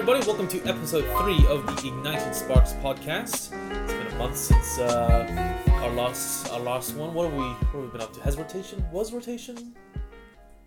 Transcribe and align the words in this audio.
everybody. 0.00 0.26
Welcome 0.26 0.48
to 0.48 0.64
episode 0.66 1.04
three 1.18 1.46
of 1.48 1.66
the 1.66 1.88
Ignited 1.88 2.34
Sparks 2.34 2.72
podcast. 2.72 3.52
It's 3.84 3.92
been 3.92 4.06
a 4.06 4.14
month 4.16 4.34
since 4.34 4.78
uh, 4.78 5.60
our 5.68 5.90
last 5.90 6.50
our 6.50 6.58
last 6.58 6.94
one. 6.94 7.12
What 7.12 7.28
have 7.28 7.34
we 7.34 7.44
what 7.44 7.72
have 7.74 7.82
we 7.82 7.88
been 7.88 8.00
up 8.00 8.14
to? 8.14 8.20
Has 8.22 8.38
rotation 8.38 8.82
was 8.92 9.12
rotation? 9.12 9.76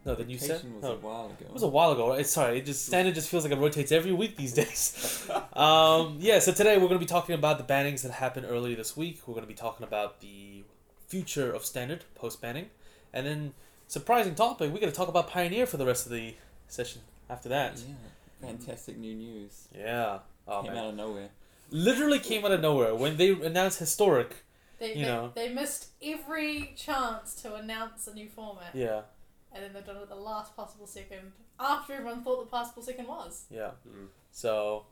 No, 0.05 0.13
the 0.13 0.23
new 0.23 0.37
set. 0.37 0.63
Was 0.63 0.83
No, 0.83 0.91
a 0.91 0.95
while 0.97 1.25
ago. 1.25 1.45
it 1.47 1.51
was 1.51 1.63
a 1.63 1.67
while 1.67 1.93
ago. 1.93 2.09
Right? 2.09 2.27
Sorry, 2.27 2.59
it 2.59 2.67
just 2.67 2.85
standard 2.85 3.15
just 3.15 3.27
feels 3.27 3.43
like 3.43 3.51
it 3.51 3.57
rotates 3.57 3.91
every 3.91 4.11
week 4.11 4.37
these 4.37 4.53
days. 4.53 5.27
um, 5.53 6.17
yeah, 6.19 6.37
so 6.37 6.51
today 6.51 6.75
we're 6.75 6.87
going 6.87 6.99
to 6.99 7.03
be 7.03 7.07
talking 7.07 7.33
about 7.33 7.57
the 7.57 7.63
bannings 7.63 8.03
that 8.03 8.11
happened 8.11 8.45
earlier 8.47 8.75
this 8.75 8.95
week. 8.95 9.21
We're 9.25 9.33
going 9.33 9.47
to 9.47 9.51
be 9.51 9.55
talking 9.55 9.83
about 9.83 10.21
the 10.21 10.63
future 11.07 11.51
of 11.51 11.65
standard 11.65 12.03
post 12.13 12.39
banning, 12.39 12.69
and 13.11 13.25
then 13.25 13.53
surprising 13.87 14.35
topic. 14.35 14.71
We're 14.71 14.79
going 14.79 14.91
to 14.91 14.95
talk 14.95 15.07
about 15.07 15.27
Pioneer 15.27 15.65
for 15.65 15.77
the 15.77 15.87
rest 15.87 16.05
of 16.05 16.11
the 16.11 16.35
session. 16.67 17.01
After 17.31 17.49
that, 17.49 17.79
Yeah, 17.79 17.95
fantastic 18.47 18.97
new 18.97 19.15
news. 19.15 19.67
yeah. 19.75 20.19
Oh 20.47 20.61
Came 20.63 20.73
man, 20.73 20.83
out 20.83 20.89
of 20.89 20.95
nowhere. 20.95 21.29
literally 21.69 22.19
came 22.19 22.43
out 22.45 22.51
of 22.51 22.61
nowhere 22.61 22.93
when 22.95 23.17
they 23.17 23.29
announced 23.31 23.79
historic. 23.79 24.43
They, 24.79 24.89
You 24.89 24.95
they, 24.95 25.01
know. 25.11 25.31
they 25.35 25.49
missed 25.49 25.87
every 26.03 26.73
chance 26.75 27.35
to 27.43 27.55
announce 27.55 28.07
a 28.07 28.13
new 28.13 28.27
format, 28.27 28.71
Yeah, 28.73 29.01
and 29.53 29.63
then 29.63 29.71
they've 29.73 29.85
done 29.85 29.97
it 29.97 30.01
at 30.03 30.09
the 30.09 30.15
last 30.15 30.55
possible 30.55 30.85
second 30.87 31.31
after 31.59 31.93
everyone 31.93 32.23
thought 32.23 32.41
the 32.41 32.49
possible 32.51 32.83
second 32.83 33.07
was. 33.07 33.45
yeah. 33.49 33.71
Mm. 33.87 34.07
So 34.31 34.85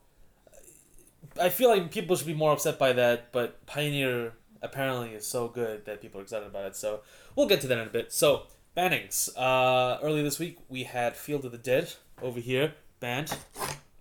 I 1.39 1.49
feel 1.49 1.69
like 1.69 1.91
people 1.91 2.15
should 2.15 2.27
be 2.27 2.33
more 2.33 2.53
upset 2.53 2.77
by 2.79 2.93
that, 2.93 3.31
but 3.31 3.65
Pioneer 3.65 4.33
apparently 4.61 5.09
is 5.11 5.25
so 5.25 5.47
good 5.47 5.85
that 5.85 6.01
people 6.01 6.19
are 6.19 6.23
excited 6.23 6.47
about 6.47 6.65
it. 6.65 6.75
So 6.75 7.01
we'll 7.35 7.47
get 7.47 7.61
to 7.61 7.67
that 7.67 7.77
in 7.79 7.87
a 7.87 7.91
bit. 7.91 8.11
So 8.13 8.43
bannings. 8.77 9.29
Uh, 9.35 9.97
earlier 10.01 10.23
this 10.23 10.39
week 10.39 10.57
we 10.69 10.83
had 10.83 11.15
Field 11.15 11.43
of 11.45 11.51
the 11.51 11.57
Dead 11.57 11.93
over 12.21 12.39
here 12.39 12.73
banned, 13.01 13.37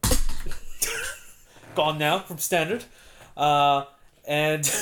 gone 1.75 1.99
now 1.99 2.21
from 2.21 2.39
standard, 2.39 2.85
uh, 3.37 3.85
and. 4.25 4.71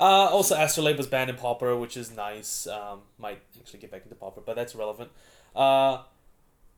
Uh, 0.00 0.28
also, 0.30 0.56
Astrolabe 0.56 0.96
was 0.96 1.06
banned 1.06 1.30
in 1.30 1.36
Pauper, 1.36 1.76
which 1.76 1.96
is 1.96 2.14
nice. 2.14 2.66
Um, 2.66 3.00
might 3.18 3.40
actually 3.58 3.80
get 3.80 3.90
back 3.90 4.02
into 4.02 4.14
Pauper, 4.14 4.40
but 4.44 4.56
that's 4.56 4.74
irrelevant. 4.74 5.10
Uh, 5.54 5.98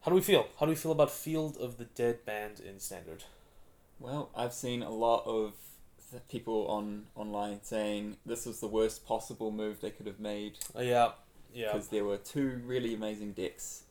how 0.01 0.11
do 0.11 0.15
we 0.15 0.21
feel? 0.21 0.47
How 0.59 0.67
do 0.67 0.71
we 0.71 0.77
feel 0.77 0.93
about 0.93 1.11
Field 1.11 1.57
of 1.57 1.79
the 1.79 1.85
Dead 1.85 2.25
banned 2.27 2.61
in 2.61 2.81
Standard? 2.81 3.25
Well, 3.99 4.31
I've 4.37 4.53
seen 4.53 4.83
a 4.83 4.91
lot 4.91 5.25
of 5.27 5.55
people 6.29 6.67
on 6.69 7.07
online 7.17 7.61
saying 7.63 8.19
this 8.27 8.47
was 8.47 8.61
the 8.61 8.67
worst 8.67 9.07
possible 9.07 9.51
move 9.51 9.81
they 9.81 9.91
could 9.91 10.07
have 10.07 10.21
made 10.21 10.59
Uh, 10.77 10.83
yeah, 10.83 11.13
yeah, 11.53 11.73
because 11.73 11.89
there 11.89 12.05
were 12.05 12.19
two 12.19 12.61
really 12.65 12.95
amazing 12.95 13.33
decks 13.33 13.85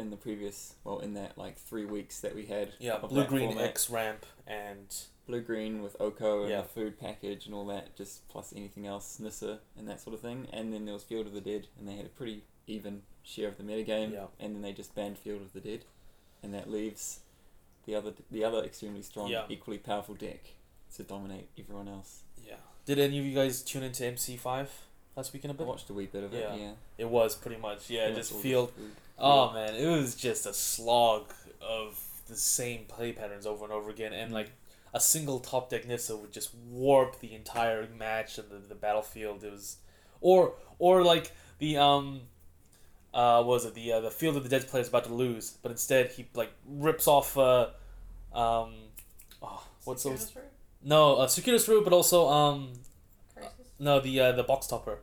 in 0.00 0.10
the 0.10 0.16
previous, 0.16 0.74
well, 0.84 0.98
in 0.98 1.14
that 1.14 1.38
like 1.38 1.58
three 1.58 1.84
weeks 1.84 2.20
that 2.20 2.34
we 2.34 2.46
had. 2.46 2.72
yeah. 2.78 2.98
Blue 2.98 3.24
Green 3.24 3.50
format. 3.50 3.64
X 3.70 3.88
ramp 3.90 4.26
and 4.46 4.94
blue 5.26 5.40
green 5.42 5.80
with 5.82 5.94
Oko 6.00 6.40
and 6.42 6.50
Yeah. 6.50 6.62
the 6.62 6.68
food 6.68 6.98
package 6.98 7.46
and 7.46 7.54
all 7.54 7.66
that, 7.66 7.94
just 7.96 8.26
plus 8.28 8.52
anything 8.56 8.86
else, 8.86 9.20
Nissa 9.20 9.60
and 9.78 9.88
that 9.88 10.00
sort 10.00 10.14
of 10.14 10.20
thing. 10.20 10.48
And 10.52 10.72
then 10.72 10.84
there 10.86 10.94
was 10.94 11.04
Field 11.04 11.26
of 11.26 11.32
the 11.32 11.40
Dead, 11.40 11.68
and 11.78 11.86
they 11.88 11.94
had 11.94 12.06
a 12.06 12.08
pretty 12.08 12.42
even 12.66 13.02
share 13.22 13.46
of 13.48 13.56
the 13.56 13.62
metagame. 13.62 14.12
Yeah. 14.12 14.26
And 14.40 14.54
then 14.56 14.62
they 14.62 14.72
just 14.72 14.94
banned 14.94 15.18
Field 15.18 15.42
of 15.42 15.52
the 15.52 15.60
Dead, 15.60 15.84
and 16.42 16.52
that 16.54 16.68
leaves 16.68 17.20
the 17.86 17.94
other 17.94 18.12
the 18.30 18.44
other 18.44 18.62
extremely 18.64 19.02
strong, 19.02 19.28
Yeah. 19.28 19.46
equally 19.48 19.78
powerful 19.78 20.14
deck 20.16 20.54
to 20.96 21.02
dominate 21.04 21.48
everyone 21.58 21.86
else. 21.88 22.22
yeah. 22.44 22.56
Did 22.86 22.98
any 22.98 23.18
of 23.20 23.24
you 23.24 23.34
guys 23.34 23.62
tune 23.62 23.84
into 23.84 24.04
MC 24.04 24.36
five 24.36 24.68
last 25.14 25.32
weekend 25.32 25.52
a 25.52 25.54
I 25.54 25.58
bit? 25.58 25.66
watched 25.68 25.88
a 25.90 25.94
wee 25.94 26.06
bit 26.06 26.24
of 26.24 26.34
it. 26.34 26.40
Yeah. 26.40 26.56
Yeah. 26.56 26.72
It 26.98 27.08
was 27.08 27.36
pretty 27.36 27.60
much 27.60 27.88
yeah, 27.88 28.08
Yeah, 28.08 28.14
just 28.14 28.32
Field. 28.32 28.72
food. 28.72 28.90
Oh 29.20 29.52
man, 29.52 29.74
it 29.74 29.86
was 29.86 30.14
just 30.14 30.46
a 30.46 30.54
slog 30.54 31.32
of 31.60 32.02
the 32.28 32.36
same 32.36 32.84
play 32.86 33.12
patterns 33.12 33.46
over 33.46 33.64
and 33.64 33.72
over 33.72 33.90
again, 33.90 34.12
and 34.12 34.32
like 34.32 34.52
a 34.94 35.00
single 35.00 35.40
top 35.40 35.70
deck 35.70 35.86
Nissa 35.86 36.16
would 36.16 36.32
just 36.32 36.54
warp 36.68 37.20
the 37.20 37.34
entire 37.34 37.86
match 37.96 38.38
and 38.38 38.48
the, 38.50 38.58
the 38.58 38.74
battlefield. 38.74 39.44
It 39.44 39.52
was, 39.52 39.76
or 40.20 40.54
or 40.78 41.04
like 41.04 41.32
the 41.58 41.76
um, 41.76 42.22
uh, 43.12 43.42
what 43.42 43.54
was 43.54 43.64
it 43.66 43.74
the 43.74 43.92
uh, 43.92 44.00
the 44.00 44.10
Field 44.10 44.36
of 44.36 44.42
the 44.42 44.48
Dead 44.48 44.66
player 44.66 44.82
is 44.82 44.88
about 44.88 45.04
to 45.04 45.14
lose, 45.14 45.58
but 45.62 45.70
instead 45.70 46.10
he 46.12 46.26
like 46.34 46.52
rips 46.66 47.06
off 47.06 47.36
uh, 47.36 47.68
um, 48.32 48.74
oh, 49.42 49.62
what's 49.84 50.04
those? 50.04 50.32
No, 50.82 51.16
uh, 51.16 51.26
Circuitous 51.26 51.68
Route, 51.68 51.84
but 51.84 51.92
also 51.92 52.28
um, 52.28 52.72
Crisis? 53.34 53.52
no 53.78 54.00
the 54.00 54.18
uh, 54.20 54.32
the 54.32 54.44
box 54.44 54.66
topper. 54.66 55.00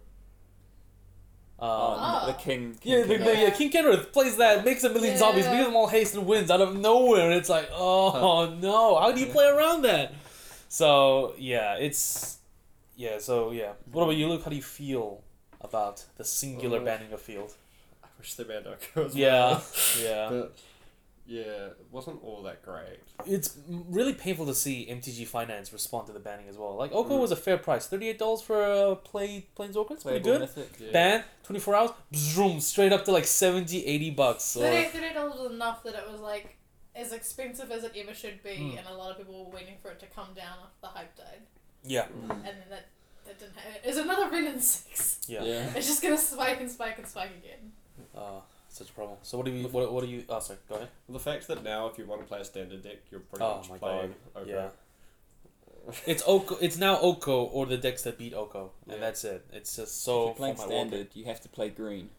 Um, 1.59 1.69
Oh, 1.69 2.23
the 2.27 2.33
king. 2.33 2.75
king 2.79 2.91
yeah, 2.93 3.01
the, 3.01 3.15
King. 3.17 3.25
the, 3.25 3.35
yeah, 3.37 3.49
King 3.49 3.71
Kenrith 3.71 4.11
plays 4.13 4.37
that, 4.37 4.63
makes 4.63 4.83
a 4.83 4.89
million 4.89 5.13
Yeah. 5.13 5.17
zombies, 5.19 5.47
leaves 5.47 5.65
them 5.65 5.75
all 5.75 5.87
haste 5.87 6.13
and 6.15 6.27
wins 6.27 6.51
out 6.51 6.61
of 6.61 6.75
nowhere, 6.75 7.25
and 7.25 7.33
it's 7.33 7.49
like, 7.49 7.67
oh 7.73 8.55
no, 8.61 8.99
how 8.99 9.11
do 9.11 9.19
you 9.19 9.25
play 9.27 9.47
around 9.47 9.81
that? 9.81 10.13
So 10.69 11.33
yeah, 11.37 11.73
it's 11.75 12.37
yeah, 12.95 13.17
so 13.19 13.51
yeah. 13.51 13.71
What 13.91 14.03
about 14.03 14.15
you, 14.17 14.27
Luke? 14.29 14.43
How 14.43 14.49
do 14.51 14.55
you 14.55 14.61
feel 14.61 15.23
about 15.61 16.05
the 16.17 16.23
singular 16.23 16.79
Oh. 16.79 16.85
banning 16.85 17.11
of 17.11 17.21
field? 17.21 17.53
I 18.03 18.07
wish 18.19 18.35
they 18.35 18.43
banned 18.43 18.67
Oko 18.67 19.05
as 19.07 19.15
Yeah, 19.15 19.29
well. 19.31 19.63
yeah. 19.99 20.29
But 20.29 20.55
yeah, 21.27 21.41
it 21.41 21.85
wasn't 21.91 22.23
all 22.23 22.41
that 22.43 22.63
great. 22.63 22.99
It's 23.25 23.57
really 23.67 24.13
painful 24.13 24.45
to 24.45 24.55
see 24.55 24.87
MTG 24.89 25.27
Finance 25.27 25.73
respond 25.73 26.07
to 26.07 26.13
the 26.13 26.19
banning 26.19 26.47
as 26.47 26.57
well. 26.57 26.75
Like 26.75 26.91
Oko 26.93 27.17
Mm. 27.17 27.21
was 27.21 27.31
a 27.31 27.35
fair 27.35 27.57
price, 27.57 27.85
thirty 27.87 28.07
eight 28.09 28.17
dollars 28.19 28.41
for 28.41 28.61
a 28.63 28.95
play 28.95 29.47
Planeswalker. 29.57 29.91
It's 29.91 30.03
pretty 30.03 30.19
good. 30.19 30.41
mythic. 30.41 30.69
Yeah. 30.79 30.91
Ban 30.91 31.23
twenty 31.43 31.59
four 31.59 31.75
hours, 31.75 31.91
zoom 32.15 32.59
straight 32.61 32.93
up 32.93 33.03
to 33.05 33.11
like 33.11 33.25
70 33.25 33.85
80 33.85 34.11
bucks. 34.11 34.55
Or, 34.55 34.61
$38 34.63 34.91
$38 34.91 35.15
was 35.43 35.51
enough 35.51 35.83
that 35.83 35.95
it 35.95 36.09
was 36.11 36.21
like 36.21 36.55
as 36.95 37.11
expensive 37.13 37.69
as 37.71 37.83
it 37.83 37.91
ever 37.95 38.13
should 38.13 38.41
be, 38.41 38.49
Mm. 38.49 38.77
and 38.79 38.87
a 38.87 38.93
lot 38.93 39.11
of 39.11 39.17
people 39.17 39.45
were 39.45 39.51
waiting 39.51 39.75
for 39.81 39.91
it 39.91 39.99
to 39.99 40.05
come 40.07 40.29
down 40.35 40.57
after 40.63 40.77
the 40.81 40.87
hype 40.87 41.15
died. 41.15 41.41
yeah, 41.83 42.05
Mm. 42.07 42.31
And 42.31 42.43
then 42.45 42.55
that, 42.69 42.85
that 43.25 43.37
didn't 43.39 43.55
happen. 43.55 43.81
It's 43.83 43.97
another 43.97 44.29
Wrenn 44.29 44.47
and 44.47 44.63
6. 44.63 45.19
yeah. 45.27 45.43
Yeah. 45.43 45.73
It's 45.75 45.85
just 45.87 46.01
gonna 46.01 46.17
spike 46.17 46.59
and 46.61 46.71
spike 46.71 46.97
and 46.97 47.05
spike 47.07 47.31
again. 47.43 47.71
Uh, 48.15 48.39
such 48.77 48.89
a 48.89 48.93
problem. 48.93 49.17
So 49.21 49.37
what 49.37 49.45
do 49.45 49.51
you? 49.51 49.67
What, 49.67 49.91
what 49.93 50.03
do 50.03 50.09
you? 50.09 50.23
Oh, 50.29 50.39
sorry. 50.39 50.59
Go 50.69 50.75
ahead. 50.75 50.89
The 51.09 51.19
fact 51.19 51.47
that 51.47 51.63
now, 51.63 51.87
if 51.87 51.97
you 51.97 52.05
want 52.05 52.21
to 52.21 52.27
play 52.27 52.39
a 52.39 52.45
standard 52.45 52.83
deck, 52.83 52.97
you're 53.11 53.19
pretty 53.21 53.43
Oh 53.45 53.57
much 53.57 53.69
my 53.69 53.77
playing 53.77 54.13
god. 54.33 54.41
Oko. 54.43 54.49
Yeah. 54.49 54.67
It's 56.05 56.21
Oko. 56.27 56.57
It's 56.59 56.77
now 56.77 56.99
Oko 56.99 57.43
or 57.45 57.65
the 57.65 57.77
decks 57.77 58.03
that 58.03 58.17
beat 58.17 58.33
Oko, 58.33 58.71
and 58.85 58.95
Yeah. 58.95 58.99
that's 58.99 59.23
it. 59.23 59.45
It's 59.53 59.75
just 59.75 60.03
so. 60.03 60.11
if 60.11 60.15
so 60.15 60.25
you're 60.25 60.35
playing 60.35 60.55
format 60.55 60.73
warping. 60.73 60.89
standard, 60.89 61.15
you 61.15 61.25
have 61.25 61.41
to 61.41 61.49
play 61.49 61.69
green. 61.69 62.09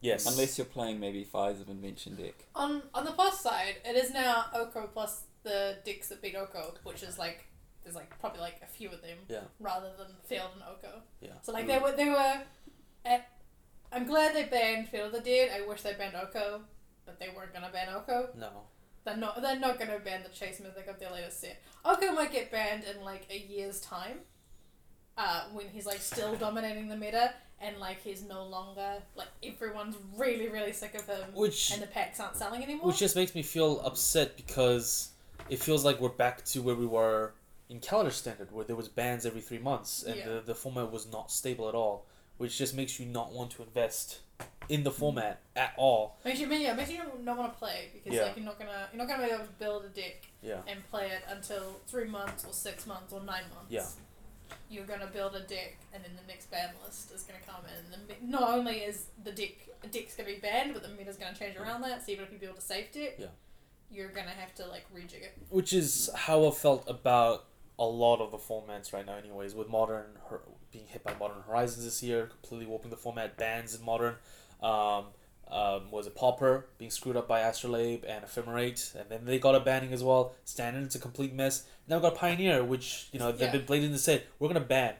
Yes. 0.00 0.26
Unless 0.26 0.58
you're 0.58 0.66
playing 0.66 1.00
maybe 1.00 1.24
Fires 1.24 1.60
of 1.60 1.68
Invention 1.68 2.16
deck. 2.16 2.34
On 2.54 2.82
on 2.94 3.04
the 3.04 3.12
plus 3.12 3.40
side, 3.40 3.76
it 3.84 3.96
is 3.96 4.12
now 4.12 4.46
Oko 4.54 4.86
plus 4.92 5.22
the 5.42 5.76
decks 5.84 6.08
that 6.08 6.22
beat 6.22 6.34
Oko, 6.34 6.74
which 6.84 7.02
is 7.02 7.18
like 7.18 7.44
there's 7.82 7.94
like 7.94 8.18
probably 8.18 8.40
like 8.40 8.60
a 8.62 8.66
few 8.66 8.88
of 8.90 9.02
them. 9.02 9.18
Yeah. 9.28 9.40
Rather 9.60 9.90
than 9.98 10.08
Field 10.24 10.50
and 10.54 10.62
Oko. 10.62 11.02
Yeah. 11.20 11.30
So 11.42 11.52
like 11.52 11.66
they 11.66 11.78
were 11.78 11.92
they 11.92 12.08
were, 12.08 12.40
at, 13.04 13.28
I'm 13.94 14.06
glad 14.06 14.34
they 14.34 14.44
banned 14.44 14.88
of 14.94 15.12
the 15.12 15.20
Dead. 15.20 15.50
I 15.54 15.66
wish 15.66 15.82
they 15.82 15.94
banned 15.94 16.16
Oko, 16.16 16.62
but 17.06 17.18
they 17.20 17.28
weren't 17.34 17.52
gonna 17.52 17.70
ban 17.72 17.88
Oko. 17.94 18.30
no. 18.36 18.50
They're 19.04 19.16
not 19.18 19.40
they're 19.42 19.58
not 19.60 19.78
gonna 19.78 19.98
ban 19.98 20.22
the 20.22 20.30
Chase 20.30 20.60
Mythic 20.60 20.86
of 20.86 20.98
their 20.98 21.10
latest 21.10 21.40
set. 21.40 21.60
Oko 21.84 22.12
might 22.12 22.32
get 22.32 22.50
banned 22.50 22.84
in 22.84 23.04
like 23.04 23.26
a 23.30 23.38
year's 23.38 23.80
time. 23.80 24.20
Uh, 25.16 25.44
when 25.52 25.68
he's 25.68 25.86
like 25.86 26.00
still 26.00 26.34
dominating 26.46 26.88
the 26.88 26.96
meta 26.96 27.34
and 27.60 27.78
like 27.78 28.02
he's 28.02 28.24
no 28.24 28.44
longer 28.44 28.94
like 29.14 29.28
everyone's 29.44 29.94
really 30.16 30.48
really 30.48 30.72
sick 30.72 30.92
of 30.96 31.06
him 31.06 31.22
Which 31.34 31.70
and 31.72 31.80
the 31.80 31.86
packs 31.86 32.18
aren't 32.18 32.34
selling 32.36 32.64
anymore. 32.64 32.88
which 32.88 32.98
just 32.98 33.14
makes 33.14 33.32
me 33.32 33.42
feel 33.42 33.80
upset 33.84 34.36
because 34.36 35.10
it 35.48 35.60
feels 35.60 35.84
like 35.84 36.00
we're 36.00 36.08
back 36.08 36.44
to 36.46 36.62
where 36.62 36.74
we 36.74 36.86
were 36.86 37.32
in 37.68 37.78
calendar 37.80 38.10
standard, 38.10 38.50
where 38.52 38.64
there 38.64 38.74
was 38.76 38.88
bans 38.88 39.24
every 39.24 39.40
three 39.40 39.58
months, 39.58 40.02
and 40.02 40.16
Yeah. 40.16 40.24
the 40.28 40.40
the 40.40 40.54
format 40.54 40.90
was 40.90 41.10
not 41.12 41.30
stable 41.30 41.68
at 41.68 41.74
all. 41.74 42.06
Which 42.36 42.58
just 42.58 42.74
makes 42.74 42.98
you 42.98 43.06
not 43.06 43.32
want 43.32 43.52
to 43.52 43.62
invest 43.62 44.18
in 44.68 44.82
the 44.82 44.90
format 44.90 45.40
at 45.54 45.72
all. 45.76 46.18
Makes 46.24 46.40
you 46.40 46.48
yeah, 46.52 46.72
makes 46.74 46.90
you 46.90 47.00
not 47.22 47.36
want 47.38 47.52
to 47.52 47.58
play 47.58 47.90
because 47.92 48.12
Yeah. 48.12 48.24
like 48.24 48.36
you're 48.36 48.44
not 48.44 48.58
gonna 48.58 48.88
you're 48.92 48.98
not 48.98 49.08
gonna 49.08 49.26
be 49.26 49.32
able 49.32 49.44
to 49.44 49.50
build 49.52 49.84
a 49.84 49.88
deck 49.88 50.26
Yeah. 50.42 50.60
and 50.66 50.84
play 50.90 51.08
it 51.08 51.22
until 51.28 51.80
three 51.86 52.06
months 52.06 52.44
or 52.44 52.52
six 52.52 52.86
months 52.86 53.12
or 53.12 53.20
nine 53.20 53.44
months. 53.54 53.70
Yeah. 53.70 53.86
You're 54.70 54.86
gonna 54.86 55.06
build 55.06 55.34
a 55.36 55.40
deck 55.40 55.76
and 55.92 56.02
then 56.02 56.12
the 56.16 56.26
next 56.26 56.50
ban 56.50 56.70
list 56.84 57.12
is 57.12 57.22
gonna 57.22 57.40
come 57.46 57.64
in. 57.66 57.92
And 57.94 58.08
the, 58.08 58.14
not 58.26 58.50
only 58.58 58.78
is 58.78 59.06
the 59.22 59.32
deck 59.32 59.52
a 59.82 59.86
deck's 59.86 60.16
gonna 60.16 60.30
be 60.30 60.36
banned, 60.38 60.72
but 60.74 60.82
the 60.82 60.88
meta's 60.88 61.16
gonna 61.16 61.36
change 61.36 61.56
around 61.56 61.82
that. 61.82 62.04
So 62.04 62.12
even 62.12 62.24
if 62.24 62.32
you 62.32 62.38
build 62.38 62.56
a 62.56 62.60
safe 62.60 62.90
deck, 62.92 63.16
Yeah. 63.18 63.26
you're 63.90 64.08
gonna 64.08 64.30
have 64.30 64.54
to 64.56 64.66
like 64.66 64.86
rejig 64.92 65.22
it. 65.22 65.34
which 65.50 65.72
is 65.72 66.10
how 66.14 66.46
I 66.46 66.50
felt 66.50 66.88
about 66.88 67.44
a 67.78 67.84
lot 67.84 68.20
of 68.20 68.30
the 68.30 68.38
formats 68.38 68.92
right 68.92 69.04
now, 69.04 69.16
anyways. 69.16 69.54
With 69.54 69.68
modern 69.68 70.16
being 70.74 70.86
hit 70.88 71.02
by 71.04 71.14
Modern 71.14 71.42
Horizons 71.46 71.84
this 71.84 72.02
year, 72.02 72.26
completely 72.26 72.66
warping 72.66 72.90
the 72.90 72.96
format, 72.96 73.38
bans 73.38 73.74
in 73.78 73.84
modern. 73.84 74.16
Um, 74.62 75.04
um, 75.50 75.90
was 75.90 76.06
a 76.06 76.10
Pauper 76.10 76.66
being 76.78 76.90
screwed 76.90 77.16
up 77.16 77.28
by 77.28 77.40
Astrolabe 77.40 78.02
and 78.08 78.24
Ephemerate, 78.24 78.94
and 78.94 79.08
then 79.10 79.24
they 79.24 79.38
got 79.38 79.54
a 79.54 79.60
banning 79.60 79.92
as 79.92 80.02
well. 80.02 80.34
Standard, 80.44 80.82
it's 80.84 80.94
a 80.94 80.98
complete 80.98 81.32
mess. 81.34 81.64
Now 81.86 81.96
we 81.96 82.02
got 82.02 82.14
Pioneer, 82.16 82.64
which 82.64 83.08
you 83.12 83.18
know 83.18 83.30
they've 83.30 83.52
Yeah. 83.54 83.60
been 83.60 83.84
and 83.84 84.00
said 84.00 84.24
we're 84.38 84.48
gonna 84.48 84.60
ban 84.60 84.94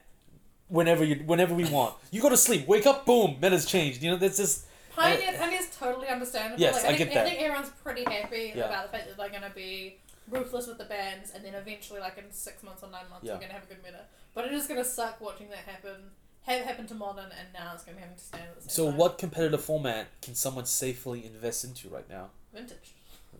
whenever 0.68 1.02
you 1.02 1.16
whenever 1.24 1.54
we 1.54 1.64
want. 1.64 1.94
You 2.10 2.20
go 2.20 2.28
to 2.28 2.36
sleep, 2.36 2.68
wake 2.68 2.86
up, 2.86 3.06
boom, 3.06 3.38
meta's 3.40 3.64
changed. 3.66 4.02
You 4.02 4.10
know 4.12 4.16
that's 4.18 4.36
just 4.36 4.66
Pioneer, 4.94 5.32
Pioneer's 5.32 5.70
totally 5.76 6.08
understandable. 6.08 6.60
Yes, 6.60 6.74
like, 6.74 6.84
I 6.84 6.86
think, 6.88 6.98
get 6.98 7.14
that. 7.14 7.26
I 7.26 7.30
think 7.30 7.40
everyone's 7.42 7.70
pretty 7.82 8.04
happy 8.04 8.52
Yeah. 8.54 8.66
about 8.66 8.92
the 8.92 8.96
fact 8.98 9.08
that 9.08 9.16
they're 9.16 9.28
going 9.30 9.42
to 9.42 9.50
be 9.50 9.98
ruthless 10.28 10.66
with 10.66 10.78
the 10.78 10.84
bans, 10.84 11.30
and 11.34 11.44
then 11.44 11.54
eventually, 11.54 12.00
like 12.00 12.18
in 12.18 12.24
six 12.30 12.62
months 12.62 12.82
or 12.82 12.90
nine 12.90 13.08
months, 13.10 13.24
Yeah. 13.26 13.32
we're 13.34 13.38
going 13.40 13.48
to 13.50 13.54
have 13.54 13.64
a 13.64 13.66
good 13.66 13.82
meta. 13.84 14.00
But 14.34 14.46
it 14.46 14.52
is 14.52 14.66
going 14.66 14.82
to 14.82 14.88
suck 14.88 15.20
watching 15.20 15.48
that 15.50 15.58
happen. 15.58 16.10
Have 16.42 16.62
happened 16.64 16.88
to 16.88 16.94
modern, 16.94 17.26
and 17.38 17.48
now 17.54 17.72
it's 17.74 17.84
going 17.84 17.96
to 17.96 18.00
happen 18.02 18.16
to 18.18 18.22
stand 18.22 18.42
at 18.44 18.56
the 18.56 18.60
same 18.62 18.70
So, 18.70 18.86
time. 18.90 18.96
what 18.98 19.16
competitive 19.18 19.64
format 19.64 20.08
can 20.20 20.34
someone 20.34 20.66
safely 20.66 21.24
invest 21.24 21.64
into 21.64 21.88
right 21.88 22.08
now? 22.08 22.30
vintage? 22.52 22.94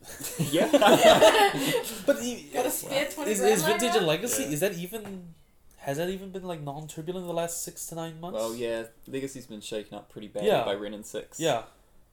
yeah. 0.51 0.67
But 2.07 2.17
Got 2.53 2.67
a 2.67 2.71
spare 2.71 3.09
twenty 3.11 3.31
is, 3.33 3.41
is 3.41 3.63
lying 3.63 3.73
vintage 3.79 3.89
and 3.91 3.97
around? 3.99 4.07
legacy? 4.07 4.43
Yeah. 4.45 4.49
Is 4.51 4.61
that 4.61 4.75
even? 4.79 5.35
Has 5.79 5.99
that 5.99 6.09
even 6.09 6.31
been 6.31 6.45
like 6.45 6.63
non-turbulent 6.63 7.25
in 7.25 7.29
the 7.29 7.35
last 7.35 7.63
six 7.63 7.87
to 7.87 7.95
nine 7.95 8.19
months? 8.21 8.37
well, 8.37 8.55
yeah, 8.55 8.85
Legacy's 9.07 9.47
been 9.47 9.61
shaken 9.61 9.97
up 9.99 10.09
pretty 10.11 10.29
bad 10.29 10.45
Yeah. 10.45 10.65
by 10.65 10.75
Wrenn 10.75 10.95
and 10.95 11.05
Six. 11.05 11.39
Yeah. 11.39 11.63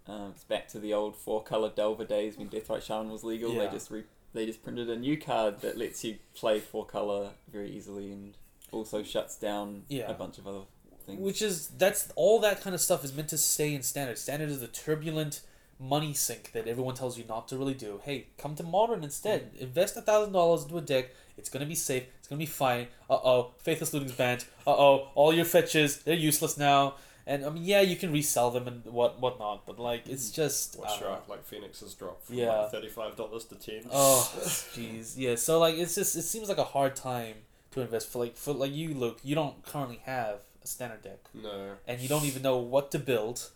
Um, 0.08 0.32
it's 0.36 0.44
back 0.44 0.68
to 0.70 0.80
the 0.80 0.94
old 0.94 1.16
four 1.16 1.42
color 1.44 1.70
Delver 1.74 2.04
days 2.06 2.38
when 2.38 2.50
Deathrite 2.50 2.82
Shaman 2.84 3.10
was 3.12 3.24
legal. 3.24 3.54
Yeah. 3.54 3.66
They 3.68 3.72
just 3.72 3.90
re- 3.92 4.04
they 4.34 4.46
just 4.46 4.64
printed 4.64 4.90
a 4.90 4.96
new 4.98 5.18
card 5.18 5.62
that 5.62 5.78
lets 5.78 6.04
you 6.04 6.18
play 6.36 6.60
four 6.60 6.86
color 6.86 7.32
very 7.52 7.70
easily 7.70 8.12
and 8.12 8.34
also 8.72 9.04
shuts 9.04 9.36
down 9.38 9.84
Yeah. 9.90 10.10
a 10.10 10.14
bunch 10.14 10.38
of 10.38 10.48
other 10.48 10.62
things. 11.06 11.20
Which 11.20 11.42
is 11.42 11.68
that's 11.70 12.12
all 12.16 12.40
that 12.40 12.62
kind 12.62 12.74
of 12.74 12.82
stuff 12.82 13.04
is 13.04 13.14
meant 13.14 13.30
to 13.30 13.38
stay 13.38 13.74
in 13.74 13.82
standard. 13.84 14.18
Standard 14.18 14.50
is 14.50 14.62
the 14.62 14.68
turbulent 14.68 15.42
money 15.80 16.14
sink 16.14 16.52
that 16.52 16.68
everyone 16.68 16.94
tells 16.94 17.18
you 17.18 17.26
not 17.28 17.48
to 17.48 17.58
really 17.58 17.74
do. 17.74 18.00
Hey, 18.04 18.28
come 18.38 18.54
to 18.56 18.64
modern 18.64 19.04
instead. 19.04 19.52
Invest 19.60 19.98
a 19.98 20.02
thousand 20.02 20.32
dollars 20.34 20.64
into 20.64 20.78
a 20.78 20.82
deck. 20.82 21.10
It's 21.38 21.50
gonna 21.50 21.66
be 21.66 21.76
safe. 21.76 22.04
It's 22.20 22.28
gonna 22.28 22.38
be 22.40 22.46
fine. 22.46 22.88
Uh 23.10 23.16
oh, 23.24 23.52
Faithless 23.58 23.92
Looting's 23.94 24.12
banned. 24.14 24.46
Uh 24.68 24.72
oh, 24.78 25.10
all 25.16 25.34
your 25.34 25.46
fetches 25.46 25.98
they're 26.04 26.14
useless 26.16 26.58
now. 26.58 26.96
And 27.32 27.46
I 27.46 27.50
mean, 27.50 27.64
yeah, 27.64 27.80
you 27.80 27.96
can 27.96 28.12
resell 28.12 28.52
them 28.52 28.68
and 28.68 28.84
what 28.84 29.22
whatnot, 29.22 29.66
but 29.66 29.80
like 29.80 30.06
it's 30.06 30.30
mm. 30.30 30.36
just 30.36 30.76
I 30.76 30.80
What's 30.82 31.00
don't 31.00 31.10
right? 31.10 31.30
Like 31.30 31.46
Phoenix 31.46 31.80
has 31.80 31.94
dropped 31.94 32.26
from 32.26 32.36
Yeah. 32.36 32.64
like 32.64 32.72
thirty-five 32.72 33.16
dollars 33.16 33.46
to 33.46 33.56
ten. 33.56 33.84
Oh, 33.90 34.30
jeez, 34.76 35.14
yeah. 35.16 35.36
So 35.36 35.58
like, 35.58 35.76
it's 35.76 35.96
just 35.96 36.18
it 36.18 36.24
seems 36.24 36.50
like 36.50 36.58
a 36.58 36.66
hard 36.66 36.94
time 36.94 37.36
to 37.72 37.80
invest 37.80 38.12
for 38.12 38.20
like 38.20 38.36
for 38.36 38.54
like 38.54 38.74
you, 38.74 38.94
Luke. 38.94 39.20
You 39.24 39.36
don't 39.36 39.66
currently 39.66 40.02
have 40.04 40.40
a 40.62 40.68
standard 40.68 41.04
deck, 41.04 41.20
no, 41.34 41.76
and 41.88 42.02
you 42.02 42.10
don't 42.10 42.26
even 42.26 42.42
know 42.42 42.58
what 42.58 42.92
to 42.92 43.00
build. 43.00 43.50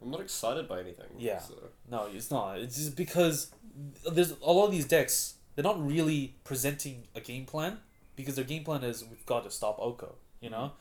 I'm 0.00 0.10
not 0.10 0.22
excited 0.22 0.66
by 0.66 0.80
anything. 0.80 1.10
Yeah. 1.18 1.40
So. 1.40 1.56
No, 1.90 2.08
it's 2.10 2.30
not. 2.30 2.58
It's 2.58 2.76
just 2.76 2.96
because 2.96 3.50
there's 4.10 4.30
a 4.30 4.50
lot 4.50 4.64
of 4.64 4.72
these 4.72 4.86
decks. 4.86 5.34
They're 5.54 5.62
not 5.62 5.84
really 5.86 6.36
presenting 6.44 7.02
a 7.14 7.20
game 7.20 7.44
plan 7.44 7.80
because 8.16 8.36
their 8.36 8.46
game 8.46 8.64
plan 8.64 8.82
is 8.82 9.04
we've 9.04 9.26
got 9.26 9.44
to 9.44 9.50
stop 9.50 9.78
Oko. 9.78 10.14
You 10.40 10.48
know, 10.48 10.72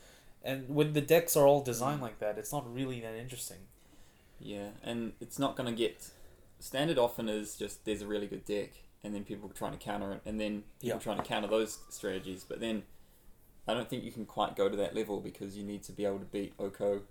and 0.43 0.69
when 0.69 0.93
the 0.93 1.01
decks 1.01 1.35
are 1.35 1.45
all 1.45 1.61
designed 1.61 1.99
mm. 1.99 2.03
like 2.03 2.19
that, 2.19 2.37
it's 2.37 2.51
not 2.51 2.71
really 2.73 2.99
that 3.01 3.15
interesting. 3.15 3.57
Yeah, 4.39 4.69
and 4.83 5.13
it's 5.19 5.37
not 5.37 5.55
going 5.55 5.69
to 5.69 5.75
get 5.75 6.09
standard. 6.59 6.97
Often 6.97 7.29
is 7.29 7.55
just 7.55 7.85
there's 7.85 8.01
a 8.01 8.07
really 8.07 8.27
good 8.27 8.45
deck, 8.45 8.71
and 9.03 9.13
then 9.13 9.23
people 9.23 9.49
trying 9.49 9.73
to 9.73 9.77
counter 9.77 10.13
it, 10.13 10.21
and 10.25 10.39
then 10.39 10.63
people 10.79 10.97
Yeah. 10.97 11.03
trying 11.03 11.17
to 11.17 11.23
counter 11.23 11.47
those 11.47 11.79
strategies. 11.89 12.45
But 12.47 12.59
then 12.59 12.83
I 13.67 13.73
don't 13.73 13.89
think 13.89 14.03
you 14.03 14.11
can 14.11 14.25
quite 14.25 14.55
go 14.55 14.69
to 14.69 14.77
that 14.77 14.95
level 14.95 15.19
because 15.19 15.57
you 15.57 15.63
need 15.63 15.83
to 15.83 15.91
be 15.91 16.05
able 16.05 16.19
to 16.19 16.25
beat 16.25 16.53
Oko 16.57 17.01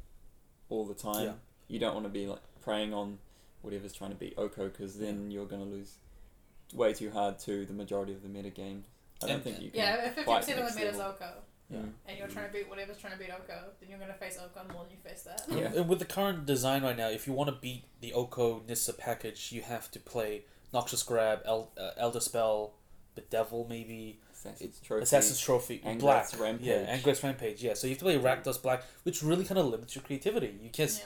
all 0.69 0.87
the 0.87 0.95
time. 0.95 1.27
Yeah. 1.27 1.33
You 1.69 1.79
don't 1.79 1.95
want 1.95 2.07
to 2.07 2.11
be 2.11 2.27
like 2.27 2.41
preying 2.63 2.95
on 2.95 3.19
whatever's 3.63 3.93
trying 3.93 4.11
to 4.11 4.17
beat 4.17 4.35
Oko 4.39 4.69
because 4.69 4.99
then 4.99 5.31
you're 5.31 5.47
going 5.47 5.63
to 5.63 5.69
lose 5.69 5.95
way 6.73 6.93
too 6.93 7.11
hard 7.11 7.39
to 7.41 7.65
the 7.65 7.73
majority 7.73 8.13
of 8.13 8.23
the 8.23 8.29
meta 8.29 8.51
game. 8.51 8.85
I 9.23 9.27
don't 9.27 9.37
And- 9.37 9.45
think 9.45 9.61
you 9.61 9.71
can. 9.71 9.81
Yeah, 9.81 10.05
fifty 10.09 10.25
quite 10.25 10.41
percent 10.41 10.61
of 10.61 10.73
the 10.73 10.81
meta's 10.81 10.97
level. 10.97 11.13
Oko, 11.13 11.33
Yeah. 11.71 11.79
And 12.07 12.19
you're 12.19 12.29
trying 12.29 12.47
to 12.47 12.53
beat 12.53 12.69
whatever's 12.69 12.97
trying 12.99 13.13
to 13.13 13.19
beat 13.19 13.31
Oko, 13.31 13.65
then 13.81 13.91
you're 13.91 13.99
gonna 13.99 14.15
face 14.15 14.39
Oko 14.43 14.67
more 14.73 14.85
than 14.85 14.93
you 14.93 14.97
face 15.05 15.23
that. 15.25 15.43
Yeah. 15.51 15.71
And 15.81 15.89
with 15.89 15.99
the 15.99 16.05
current 16.07 16.47
design 16.47 16.83
right 16.83 16.97
now, 16.97 17.09
if 17.11 17.27
you 17.27 17.33
want 17.35 17.49
to 17.51 17.57
beat 17.57 17.85
the 18.01 18.13
Oko 18.15 18.63
Nissa 18.67 18.95
package, 18.95 19.53
you 19.53 19.61
have 19.63 19.91
to 19.91 19.99
play 20.01 20.45
Noxious 20.73 21.03
Grasp, 21.03 21.43
El- 21.45 21.71
uh, 21.79 21.91
Elder 21.99 22.21
Spell, 22.21 22.73
Bedevil 23.15 23.67
maybe, 23.69 24.19
Assassin's 24.33 24.81
Trophy. 24.81 25.03
Assassin's 25.03 25.41
Trophy, 25.41 25.79
Angrath's 25.85 26.33
Black, 26.35 26.41
Rampage. 26.41 26.67
yeah, 26.67 26.97
Angrath's 26.97 27.23
Rampage, 27.23 27.63
yeah. 27.63 27.75
So 27.75 27.87
you 27.87 27.93
have 27.93 27.99
to 27.99 28.05
play 28.05 28.19
Rakdos 28.19 28.63
Black, 28.63 28.83
which 29.03 29.23
really 29.23 29.45
kind 29.45 29.59
of 29.59 29.67
limits 29.67 29.95
your 29.95 30.03
creativity. 30.05 30.59
You 30.63 30.71
can't, 30.71 30.91
Yeah. 30.91 31.05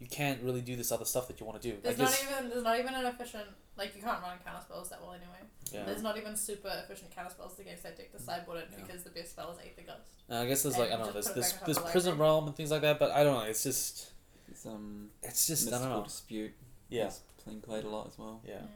you 0.00 0.06
can't 0.08 0.42
really 0.42 0.62
do 0.62 0.74
this 0.74 0.90
other 0.90 1.04
stuff 1.04 1.28
that 1.28 1.38
you 1.38 1.46
want 1.46 1.60
to 1.62 1.70
do. 1.70 1.76
There's 1.82 2.00
I 2.00 2.04
guess, 2.04 2.24
not 2.24 2.32
even 2.38 2.50
there's 2.50 2.64
not 2.64 2.78
even 2.78 2.94
an 2.94 3.06
efficient 3.06 3.46
like 3.76 3.94
you 3.94 4.02
can't 4.02 4.22
run 4.22 4.38
counter 4.44 4.60
spells 4.62 4.88
that 4.90 5.00
well 5.00 5.12
anyway. 5.12 5.40
yeah. 5.72 5.84
There's 5.84 6.02
not 6.02 6.16
even 6.16 6.34
super 6.36 6.70
efficient 6.84 7.14
counter 7.14 7.30
spells 7.30 7.58
against 7.58 7.82
that 7.82 7.96
deck 7.96 8.10
to 8.12 8.18
sideboard 8.20 8.58
it 8.58 8.68
Yeah. 8.72 8.84
because 8.84 9.02
the 9.04 9.10
best 9.10 9.30
spell 9.32 9.50
is 9.52 9.58
Aether 9.58 9.82
Gust. 9.86 10.08
Uh, 10.30 10.36
I 10.42 10.46
guess 10.46 10.62
there's 10.62 10.78
like 10.78 10.90
I 10.92 10.96
don't 10.96 11.06
know, 11.06 11.12
just 11.12 11.34
there's 11.34 11.52
put 11.52 11.62
it 11.62 11.66
this 11.66 11.78
this 11.78 11.90
Prison 11.92 12.12
library. 12.12 12.30
Realm 12.30 12.46
and 12.46 12.56
things 12.56 12.70
like 12.70 12.82
that, 12.82 12.98
but 12.98 13.10
I 13.12 13.22
don't 13.24 13.34
know. 13.34 13.44
It's 13.50 13.62
just, 13.62 14.10
It's, 14.48 14.64
um, 14.66 15.10
it's 15.22 15.46
just 15.46 15.68
I 15.68 15.70
Mystical 15.72 15.88
don't 15.88 15.98
know. 15.98 16.04
Dispute. 16.04 16.52
Yeah, 16.88 17.06
is 17.08 17.20
playing 17.44 17.60
played 17.60 17.84
a 17.84 17.88
lot 17.88 18.06
as 18.08 18.18
well. 18.18 18.40
yeah. 18.46 18.54
Mm. 18.54 18.66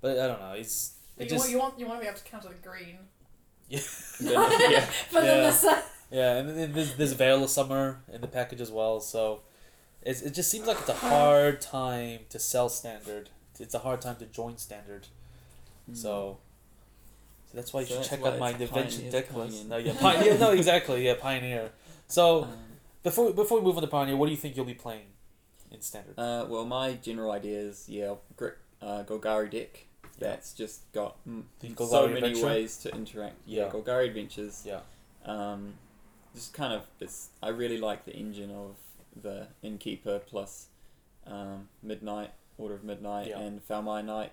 But 0.00 0.18
I 0.18 0.26
don't 0.26 0.40
know. 0.40 0.52
It's 0.52 0.94
it 1.18 1.24
you, 1.24 1.30
just 1.30 1.40
want, 1.44 1.50
you 1.52 1.58
want 1.58 1.78
you 1.78 1.86
want 1.86 2.00
to 2.00 2.04
be 2.04 2.08
able 2.08 2.18
to 2.18 2.24
counter 2.24 2.48
the 2.48 2.54
green. 2.68 2.98
yeah. 3.68 3.80
Then- 4.20 4.70
yeah. 4.72 4.86
But 5.12 5.24
Yeah. 5.24 5.34
then 5.34 5.42
this 5.44 5.64
Yeah, 6.10 6.36
and 6.38 6.48
then 6.50 6.72
there's, 6.72 6.94
there's 6.96 7.12
Veil 7.12 7.42
of 7.44 7.50
Summer 7.50 8.00
in 8.12 8.20
the 8.20 8.26
package 8.26 8.60
as 8.60 8.70
well, 8.70 9.00
so 9.00 9.40
it's, 10.02 10.20
it 10.20 10.34
just 10.34 10.50
seems 10.50 10.66
like 10.66 10.78
it's 10.80 10.88
a 10.90 10.94
hard 10.94 11.60
time 11.62 12.20
to 12.30 12.38
sell 12.38 12.68
standard. 12.68 13.30
It's 13.60 13.74
a 13.74 13.78
hard 13.80 14.00
time 14.00 14.16
to 14.16 14.26
join 14.26 14.56
standard. 14.58 15.06
So, 15.94 16.38
so 17.46 17.56
that's 17.56 17.72
why 17.72 17.80
you 17.80 17.86
So 17.86 17.94
should 18.02 18.10
check 18.10 18.24
out 18.24 18.38
my 18.38 18.50
invention 18.50 19.10
deck 19.10 19.34
list. 19.34 19.66
No, 19.66 19.76
yeah, 19.76 19.94
Pioneer. 19.98 20.38
no, 20.38 20.50
exactly. 20.52 21.04
Yeah, 21.06 21.14
Pioneer. 21.20 21.70
So 22.08 22.42
Um, 22.44 22.52
before 23.02 23.32
before 23.32 23.58
we 23.58 23.64
move 23.64 23.76
on 23.76 23.82
to 23.82 23.88
Pioneer, 23.88 24.16
what 24.16 24.26
do 24.26 24.32
you 24.32 24.36
think 24.38 24.54
you'll 24.54 24.66
be 24.66 24.74
playing 24.74 25.06
in 25.70 25.80
standard? 25.80 26.14
uh, 26.18 26.44
well, 26.46 26.66
my 26.66 26.92
general 26.94 27.30
idea 27.32 27.58
is 27.58 27.88
yeah, 27.88 28.14
uh, 28.82 29.02
Golgari 29.04 29.50
deck. 29.50 29.86
That's 30.18 30.52
just 30.52 30.92
got 30.92 31.16
mm, 31.26 31.44
so 31.78 32.06
many 32.06 32.18
Adventure? 32.18 32.46
ways 32.46 32.76
to 32.78 32.94
interact. 32.94 33.36
Yeah, 33.46 33.64
Yeah. 33.64 33.70
Golgari 33.70 34.06
Adventures. 34.08 34.62
Yeah. 34.66 34.80
Um, 35.24 35.74
just 36.34 36.52
kind 36.52 36.72
of 36.74 36.82
it's. 37.00 37.30
I 37.42 37.48
really 37.48 37.78
like 37.78 38.04
the 38.04 38.12
engine 38.14 38.50
of 38.50 38.76
the 39.20 39.46
Innkeeper 39.62 40.18
plus 40.18 40.66
um, 41.26 41.68
Midnight 41.82 42.30
Order 42.58 42.74
of 42.74 42.84
Midnight 42.84 43.28
Yeah. 43.28 43.40
and 43.40 43.66
Foulmire 43.66 44.04
Knight. 44.04 44.32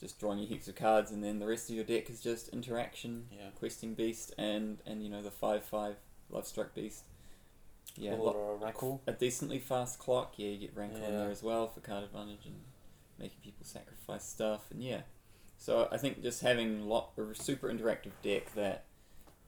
Just 0.00 0.18
drawing 0.18 0.38
you 0.38 0.46
heaps 0.46 0.66
of 0.68 0.74
cards, 0.74 1.10
and 1.10 1.22
then 1.22 1.38
the 1.38 1.46
rest 1.46 1.70
of 1.70 1.76
your 1.76 1.84
deck 1.84 2.10
is 2.10 2.20
just 2.20 2.48
interaction, 2.48 3.28
Yeah. 3.30 3.50
questing 3.54 3.94
beast, 3.94 4.34
and 4.36 4.78
and 4.84 5.02
you 5.02 5.08
know 5.08 5.22
the 5.22 5.30
five 5.30 5.64
five 5.64 5.96
love 6.30 6.46
struck 6.46 6.74
beast. 6.74 7.04
Yeah, 7.96 8.14
uh, 8.14 8.56
Rankle? 8.60 9.02
a 9.06 9.12
decently 9.12 9.60
fast 9.60 9.98
clock. 9.98 10.34
Yeah, 10.36 10.48
you 10.48 10.58
get 10.58 10.76
rank 10.76 10.94
on 10.94 11.00
Yeah. 11.02 11.10
there 11.10 11.30
as 11.30 11.42
well 11.42 11.68
for 11.68 11.80
card 11.80 12.02
advantage 12.02 12.44
and 12.46 12.64
making 13.18 13.38
people 13.40 13.64
sacrifice 13.64 14.24
stuff. 14.24 14.70
And 14.70 14.82
yeah, 14.82 15.02
so 15.58 15.88
I 15.92 15.96
think 15.98 16.22
just 16.22 16.40
having 16.42 16.88
lot 16.88 17.12
a 17.16 17.34
super 17.34 17.68
interactive 17.72 18.12
deck 18.22 18.52
that 18.54 18.84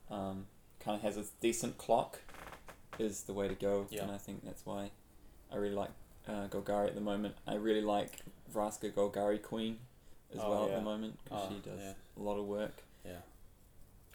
um, 0.08 0.46
kind 0.78 0.94
of 0.94 1.02
has 1.02 1.16
a 1.16 1.24
decent 1.40 1.76
clock 1.78 2.20
is 2.98 3.24
the 3.24 3.32
way 3.32 3.48
to 3.48 3.54
go. 3.56 3.88
Yeah. 3.90 4.02
And 4.04 4.12
I 4.12 4.18
think 4.18 4.44
that's 4.44 4.64
why 4.64 4.92
I 5.50 5.56
really 5.56 5.74
like 5.74 5.90
uh, 6.28 6.48
Golgari 6.48 6.88
at 6.88 6.94
the 6.94 7.00
moment. 7.00 7.34
I 7.46 7.54
really 7.54 7.80
like 7.82 8.20
Vraska 8.52 8.92
Golgari 8.92 9.40
Queen 9.42 9.78
as 10.34 10.40
Oh, 10.42 10.50
well 10.50 10.64
at 10.66 10.74
the 10.76 10.80
moment 10.80 11.18
because 11.24 11.42
Oh, 11.44 11.48
she 11.54 11.60
does 11.70 11.80
yeah. 11.80 11.92
a 12.16 12.22
lot 12.22 12.38
of 12.38 12.46
work. 12.46 12.82
Yeah. 13.04 13.18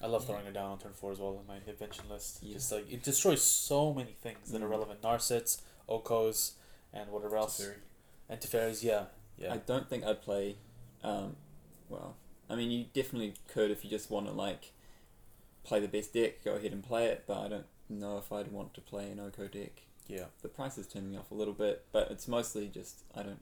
I 0.02 0.08
love 0.08 0.24
Yeah. 0.24 0.28
throwing 0.30 0.46
her 0.46 0.52
down 0.52 0.72
on 0.72 0.80
turn 0.80 0.94
four 0.94 1.12
as 1.12 1.20
well 1.20 1.40
in 1.40 1.48
my 1.48 1.58
invention 1.66 2.06
list. 2.10 2.40
Yeah. 2.42 2.54
Just 2.54 2.72
like 2.72 2.92
it 2.92 3.04
destroys 3.04 3.42
so 3.42 3.94
many 3.94 4.14
things 4.22 4.52
that 4.52 4.62
are 4.62 4.68
Mm. 4.68 4.72
relevant. 4.72 5.02
Narsets, 5.02 5.62
Okos, 5.88 6.54
and 6.94 7.12
whatever 7.12 7.38
else. 7.38 7.62
And 8.30 8.40
Teferis, 8.42 8.84
yeah. 8.84 9.06
Yeah. 9.38 9.54
I 9.54 9.58
don't 9.58 9.90
think 9.90 10.04
I'd 10.04 10.22
play. 10.22 10.58
Um, 11.04 11.36
well, 11.90 12.16
I 12.50 12.56
mean, 12.56 12.70
you 12.72 12.86
definitely 12.94 13.34
could 13.48 13.72
if 13.72 13.84
you 13.84 13.90
just 13.90 14.10
want 14.12 14.28
to 14.28 14.34
like 14.34 14.74
play 15.64 15.80
the 15.80 15.88
best 15.88 16.14
deck. 16.14 16.44
Go 16.44 16.54
ahead 16.56 16.72
and 16.74 16.84
play 16.84 17.06
it, 17.08 17.24
but 17.28 17.38
I 17.38 17.48
don't 17.48 17.66
know 17.90 18.18
if 18.18 18.32
I'd 18.32 18.52
want 18.52 18.74
to 18.74 18.82
play 18.82 19.10
an 19.12 19.20
Oko 19.20 19.48
deck. 19.48 19.84
Yeah. 20.12 20.26
The 20.42 20.50
price 20.50 20.78
is 20.78 20.88
turning 20.88 21.12
me 21.12 21.18
off 21.18 21.32
a 21.32 21.34
little 21.36 21.54
bit, 21.54 21.86
but 21.92 22.12
it's 22.12 22.28
mostly 22.28 22.68
just 22.68 23.04
I 23.16 23.24
don't 23.24 23.42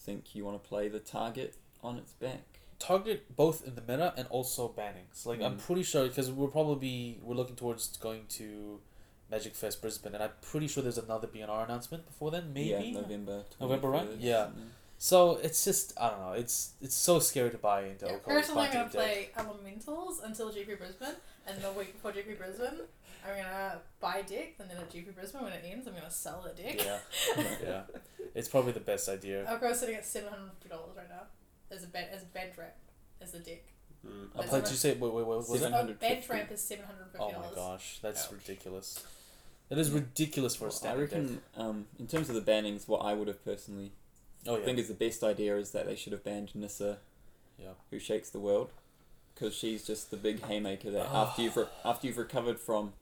think 0.00 0.34
you 0.34 0.44
want 0.44 0.62
to 0.62 0.68
play 0.68 0.88
the 0.88 0.98
target 0.98 1.54
on 1.82 1.96
its 1.98 2.12
back. 2.12 2.42
Target 2.78 3.36
both 3.36 3.64
in 3.66 3.74
the 3.76 3.80
meta 3.80 4.12
and 4.16 4.26
also 4.28 4.68
bannings. 4.68 5.24
Like 5.24 5.40
I'm 5.40 5.56
Mm. 5.56 5.60
pretty 5.66 5.84
sure 5.84 6.08
because 6.08 6.30
we're 6.32 6.48
probably 6.48 7.20
we're 7.22 7.36
looking 7.36 7.56
towards 7.56 7.96
going 7.98 8.26
to 8.30 8.80
Magic 9.30 9.54
Fest 9.54 9.80
Brisbane, 9.80 10.14
and 10.14 10.22
I'm 10.22 10.32
pretty 10.42 10.66
sure 10.68 10.82
there's 10.82 10.98
another 10.98 11.26
BNR 11.28 11.64
announcement 11.64 12.04
before 12.06 12.30
then. 12.30 12.52
Maybe. 12.52 12.70
Yeah, 12.70 13.00
November. 13.00 13.44
November, 13.60 13.88
right? 13.88 14.08
21st, 14.10 14.16
Yeah. 14.20 14.48
So 14.98 15.36
it's 15.42 15.64
just 15.64 15.94
I 15.98 16.10
don't 16.10 16.20
know. 16.20 16.32
It's 16.32 16.72
it's 16.80 16.94
so 16.94 17.18
scary 17.18 17.50
to 17.50 17.58
buy 17.58 17.84
into 17.86 18.06
yeah, 18.06 18.12
Oko. 18.16 18.30
personally, 18.30 18.66
I'm 18.66 18.72
gonna 18.72 18.84
into 18.84 18.96
the 18.98 19.02
deck. 19.04 19.34
play 19.34 19.44
Elementals 19.44 20.20
until 20.22 20.50
GP 20.52 20.78
Brisbane, 20.78 21.16
and 21.46 21.60
the 21.62 21.72
week 21.72 21.92
before 21.94 22.12
GP 22.12 22.36
Brisbane, 22.38 22.80
I'm 23.24 23.36
gonna 23.36 23.80
buy 24.00 24.16
a 24.16 24.22
deck, 24.22 24.54
and 24.58 24.68
then 24.70 24.76
at 24.78 24.90
GP 24.90 25.14
Brisbane 25.14 25.42
when 25.42 25.52
it 25.52 25.64
ends, 25.64 25.86
I'm 25.86 25.94
gonna 25.94 26.10
sell 26.10 26.42
the 26.46 26.60
dick. 26.62 26.82
Yeah. 26.84 26.98
yeah. 27.62 27.82
It's 28.34 28.48
probably 28.48 28.72
the 28.72 28.80
best 28.80 29.08
idea. 29.08 29.44
Elko 29.46 29.72
sitting 29.74 29.94
at 29.96 30.04
seven 30.06 30.30
hundred 30.30 30.50
fifty 30.52 30.68
dollars 30.68 30.96
right 30.96 31.08
now 31.08 31.22
as 31.70 31.84
a 31.84 31.86
bed 31.86 32.08
as 32.12 32.22
a 32.22 32.26
bed 32.26 32.52
ramp 32.56 32.72
as 33.20 33.32
the 33.32 33.38
dick. 33.38 33.66
Mm. 34.06 34.28
That's 34.34 34.50
did 34.50 34.70
you 34.70 34.76
say 34.76 34.90
wait 34.94 35.12
wait 35.12 35.26
what 35.26 35.38
was 35.48 35.60
Seven- 35.60 35.88
it? 35.88 35.90
Oh, 35.90 35.94
bed 36.00 36.24
ramp 36.28 36.50
is 36.50 36.60
seven 36.60 36.84
hundred 36.84 37.04
fifty 37.12 37.18
Oh 37.20 37.30
dollars. 37.32 37.50
my 37.50 37.54
gosh, 37.56 37.98
that's 38.02 38.24
Ouch. 38.26 38.32
ridiculous. 38.32 39.04
That 39.68 39.78
is 39.78 39.90
ridiculous 39.90 40.56
for 40.56 40.64
a 40.64 40.68
Well, 40.68 40.74
I 40.74 40.78
standard 40.78 41.10
deck. 41.10 41.18
reckon, 41.20 41.40
um, 41.56 41.86
in 41.98 42.06
terms 42.06 42.28
of 42.28 42.34
the 42.34 42.40
bannings, 42.42 42.88
what 42.88 42.98
I 42.98 43.14
would 43.14 43.28
have 43.28 43.44
personally 43.44 43.92
Oh 44.46 44.58
yeah. 44.58 44.64
think 44.64 44.78
is 44.78 44.88
the 44.88 44.94
best 44.94 45.22
idea 45.22 45.56
is 45.56 45.70
that 45.70 45.86
they 45.86 45.94
should 45.94 46.12
have 46.12 46.24
banned 46.24 46.54
Nissa, 46.54 46.98
Yeah. 47.58 47.74
who 47.90 47.98
shakes 47.98 48.28
the 48.30 48.40
world, 48.40 48.70
because 49.34 49.54
she's 49.54 49.86
just 49.86 50.10
the 50.10 50.16
big 50.16 50.42
haymaker 50.44 50.90
that 50.90 51.06
Ah. 51.10 51.28
after 51.28 51.42
you've 51.42 51.56
re- 51.56 51.68
after 51.84 52.06
you've 52.08 52.18
recovered 52.18 52.58
from 52.58 52.92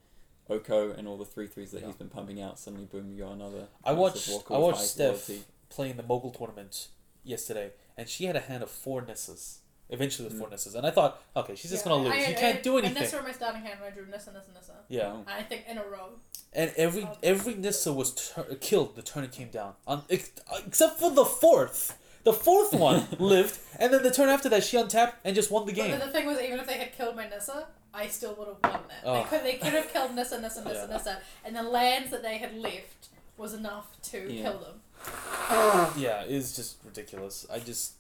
Oko 0.51 0.93
and 0.93 1.07
all 1.09 1.17
the 1.17 1.25
three 1.25 1.47
threes 1.47 1.71
that 1.73 1.81
Yeah. 1.81 1.87
he's 1.89 1.97
been 1.97 2.09
pumping 2.09 2.41
out, 2.41 2.59
suddenly 2.59 2.87
boom, 2.87 3.11
you 3.13 3.25
got 3.25 3.33
another. 3.33 3.69
I 3.85 3.93
watched 3.93 4.29
I 4.51 4.59
watched 4.59 4.81
Steph 4.81 5.29
loyalty. 5.29 5.45
playing 5.69 5.97
the 5.97 6.03
mogul 6.03 6.31
tournament 6.31 6.89
yesterday, 7.25 7.73
and 7.97 8.09
she 8.09 8.25
had 8.25 8.37
a 8.37 8.41
hand 8.41 8.63
of 8.63 8.71
four 8.71 9.03
Nissas. 9.03 9.59
Eventually 9.93 10.29
with 10.29 10.39
four 10.39 10.47
Mm. 10.49 10.53
Nissas, 10.53 10.77
and 10.77 10.87
I 10.87 10.93
thought, 10.93 11.21
okay, 11.35 11.57
she's 11.57 11.69
just 11.73 11.85
Yeah, 11.85 11.91
gonna 11.91 12.05
lose. 12.05 12.13
I- 12.13 12.19
you 12.19 12.37
I- 12.37 12.39
can't 12.39 12.63
do 12.63 12.77
And 12.77 12.87
anything. 12.87 13.03
Nissa 13.03 13.17
were 13.17 13.23
my 13.25 13.33
starting 13.33 13.63
hand 13.63 13.81
when 13.81 13.91
I 13.91 13.95
drew 13.95 14.07
Nissa, 14.07 14.31
Nissa, 14.33 14.53
Nissa. 14.55 14.75
Yeah, 14.89 15.09
Oh. 15.13 15.17
And 15.19 15.29
I 15.29 15.43
think 15.43 15.65
in 15.67 15.79
a 15.79 15.85
row. 15.85 16.11
and 16.53 16.73
every 16.77 17.03
Oh. 17.03 17.19
every 17.25 17.55
Nissa 17.55 17.93
was 17.93 18.13
tur- 18.15 18.55
killed. 18.61 18.95
The 18.95 19.03
turn 19.03 19.25
it 19.25 19.33
came 19.33 19.51
down, 19.51 19.75
on, 19.89 20.05
ex- 20.09 20.31
except 20.65 21.01
for 21.01 21.11
the 21.11 21.25
fourth. 21.25 21.99
The 22.23 22.33
fourth 22.33 22.73
one 22.73 23.09
lived, 23.19 23.59
and 23.81 23.93
then 23.93 24.05
the 24.05 24.13
turn 24.13 24.29
after 24.29 24.49
that, 24.51 24.63
she 24.63 24.77
untapped 24.77 25.17
and 25.25 25.35
just 25.35 25.51
won 25.51 25.67
the 25.67 25.73
game. 25.73 25.91
But 25.99 26.07
the 26.07 26.13
thing 26.13 26.27
was, 26.27 26.39
even 26.39 26.61
if 26.61 26.67
they 26.69 26.75
had 26.79 26.93
killed 26.93 27.17
my 27.17 27.29
Nissa, 27.29 27.67
I 27.93 28.07
still 28.07 28.35
would 28.35 28.49
have 28.49 28.57
won 28.63 28.83
that. 28.89 29.03
Oh. 29.05 29.15
They 29.15 29.29
could 29.29 29.45
they 29.45 29.55
could 29.55 29.73
have 29.73 29.93
killed 29.93 30.15
Nissa, 30.15 30.41
Nissa, 30.41 30.63
Nissa, 30.65 30.87
Yeah. 30.89 30.97
Nissa, 30.97 30.97
and 30.97 30.97
this 31.01 31.07
uh 31.07 31.21
and 31.45 31.57
the 31.57 31.63
lands 31.63 32.11
that 32.11 32.23
they 32.23 32.39
had 32.39 32.57
left 32.57 33.09
was 33.37 33.53
enough 33.55 34.01
to 34.03 34.33
Yeah. 34.33 34.43
kill 34.43 34.59
them. 34.59 34.81
yeah, 35.97 36.23
it's 36.27 36.55
just 36.55 36.77
ridiculous. 36.85 37.47
I 37.53 37.59
just, 37.59 37.95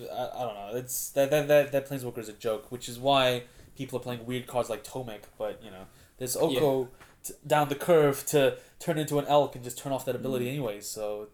I, 0.00 0.28
I 0.34 0.40
don't 0.42 0.54
know. 0.54 0.70
It's 0.74 1.10
that 1.10 1.30
that 1.30 1.48
that 1.48 1.72
that 1.72 1.88
Planeswalker 1.88 2.18
is 2.18 2.28
a 2.28 2.32
joke, 2.34 2.70
which 2.70 2.88
is 2.88 2.98
why 2.98 3.44
people 3.76 3.98
are 3.98 4.02
playing 4.02 4.26
weird 4.26 4.46
cards 4.46 4.68
like 4.68 4.84
Tomek. 4.84 5.22
But 5.38 5.62
you 5.64 5.70
know, 5.70 5.86
there's 6.18 6.36
Oko 6.36 6.88
t- 7.22 7.34
down 7.46 7.68
the 7.68 7.74
curve 7.74 8.26
to 8.26 8.56
turn 8.80 8.98
into 8.98 9.18
an 9.18 9.26
elk 9.26 9.54
and 9.54 9.64
just 9.64 9.78
turn 9.78 9.92
off 9.92 10.04
that 10.06 10.16
ability 10.16 10.46
Mm. 10.46 10.54
anyways. 10.54 10.86
So 10.88 11.28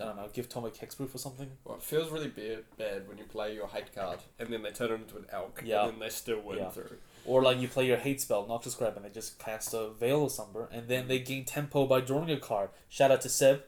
I 0.00 0.04
don't 0.04 0.16
know. 0.16 0.28
Give 0.32 0.48
Tomek 0.48 0.76
hexproof 0.78 1.14
or 1.14 1.18
something. 1.18 1.50
Well, 1.64 1.76
it 1.76 1.82
feels 1.82 2.10
really 2.10 2.28
bad, 2.28 2.64
bad 2.78 3.08
when 3.08 3.18
you 3.18 3.24
play 3.24 3.54
your 3.54 3.68
hate 3.68 3.94
card 3.94 4.18
and 4.38 4.50
then 4.52 4.62
they 4.62 4.70
turn 4.70 4.90
it 4.90 4.94
into 4.94 5.16
an 5.16 5.26
elk 5.32 5.62
Yeah. 5.64 5.82
and 5.84 5.92
then 5.94 5.98
they 6.00 6.08
still 6.10 6.40
win 6.40 6.58
Yeah. 6.58 6.70
through. 6.70 6.96
Or 7.30 7.44
like 7.44 7.60
you 7.60 7.68
play 7.68 7.86
your 7.86 7.96
hate 7.96 8.20
spell, 8.20 8.44
Noxious 8.44 8.74
Grasp, 8.74 8.96
and 8.96 9.04
they 9.04 9.08
just 9.08 9.38
cast 9.38 9.72
a 9.72 9.90
Veil 9.90 10.24
of 10.24 10.32
Summer, 10.32 10.68
and 10.72 10.88
then 10.88 11.06
they 11.06 11.20
gain 11.20 11.44
tempo 11.44 11.86
by 11.86 12.00
drawing 12.00 12.28
a 12.28 12.36
card. 12.36 12.70
Shout 12.88 13.12
out 13.12 13.20
to 13.20 13.28
Seb. 13.28 13.62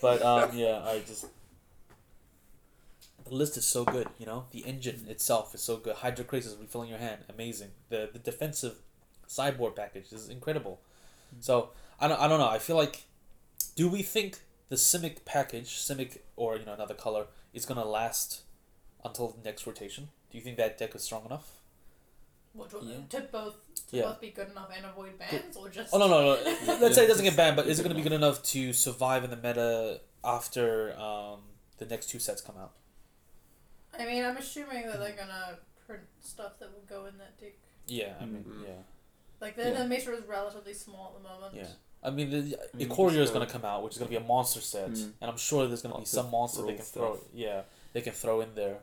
But 0.00 0.22
um, 0.22 0.50
yeah, 0.54 0.84
I 0.86 1.00
just 1.00 1.26
the 3.26 3.34
list 3.34 3.56
is 3.56 3.64
so 3.64 3.84
good. 3.84 4.06
You 4.16 4.26
know, 4.26 4.44
the 4.52 4.60
engine 4.60 5.06
itself 5.08 5.56
is 5.56 5.60
so 5.60 5.76
good. 5.78 5.96
Hydroid 5.96 6.26
Krasis 6.26 6.60
refilling 6.60 6.88
your 6.88 7.00
hand, 7.00 7.22
amazing. 7.28 7.70
The 7.88 8.10
the 8.12 8.20
defensive 8.20 8.76
sideboard 9.26 9.74
package 9.74 10.12
is 10.12 10.28
incredible. 10.28 10.78
So 11.40 11.70
I 11.98 12.06
don't 12.06 12.20
I 12.20 12.28
don't 12.28 12.38
know. 12.38 12.48
I 12.48 12.60
feel 12.60 12.76
like, 12.76 13.06
do 13.74 13.88
we 13.88 14.04
think 14.04 14.38
the 14.68 14.76
Simic 14.76 15.24
package, 15.24 15.70
Simic 15.70 16.18
or 16.36 16.56
you 16.56 16.64
know 16.64 16.74
another 16.74 16.94
color, 16.94 17.26
is 17.52 17.66
gonna 17.66 17.84
last 17.84 18.42
until 19.04 19.30
the 19.30 19.42
next 19.44 19.66
rotation? 19.66 20.10
Do 20.30 20.38
you 20.38 20.44
think 20.44 20.58
that 20.58 20.78
deck 20.78 20.94
is 20.94 21.02
strong 21.02 21.24
enough? 21.24 21.57
What, 22.52 22.70
to- 22.70 22.80
Yeah. 22.82 22.96
To 23.10 23.20
both 23.30 23.54
to 23.90 23.96
Yeah. 23.96 24.02
both 24.04 24.20
be 24.20 24.30
good 24.30 24.50
enough 24.50 24.70
and 24.76 24.84
avoid 24.86 25.18
bans, 25.18 25.56
or 25.56 25.68
just 25.68 25.92
Oh 25.94 25.98
no 25.98 26.08
no 26.08 26.20
no! 26.22 26.78
Let's 26.80 26.94
say 26.96 27.04
it 27.04 27.08
doesn't 27.08 27.24
get 27.24 27.36
banned, 27.36 27.56
but 27.56 27.66
is 27.66 27.78
it 27.78 27.82
going 27.82 27.94
to 27.96 28.02
be 28.02 28.02
good 28.02 28.12
enough 28.16 28.42
to 28.54 28.72
survive 28.72 29.24
in 29.24 29.30
the 29.30 29.36
meta 29.36 30.00
after 30.24 30.98
um, 30.98 31.40
the 31.78 31.86
next 31.86 32.10
two 32.10 32.18
sets 32.18 32.40
come 32.42 32.56
out? 32.58 32.72
I 33.98 34.04
mean, 34.06 34.24
I'm 34.24 34.36
assuming 34.36 34.86
that 34.86 34.98
they're 35.00 35.16
gonna 35.16 35.58
print 35.86 36.02
stuff 36.20 36.58
that 36.60 36.70
will 36.72 36.84
go 36.88 37.06
in 37.06 37.16
that 37.18 37.38
deck. 37.40 37.54
Yeah, 37.86 38.14
I 38.20 38.26
mean, 38.26 38.44
Mhm. 38.44 38.62
yeah, 38.64 38.74
Like 39.40 39.56
the, 39.56 39.62
Yeah. 39.70 39.78
the 39.82 39.86
meta 39.88 40.12
is 40.14 40.24
relatively 40.26 40.74
small 40.74 41.14
at 41.16 41.22
the 41.22 41.28
moment. 41.28 41.54
yeah. 41.54 41.68
I 42.02 42.10
mean, 42.10 42.30
the 42.30 42.36
I 42.72 42.76
mean, 42.76 42.88
Ikoria 42.88 43.18
is 43.18 43.30
going 43.30 43.44
to 43.46 43.52
come 43.52 43.64
out, 43.64 43.82
which 43.82 43.94
is 43.94 43.98
going 43.98 44.08
to 44.12 44.18
be 44.18 44.22
a 44.22 44.26
monster 44.26 44.60
set, 44.60 44.90
Mm. 44.90 45.12
and 45.20 45.30
I'm 45.30 45.36
sure 45.36 45.66
there's 45.66 45.82
going 45.82 45.94
to 45.94 45.98
be 46.00 46.04
some 46.06 46.26
of 46.26 46.32
monster 46.32 46.60
they 46.62 46.68
rule 46.68 46.76
can 46.76 46.84
throw. 46.84 47.16
stuff. 47.16 47.28
Yeah, 47.32 47.62
they 47.92 48.02
can 48.02 48.12
throw 48.12 48.40
in 48.40 48.54
there, 48.54 48.80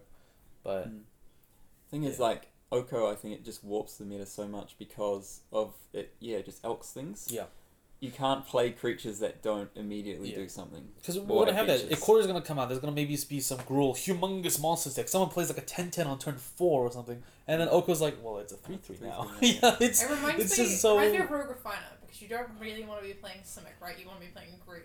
but 0.63 0.89
Mm. 0.89 1.03
Thing 1.91 2.03
is, 2.03 2.19
like 2.19 2.47
Oko, 2.71 3.09
I 3.11 3.15
think 3.15 3.35
it 3.35 3.45
just 3.45 3.63
warps 3.63 3.97
the 3.97 4.05
meta 4.05 4.25
so 4.25 4.47
much 4.47 4.75
because 4.77 5.41
of 5.51 5.73
it. 5.93 6.13
Yeah, 6.19 6.41
just 6.41 6.63
elks 6.65 6.91
things. 6.91 7.27
Yeah. 7.31 7.45
You 8.01 8.11
can't 8.11 8.45
play 8.45 8.71
creatures 8.71 9.19
that 9.19 9.41
don't 9.41 9.69
immediately 9.75 10.29
Yeah. 10.31 10.35
do 10.37 10.49
something. 10.49 10.89
because 10.95 11.17
we're 11.17 11.25
going 11.27 11.47
to 11.47 11.53
have 11.53 11.67
that. 11.67 11.81
If 11.89 12.01
Ikoria 12.01 12.19
is 12.21 12.27
going 12.27 12.39
to 12.41 12.45
come 12.45 12.59
out. 12.59 12.67
There's 12.67 12.81
going 12.81 12.93
to 12.93 12.95
maybe 12.95 13.17
be 13.29 13.39
some 13.39 13.59
Gruul, 13.59 13.93
humongous 13.95 14.59
monsters 14.61 14.95
deck. 14.95 15.07
Someone 15.07 15.29
plays 15.29 15.47
like 15.49 15.57
a 15.57 15.61
10-10 15.61 16.05
on 16.05 16.19
turn 16.19 16.35
four 16.37 16.83
or 16.83 16.91
something, 16.91 17.23
and 17.47 17.61
then 17.61 17.69
Oko's 17.69 18.01
like, 18.01 18.17
well, 18.21 18.39
it's 18.39 18.51
a 18.51 18.57
three 18.57 18.77
three 18.77 18.97
now. 19.01 19.29
3-3 19.41 19.61
yeah, 19.61 19.77
it's 19.79 20.03
It 20.03 20.09
reminds 20.11 20.43
it's 20.43 20.57
me, 20.59 20.65
just 20.65 20.81
so. 20.81 20.95
reminds 20.97 21.13
me 21.17 21.23
of 21.23 21.31
Rogue 21.31 21.49
Refiner 21.49 21.79
because 22.01 22.21
you 22.21 22.27
don't 22.27 22.49
really 22.59 22.83
want 22.83 23.01
to 23.01 23.07
be 23.07 23.13
playing 23.13 23.39
Simic, 23.45 23.81
right? 23.81 23.97
You 23.97 24.07
want 24.07 24.19
to 24.19 24.25
be 24.25 24.31
playing 24.31 24.49
green, 24.67 24.81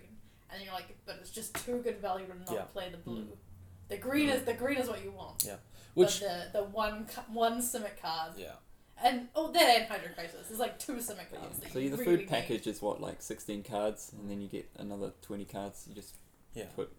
and 0.53 0.63
you're 0.63 0.73
like, 0.73 0.97
but 1.05 1.17
it's 1.21 1.31
just 1.31 1.55
too 1.67 1.79
good 1.83 1.99
value 2.01 2.27
to 2.27 2.39
not 2.39 2.53
Yeah. 2.53 2.63
play 2.73 2.91
the 2.91 2.99
blue. 2.99 3.23
Mm. 3.25 3.37
The 3.89 3.97
green 3.97 4.29
is 4.29 4.45
the 4.45 4.55
green 4.55 4.79
is 4.79 4.89
what 4.89 5.03
you 5.03 5.11
want. 5.11 5.45
Which 5.94 6.20
but 6.20 6.52
the 6.52 6.59
the 6.61 6.64
one 6.64 7.06
ca- 7.06 7.25
one 7.32 7.61
Simic 7.61 8.00
card 8.00 8.32
yeah. 8.37 8.52
and 9.02 9.28
oh 9.35 9.50
that 9.52 9.62
and 9.62 9.88
Hydroid 9.88 10.14
Krasis. 10.16 10.49
There's 10.49 10.61
like 10.61 10.78
two 10.78 10.94
Simic 10.94 11.32
cards. 11.35 11.61
yeah. 11.62 11.68
So 11.73 11.80
the 11.80 11.90
really 11.90 12.04
food 12.04 12.28
package 12.28 12.66
is 12.66 12.80
what 12.82 13.00
like 13.00 13.20
sixteen 13.23 13.62
cards, 13.62 14.12
and 14.18 14.30
then 14.30 14.40
you 14.40 14.49
get 14.49 14.68
another 14.78 15.12
twenty 15.23 15.44
cards. 15.44 15.85
You 15.88 15.94
just 15.94 16.14
Yeah. 16.54 16.66
put 16.76 16.92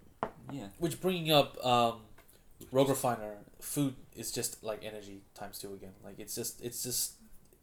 yeah. 0.51 0.67
Which 0.79 1.00
bringing 1.01 1.31
up 1.31 1.63
um, 1.65 2.01
Rogue 2.71 2.89
Refiner, 2.89 3.38
food 3.60 3.95
is 4.15 4.31
just 4.31 4.63
like 4.63 4.83
energy 4.83 5.21
times 5.33 5.57
two 5.60 5.74
again. 5.74 5.93
Like 6.03 6.19
it's 6.19 6.36
just 6.36 6.62
it's 6.62 6.83
just 6.83 7.13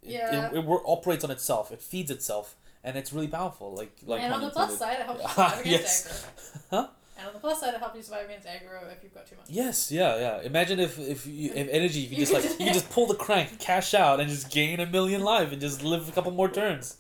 it, 0.02 0.12
Yeah. 0.12 0.50
it, 0.50 0.56
it, 0.58 0.64
wor- 0.64 0.82
operates 0.87 1.25
on 1.25 1.30
itself. 1.30 1.70
It 1.73 1.80
feeds 1.82 2.11
itself, 2.11 2.56
and 2.82 2.97
it's 2.97 3.12
really 3.12 3.28
powerful. 3.28 3.75
Like 3.75 3.97
like 4.04 4.23
and 4.23 4.32
on 4.32 4.40
the 4.40 4.50
plus 4.50 4.78
side, 4.78 4.99
it 5.00 5.06
helps 5.06 5.23
you 5.23 5.28
survive 5.28 5.61
against 5.61 6.06
Yes. 6.06 6.26
Huh? 6.70 6.88
And 7.19 7.27
on 7.27 7.33
the 7.35 7.41
plus 7.41 7.61
side, 7.61 7.75
it 7.75 7.81
helps 7.81 7.97
you 7.97 8.03
survive 8.03 8.27
against 8.27 8.47
aggro 8.47 8.91
if 8.93 9.03
you've 9.03 9.13
got 9.13 9.27
too 9.27 9.35
much. 9.37 9.47
yes, 9.49 9.91
yeah, 9.91 10.17
yeah. 10.19 10.41
Imagine 10.43 10.79
if 10.79 10.99
if 11.01 11.27
you, 11.27 11.51
if 11.53 11.69
energy 11.73 12.01
you 12.01 12.09
can 12.11 12.19
just 12.19 12.33
like 12.33 12.45
you 12.45 12.57
can 12.67 12.73
just 12.73 12.89
pull 12.91 13.07
the 13.07 13.15
crank, 13.17 13.59
cash 13.59 13.93
out, 13.93 14.21
and 14.21 14.31
just 14.31 14.51
gain 14.51 14.79
a 14.81 14.87
million 14.87 15.21
life 15.23 15.51
and 15.53 15.61
just 15.61 15.83
live 15.83 16.09
a 16.09 16.13
couple 16.13 16.31
more 16.31 16.49
turns. 16.49 16.97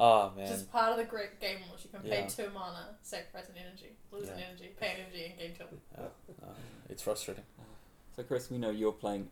Oh 0.00 0.30
man, 0.36 0.46
Just 0.46 0.70
part 0.70 0.92
of 0.92 0.96
the 0.98 1.04
great 1.04 1.40
game 1.40 1.56
rules. 1.68 1.82
You 1.84 1.90
can 1.90 2.08
pay 2.08 2.20
Yeah. 2.20 2.26
two 2.28 2.50
mana, 2.54 2.90
sacrifice 3.02 3.48
an 3.48 3.56
energy, 3.60 3.90
lose 4.12 4.28
an 4.28 4.38
energy, 4.38 4.70
pay 4.80 4.90
an 4.92 4.96
energy, 5.06 5.24
and 5.24 5.38
gain 5.38 5.54
two. 5.56 5.64
uh, 6.00 6.46
it's 6.88 7.02
frustrating. 7.02 7.42
So 8.14 8.22
Chris, 8.22 8.48
we 8.48 8.58
know 8.58 8.70
you're 8.70 8.92
playing 8.92 9.28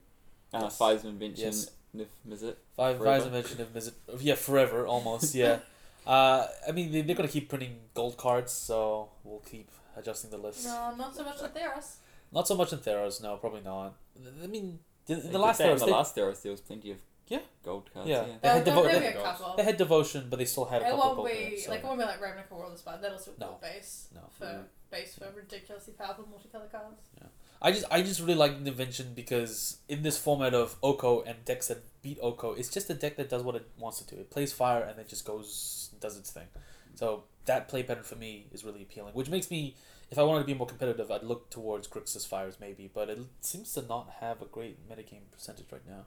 uh, 0.53 0.63
Yes. 0.63 0.77
Five's 0.77 1.05
Invention, 1.05 1.45
Yes. 1.45 1.71
Nif 1.97 2.07
Mizzet. 2.29 2.57
Five 2.77 2.99
Forever? 2.99 3.05
Rise 3.05 3.27
Invention 3.27 3.61
of 3.61 3.69
Visit. 3.69 3.95
Yeah, 4.19 4.35
forever 4.35 4.87
almost. 4.89 5.37
Yeah. 5.37 5.61
uh, 6.07 6.47
I 6.69 6.73
mean, 6.73 6.91
they, 6.91 7.03
they're 7.03 7.15
gonna 7.17 7.29
keep 7.29 7.49
printing 7.49 7.77
gold 7.95 8.17
cards, 8.17 8.53
so 8.53 9.11
we'll 9.23 9.39
keep 9.49 9.69
adjusting 9.97 10.31
the 10.31 10.39
list. 10.39 10.65
No, 10.65 10.95
not 10.97 11.15
so 11.15 11.25
much 11.25 11.41
in 11.41 11.49
Theros. 11.49 11.97
Not 12.33 12.47
so 12.49 12.55
much 12.57 12.73
in 12.73 12.79
Theros, 12.81 13.23
no, 13.23 13.37
probably 13.37 13.61
not. 13.63 13.95
I 14.43 14.47
mean, 14.47 14.79
the, 15.07 15.17
the 15.17 15.39
last 15.39 15.59
that 15.59 15.71
in 15.71 15.77
Theros, 15.77 15.81
the 15.81 15.87
they, 15.87 15.93
last 15.93 16.17
Theros, 16.17 16.43
there 16.43 16.53
was 16.53 16.61
plenty 16.61 16.91
of 16.91 16.99
Yeah. 17.29 17.41
gold 17.65 17.91
cards. 17.93 18.09
Yeah. 18.09 18.27
Yeah. 18.27 18.35
They 18.43 18.49
had 18.49 18.65
There- 18.65 18.75
devo- 18.75 18.83
there'll 18.85 19.01
they- 19.01 19.13
be 19.13 19.19
a 19.19 19.23
couple. 19.23 19.55
they 19.57 19.65
had 19.65 19.77
devotion, 19.77 20.27
but 20.31 20.39
they 20.39 20.45
still 20.45 20.65
had 20.67 20.83
a 20.83 20.87
It 20.87 20.91
couple 20.91 21.05
won't 21.05 21.17
gold 21.17 21.29
be 21.29 21.35
cards, 21.51 21.65
so- 21.65 21.71
like 21.71 21.81
it 21.81 21.87
won't 21.87 21.99
be 22.01 22.05
like 22.05 22.21
Ravnica 22.21 22.51
War 22.51 22.67
of 22.67 22.85
the 22.85 22.99
That'll 23.01 23.19
still 23.19 23.35
be 23.35 23.41
No. 23.41 23.47
gold 23.49 23.61
base 23.61 24.09
No. 24.15 24.21
for 24.39 24.45
Mm. 24.47 24.65
base 24.91 25.15
for 25.15 25.31
ridiculously 25.35 25.95
powerful 25.95 26.25
multicolour 26.25 26.71
cards. 26.71 27.03
Yeah. 27.21 27.29
I 27.63 27.73
just 27.73 27.85
I 27.91 28.03
just 28.03 28.21
really 28.21 28.35
like 28.35 28.63
the 28.63 28.71
invention 28.71 29.15
because 29.15 29.79
in 29.89 30.03
this 30.03 30.19
format 30.19 30.53
of 30.53 30.77
Oko 30.83 31.23
and 31.23 31.43
decks 31.47 31.69
that 31.69 31.79
beat 32.03 32.19
Oko, 32.21 32.53
it's 32.53 32.69
just 32.69 32.91
a 32.91 32.95
deck 32.95 33.17
that 33.17 33.31
does 33.31 33.43
what 33.43 33.55
it 33.55 33.67
wants 33.79 33.99
to 34.01 34.05
do. 34.15 34.21
It 34.21 34.31
plays 34.31 34.53
fire 34.53 34.83
and 34.83 34.99
then 34.99 35.07
just 35.09 35.25
goes 35.25 35.91
does 36.01 36.19
its 36.19 36.31
thing. 36.31 36.49
So 36.97 37.25
that 37.45 37.69
play 37.69 37.83
pattern 37.85 38.03
for 38.03 38.17
me 38.17 38.47
is 38.53 38.65
really 38.65 38.83
appealing, 38.83 39.15
which 39.15 39.31
makes 39.31 39.51
me 39.51 39.77
if 40.11 40.19
I 40.19 40.23
wanted 40.23 40.41
to 40.41 40.47
be 40.47 40.55
more 40.55 40.67
competitive, 40.67 41.11
I'd 41.11 41.23
look 41.25 41.51
towards 41.51 41.89
Grixis 41.89 42.27
Fires 42.27 42.57
maybe, 42.61 42.91
but 42.93 43.09
it 43.09 43.19
seems 43.41 43.73
to 43.75 43.83
not 43.83 44.09
have 44.21 44.41
a 44.43 44.47
great 44.47 44.89
metagame 44.89 45.31
percentage 45.33 45.67
right 45.73 45.87
now. 45.89 46.05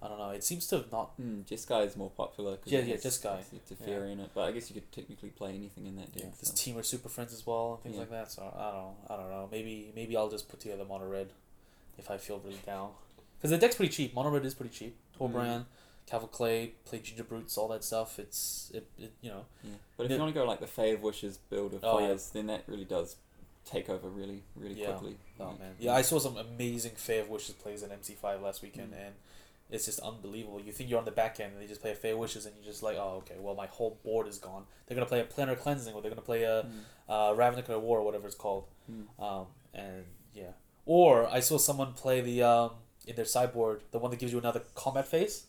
I 0.00 0.06
don't 0.06 0.18
know. 0.18 0.30
It 0.30 0.44
seems 0.44 0.66
to 0.68 0.76
have 0.76 0.92
not. 0.92 1.18
Mm, 1.20 1.44
Jeskai 1.44 1.84
is 1.84 1.96
more 1.96 2.10
popular. 2.10 2.56
'cause 2.56 2.72
Yeah, 2.72 2.80
yeah, 2.80 2.94
Jeskai. 2.96 3.32
obviously 3.40 3.60
Teferi 3.68 4.12
in 4.12 4.20
it, 4.20 4.30
but 4.32 4.42
I 4.42 4.52
guess 4.52 4.70
you 4.70 4.74
could 4.74 4.92
technically 4.92 5.30
play 5.30 5.54
anything 5.56 5.86
in 5.86 5.96
that 5.96 6.12
deck. 6.12 6.22
Yeah, 6.22 6.30
there's 6.30 6.48
so. 6.50 6.54
team 6.54 6.78
or 6.78 6.84
super 6.84 7.08
friends 7.08 7.32
as 7.32 7.44
well 7.44 7.74
and 7.74 7.82
things 7.82 7.94
Yeah. 7.96 8.00
like 8.02 8.10
that. 8.10 8.30
So 8.30 8.42
I 8.42 8.70
don't 8.70 8.74
know. 8.74 8.96
I 9.10 9.16
don't 9.16 9.30
know. 9.30 9.48
Maybe 9.50 9.92
maybe 9.96 10.16
I'll 10.16 10.30
just 10.30 10.48
put 10.48 10.60
together 10.60 10.84
mono 10.84 11.08
red 11.08 11.32
if 11.98 12.10
I 12.12 12.16
feel 12.18 12.38
really 12.38 12.60
down. 12.64 12.94
Because 13.38 13.50
the 13.50 13.58
deck's 13.58 13.74
pretty 13.74 13.92
cheap. 13.92 14.14
Mono 14.14 14.30
red 14.30 14.44
is 14.44 14.54
pretty 14.54 14.72
cheap. 14.74 14.96
Torbran, 15.18 15.66
Cavalcade, 16.08 16.82
play 16.84 16.98
Gingerbrutes, 17.00 17.58
all 17.58 17.68
that 17.68 17.84
stuff. 17.84 18.18
It's 18.18 18.70
it, 18.74 18.86
it 18.98 19.12
you 19.20 19.30
know. 19.30 19.44
Yeah. 19.62 19.70
But 19.96 20.04
if 20.04 20.10
Yeah. 20.10 20.16
you 20.16 20.22
want 20.22 20.34
to 20.34 20.40
go 20.40 20.46
like 20.46 20.60
the 20.60 20.66
of 20.94 21.02
Wishes 21.02 21.36
build 21.50 21.74
of 21.74 21.84
Oh, 21.84 21.98
yeah. 21.98 22.06
players, 22.06 22.30
then 22.30 22.46
that 22.46 22.62
really 22.66 22.84
does 22.84 23.16
take 23.64 23.90
over 23.90 24.08
really, 24.08 24.42
really 24.56 24.74
Yeah. 24.80 24.92
quickly. 24.92 25.18
Oh 25.38 25.44
Like, 25.48 25.58
man. 25.60 25.76
Yeah, 25.78 25.94
I 25.94 26.02
saw 26.02 26.18
some 26.18 26.36
amazing 26.38 26.96
of 27.20 27.28
Wishes 27.28 27.54
plays 27.54 27.82
in 27.82 27.92
MC 27.92 28.14
five 28.14 28.40
last 28.40 28.62
weekend, 28.62 28.92
Mm. 28.94 29.06
and 29.06 29.14
it's 29.70 29.84
just 29.84 30.00
unbelievable. 30.00 30.60
You 30.60 30.72
think 30.72 30.88
you're 30.88 30.98
on 30.98 31.04
the 31.04 31.10
back 31.10 31.38
end, 31.40 31.52
and 31.52 31.60
they 31.62 31.66
just 31.66 31.82
play 31.82 31.90
a 31.90 31.94
of 32.14 32.18
Wishes, 32.18 32.46
and 32.46 32.56
you're 32.56 32.64
just 32.64 32.82
like, 32.82 32.96
oh 32.96 33.16
okay, 33.18 33.36
well 33.38 33.54
my 33.54 33.66
whole 33.66 33.98
board 34.02 34.26
is 34.26 34.38
gone. 34.38 34.64
They're 34.86 34.94
gonna 34.94 35.06
play 35.06 35.20
a 35.20 35.24
Planar 35.26 35.58
Cleansing, 35.58 35.94
or 35.94 36.00
they're 36.00 36.10
gonna 36.10 36.22
play 36.22 36.44
a 36.44 36.62
mm, 36.62 36.80
uh, 37.08 37.34
Ravnica 37.34 37.78
War, 37.78 37.98
or 37.98 38.02
whatever 38.04 38.26
it's 38.26 38.34
called. 38.36 38.64
mm. 38.90 39.06
Um, 39.22 39.48
and 39.74 40.06
yeah. 40.32 40.52
Or 40.86 41.26
I 41.26 41.40
saw 41.40 41.58
someone 41.58 41.92
play 41.92 42.22
the 42.22 42.42
um 42.42 42.70
in 43.06 43.14
their 43.16 43.26
sideboard, 43.26 43.82
the 43.90 43.98
one 43.98 44.10
that 44.10 44.18
gives 44.20 44.32
you 44.32 44.38
another 44.38 44.62
combat 44.74 45.06
phase. 45.06 45.44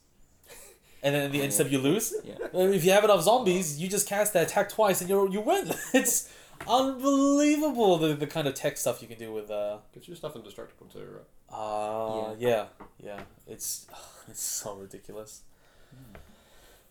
And 1.04 1.16
then 1.16 1.24
in 1.24 1.32
the 1.32 1.40
end 1.42 1.52
yeah. 1.52 1.56
step 1.56 1.72
you 1.72 1.80
lose. 1.80 2.14
Yeah. 2.24 2.36
If 2.54 2.84
you 2.84 2.92
have 2.92 3.04
enough 3.04 3.24
zombies, 3.24 3.80
you 3.82 3.88
just 3.88 4.08
cast 4.08 4.34
that 4.34 4.48
attack 4.48 4.70
twice 4.70 5.02
and 5.02 5.10
you 5.10 5.32
you 5.32 5.42
win. 5.42 5.72
It's 5.94 6.30
unbelievable 6.68 7.98
the, 7.98 8.14
the 8.16 8.28
kind 8.28 8.46
of 8.48 8.54
tech 8.54 8.78
stuff 8.78 9.02
you 9.02 9.08
can 9.08 9.18
do 9.18 9.32
with 9.32 9.50
uh 9.50 9.78
Gets 9.94 10.10
you 10.10 10.16
stuff 10.16 10.36
indestructible 10.36 10.88
too, 10.88 11.08
right? 11.16 11.58
uh 11.58 12.36
yeah 12.38 12.66
yeah 13.02 13.22
it's 13.48 13.88
it's 14.28 14.42
so 14.42 14.76
ridiculous. 14.76 15.44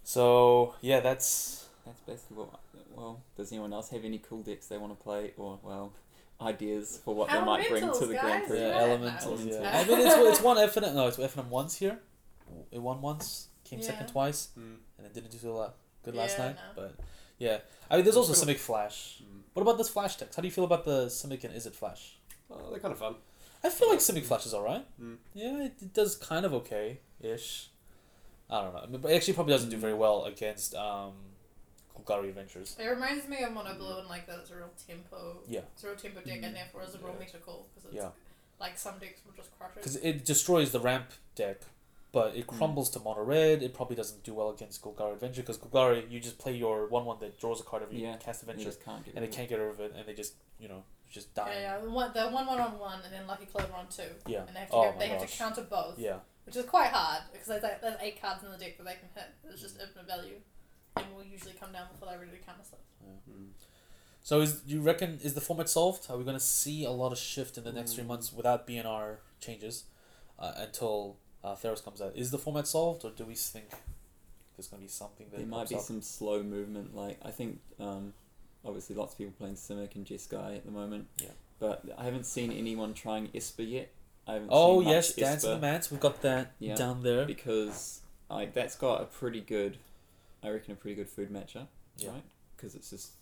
So 0.02 0.74
yeah, 0.80 1.00
that's 1.00 1.66
That's 1.84 2.00
basically 2.00 2.36
what. 2.38 2.60
Well, 2.96 3.20
does 3.36 3.52
anyone 3.52 3.72
else 3.72 3.90
have 3.90 4.04
any 4.04 4.18
cool 4.18 4.42
decks 4.42 4.66
they 4.66 4.78
want 4.78 4.98
to 4.98 5.02
play, 5.02 5.32
or 5.36 5.58
well, 5.62 5.92
ideas 6.40 7.00
for 7.04 7.14
what 7.14 7.28
they 7.30 7.40
might 7.40 7.68
bring 7.68 7.82
to 7.82 7.88
Elementals, 7.88 8.08
the 8.08 8.18
Grand. 8.18 8.46
Prix? 8.46 8.58
yeah, 8.58 8.68
Yeah, 8.68 8.78
elementals. 8.78 9.44
Yeah, 9.44 9.78
I 9.78 9.84
mean 9.84 10.00
it's 10.00 10.14
it's 10.16 10.40
one 10.40 10.56
FNM 10.56 10.94
no 10.94 11.06
it's 11.08 11.18
FNM 11.18 11.48
once 11.48 11.76
here. 11.76 11.98
It 12.72 12.80
won 12.80 13.02
once, 13.02 13.48
came 13.68 13.82
second 13.82 14.08
twice, 14.08 14.48
Mm. 14.58 14.76
and 14.98 15.06
it 15.06 15.14
didn't 15.14 15.30
do 15.30 15.38
so 15.38 15.54
la- 15.54 15.72
good 16.04 16.14
last 16.14 16.38
Yeah, 16.38 16.46
night. 16.46 16.56
no. 16.56 16.82
But 16.82 16.94
yeah, 17.38 17.58
I 17.90 17.96
mean 17.96 18.04
there's 18.04 18.16
also 18.16 18.32
It's 18.32 18.42
Simic 18.44 18.58
Flash. 18.58 19.20
Mm. 19.22 19.42
What 19.52 19.62
about 19.62 19.78
this 19.78 19.88
Flash 19.88 20.16
text? 20.16 20.36
How 20.36 20.42
do 20.42 20.48
you 20.48 20.52
feel 20.52 20.64
about 20.64 20.84
the 20.84 21.06
Simic 21.06 21.44
and 21.44 21.54
Is 21.54 21.66
it 21.66 21.74
Flash? 21.74 22.16
Oh, 22.50 22.70
they're 22.70 22.80
kind 22.80 22.92
of 22.92 22.98
fun. 22.98 23.16
I 23.62 23.70
feel 23.70 23.88
like 23.90 23.98
Simic 23.98 24.24
Flash 24.24 24.46
is 24.46 24.54
alright. 24.54 24.86
Mm. 25.00 25.18
Yeah, 25.34 25.64
it, 25.64 25.74
it 25.82 25.92
does 25.94 26.16
kind 26.16 26.44
of 26.46 26.54
okay 26.54 27.00
ish. 27.20 27.70
I 28.50 28.62
don't 28.62 28.72
know. 28.74 28.80
I 28.80 28.86
mean, 28.86 29.00
but 29.00 29.10
it 29.10 29.16
actually 29.16 29.34
probably 29.34 29.52
doesn't 29.52 29.68
do 29.70 29.76
very 29.76 29.94
well 29.94 30.24
against 30.24 30.74
um, 30.74 31.12
Golgari 31.96 32.28
Adventures. 32.30 32.76
It 32.78 32.86
reminds 32.86 33.28
me 33.28 33.42
of 33.42 33.52
Mono 33.52 33.74
Blue 33.74 33.98
and 33.98 34.08
like 34.08 34.26
that 34.26 34.38
it's 34.38 34.50
a 34.50 34.56
real 34.56 34.70
tempo. 34.86 35.40
Yeah. 35.46 35.60
It's 35.74 35.84
a 35.84 35.88
real 35.88 35.96
tempo 35.96 36.20
deck, 36.20 36.40
and 36.42 36.54
therefore 36.56 36.82
it's 36.82 36.94
a 36.94 36.98
real 36.98 37.12
Yeah. 37.12 37.18
meta 37.18 37.38
call 37.38 37.66
because 37.74 37.84
it's 37.90 37.96
Yeah. 38.02 38.10
like 38.60 38.78
some 38.78 38.98
decks 38.98 39.20
will 39.26 39.34
just 39.34 39.50
crush 39.58 39.72
it. 39.72 39.74
Because 39.76 39.96
it. 39.96 40.04
it 40.06 40.24
destroys 40.24 40.72
the 40.72 40.80
ramp 40.80 41.10
deck, 41.34 41.60
but 42.12 42.34
it 42.36 42.46
Mm. 42.46 42.56
crumbles 42.58 42.90
to 42.90 43.00
mono 43.00 43.22
red. 43.22 43.62
It 43.62 43.74
probably 43.74 43.96
doesn't 43.96 44.22
do 44.22 44.34
well 44.34 44.50
against 44.50 44.80
Golgari 44.82 45.12
Adventure 45.14 45.42
because 45.42 45.58
Golgari, 45.58 46.10
you 46.10 46.20
just 46.20 46.38
play 46.38 46.54
your 46.54 46.86
1 46.88 47.04
1 47.04 47.18
that 47.20 47.38
draws 47.38 47.60
a 47.60 47.64
card 47.64 47.82
every 47.82 48.00
Yeah, 48.02 48.16
cast 48.16 48.42
You 48.42 48.48
Adventure, 48.48 48.70
just 48.70 48.84
can't 48.84 49.04
get 49.04 49.14
and 49.14 49.24
they 49.24 49.28
can't 49.28 49.48
get 49.48 49.56
rid 49.58 49.70
of 49.70 49.80
it, 49.80 49.92
and 49.94 50.06
they 50.08 50.14
just, 50.14 50.34
you 50.58 50.68
know, 50.68 50.84
just 51.10 51.34
die. 51.34 51.50
Yeah, 51.52 51.60
yeah. 51.60 51.78
The 51.80 51.90
one, 51.90 52.12
the 52.12 52.28
one 52.28 52.46
one 52.46 52.60
on 52.60 52.78
one, 52.78 53.00
and 53.02 53.12
then 53.12 53.26
Lucky 53.26 53.46
Clover 53.46 53.74
on 53.74 53.88
two, 53.88 54.02
Yeah. 54.26 54.44
and 54.46 54.54
they 54.56 54.60
have 54.60 54.70
to 54.70 54.74
Oh 54.76 54.82
go, 54.84 54.92
my 54.92 54.98
they 54.98 55.08
have 55.08 55.20
to 55.30 55.36
counter 55.36 55.62
both, 55.62 55.98
Yeah. 55.98 56.20
which 56.44 56.56
is 56.56 56.64
quite 56.66 56.90
hard 56.90 57.22
because 57.32 57.46
there's, 57.48 57.62
like, 57.62 57.80
there's 57.80 57.96
eight 58.00 58.20
cards 58.20 58.42
in 58.44 58.50
the 58.50 58.58
deck 58.58 58.76
that 58.78 58.84
they 58.84 58.94
can 58.94 59.08
hit. 59.14 59.26
It's 59.50 59.60
just 59.62 59.78
infinite 59.80 60.06
value, 60.06 60.40
and 60.96 61.14
will 61.14 61.24
usually 61.24 61.54
come 61.54 61.72
down 61.72 61.88
before 61.92 62.08
they 62.10 62.16
really 62.18 62.38
counter 62.38 62.64
stuff. 62.64 62.80
Mm. 63.30 63.50
So 64.22 64.40
is 64.42 64.62
you 64.66 64.80
reckon 64.82 65.18
is 65.22 65.32
the 65.34 65.40
format 65.40 65.68
solved? 65.70 66.10
Are 66.10 66.16
we 66.18 66.24
gonna 66.24 66.40
see 66.40 66.84
a 66.84 66.90
lot 66.90 67.12
of 67.12 67.18
shift 67.18 67.56
in 67.56 67.64
the 67.64 67.72
next 67.72 67.94
three 67.94 68.04
Mm. 68.04 68.08
months 68.08 68.32
without 68.32 68.66
BNR 68.66 69.20
changes 69.40 69.84
uh, 70.38 70.52
until 70.56 71.16
uh, 71.44 71.54
Theros 71.54 71.82
comes 71.84 72.00
out? 72.00 72.12
Is 72.16 72.30
the 72.30 72.38
format 72.38 72.66
solved, 72.66 73.04
or 73.04 73.10
do 73.10 73.24
we 73.24 73.34
think 73.34 73.70
there's 74.56 74.68
gonna 74.68 74.82
be 74.82 74.88
something 74.88 75.26
that 75.30 75.38
There 75.38 75.46
might 75.46 75.68
be 75.68 75.76
up? 75.76 75.80
some 75.82 76.02
slow 76.02 76.42
movement. 76.42 76.94
Like 76.96 77.18
I 77.22 77.30
think, 77.30 77.60
um, 77.78 78.12
obviously, 78.64 78.96
lots 78.96 79.12
of 79.12 79.18
people 79.18 79.34
playing 79.38 79.54
Simic 79.54 79.94
and 79.94 80.04
Jeskai 80.06 80.56
at 80.56 80.64
the 80.64 80.70
moment. 80.72 81.06
Yeah. 81.20 81.28
But 81.60 81.84
I 81.96 82.04
haven't 82.04 82.24
seen 82.26 82.52
anyone 82.52 82.94
trying 82.94 83.30
Esper 83.34 83.62
yet. 83.62 83.90
I 84.26 84.34
haven't 84.34 84.50
Oh 84.52 84.80
seen 84.80 84.88
yes, 84.90 85.12
Dance 85.14 85.44
of 85.44 85.50
the 85.50 85.58
Manse. 85.66 85.90
We've 85.90 85.98
got 86.00 86.20
that 86.22 86.52
Yeah. 86.58 86.74
down 86.76 87.02
there. 87.02 87.24
because 87.24 88.00
like 88.30 88.52
that's 88.52 88.76
got 88.76 89.00
a 89.00 89.06
pretty 89.06 89.40
good, 89.40 89.78
I 90.42 90.50
reckon 90.50 90.72
a 90.72 90.76
pretty 90.76 90.94
good 90.96 91.08
food 91.08 91.30
matchup, 91.30 91.66
Yeah. 91.96 92.10
right? 92.10 92.22
Because 92.56 92.74
it's 92.74 92.90
just 92.90 93.12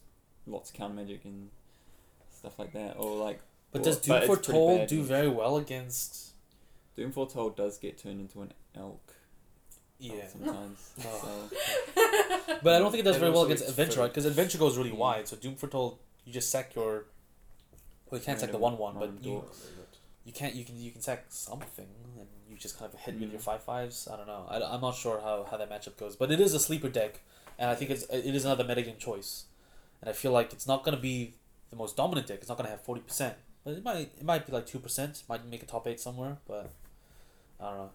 lots 0.46 0.70
of 0.70 0.76
counter 0.76 0.94
magic 0.96 1.25
and 1.25 1.50
stuff 2.37 2.58
like 2.58 2.73
that. 2.73 2.96
Or 2.99 3.16
like 3.16 3.40
But 3.73 3.82
Well, 3.82 3.92
does 3.92 4.00
Doom 4.00 4.14
but 4.16 4.18
it's 4.25 4.26
Foretold 4.26 4.88
do 4.88 5.02
very 5.02 5.28
well 5.28 5.56
against? 5.58 6.32
Doom 6.97 7.12
Foretold 7.12 7.57
does 7.57 7.79
get 7.79 7.99
turned 7.99 8.21
into 8.21 8.41
an 8.43 8.53
elk 8.75 9.15
Yeah. 9.99 10.26
sometimes. 10.29 10.91
Oh. 11.05 11.49
so 11.50 12.55
But 12.62 12.75
I 12.75 12.79
don't 12.79 12.90
think 12.90 13.01
it 13.01 13.05
does 13.05 13.16
And 13.16 13.20
very 13.20 13.33
well 13.33 13.44
against 13.44 13.62
it's 13.64 13.70
Adventure, 13.70 14.01
right? 14.01 14.11
Because 14.11 14.25
Adventure 14.25 14.59
goes 14.59 14.77
really 14.77 14.90
Yeah. 14.90 14.97
wide. 14.97 15.29
So 15.29 15.37
Doom 15.37 15.57
Foretold, 15.57 15.99
you 16.25 16.33
just 16.33 16.51
sack 16.51 16.75
your. 16.75 17.05
Well, 18.11 18.18
you 18.20 18.25
can't 18.25 18.38
sack 18.40 18.53
the 18.53 18.59
one 18.59 18.79
one, 18.79 18.94
but 18.99 19.11
you 19.23 19.44
you 20.25 20.33
can't 20.33 20.55
you 20.55 20.64
can 20.64 20.77
you 20.79 20.90
can 20.90 21.01
sack 21.03 21.27
something 21.29 21.87
and 22.18 22.27
you 22.49 22.57
just 22.57 22.79
kind 22.79 22.92
of 22.92 22.99
hit 23.01 23.14
with 23.18 23.29
Mm. 23.29 23.33
your 23.33 23.40
five 23.40 23.62
fives. 23.62 24.09
I 24.11 24.16
don't 24.16 24.27
know. 24.27 24.47
I, 24.49 24.57
I'm 24.75 24.81
not 24.81 24.94
sure 24.94 25.20
how, 25.20 25.44
how 25.51 25.57
that 25.57 25.68
matchup 25.70 25.97
goes, 25.97 26.14
but 26.16 26.31
it 26.31 26.40
is 26.40 26.55
a 26.55 26.61
sleeper 26.61 26.88
deck, 26.88 27.20
and 27.59 27.68
I 27.70 27.75
think 27.75 27.90
it's 27.90 28.05
it 28.05 28.35
is 28.35 28.44
another 28.44 28.64
metagame 28.64 28.99
choice, 28.99 29.44
and 30.01 30.09
I 30.09 30.12
feel 30.12 30.31
like 30.33 30.53
it's 30.53 30.66
not 30.66 30.85
gonna 30.85 30.97
be 30.97 31.35
the 31.70 31.77
most 31.77 31.97
dominant 31.97 32.27
deck. 32.29 32.38
It's 32.40 32.49
not 32.49 32.57
gonna 32.59 32.70
have 32.70 32.81
forty 32.83 33.01
percent, 33.03 33.35
but 33.64 33.75
it 33.75 33.83
might 33.85 34.12
it 34.18 34.25
might 34.25 34.47
be 34.47 34.53
like 34.53 34.66
two 34.66 34.79
percent. 34.79 35.23
Might 35.29 35.44
make 35.47 35.62
a 35.64 35.66
top 35.66 35.87
eight 35.88 36.01
somewhere, 36.01 36.38
but 36.47 36.70
I 37.61 37.64
don't 37.64 37.77
know. 37.79 37.90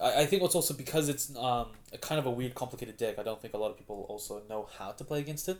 I, 0.00 0.22
I 0.22 0.26
think 0.26 0.42
it's 0.42 0.54
also 0.54 0.74
because 0.74 1.08
it's 1.08 1.34
um 1.36 1.68
a 1.92 1.98
kind 1.98 2.18
of 2.18 2.26
a 2.26 2.30
weird 2.30 2.54
complicated 2.54 2.96
deck. 2.96 3.18
I 3.18 3.22
don't 3.22 3.40
think 3.40 3.54
a 3.54 3.58
lot 3.58 3.70
of 3.70 3.76
people 3.78 4.06
also 4.08 4.42
know 4.48 4.68
how 4.78 4.92
to 4.92 5.04
play 5.04 5.20
against 5.20 5.48
it, 5.48 5.58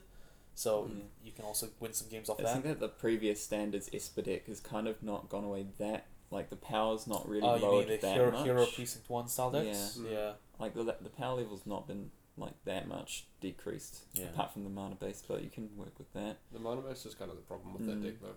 so 0.55 0.89
Yeah. 0.93 1.03
you 1.25 1.33
can 1.33 1.45
also 1.45 1.69
win 1.81 1.93
some 1.93 2.09
games 2.09 2.29
off 2.29 2.39
I 2.41 2.43
that. 2.45 2.49
I 2.51 2.53
think 2.55 2.65
that 2.67 2.81
the 2.81 2.89
previous 2.89 3.43
standards 3.43 3.89
Esper 3.93 4.23
deck 4.23 4.47
has 4.47 4.61
kind 4.61 4.87
of 4.89 5.03
not 5.03 5.29
gone 5.29 5.45
away 5.45 5.67
that 5.79 6.07
like 6.31 6.51
the 6.51 6.57
power's 6.57 7.07
not 7.07 7.27
really 7.29 7.43
Oh, 7.49 7.55
you 7.57 7.61
mean 7.63 7.71
lowered 7.71 7.89
the 7.89 7.97
that 7.97 8.15
hero, 8.15 8.31
much. 8.33 8.45
hero 8.45 8.67
precinct 8.67 9.09
one 9.11 9.29
style 9.29 9.51
decks? 9.51 9.99
Yeah. 10.05 10.11
yeah. 10.11 10.33
Like 10.59 10.75
the 10.75 10.85
the 10.85 11.11
power 11.11 11.37
level's 11.37 11.65
not 11.67 11.87
been 11.89 12.11
like 12.37 12.53
that 12.67 12.87
much 12.87 13.25
decreased 13.41 14.03
Yeah. 14.13 14.27
apart 14.27 14.53
from 14.53 14.63
the 14.65 14.71
mana 14.71 14.95
base, 14.95 15.23
but 15.27 15.43
you 15.43 15.51
can 15.51 15.71
work 15.77 15.99
with 15.99 16.13
that. 16.13 16.37
The 16.53 16.61
mana 16.61 16.83
base 16.83 17.05
is 17.07 17.15
kind 17.15 17.31
of 17.31 17.37
the 17.37 17.43
problem 17.43 17.73
with 17.73 17.87
that 17.87 17.99
Mm. 18.01 18.05
deck 18.05 18.21
though, 18.23 18.35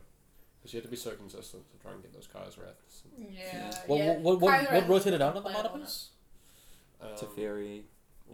because 0.61 0.73
you 0.73 0.77
have 0.77 0.85
to 0.85 0.91
be 0.91 0.97
so 0.97 1.11
consistent 1.11 1.63
to 1.71 1.77
try 1.81 1.91
and 1.91 2.01
get 2.01 2.13
those 2.13 2.27
Kaya's 2.27 2.57
Wraths. 2.57 3.03
Yeah. 3.17 3.71
What, 3.87 3.97
yeah. 3.97 4.07
what, 4.17 4.39
what, 4.39 4.41
what, 4.41 4.71
what 4.73 4.89
rotated 4.89 5.21
out 5.21 5.35
on 5.35 5.43
the 5.43 5.49
playable 5.49 5.69
mana 5.71 5.85
on 7.01 7.09
Um, 7.11 7.17
Teferi 7.17 7.81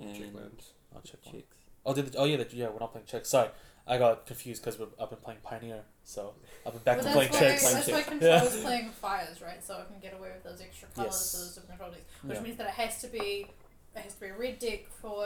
and- 0.02 0.16
Checklands. 0.16 0.72
I'll 0.96 1.02
check 1.02 1.20
one. 1.26 1.36
chicks. 1.36 1.56
Oh, 1.86 1.94
did 1.94 2.08
the, 2.12 2.18
oh 2.18 2.26
yeah, 2.26 2.38
the, 2.38 2.48
yeah, 2.56 2.68
we're 2.70 2.80
not 2.80 2.92
playing 2.92 3.08
checks. 3.08 3.30
Sorry, 3.30 3.50
I 3.86 3.98
got 3.98 4.26
confused 4.26 4.62
because 4.64 4.80
I've 5.00 5.10
been 5.10 5.20
playing 5.20 5.40
Pioneer, 5.42 5.84
so 6.04 6.34
I've 6.66 6.74
been 6.74 6.82
back 6.84 6.98
But 6.98 7.04
to 7.06 7.12
playing 7.14 7.32
why, 7.32 7.40
checks. 7.40 7.62
Playing 7.64 7.76
That's 7.78 7.88
why 7.88 7.94
checks. 7.98 8.10
control's 8.10 8.56
Yeah. 8.58 8.62
playing 8.64 8.90
fires, 8.90 9.42
right? 9.42 9.64
So 9.64 9.76
I 9.76 9.86
can 9.86 10.00
get 10.02 10.14
away 10.14 10.30
with 10.34 10.44
those 10.44 10.60
extra 10.62 10.88
colors 10.90 11.12
Yes. 11.14 11.32
for 11.32 11.38
those 11.38 11.56
different 11.56 11.70
control 11.70 11.92
decks, 11.92 12.12
which 12.24 12.36
Yeah. 12.38 12.44
means 12.44 12.58
that 12.58 12.68
it 12.68 12.74
has 12.74 13.00
to 13.02 13.08
be 13.08 13.48
it 13.96 14.02
has 14.02 14.14
to 14.16 14.20
be 14.20 14.28
a 14.28 14.38
red 14.38 14.60
deck 14.60 14.82
for 15.02 15.26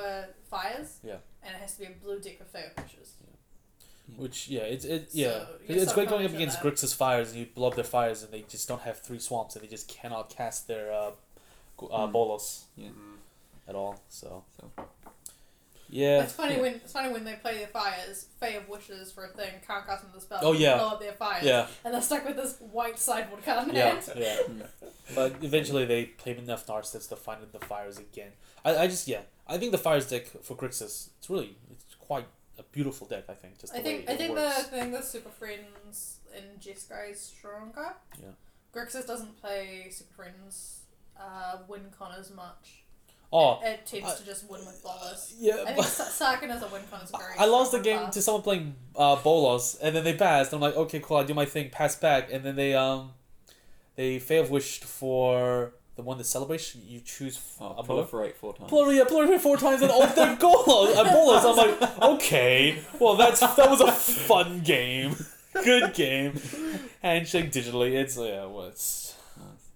fires. 0.49 0.99
Yeah. 1.03 1.17
And 1.43 1.55
it 1.55 1.59
has 1.59 1.73
to 1.73 1.79
be 1.81 1.85
a 1.87 1.91
blue 2.03 2.19
deck 2.19 2.37
for 2.37 2.45
fail 2.45 2.69
pushes. 2.75 3.13
Which 4.17 4.47
yeah, 4.49 4.61
it's 4.61 4.85
it 4.85 5.09
yeah, 5.13 5.29
So, 5.31 5.47
you're 5.67 5.77
it's 5.79 5.89
so 5.89 5.95
great 5.95 6.09
going 6.09 6.25
up 6.25 6.33
against 6.33 6.59
of 6.59 6.63
Grixis 6.73 6.95
fires 6.95 7.31
and 7.31 7.39
you 7.39 7.45
blow 7.53 7.69
up 7.69 7.75
their 7.75 7.83
fires 7.83 8.23
and 8.23 8.31
they 8.31 8.41
just 8.41 8.67
don't 8.67 8.81
have 8.81 8.99
three 8.99 9.19
swamps 9.19 9.55
and 9.55 9.63
they 9.63 9.69
just 9.69 9.87
cannot 9.87 10.29
cast 10.29 10.67
their 10.67 10.91
uh, 10.91 11.11
uh 11.81 12.07
Mm. 12.07 12.11
bolas 12.11 12.65
Yeah. 12.75 12.89
Mm. 12.89 13.17
at 13.67 13.75
all. 13.75 14.01
So 14.09 14.43
So 14.59 14.69
yeah, 15.89 16.23
It's 16.23 16.33
funny 16.33 16.57
when 16.59 16.75
it's 16.75 16.93
funny 16.93 17.11
when 17.11 17.25
they 17.25 17.33
play 17.35 17.57
their 17.57 17.67
fires, 17.67 18.27
Fae 18.39 18.49
of 18.49 18.69
Wishes 18.69 19.11
for 19.11 19.25
a 19.25 19.27
thing, 19.29 19.51
can't 19.67 19.85
cast 19.85 20.03
them 20.03 20.11
the 20.15 20.21
spell. 20.21 20.39
Oh, 20.41 20.53
yeah. 20.53 20.77
Blow 20.77 20.89
up 20.89 21.01
their 21.01 21.11
fires. 21.13 21.43
yeah, 21.43 21.67
And 21.83 21.93
they're 21.93 22.01
stuck 22.01 22.25
with 22.25 22.37
this 22.37 22.55
white 22.71 22.97
sideboard 22.97 23.43
card 23.43 23.67
in 23.67 23.75
yeah, 23.75 23.89
hand. 23.89 24.13
yeah. 24.15 24.37
But 25.13 25.35
eventually 25.41 25.83
they 25.85 26.05
play 26.05 26.37
enough 26.37 26.65
Narcissist 26.65 27.09
to 27.09 27.17
find 27.17 27.41
the 27.51 27.59
fires 27.59 27.97
again. 27.97 28.31
I, 28.63 28.77
I 28.77 28.87
just 28.87 29.05
yeah, 29.07 29.21
I 29.47 29.57
think 29.57 29.73
the 29.73 29.77
fires 29.77 30.07
deck 30.09 30.27
for 30.43 30.55
Grixis 30.55 31.09
it's 31.17 31.29
really 31.29 31.57
it's 31.71 31.95
quite 31.99 32.25
a 32.61 32.63
beautiful 32.71 33.05
deck. 33.07 33.25
I 33.29 33.33
think 33.33 33.59
just 33.59 33.73
the 33.73 33.79
I 33.79 33.83
think 33.83 34.07
way 34.07 34.13
I 34.13 34.13
it 34.13 34.17
think 34.21 34.35
the 34.35 34.49
thing 34.73 34.91
the 34.91 35.01
Super 35.01 35.29
Friends 35.41 36.19
in 36.37 36.45
Jeskai 36.59 37.11
is 37.11 37.19
stronger. 37.19 37.89
Yeah. 38.21 38.29
Grixis 38.73 39.05
doesn't 39.05 39.35
play 39.41 39.87
Super 39.89 40.13
Friends 40.13 40.81
uh, 41.19 41.57
win 41.67 41.81
con 41.97 42.11
as 42.17 42.29
much. 42.31 42.83
Oh 43.33 43.59
It, 43.63 43.67
it 43.67 43.85
tends 43.85 44.07
I- 44.09 44.17
to 44.19 44.25
just 44.25 44.49
win 44.49 44.61
with 44.65 44.81
bolas. 44.83 45.33
yeah, 45.39 45.63
I 45.67 45.71
think 45.73 45.85
Sarkhan 45.87 46.49
as 46.49 46.61
a 46.63 46.67
win 46.67 46.81
con 46.89 47.01
is 47.01 47.11
very 47.11 47.33
I 47.39 47.45
lost 47.45 47.71
the 47.71 47.79
game 47.79 47.99
path. 47.99 48.13
to 48.15 48.21
someone 48.21 48.43
playing 48.43 48.75
uh, 48.95 49.15
Bolas, 49.17 49.75
and 49.81 49.95
then 49.95 50.03
they 50.03 50.15
passed. 50.15 50.51
I'm 50.53 50.59
like, 50.61 50.75
okay, 50.75 50.99
cool. 50.99 51.17
I 51.17 51.23
do 51.23 51.33
my 51.33 51.45
thing, 51.45 51.69
pass 51.69 51.95
back, 51.95 52.29
and 52.33 52.43
then 52.45 52.55
they 52.57 52.73
um, 52.73 53.11
they 53.95 54.19
fail 54.19 54.45
wished 54.47 54.83
for 54.83 55.73
the 56.01 56.07
one 56.07 56.17
that 56.17 56.25
celebrates. 56.25 56.75
You 56.75 56.99
choose 57.01 57.39
oh, 57.59 57.75
a 57.77 57.83
proliferate 57.83 58.33
four 58.35 58.53
times. 58.53 58.69
Plur- 58.69 58.91
yeah, 58.91 59.03
plurify 59.03 59.39
four 59.39 59.57
times 59.57 59.81
and 59.81 59.91
ult 59.91 60.15
their 60.15 60.35
golos. 60.35 60.95
Bolas. 60.95 61.45
I'm 61.45 61.55
like, 61.55 62.01
okay, 62.01 62.79
well 62.99 63.15
that's 63.15 63.39
that 63.39 63.69
was 63.69 63.81
a 63.81 63.91
fun 63.91 64.61
game, 64.61 65.15
good 65.63 65.93
game. 65.93 66.39
Handshake 67.01 67.51
digitally. 67.51 67.93
It's 67.93 68.17
yeah, 68.17 68.45
well, 68.45 68.67
it's 68.67 69.15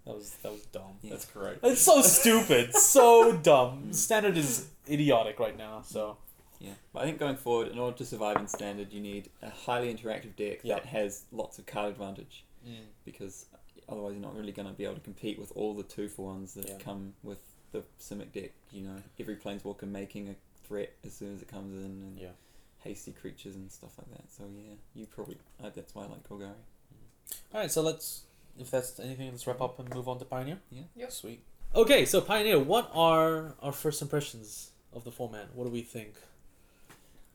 that 0.06 0.16
was 0.16 0.32
that 0.42 0.52
was 0.52 0.62
dumb. 0.68 0.98
Yeah. 1.02 1.12
That's 1.12 1.26
great. 1.26 1.58
It's 1.64 1.82
so 1.82 2.02
stupid, 2.02 2.74
so 2.76 3.38
dumb. 3.38 3.94
Standard 3.94 4.38
is 4.38 4.68
idiotic 4.90 5.40
right 5.40 5.58
now. 5.58 5.84
So 5.86 6.18
Yeah, 6.60 6.74
but 6.92 7.04
I 7.04 7.06
think 7.06 7.20
going 7.20 7.38
forward, 7.38 7.68
in 7.68 7.78
order 7.78 7.98
to 7.98 8.06
survive 8.06 8.38
in 8.38 8.48
standard, 8.48 8.94
you 8.94 9.02
need 9.02 9.30
a 9.44 9.50
highly 9.50 9.94
interactive 9.94 10.36
deck 10.36 10.60
Yeah. 10.64 10.76
that 10.76 10.86
has 10.86 11.26
lots 11.32 11.60
of 11.60 11.66
card 11.66 11.92
advantage 11.92 12.46
mm. 12.68 12.86
because 13.04 13.46
otherwise 13.90 14.14
you're 14.14 14.22
not 14.22 14.36
really 14.36 14.52
going 14.52 14.68
to 14.68 14.74
be 14.74 14.84
able 14.86 14.96
to 14.96 15.02
compete 15.02 15.38
with 15.40 15.52
all 15.56 15.74
the 15.74 15.84
two 15.84 16.08
for 16.10 16.26
ones 16.28 16.54
that 16.56 16.68
Yeah. 16.68 16.78
come 16.80 17.14
with 17.24 17.40
the 17.72 17.84
Simic 18.00 18.32
deck. 18.32 18.52
You 18.72 18.84
know, 18.84 18.96
every 19.20 19.36
planeswalker 19.36 19.84
making 19.88 20.30
a 20.30 20.36
threat 20.68 20.94
as 21.06 21.14
soon 21.14 21.36
as 21.36 21.42
it 21.42 21.48
comes 21.48 21.74
in, 21.78 21.92
and 22.02 22.18
Yeah. 22.20 22.32
hasty 22.80 23.12
creatures 23.12 23.56
and 23.56 23.72
stuff 23.72 23.98
like 23.98 24.10
that. 24.18 24.32
So 24.32 24.44
yeah, 24.56 24.76
you 24.94 25.06
probably 25.08 25.38
uh, 25.64 25.70
that's 25.70 25.94
why 25.96 26.04
I 26.04 26.08
like 26.08 26.28
Golgari. 26.28 26.54
All 27.54 27.60
right, 27.62 27.72
so 27.72 27.82
let's 27.82 28.24
if 28.58 28.72
that's 28.72 29.00
anything, 29.00 29.30
let's 29.32 29.46
wrap 29.48 29.60
up 29.62 29.80
and 29.80 29.94
move 29.94 30.08
on 30.08 30.18
to 30.20 30.26
Pioneer. 30.26 30.60
Yeah. 30.72 30.84
Yep. 30.96 31.12
Sweet. 31.12 31.44
Okay, 31.76 32.06
so 32.06 32.22
Pioneer, 32.22 32.58
what 32.60 32.90
are 32.94 33.56
our 33.62 33.74
first 33.74 34.02
impressions 34.02 34.72
of 34.94 35.04
the 35.04 35.12
format? 35.12 35.54
What 35.54 35.66
do 35.66 35.70
we 35.72 35.82
think? 35.82 36.14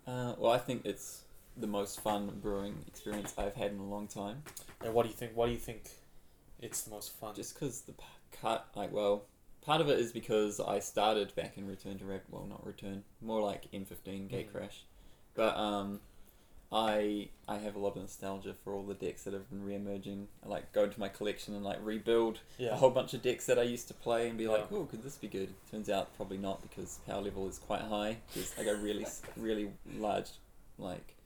Uh, 0.06 0.34
well, 0.38 0.50
I 0.52 0.58
think 0.58 0.86
it's 0.86 1.22
the 1.56 1.66
most 1.66 2.00
fun 2.00 2.38
brewing 2.40 2.82
experience 2.86 3.34
I've 3.36 3.54
had 3.54 3.72
in 3.72 3.78
a 3.78 3.84
long 3.86 4.06
time. 4.08 4.42
And 4.82 4.94
what 4.94 5.02
do 5.02 5.10
you 5.10 5.14
think? 5.14 5.36
What 5.36 5.46
do 5.46 5.52
you 5.52 5.58
think 5.58 5.90
it's 6.60 6.82
the 6.82 6.90
most 6.90 7.18
fun? 7.18 7.34
Just 7.34 7.54
because 7.54 7.82
the 7.82 7.92
p- 7.92 8.04
cut, 8.40 8.68
like, 8.74 8.92
well, 8.92 9.24
part 9.62 9.80
of 9.80 9.88
it 9.88 9.98
is 9.98 10.12
because 10.12 10.60
I 10.60 10.78
started 10.78 11.34
back 11.34 11.56
in 11.56 11.66
Return 11.66 11.98
to 11.98 12.04
Rav. 12.04 12.20
Well, 12.30 12.46
not 12.48 12.66
Return, 12.66 13.04
more 13.20 13.40
like 13.42 13.70
M15 13.72 14.28
Gate 14.28 14.48
Mhm. 14.48 14.52
Crash, 14.52 14.84
but 15.34 15.56
um, 15.56 16.00
I 16.72 17.28
I 17.48 17.56
have 17.58 17.74
a 17.74 17.78
lot 17.80 17.96
of 17.96 18.02
nostalgia 18.02 18.54
for 18.62 18.72
all 18.74 18.84
the 18.84 18.94
decks 18.94 19.24
that 19.24 19.34
have 19.34 19.50
been 19.50 19.64
re-emerging. 19.64 20.28
I 20.44 20.48
like 20.48 20.72
go 20.72 20.84
into 20.84 21.00
my 21.00 21.08
collection 21.08 21.54
and 21.54 21.64
like 21.64 21.78
rebuild 21.82 22.38
yeah. 22.58 22.70
a 22.70 22.76
whole 22.76 22.90
bunch 22.90 23.12
of 23.12 23.22
decks 23.22 23.46
that 23.46 23.58
I 23.58 23.62
used 23.62 23.88
to 23.88 23.94
play 23.94 24.28
and 24.28 24.38
be 24.38 24.46
like, 24.46 24.70
oh, 24.70 24.84
could 24.84 25.02
this 25.02 25.16
be 25.16 25.26
good? 25.28 25.52
Turns 25.70 25.90
out 25.90 26.14
probably 26.16 26.38
not 26.38 26.62
because 26.62 27.00
power 27.06 27.22
level 27.22 27.48
is 27.48 27.58
quite 27.58 27.80
high. 27.82 28.18
Because 28.32 28.54
I 28.58 28.64
got 28.64 28.80
really, 28.80 29.04
really 29.36 29.70
large, 29.96 30.30
like 30.78 31.16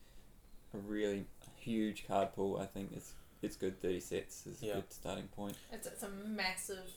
a 0.72 0.78
really 0.78 1.26
huge 1.58 2.06
card 2.06 2.34
pool. 2.34 2.58
I 2.58 2.64
think 2.66 2.90
it's 2.96 3.12
it's 3.44 3.56
good. 3.56 3.80
Thirty 3.80 4.00
sets 4.00 4.46
is 4.46 4.62
Yeah. 4.62 4.72
a 4.72 4.74
good 4.76 4.92
starting 4.92 5.28
point. 5.28 5.56
It's, 5.72 5.86
it's 5.86 6.02
a 6.02 6.08
massive, 6.08 6.90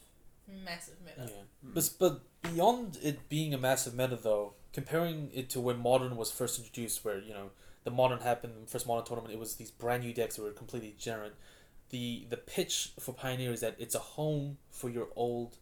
massive 0.47 0.95
meta. 1.03 1.29
Yeah. 1.31 1.43
Hmm. 1.63 1.73
But, 1.73 1.89
but 1.99 2.21
beyond 2.41 2.97
it 3.03 3.29
being 3.29 3.53
a 3.53 3.57
massive 3.57 3.93
meta, 3.93 4.15
though, 4.15 4.53
comparing 4.73 5.29
it 5.33 5.49
to 5.51 5.59
when 5.59 5.79
Modern 5.79 6.15
was 6.15 6.31
first 6.31 6.57
introduced, 6.57 7.03
where, 7.03 7.19
you 7.19 7.33
know, 7.33 7.51
the 7.83 7.91
Modern 7.91 8.19
happened, 8.19 8.69
first 8.69 8.87
Modern 8.87 9.05
tournament, 9.05 9.33
it 9.33 9.39
was 9.39 9.55
these 9.55 9.71
brand 9.71 10.03
new 10.03 10.13
decks 10.13 10.35
that 10.35 10.43
were 10.43 10.51
completely 10.51 10.91
degenerate. 10.91 11.35
The, 11.89 12.25
the 12.29 12.37
pitch 12.37 12.91
for 12.99 13.13
Pioneer 13.13 13.51
is 13.51 13.61
that 13.61 13.75
it's 13.79 13.95
a 13.95 13.99
home 13.99 14.57
for 14.69 14.89
your 14.89 15.07
old 15.15 15.57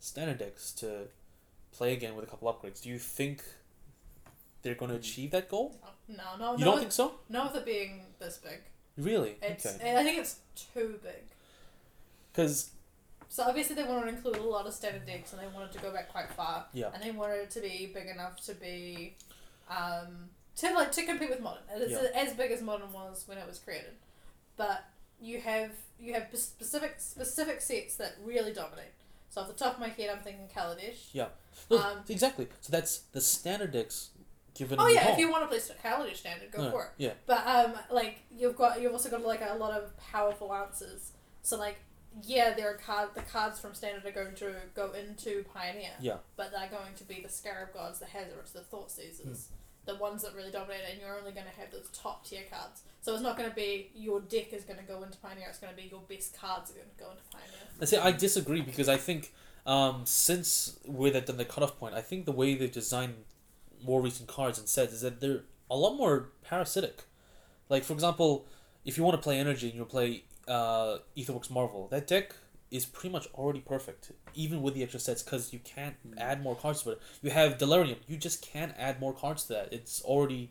standard 0.00 0.38
decks 0.38 0.72
to 0.72 1.08
play 1.72 1.92
again 1.92 2.16
with 2.16 2.24
a 2.24 2.28
couple 2.28 2.52
upgrades. 2.52 2.80
Do 2.80 2.88
you 2.88 2.98
think 2.98 3.42
they're 4.62 4.74
going 4.74 4.90
to 4.90 4.96
hmm. 4.96 5.02
achieve 5.02 5.30
that 5.32 5.48
goal? 5.48 5.78
No, 6.08 6.16
no, 6.38 6.38
no. 6.38 6.52
You 6.52 6.64
no. 6.64 6.70
don't 6.72 6.80
think 6.80 6.92
so? 6.92 7.14
Not 7.28 7.52
with 7.52 7.62
it 7.62 7.66
being 7.66 8.02
this 8.18 8.38
big. 8.38 8.60
Really? 8.96 9.36
It's. 9.42 9.66
okay. 9.66 9.96
I 9.96 10.02
think 10.02 10.18
it's 10.18 10.36
too 10.74 10.98
big. 11.02 11.22
Because, 12.32 12.70
So 13.28 13.42
obviously 13.44 13.76
they 13.76 13.84
wanted 13.84 14.02
to 14.10 14.16
include 14.16 14.36
a 14.36 14.42
lot 14.42 14.66
of 14.66 14.74
standard 14.74 15.06
decks, 15.06 15.32
and 15.32 15.40
they 15.42 15.46
wanted 15.48 15.72
to 15.72 15.78
go 15.80 15.90
back 15.92 16.10
quite 16.10 16.30
far. 16.30 16.66
Yeah. 16.72 16.90
And 16.94 17.02
they 17.02 17.10
wanted 17.10 17.36
it 17.40 17.50
to 17.50 17.60
be 17.60 17.90
big 17.92 18.06
enough 18.08 18.40
to 18.46 18.54
be, 18.54 19.16
um, 19.70 20.30
to 20.56 20.72
like 20.74 20.92
to 20.92 21.04
compete 21.04 21.30
with 21.30 21.40
modern. 21.40 21.62
It's 21.74 21.92
Yeah. 21.92 22.08
as 22.14 22.34
big 22.34 22.50
as 22.50 22.62
modern 22.62 22.92
was 22.92 23.24
when 23.26 23.38
it 23.38 23.46
was 23.46 23.58
created, 23.58 23.94
but 24.56 24.84
you 25.20 25.40
have 25.40 25.70
you 25.98 26.12
have 26.12 26.26
specific 26.34 26.96
specific 26.98 27.60
sets 27.62 27.96
that 27.96 28.16
really 28.22 28.52
dominate. 28.52 28.92
So 29.30 29.40
off 29.42 29.48
the 29.48 29.54
top 29.54 29.74
of 29.74 29.80
my 29.80 29.88
head, 29.88 30.10
I'm 30.10 30.22
thinking 30.22 30.48
Kaladesh. 30.54 31.14
no, 31.14 31.78
Um, 31.78 32.04
exactly. 32.08 32.48
So 32.60 32.70
that's 32.70 32.98
the 33.12 33.20
standard 33.22 33.72
decks 33.72 34.10
Oh 34.78 34.88
yeah, 34.88 35.12
if 35.12 35.18
you 35.18 35.30
want 35.30 35.42
to 35.44 35.48
play 35.48 35.58
st- 35.58 35.78
standard, 36.16 36.50
go 36.52 36.64
Yeah, 36.64 36.70
for 36.70 36.84
it. 36.84 36.90
Yeah. 36.98 37.12
But 37.26 37.46
um, 37.46 37.72
like 37.90 38.20
you've 38.30 38.56
got 38.56 38.80
you've 38.80 38.92
also 38.92 39.10
got 39.10 39.22
like 39.22 39.42
a 39.42 39.54
lot 39.56 39.72
of 39.72 39.96
powerful 39.98 40.52
answers. 40.54 41.12
So 41.42 41.58
like 41.58 41.78
yeah, 42.22 42.54
there 42.54 42.70
are 42.70 42.74
card 42.78 43.10
the 43.14 43.22
cards 43.22 43.60
from 43.60 43.74
standard 43.74 44.06
are 44.06 44.10
going 44.24 44.34
to 44.36 44.54
go 44.74 44.92
into 44.92 45.44
Pioneer. 45.52 45.90
Yeah. 46.00 46.16
But 46.36 46.50
they're 46.52 46.70
going 46.70 46.94
to 46.96 47.04
be 47.04 47.20
the 47.22 47.28
Scarab 47.28 47.74
Gods, 47.74 47.98
the 47.98 48.06
Hazorets, 48.06 48.52
the 48.52 48.60
Thought 48.60 48.90
Seizers, 48.90 49.48
Hmm. 49.48 49.54
the 49.84 49.96
ones 49.96 50.22
that 50.22 50.34
really 50.34 50.50
dominate, 50.50 50.80
and 50.90 51.00
you're 51.00 51.16
only 51.16 51.32
going 51.32 51.46
to 51.46 51.60
have 51.60 51.70
those 51.70 51.88
top 51.92 52.24
tier 52.26 52.42
cards. 52.50 52.82
So 53.02 53.12
it's 53.12 53.22
not 53.22 53.36
going 53.36 53.48
to 53.50 53.54
be 53.54 53.90
your 53.94 54.20
deck 54.20 54.52
is 54.52 54.64
going 54.64 54.78
to 54.78 54.84
go 54.84 55.02
into 55.02 55.18
Pioneer. 55.18 55.46
It's 55.48 55.58
going 55.58 55.74
to 55.74 55.80
be 55.80 55.88
your 55.88 56.00
best 56.08 56.36
cards 56.40 56.70
are 56.70 56.74
going 56.74 56.88
to 56.96 57.04
go 57.04 57.10
into 57.10 57.22
Pioneer. 57.30 57.68
I 57.80 57.84
see. 57.84 57.96
I 57.98 58.12
disagree 58.12 58.62
because 58.62 58.88
I 58.88 58.96
think 58.96 59.32
um, 59.66 60.02
since 60.04 60.78
we're 60.86 61.14
at 61.14 61.26
the 61.26 61.44
cutoff 61.44 61.78
point, 61.78 61.94
I 61.94 62.00
think 62.00 62.24
the 62.24 62.32
way 62.32 62.54
they've 62.54 62.72
designed 62.72 63.14
more 63.84 64.00
recent 64.00 64.28
cards 64.28 64.58
and 64.58 64.68
sets 64.68 64.92
is 64.92 65.00
that 65.02 65.20
they're 65.20 65.42
a 65.70 65.76
lot 65.76 65.96
more 65.96 66.30
parasitic. 66.42 67.04
Like 67.68 67.84
for 67.84 67.92
example, 67.92 68.46
if 68.84 68.96
you 68.96 69.04
want 69.04 69.16
to 69.16 69.22
play 69.22 69.38
energy 69.38 69.68
and 69.68 69.76
you 69.76 69.84
play 69.84 70.24
uh, 70.46 70.98
Aetherworks 71.16 71.50
Marvel, 71.50 71.88
that 71.88 72.06
deck 72.06 72.34
is 72.70 72.84
pretty 72.84 73.12
much 73.12 73.28
already 73.34 73.60
perfect, 73.60 74.12
even 74.34 74.62
with 74.62 74.74
the 74.74 74.82
extra 74.82 75.00
sets, 75.00 75.22
because 75.22 75.52
you 75.52 75.60
can't 75.60 75.96
add 76.18 76.42
more 76.42 76.56
cards 76.56 76.82
to 76.82 76.90
it. 76.90 77.02
You 77.22 77.30
have 77.30 77.58
Delirium, 77.58 77.98
you 78.06 78.16
just 78.16 78.42
can't 78.42 78.74
add 78.78 79.00
more 79.00 79.12
cards 79.12 79.44
to 79.44 79.54
that. 79.54 79.72
It's 79.72 80.02
already 80.02 80.50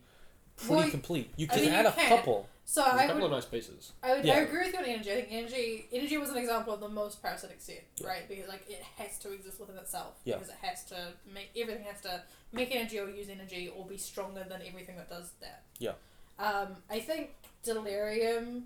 pretty 0.57 0.73
Well, 0.75 0.89
complete. 0.89 1.29
You 1.37 1.47
I 1.49 1.53
can 1.53 1.61
mean, 1.63 1.71
you 1.71 1.77
add 1.77 1.85
a 1.87 1.91
can. 1.91 2.09
couple. 2.09 2.49
So 2.67 2.81
There's 2.81 2.93
a 2.95 2.97
I 2.97 3.05
couple 3.07 3.21
would 3.21 3.25
of 3.27 3.31
nice 3.33 3.45
pieces. 3.45 3.91
I 4.01 4.13
would 4.15 4.27
I 4.27 4.39
agree 4.39 4.63
with 4.65 4.73
you 4.73 4.79
on 4.79 4.85
energy. 4.85 5.11
I 5.11 5.15
think 5.15 5.27
energy 5.31 5.85
energy 5.91 6.17
was 6.17 6.29
an 6.31 6.37
example 6.37 6.73
of 6.73 6.79
the 6.79 6.89
most 6.89 7.21
parasitic 7.21 7.61
set, 7.61 7.83
Yeah. 7.97 8.07
right? 8.07 8.27
Because 8.27 8.47
like 8.49 8.67
it 8.67 8.81
has 8.97 9.19
to 9.19 9.31
exist 9.33 9.59
within 9.59 9.77
itself. 9.77 10.15
Yeah. 10.23 10.35
Because 10.37 10.49
it 10.49 10.55
has 10.61 10.83
to 10.85 11.13
make 11.31 11.49
everything 11.55 11.83
has 11.83 12.01
to 12.01 12.23
make 12.51 12.75
energy 12.75 12.97
or 12.99 13.07
use 13.07 13.29
energy 13.29 13.69
or 13.75 13.85
be 13.85 13.97
stronger 13.97 14.43
than 14.49 14.61
everything 14.67 14.95
that 14.97 15.09
does 15.09 15.31
that. 15.41 15.61
Yeah. 15.77 15.91
Um, 16.39 16.77
I 16.89 16.99
think 17.01 17.35
delirium, 17.63 18.65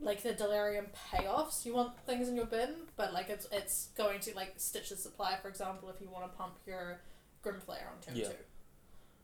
like 0.00 0.22
the 0.22 0.32
delirium 0.32 0.86
payoffs, 1.12 1.64
you 1.66 1.74
want 1.74 1.98
things 2.06 2.28
in 2.28 2.36
your 2.36 2.46
bin, 2.46 2.74
but 2.96 3.12
like 3.12 3.28
it's 3.30 3.46
it's 3.50 3.88
going 3.96 4.20
to 4.20 4.34
like 4.36 4.54
stitch 4.58 4.90
the 4.90 4.96
supply, 4.96 5.36
for 5.42 5.48
example, 5.48 5.88
if 5.90 6.00
you 6.00 6.08
want 6.08 6.30
to 6.30 6.38
pump 6.38 6.54
your 6.66 7.00
Grim 7.42 7.56
Flayer 7.56 7.88
on 7.90 8.00
turn 8.00 8.14
Yeah. 8.16 8.28
two. 8.28 8.34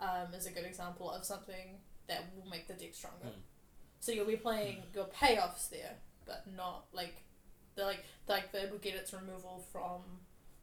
Um, 0.01 0.35
is 0.35 0.47
a 0.47 0.51
good 0.51 0.65
example 0.65 1.11
of 1.11 1.25
something 1.25 1.79
that 2.09 2.25
will 2.37 2.49
make 2.51 2.67
the 2.69 2.75
deck 2.75 2.95
stronger. 2.95 3.27
Mm. 3.27 3.41
So 4.01 4.13
you'll 4.13 4.27
be 4.27 4.37
playing 4.37 4.83
your 4.95 5.07
payoffs 5.07 5.69
there, 5.71 5.95
but 6.27 6.45
not 6.57 6.87
like 6.93 7.23
the 7.75 7.85
like 7.85 8.05
like 8.29 8.53
the 8.53 8.69
will 8.71 8.79
get 8.79 8.95
its 8.95 9.13
removal 9.13 9.65
from 9.73 10.01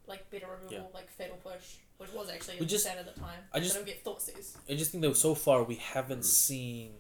like 0.08 0.29
better 0.29 0.47
removal 0.47 0.91
like 0.93 1.10
fatal 1.10 1.38
push, 1.43 1.75
which 1.97 2.12
was 2.13 2.29
actually 2.29 2.56
We 2.56 2.62
in 2.62 2.67
just- 2.67 2.84
standard 2.86 3.08
at 3.08 3.15
the 3.15 3.21
time. 3.21 3.39
I 3.53 3.60
just- 3.60 3.73
but 3.75 3.82
it'll 3.82 3.93
get 3.93 4.03
thought 4.03 4.21
seize. 4.21 4.58
I 4.69 4.75
just 4.75 4.91
think 4.91 5.01
that 5.03 5.15
so 5.17 5.34
far 5.36 5.63
we 5.63 5.75
haven't 5.75 6.23
seen 6.25 6.93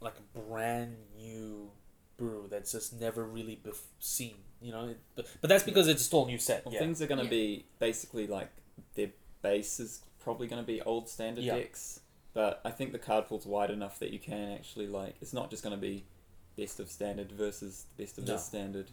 like 0.00 0.14
a 0.18 0.38
brand 0.38 0.96
new 1.16 1.70
brew 2.16 2.46
that's 2.50 2.72
just 2.72 2.98
never 3.00 3.24
really 3.24 3.60
bef- 3.64 3.78
seen. 3.98 4.36
You 4.62 4.72
know, 4.72 4.88
it, 4.88 4.98
but 5.14 5.26
but 5.40 5.48
that's 5.48 5.64
because 5.64 5.88
it's 5.88 6.02
still 6.04 6.24
a 6.24 6.26
new 6.26 6.38
set. 6.38 6.64
Well, 6.66 6.74
yeah. 6.74 6.80
things 6.80 7.00
are 7.00 7.06
going 7.06 7.18
to 7.18 7.24
Yeah. 7.24 7.30
be 7.30 7.64
basically 7.78 8.26
like 8.26 8.50
their 8.94 9.10
base 9.42 9.80
is 9.80 10.02
probably 10.22 10.46
going 10.48 10.62
to 10.62 10.66
be 10.66 10.82
old 10.82 11.08
standard 11.08 11.44
Yeah. 11.44 11.56
decks, 11.56 12.00
but 12.34 12.60
I 12.64 12.70
think 12.70 12.92
the 12.92 12.98
card 12.98 13.26
pool's 13.26 13.46
wide 13.46 13.70
enough 13.70 13.98
that 13.98 14.10
you 14.10 14.18
can 14.18 14.52
actually 14.52 14.86
like 14.86 15.16
it's 15.20 15.32
not 15.32 15.50
just 15.50 15.62
going 15.62 15.74
to 15.74 15.80
be 15.80 16.04
best 16.56 16.80
of 16.80 16.90
standard 16.90 17.30
versus 17.32 17.86
best 17.98 18.18
of 18.18 18.26
No. 18.26 18.34
this 18.34 18.44
standard. 18.44 18.90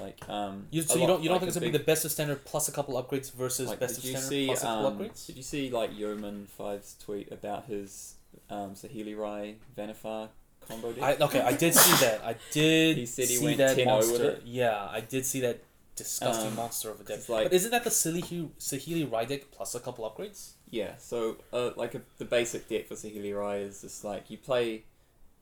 Like 0.00 0.28
um, 0.28 0.66
You, 0.70 0.82
so 0.82 0.94
you 0.96 1.00
lot- 1.02 1.06
don't 1.06 1.22
you 1.22 1.28
don't 1.30 1.38
think 1.38 1.48
it's 1.48 1.56
gonna 1.58 1.70
be 1.72 1.76
the 1.78 1.82
best 1.84 2.04
of 2.04 2.10
standard 2.10 2.44
plus 2.44 2.68
a 2.68 2.72
couple 2.72 3.02
upgrades 3.02 3.32
versus 3.32 3.68
like, 3.68 3.78
best 3.80 3.96
of 3.98 4.04
standard 4.04 4.22
see 4.22 4.46
plus 4.46 4.62
a 4.62 4.66
couple 4.66 4.86
um, 4.88 4.98
upgrades? 4.98 5.26
did 5.26 5.36
you 5.36 5.42
see 5.42 5.70
like 5.70 5.96
Yeoman 5.96 6.46
Five's 6.58 6.96
tweet 7.02 7.32
about 7.32 7.64
his 7.66 8.16
um, 8.50 8.72
Saheeli 8.74 9.16
Rai 9.16 9.56
Vanifar 9.76 10.28
combo 10.68 10.92
deck? 10.92 11.02
I 11.20 11.24
okay, 11.24 11.40
I 11.40 11.52
did 11.52 11.74
see 11.74 12.04
that. 12.04 12.20
I 12.24 12.34
did 12.52 12.98
He 12.98 13.06
said 13.06 13.28
he 13.28 13.36
see 13.36 13.44
went 13.44 13.56
that 13.58 13.76
10-0 13.78 14.12
with 14.12 14.20
it. 14.20 14.42
Yeah, 14.44 14.86
I 14.90 15.00
did 15.00 15.24
see 15.24 15.40
that 15.40 15.60
disgusting 15.96 16.48
Um, 16.48 16.56
monster 16.56 16.90
of 16.90 17.00
a 17.00 17.04
deck. 17.04 17.28
like- 17.28 17.44
but 17.46 17.52
isn't 17.52 17.70
that 17.70 17.84
the 17.84 17.90
Saheeli 17.90 18.50
Saheeli 18.58 19.10
Rai 19.10 19.26
deck 19.26 19.50
plus 19.50 19.74
a 19.74 19.80
couple 19.80 20.08
upgrades? 20.08 20.52
Yeah, 20.70 20.96
so 20.98 21.36
uh, 21.52 21.70
like 21.76 21.94
a, 21.94 22.02
the 22.18 22.24
basic 22.24 22.68
deck 22.68 22.86
for 22.88 22.94
Saheeli 22.94 23.34
Rai 23.36 23.62
is 23.62 23.80
just 23.82 24.04
like 24.04 24.30
you 24.30 24.36
play 24.38 24.84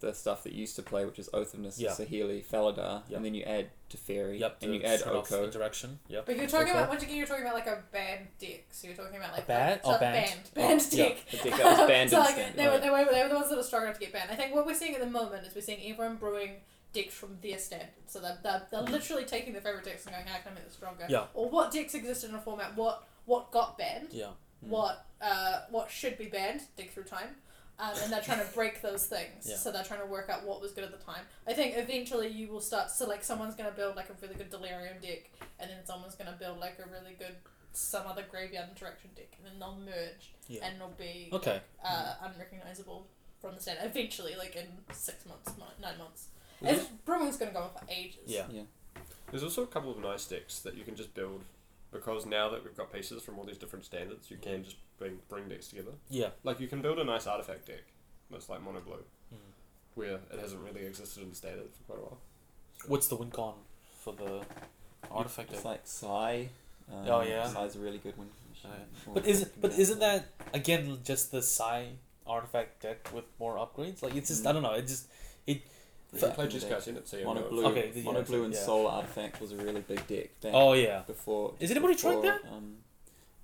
the 0.01 0.13
stuff 0.13 0.43
that 0.43 0.53
you 0.53 0.61
used 0.61 0.77
to 0.77 0.83
play, 0.83 1.05
which 1.07 1.19
is 1.19 1.31
Oath 1.33 1.55
of 1.55 1.61
Nissa, 1.61 1.81
Yeah. 1.83 1.91
Saheeli, 1.93 2.45
Felidar, 2.45 3.03
Yep. 3.09 3.17
and 3.17 3.25
then 3.25 3.35
you 3.35 3.43
add 3.45 3.71
Teferi, 3.89 4.39
Yep, 4.39 4.59
and 4.63 4.75
you 4.75 4.83
add 4.83 4.99
shut 4.99 5.15
off 5.15 5.33
Oko. 5.33 5.45
interaction. 5.45 5.99
Yep. 6.09 6.27
But 6.27 6.37
you're 6.37 6.47
talking 6.47 6.69
Okay. 6.69 6.77
about 6.79 6.89
once 6.91 7.03
again 7.05 7.17
you're 7.17 7.27
talking 7.27 7.43
about 7.45 7.55
like 7.55 7.67
a 7.69 7.83
banned 7.91 8.27
deck. 8.39 8.65
So 8.71 8.87
you're 8.89 8.97
talking 8.97 9.17
about 9.17 9.33
like 9.33 9.47
banned? 9.47 9.81
like, 9.83 9.97
Oh, 9.97 9.99
banned. 9.99 10.41
banned 10.55 10.55
banned 10.55 10.87
Yeah. 10.93 11.05
deck. 11.09 11.17
The 11.31 11.37
deck 11.39 11.57
that 11.59 11.79
was 11.79 11.89
banned 11.89 12.11
so 12.11 12.19
like 12.19 12.35
standard, 12.35 12.57
they 12.59 12.67
were, 12.69 12.79
they, 12.81 12.91
were, 12.91 13.05
they 13.11 13.23
were 13.23 13.29
the 13.31 13.35
ones 13.37 13.49
that 13.49 13.57
were 13.57 13.63
strong 13.63 13.85
enough 13.85 13.95
to 13.95 14.01
get 14.01 14.13
banned. 14.13 14.31
I 14.31 14.35
think 14.37 14.55
what 14.55 14.67
we're 14.67 14.75
seeing 14.75 14.95
at 14.95 15.01
the 15.01 15.07
moment 15.07 15.47
is 15.47 15.55
we're 15.55 15.63
seeing 15.63 15.81
everyone 15.91 16.17
brewing 16.17 16.57
decks 16.95 17.13
from 17.15 17.37
their 17.43 17.59
standard. 17.59 17.89
So 18.07 18.21
they're, 18.21 18.39
they're, 18.43 18.63
they're 18.71 18.83
literally 18.83 19.25
taking 19.25 19.53
their 19.53 19.61
favorite 19.63 19.85
decks 19.85 20.07
and 20.07 20.15
going, 20.15 20.27
how 20.27 20.39
can 20.39 20.53
I 20.53 20.55
make 20.55 20.65
this 20.65 20.75
stronger? 20.75 21.05
Yeah. 21.09 21.25
Or 21.35 21.51
what 21.51 21.71
decks 21.73 21.93
existed 21.95 22.31
in 22.31 22.37
a 22.37 22.41
format, 22.41 22.75
what 22.77 23.07
what 23.27 23.51
got 23.51 23.77
banned, 23.77 24.09
Yeah. 24.13 24.29
what 24.61 25.07
uh, 25.21 25.61
what 25.71 25.91
should 25.91 26.17
be 26.17 26.27
banned, 26.27 26.63
dig 26.77 26.91
through 26.93 27.05
time. 27.05 27.29
Um, 27.77 27.91
and 28.05 28.13
they're 28.13 28.21
trying 28.23 28.39
to 28.47 28.55
break 28.55 28.83
those 28.83 29.07
things. 29.07 29.47
Yeah. 29.49 29.57
So 29.57 29.73
they're 29.73 29.83
trying 29.83 29.99
to 30.01 30.07
work 30.07 30.31
out 30.31 30.47
what 30.47 30.61
was 30.63 30.71
good 30.71 30.85
at 30.85 30.93
the 30.97 31.05
time. 31.05 31.25
I 31.49 31.55
think 31.55 31.75
eventually 31.77 32.29
you 32.29 32.47
will 32.49 32.61
start. 32.61 32.91
So 32.91 33.05
like 33.07 33.25
someone's 33.25 33.57
gonna 33.57 33.73
build 33.73 33.97
like 33.97 34.09
a 34.11 34.15
really 34.23 34.37
good 34.37 34.49
delirium 34.51 34.99
deck, 35.03 35.31
and 35.59 35.69
then 35.69 35.79
someone's 35.85 36.15
gonna 36.15 36.37
build 36.39 36.61
like 36.61 36.79
a 36.79 36.89
really 36.89 37.15
good 37.19 37.35
some 37.73 38.07
other 38.07 38.25
graveyard 38.31 38.69
interaction 38.71 39.11
deck, 39.17 39.37
and 39.39 39.47
then 39.51 39.59
they'll 39.59 39.75
merge, 39.85 40.33
Yeah. 40.47 40.65
and 40.65 40.77
it'll 40.77 40.91
be 40.91 41.29
Okay. 41.33 41.61
uh, 41.85 42.15
unrecognizable 42.23 43.09
from 43.41 43.57
the 43.57 43.61
stand. 43.61 43.81
Eventually, 43.83 44.37
like 44.37 44.55
in 44.55 44.69
six 44.93 45.27
months, 45.27 45.51
nine 45.83 45.99
months. 45.99 46.29
There's, 46.61 46.79
It's, 46.81 46.89
brewing's 47.05 47.37
gonna 47.37 47.53
go 47.53 47.61
on 47.61 47.71
for 47.71 47.85
ages. 47.91 48.21
Yeah. 48.27 48.45
yeah. 48.51 48.63
there's 49.31 49.43
also 49.43 49.63
a 49.63 49.67
couple 49.67 49.91
of 49.91 49.99
nice 49.99 50.25
decks 50.27 50.61
that 50.61 50.75
you 50.77 50.85
can 50.85 50.95
just 50.97 51.15
build 51.15 51.43
because 51.93 52.27
now 52.27 52.49
that 52.51 52.65
we've 52.65 52.77
got 52.77 52.93
pieces 52.93 53.23
from 53.23 53.39
all 53.39 53.45
these 53.45 53.59
different 53.59 53.85
standards, 53.85 54.31
you 54.31 54.37
can 54.37 54.65
just 54.65 54.77
bring 54.99 55.19
bring 55.29 55.49
decks 55.49 55.69
together. 55.69 55.93
Yeah. 56.11 56.29
Like 56.43 56.61
you 56.61 56.69
can 56.69 56.81
build 56.83 56.99
a 56.99 57.05
nice 57.05 57.27
artifact 57.27 57.67
deck 57.67 57.85
that's 58.31 58.49
like 58.49 58.63
mono 58.63 58.81
blue, 58.81 59.05
Mm. 59.33 59.37
where 59.95 60.15
it 60.33 60.39
hasn't 60.41 60.63
really 60.63 60.87
existed 60.87 61.23
in 61.23 61.35
standard 61.35 61.69
for 61.73 61.93
quite 61.93 61.99
a 61.99 62.03
while. 62.03 62.19
What's 62.89 63.09
the 63.09 63.17
win 63.17 63.31
con 63.31 63.55
for 64.03 64.13
the 64.13 64.43
artifact 65.11 65.51
It's 65.53 65.59
deck? 65.63 65.65
like 65.65 65.81
Sai. 65.85 66.49
Um, 66.93 67.07
Oh, 67.09 67.21
yeah. 67.23 67.47
Sai's 67.49 67.77
a 67.77 67.79
really 67.81 67.99
good 67.99 68.17
one. 68.19 68.29
Alright. 68.65 68.81
More 69.07 69.15
But 69.17 69.27
is 69.27 69.41
fucking 69.45 69.61
but 69.61 69.79
isn't 69.79 69.99
that 70.01 70.27
again 70.53 70.99
just 71.05 71.31
the 71.33 71.43
Sai 71.43 71.89
artifact 72.27 72.81
deck 72.83 73.11
with 73.13 73.25
more 73.39 73.57
upgrades? 73.57 74.03
Like 74.03 74.15
it's 74.17 74.29
just 74.29 74.47
I 74.47 74.51
Mm. 74.51 74.55
don't 74.55 74.63
know. 74.63 74.73
It 74.73 74.87
just 74.87 75.07
You 76.21 76.29
played 76.29 76.51
just 76.51 76.69
guys 76.69 76.87
in 76.89 76.97
it, 76.97 77.07
so 77.09 77.17
you 77.17 77.25
Mono 77.25 77.41
know. 77.43 77.49
blue, 77.49 77.67
Okay, 77.67 77.91
the- 77.91 78.03
mono 78.03 78.19
yeah, 78.21 78.25
blue, 78.25 78.45
and 78.45 78.55
yeah. 78.55 78.61
soul 78.61 78.87
artifact 78.87 79.41
was 79.41 79.53
a 79.53 79.57
really 79.57 79.81
big 79.81 80.07
deck. 80.07 80.41
Back 80.41 80.53
oh 80.55 80.73
yeah. 80.75 81.03
before. 81.07 81.55
Is 81.61 81.71
anybody 81.71 81.95
trying 81.95 82.21
before, 82.21 82.39
that? 82.43 82.53
Um, 82.53 82.77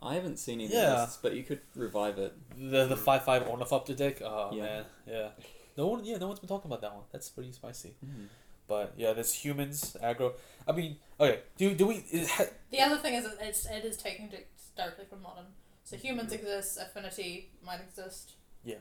I 0.02 0.14
haven't 0.14 0.38
seen 0.38 0.60
any 0.60 0.72
Yeah. 0.72 1.02
lists, 1.02 1.18
but 1.20 1.34
you 1.34 1.42
could 1.42 1.60
revive 1.74 2.18
it. 2.18 2.32
The 2.56 2.86
the 2.86 2.96
five 2.96 3.24
five 3.24 3.46
Ornithopter 3.46 3.94
deck. 3.94 4.22
Oh 4.22 4.50
Yeah. 4.52 4.62
man, 4.62 4.84
yeah. 5.06 5.28
No 5.76 5.86
one 5.88 6.04
yeah 6.04 6.18
no 6.18 6.26
one's 6.28 6.40
been 6.40 6.48
talking 6.48 6.70
about 6.70 6.80
that 6.82 6.94
one. 6.94 7.04
That's 7.12 7.28
pretty 7.28 7.52
spicy. 7.52 7.94
Mm. 8.04 8.26
But 8.66 8.94
yeah, 8.96 9.12
there's 9.12 9.34
humans 9.34 9.96
aggro. 10.02 10.34
I 10.66 10.72
mean, 10.72 10.96
okay. 11.18 11.40
Do 11.58 11.74
do 11.74 11.86
we? 11.88 11.96
It 12.12 12.28
ha, 12.28 12.44
The 12.70 12.80
other 12.80 12.96
thing 12.98 13.14
is 13.14 13.24
that 13.24 13.36
it's, 13.40 13.66
it 13.66 13.84
is 13.84 13.96
taking 13.96 14.30
it 14.32 14.48
directly 14.76 15.04
from 15.10 15.22
modern. 15.22 15.46
So 15.84 15.96
humans 15.96 16.32
exist, 16.32 16.78
affinity 16.78 17.50
might 17.64 17.80
exist. 17.80 18.34
Yeah. 18.64 18.76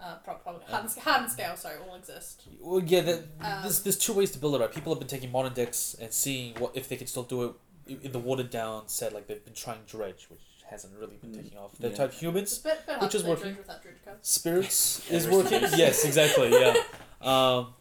Uh, 0.00 0.16
pro- 0.24 0.34
probably 0.34 0.62
hard, 0.68 0.82
and, 0.82 0.90
sc- 0.90 0.98
hard 0.98 1.30
scale, 1.30 1.56
sorry, 1.56 1.76
all 1.88 1.94
exist. 1.94 2.42
well, 2.60 2.82
yeah. 2.82 3.00
That, 3.02 3.18
Um, 3.40 3.62
there's 3.62 3.82
there's 3.84 3.98
two 3.98 4.12
ways 4.12 4.30
to 4.32 4.38
build 4.38 4.54
it 4.56 4.58
right. 4.58 4.72
People 4.72 4.92
have 4.92 4.98
been 4.98 5.08
taking 5.08 5.30
modern 5.30 5.52
decks 5.54 5.94
and 6.00 6.12
seeing 6.12 6.54
what 6.56 6.76
if 6.76 6.88
they 6.88 6.96
can 6.96 7.06
still 7.06 7.22
do 7.22 7.44
it 7.44 7.52
in- 7.86 8.00
in 8.02 8.12
the 8.12 8.18
watered 8.18 8.50
down 8.50 8.88
set. 8.88 9.12
Like 9.12 9.26
they've 9.28 9.44
been 9.44 9.54
trying 9.54 9.80
dredge, 9.86 10.26
which 10.28 10.40
hasn't 10.68 10.92
really 10.98 11.18
been 11.18 11.30
Mm, 11.32 11.42
taking 11.44 11.58
off. 11.58 11.72
They've 11.78 11.90
yeah. 11.92 11.96
tried 11.96 12.12
humans. 12.14 12.58
bit, 12.58 12.84
bit 12.86 13.00
Which 13.00 13.14
is 13.14 13.22
working. 13.22 13.44
Dredge 13.52 13.58
without 13.58 13.82
dredge 13.82 13.96
cards. 14.04 14.28
Spirits 14.28 15.08
is 15.10 15.28
working. 15.28 15.60
yes, 15.76 16.04
exactly. 16.04 16.50
Yeah. 16.50 16.74
Um, 17.22 17.74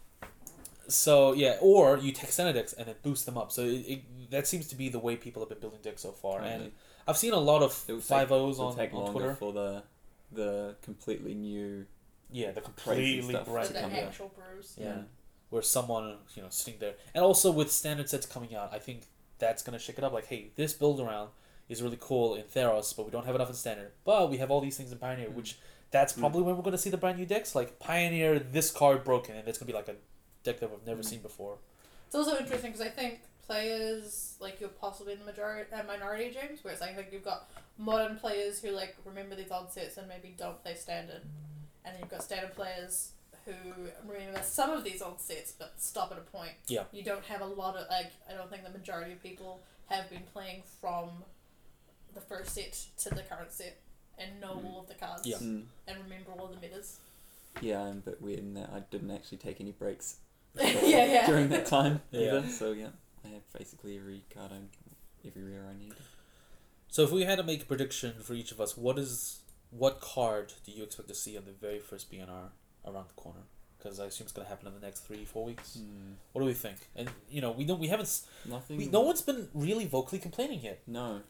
so 0.87 1.33
yeah, 1.33 1.57
or 1.61 1.97
you 1.97 2.11
take 2.11 2.31
standard 2.31 2.53
decks 2.53 2.73
and 2.73 2.87
then 2.87 2.95
boost 3.01 3.25
them 3.25 3.37
up. 3.37 3.51
So 3.51 3.61
it, 3.63 3.85
it, 3.87 4.29
that 4.31 4.45
seems 4.47 4.67
to 4.67 4.75
be 4.75 4.89
the 4.89 4.99
way 4.99 5.15
people 5.15 5.41
have 5.41 5.49
been 5.49 5.59
building 5.59 5.79
decks 5.81 6.01
so 6.03 6.11
far. 6.11 6.41
And 6.41 6.71
I've 7.07 7.17
seen 7.17 7.33
a 7.33 7.39
lot 7.39 7.63
of 7.63 7.73
five 7.73 8.27
take- 8.29 8.31
O's 8.37 8.59
on, 8.59 8.77
on 8.79 9.11
Twitter. 9.11 9.33
for 9.35 9.51
the 9.53 9.83
the 10.31 10.75
completely 10.83 11.33
new. 11.33 11.85
Yeah, 12.31 12.51
the 12.51 12.61
crazy 12.61 13.19
completely 13.21 13.33
stuff 13.33 13.45
For 13.45 13.51
brand 13.51 13.67
to 13.67 13.73
the 13.73 13.79
come 13.81 13.91
out. 13.93 13.99
actual 14.03 14.29
brews. 14.35 14.75
Yeah. 14.79 15.01
Where 15.49 15.61
someone 15.61 16.17
you 16.35 16.41
know 16.43 16.49
sitting 16.49 16.79
there, 16.79 16.93
and 17.13 17.23
also 17.23 17.51
with 17.51 17.71
standard 17.71 18.09
sets 18.09 18.25
coming 18.25 18.55
out, 18.55 18.69
I 18.73 18.79
think 18.79 19.03
that's 19.37 19.61
gonna 19.63 19.79
shake 19.79 19.97
it 19.97 20.03
up. 20.03 20.13
Like, 20.13 20.27
hey, 20.27 20.51
this 20.55 20.73
build 20.73 20.99
around 21.01 21.29
is 21.67 21.81
really 21.81 21.97
cool 21.99 22.35
in 22.35 22.43
Theros, 22.43 22.95
but 22.95 23.05
we 23.05 23.11
don't 23.11 23.25
have 23.25 23.35
enough 23.35 23.49
in 23.49 23.55
standard. 23.55 23.91
But 24.05 24.29
we 24.29 24.37
have 24.37 24.49
all 24.51 24.61
these 24.61 24.77
things 24.77 24.91
in 24.91 24.97
Pioneer, 24.97 25.29
Mm. 25.29 25.33
which 25.35 25.57
that's 25.89 26.13
Mm. 26.13 26.19
probably 26.19 26.41
when 26.43 26.55
we're 26.55 26.63
gonna 26.63 26.77
see 26.77 26.89
the 26.89 26.97
brand 26.97 27.17
new 27.17 27.25
decks. 27.25 27.53
Like 27.55 27.79
Pioneer, 27.79 28.39
this 28.39 28.71
card 28.71 29.03
broken, 29.03 29.35
and 29.35 29.47
it's 29.47 29.57
gonna 29.57 29.67
be 29.67 29.73
like 29.73 29.87
a 29.89 29.95
deck 30.43 30.59
that 30.61 30.69
we've 30.71 30.85
never 30.85 31.01
Mm. 31.01 31.05
seen 31.05 31.21
before. 31.21 31.57
It's 32.07 32.15
also 32.15 32.37
interesting 32.37 32.71
because 32.71 32.85
I 32.85 32.89
think 32.89 33.21
players 33.45 34.35
like 34.39 34.59
you're 34.59 34.69
possibly 34.69 35.13
in 35.13 35.19
the 35.19 35.25
majority 35.25 35.71
uh, 35.73 35.83
minority 35.83 36.31
James, 36.31 36.59
whereas 36.63 36.81
I 36.81 36.93
think 36.93 37.07
you've 37.11 37.23
got 37.25 37.49
modern 37.77 38.17
players 38.17 38.61
who 38.61 38.71
like 38.71 38.95
remember 39.05 39.35
these 39.35 39.51
old 39.51 39.71
sets 39.71 39.97
and 39.97 40.07
maybe 40.07 40.33
don't 40.37 40.61
play 40.63 40.75
standard, 40.75 41.21
and 41.85 41.93
then 41.93 42.01
you've 42.01 42.09
got 42.11 42.23
standard 42.23 42.53
players 42.55 43.11
who 43.45 43.53
remember 44.07 44.39
some 44.43 44.69
of 44.69 44.83
these 44.83 45.01
old 45.01 45.19
sets 45.19 45.51
but 45.57 45.73
stop 45.77 46.11
at 46.11 46.17
a 46.17 46.21
point. 46.21 46.53
Yeah. 46.67 46.83
You 46.91 47.03
don't 47.03 47.25
have 47.25 47.41
a 47.41 47.45
lot 47.45 47.75
of 47.75 47.87
like 47.89 48.11
I 48.29 48.33
don't 48.33 48.49
think 48.49 48.63
the 48.63 48.69
majority 48.71 49.13
of 49.13 49.23
people 49.23 49.61
have 49.87 50.09
been 50.09 50.23
playing 50.31 50.63
from 50.79 51.09
the 52.13 52.21
first 52.21 52.53
set 52.53 52.73
to 52.99 53.09
the 53.15 53.21
current 53.23 53.51
set 53.51 53.79
and 54.17 54.39
know 54.39 54.55
Mm. 54.55 54.65
all 54.65 54.81
of 54.81 54.87
the 54.87 54.93
cards 54.93 55.25
Yeah. 55.25 55.37
Mm. 55.37 55.65
and 55.87 56.03
remember 56.03 56.31
all 56.37 56.47
the 56.47 56.59
metas. 56.59 56.99
Yeah, 57.61 57.81
I'm 57.81 57.97
a 57.97 58.01
bit 58.11 58.21
weird 58.21 58.39
in 58.39 58.53
that 58.53 58.69
I 58.73 58.79
didn't 58.91 59.11
actually 59.11 59.39
take 59.39 59.59
any 59.59 59.71
breaks 59.71 60.17
yeah, 60.55 61.05
yeah. 61.05 61.25
during 61.27 61.49
that 61.49 61.65
time 61.65 62.01
Yeah. 62.11 62.37
either. 62.37 62.47
So 62.47 62.71
yeah, 62.73 62.89
I 63.25 63.29
have 63.29 63.51
basically 63.57 63.97
every 63.97 64.23
card 64.33 64.51
I, 64.53 65.27
every 65.27 65.43
rare 65.43 65.65
I 65.69 65.77
need. 65.77 65.93
So 66.89 67.03
if 67.03 67.11
we 67.11 67.23
had 67.23 67.37
to 67.37 67.43
make 67.43 67.63
a 67.63 67.65
prediction 67.65 68.13
for 68.21 68.33
each 68.33 68.51
of 68.51 68.59
us, 68.61 68.77
what 68.77 68.99
is 68.99 69.39
what 69.71 69.99
card 70.01 70.53
do 70.65 70.71
you 70.71 70.83
expect 70.83 71.07
to 71.09 71.15
see 71.15 71.37
on 71.37 71.45
the 71.45 71.51
very 71.51 71.79
first 71.79 72.11
BNR 72.11 72.49
around 72.85 73.07
the 73.09 73.13
corner? 73.15 73.41
Because 73.77 73.99
I 73.99 74.05
assume 74.05 74.25
it's 74.25 74.33
gonna 74.33 74.47
happen 74.47 74.67
in 74.67 74.73
the 74.75 74.79
next 74.79 75.01
three 75.01 75.25
four 75.25 75.43
weeks. 75.43 75.77
Mm. 75.81 76.13
What 76.33 76.41
do 76.41 76.45
we 76.45 76.53
think? 76.53 76.77
And 76.95 77.09
you 77.29 77.41
know 77.41 77.51
we 77.51 77.63
don't 77.65 77.79
we 77.79 77.87
haven't 77.87 78.21
Nothing. 78.47 78.77
we, 78.77 78.85
no 78.87 79.01
one's 79.01 79.21
been 79.21 79.47
really 79.53 79.85
vocally 79.87 80.19
complaining 80.19 80.59
yet. 80.61 80.81
No. 80.85 81.21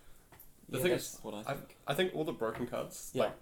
The 0.67 0.77
yeah, 0.77 0.83
thing 0.83 0.91
that's 0.91 1.13
is, 1.13 1.19
what 1.21 1.33
I 1.33 1.39
I, 1.39 1.53
think. 1.53 1.77
I 1.87 1.93
think 1.93 2.15
all 2.15 2.23
the 2.23 2.31
broken 2.33 2.67
cards, 2.67 3.11
Yeah. 3.13 3.23
like 3.23 3.33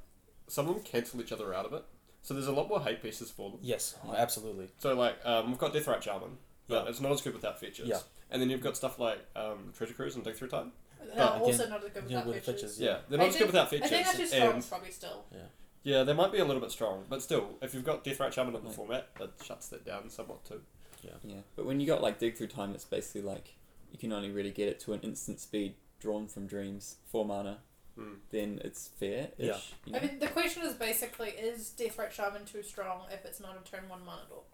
some 0.48 0.68
of 0.68 0.76
them 0.76 0.84
cancel 0.84 1.22
each 1.22 1.32
other 1.32 1.54
out 1.54 1.66
of 1.66 1.74
it. 1.74 1.84
So 2.22 2.34
there's 2.34 2.48
a 2.48 2.52
lot 2.52 2.68
more 2.70 2.82
hate 2.82 3.02
pieces 3.02 3.32
for 3.32 3.50
them. 3.52 3.60
Yes, 3.64 3.96
absolutely. 4.16 4.68
So 4.80 4.94
like 4.94 5.16
um, 5.26 5.48
we've 5.48 5.58
got 5.58 5.74
Deathrite 5.74 6.02
Shaman, 6.02 6.38
but 6.68 6.84
Yeah. 6.84 6.90
it's 6.90 7.00
not 7.02 7.12
as 7.12 7.22
good 7.22 7.34
without 7.34 7.60
features. 7.60 7.88
Yeah. 7.88 8.00
And 8.32 8.42
then 8.42 8.50
you've 8.50 8.62
got 8.62 8.76
stuff 8.78 9.00
like 9.00 9.20
um, 9.36 9.72
Treasure 9.76 9.94
Cruise 9.94 10.16
and 10.16 10.24
Dig 10.24 10.36
Through 10.36 10.50
Time. 10.50 10.72
They're 11.00 11.16
But 11.16 11.42
also 11.42 11.52
again, 11.64 11.70
not 11.70 11.84
as 11.84 11.92
good 11.92 12.04
Yeah, 12.08 12.18
without 12.18 12.26
with 12.28 12.46
the 12.46 12.54
features. 12.54 12.80
Yeah, 12.80 13.00
they're 13.10 13.20
I 13.20 13.24
not 13.24 13.30
as 13.30 13.34
good 13.34 13.40
think- 13.40 13.48
without 13.48 13.68
I 13.68 13.70
features. 13.70 13.90
think 13.90 14.08
actually 14.08 14.26
strong 14.28 14.54
and 14.54 14.70
probably 14.70 14.92
still. 14.92 15.26
yeah, 15.84 16.04
they 16.04 16.14
might 16.14 16.32
be 16.32 16.40
a 16.40 16.46
little 16.46 16.62
bit 16.62 16.72
strong, 16.72 17.06
but 17.10 17.22
still, 17.22 17.58
if 17.62 17.74
you've 17.74 17.84
got 17.86 18.04
Deathrite 18.04 18.34
Shaman 18.34 18.54
in 18.56 18.62
the 18.62 18.68
Like- 18.68 18.76
format, 18.76 19.16
that 19.16 19.32
shuts 19.44 19.70
that 19.70 19.86
down 19.86 20.10
somewhat 20.10 20.44
too. 20.46 20.62
Yeah, 21.02 21.42
but 21.56 21.66
when 21.66 21.80
you 21.80 21.88
got 21.88 22.02
like 22.02 22.20
dig 22.20 22.36
through 22.38 22.48
time, 22.48 22.74
it's 22.76 22.84
basically 22.86 23.22
like 23.22 23.56
you 23.92 23.98
can 23.98 24.12
only 24.12 24.30
really 24.32 24.52
get 24.52 24.68
it 24.68 24.80
to 24.82 24.94
an 24.94 25.00
instant 25.02 25.40
speed 25.40 25.76
drawn 26.00 26.28
from 26.28 26.46
dreams, 26.48 26.98
four 27.06 27.26
mana. 27.26 27.60
Mm. 27.98 28.18
Then 28.30 28.62
it's 28.64 28.90
fair. 28.90 29.30
Yeah. 29.38 29.58
You 29.86 29.94
know? 29.94 30.00
I 30.00 30.02
mean, 30.06 30.20
the 30.20 30.28
question 30.28 30.64
is 30.64 30.74
basically: 30.74 31.30
Is 31.30 31.74
Deathrite 31.78 32.12
Shaman 32.12 32.46
too 32.46 32.62
strong 32.64 33.04
if 33.12 33.26
it's 33.26 33.40
not 33.40 33.58
a 33.58 33.70
turn 33.70 33.90
one 33.90 34.06
mana 34.06 34.22
dork? 34.30 34.46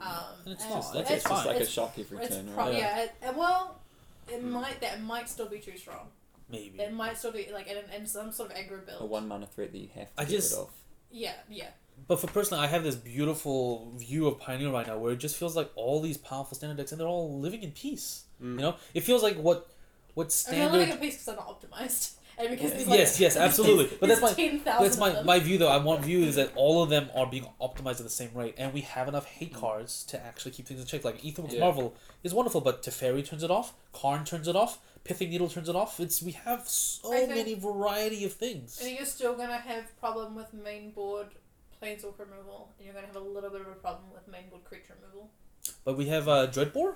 Um, 0.00 0.06
And 0.44 0.54
it's 0.54 0.62
and 0.64 0.70
not. 0.70 0.78
It's, 0.78 0.92
That's 0.92 1.10
just 1.10 1.26
fine. 1.28 1.46
like 1.46 1.56
a 1.56 1.60
it's- 1.60 1.68
shock 1.68 1.98
every 1.98 2.18
it's 2.18 2.34
turn, 2.36 2.48
pro- 2.54 2.64
right? 2.64 2.74
yeah. 2.74 3.00
it, 3.02 3.12
it- 3.22 3.36
well, 3.36 3.81
it 4.28 4.42
might 4.44 4.80
that 4.80 5.00
might 5.02 5.28
still 5.28 5.48
be 5.48 5.58
too 5.58 5.76
strong. 5.76 6.08
Maybe. 6.50 6.78
It 6.80 6.92
might 6.92 7.16
still 7.16 7.32
be 7.32 7.48
like 7.52 7.66
in, 7.66 7.78
in 7.98 8.06
some 8.06 8.30
sort 8.32 8.50
of 8.50 8.56
aggro 8.56 8.84
build. 8.84 9.00
A 9.00 9.06
one 9.06 9.26
mana 9.28 9.46
threat 9.46 9.72
that 9.72 9.78
you 9.78 9.88
have 9.94 10.14
to 10.14 10.20
I 10.20 10.24
get 10.24 10.30
just- 10.30 10.52
rid 10.52 10.60
of. 10.60 10.70
Yeah, 11.10 11.32
yeah. 11.50 11.68
But 12.08 12.20
for 12.20 12.26
personally, 12.26 12.64
I 12.64 12.66
have 12.68 12.82
this 12.82 12.96
beautiful 12.96 13.92
view 13.96 14.26
of 14.26 14.38
Pioneer 14.40 14.70
right 14.70 14.86
now, 14.86 14.98
where 14.98 15.12
it 15.12 15.18
just 15.18 15.36
feels 15.36 15.54
like 15.54 15.70
all 15.76 16.00
these 16.00 16.16
powerful 16.16 16.56
standard 16.56 16.78
decks, 16.78 16.90
and 16.90 17.00
they're 17.00 17.06
all 17.06 17.38
living 17.38 17.62
in 17.62 17.70
peace. 17.72 18.24
Mm. 18.42 18.54
You 18.54 18.60
know, 18.62 18.76
it 18.94 19.02
feels 19.02 19.22
like 19.22 19.36
what 19.36 19.68
what 20.14 20.24
I 20.48 20.52
mean, 20.52 20.62
I'm 20.62 20.68
standard. 20.68 20.78
living 20.78 20.94
in 20.94 21.00
peace 21.00 21.14
because 21.14 21.28
I'm 21.28 21.36
not 21.36 21.60
optimized, 21.60 22.14
and 22.38 22.50
because 22.50 22.72
there's 22.72 22.86
like 22.86 22.98
yes, 22.98 23.20
yes, 23.20 23.36
absolutely. 23.36 23.96
But 24.00 24.08
that's 24.08 24.20
my 24.20 24.32
ten 24.32 24.60
thousand. 24.60 24.82
that's 24.84 24.98
my, 24.98 25.22
my 25.22 25.38
view 25.38 25.58
though. 25.58 25.68
I 25.68 25.78
want 25.78 26.04
view 26.04 26.20
is 26.24 26.36
that 26.36 26.52
all 26.56 26.82
of 26.82 26.90
them 26.90 27.08
are 27.14 27.26
being 27.26 27.46
optimized 27.60 27.98
at 27.98 28.04
the 28.04 28.10
same 28.10 28.30
rate, 28.34 28.54
and 28.58 28.72
we 28.72 28.80
have 28.82 29.08
enough 29.08 29.26
hate 29.26 29.54
cards 29.54 30.04
to 30.04 30.24
actually 30.24 30.52
keep 30.52 30.66
things 30.66 30.80
in 30.80 30.86
check. 30.86 31.04
Like 31.04 31.24
Ethan 31.24 31.44
with 31.44 31.54
Yeah. 31.54 31.60
Marvel 31.60 31.94
is 32.22 32.32
wonderful, 32.34 32.60
but 32.60 32.82
Teferi 32.82 33.24
turns 33.26 33.42
it 33.42 33.50
off, 33.50 33.74
Karn 33.92 34.24
turns 34.24 34.48
it 34.48 34.56
off, 34.56 34.78
Pithing 35.04 35.30
Needle 35.30 35.48
turns 35.48 35.68
it 35.68 35.76
off. 35.76 35.98
It's 36.00 36.22
we 36.22 36.32
have 36.32 36.68
so 36.68 37.10
think- 37.10 37.28
many 37.30 37.54
variety 37.54 38.24
of 38.24 38.32
things. 38.32 38.80
And 38.82 38.90
you're 38.96 39.04
still 39.06 39.34
gonna 39.34 39.58
have 39.58 39.98
problem 40.00 40.34
with 40.34 40.52
main 40.54 40.90
board 40.90 41.28
planeswalk 41.82 42.18
removal, 42.18 42.70
and 42.78 42.86
you're 42.86 42.94
gonna 42.94 43.06
have 43.08 43.16
a 43.16 43.20
little 43.20 43.50
bit 43.50 43.60
of 43.60 43.66
a 43.66 43.72
problem 43.74 44.04
with 44.14 44.26
main 44.28 44.48
board 44.48 44.64
creature 44.64 44.94
removal. 45.02 45.30
But 45.84 45.96
we 45.96 46.06
have 46.08 46.28
uh, 46.28 46.46
Dreadbore. 46.48 46.94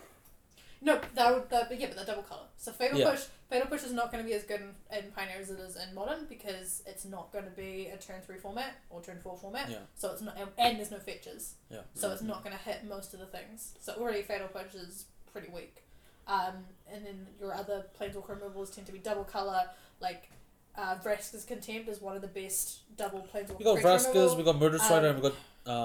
No, 0.81 1.01
that 1.15 1.35
would 1.35 1.49
that, 1.51 1.69
but 1.69 1.81
yeah, 1.81 1.87
but 1.89 1.97
the 1.97 2.05
double 2.05 2.23
color. 2.23 2.47
So 2.57 2.73
fatal 2.73 2.99
Yeah. 2.99 3.11
push, 3.11 3.25
fatal 3.49 3.67
push 3.69 3.83
is 3.83 3.93
not 3.93 4.13
going 4.13 4.23
to 4.23 4.29
be 4.29 4.35
as 4.35 4.45
good 4.45 4.61
in, 4.61 4.75
in 4.97 5.11
Pioneer 5.13 5.39
as 5.41 5.51
it 5.51 5.59
is 5.59 5.77
in 5.77 5.95
Modern 5.95 6.27
because 6.29 6.83
it's 6.87 7.05
not 7.05 7.33
going 7.33 7.45
to 7.45 7.51
be 7.51 7.87
a 7.87 7.97
turn 7.97 8.21
three 8.21 8.39
format 8.39 8.75
or 8.91 9.01
turn 9.03 9.19
four 9.21 9.37
format. 9.37 9.71
Yeah. 9.71 9.79
So 9.97 10.13
it's 10.13 10.23
not, 10.23 10.37
and, 10.39 10.49
and 10.59 10.79
there's 10.79 10.91
no 10.91 10.99
features. 10.99 11.55
Yeah. 11.71 11.81
So 11.95 12.13
it's 12.13 12.23
not 12.23 12.45
going 12.45 12.57
to 12.57 12.63
hit 12.63 12.85
most 12.89 13.15
of 13.15 13.21
the 13.21 13.27
things. 13.27 13.75
So 13.81 13.95
already 13.95 14.23
fatal 14.23 14.49
push 14.49 14.75
is 14.75 15.07
pretty 15.33 15.49
weak. 15.49 15.83
Um, 16.29 16.65
and 16.93 17.07
then 17.07 17.27
your 17.41 17.55
other 17.55 17.87
planeswalker 17.99 18.31
removals 18.31 18.71
tend 18.71 18.87
to 18.87 18.93
be 18.93 18.99
double 18.99 19.25
color, 19.25 19.63
like. 20.01 20.31
Uh, 20.77 20.95
Vraska's 21.05 21.45
Contempt 21.45 21.89
is 21.89 22.01
one 22.01 22.17
of 22.17 22.23
the 22.23 22.29
best 22.29 22.81
double 22.97 23.27
planeswalker 23.33 23.59
We 23.59 23.65
got 23.65 23.75
creature 23.75 23.89
Vraskas, 23.89 24.15
removal. 24.15 24.37
we 24.37 24.43
got 24.45 24.59
Murderous 24.61 24.91
Rider, 24.91 25.09
Um, 25.09 25.15
and 25.15 25.23
we 25.23 25.31
got 25.31 25.37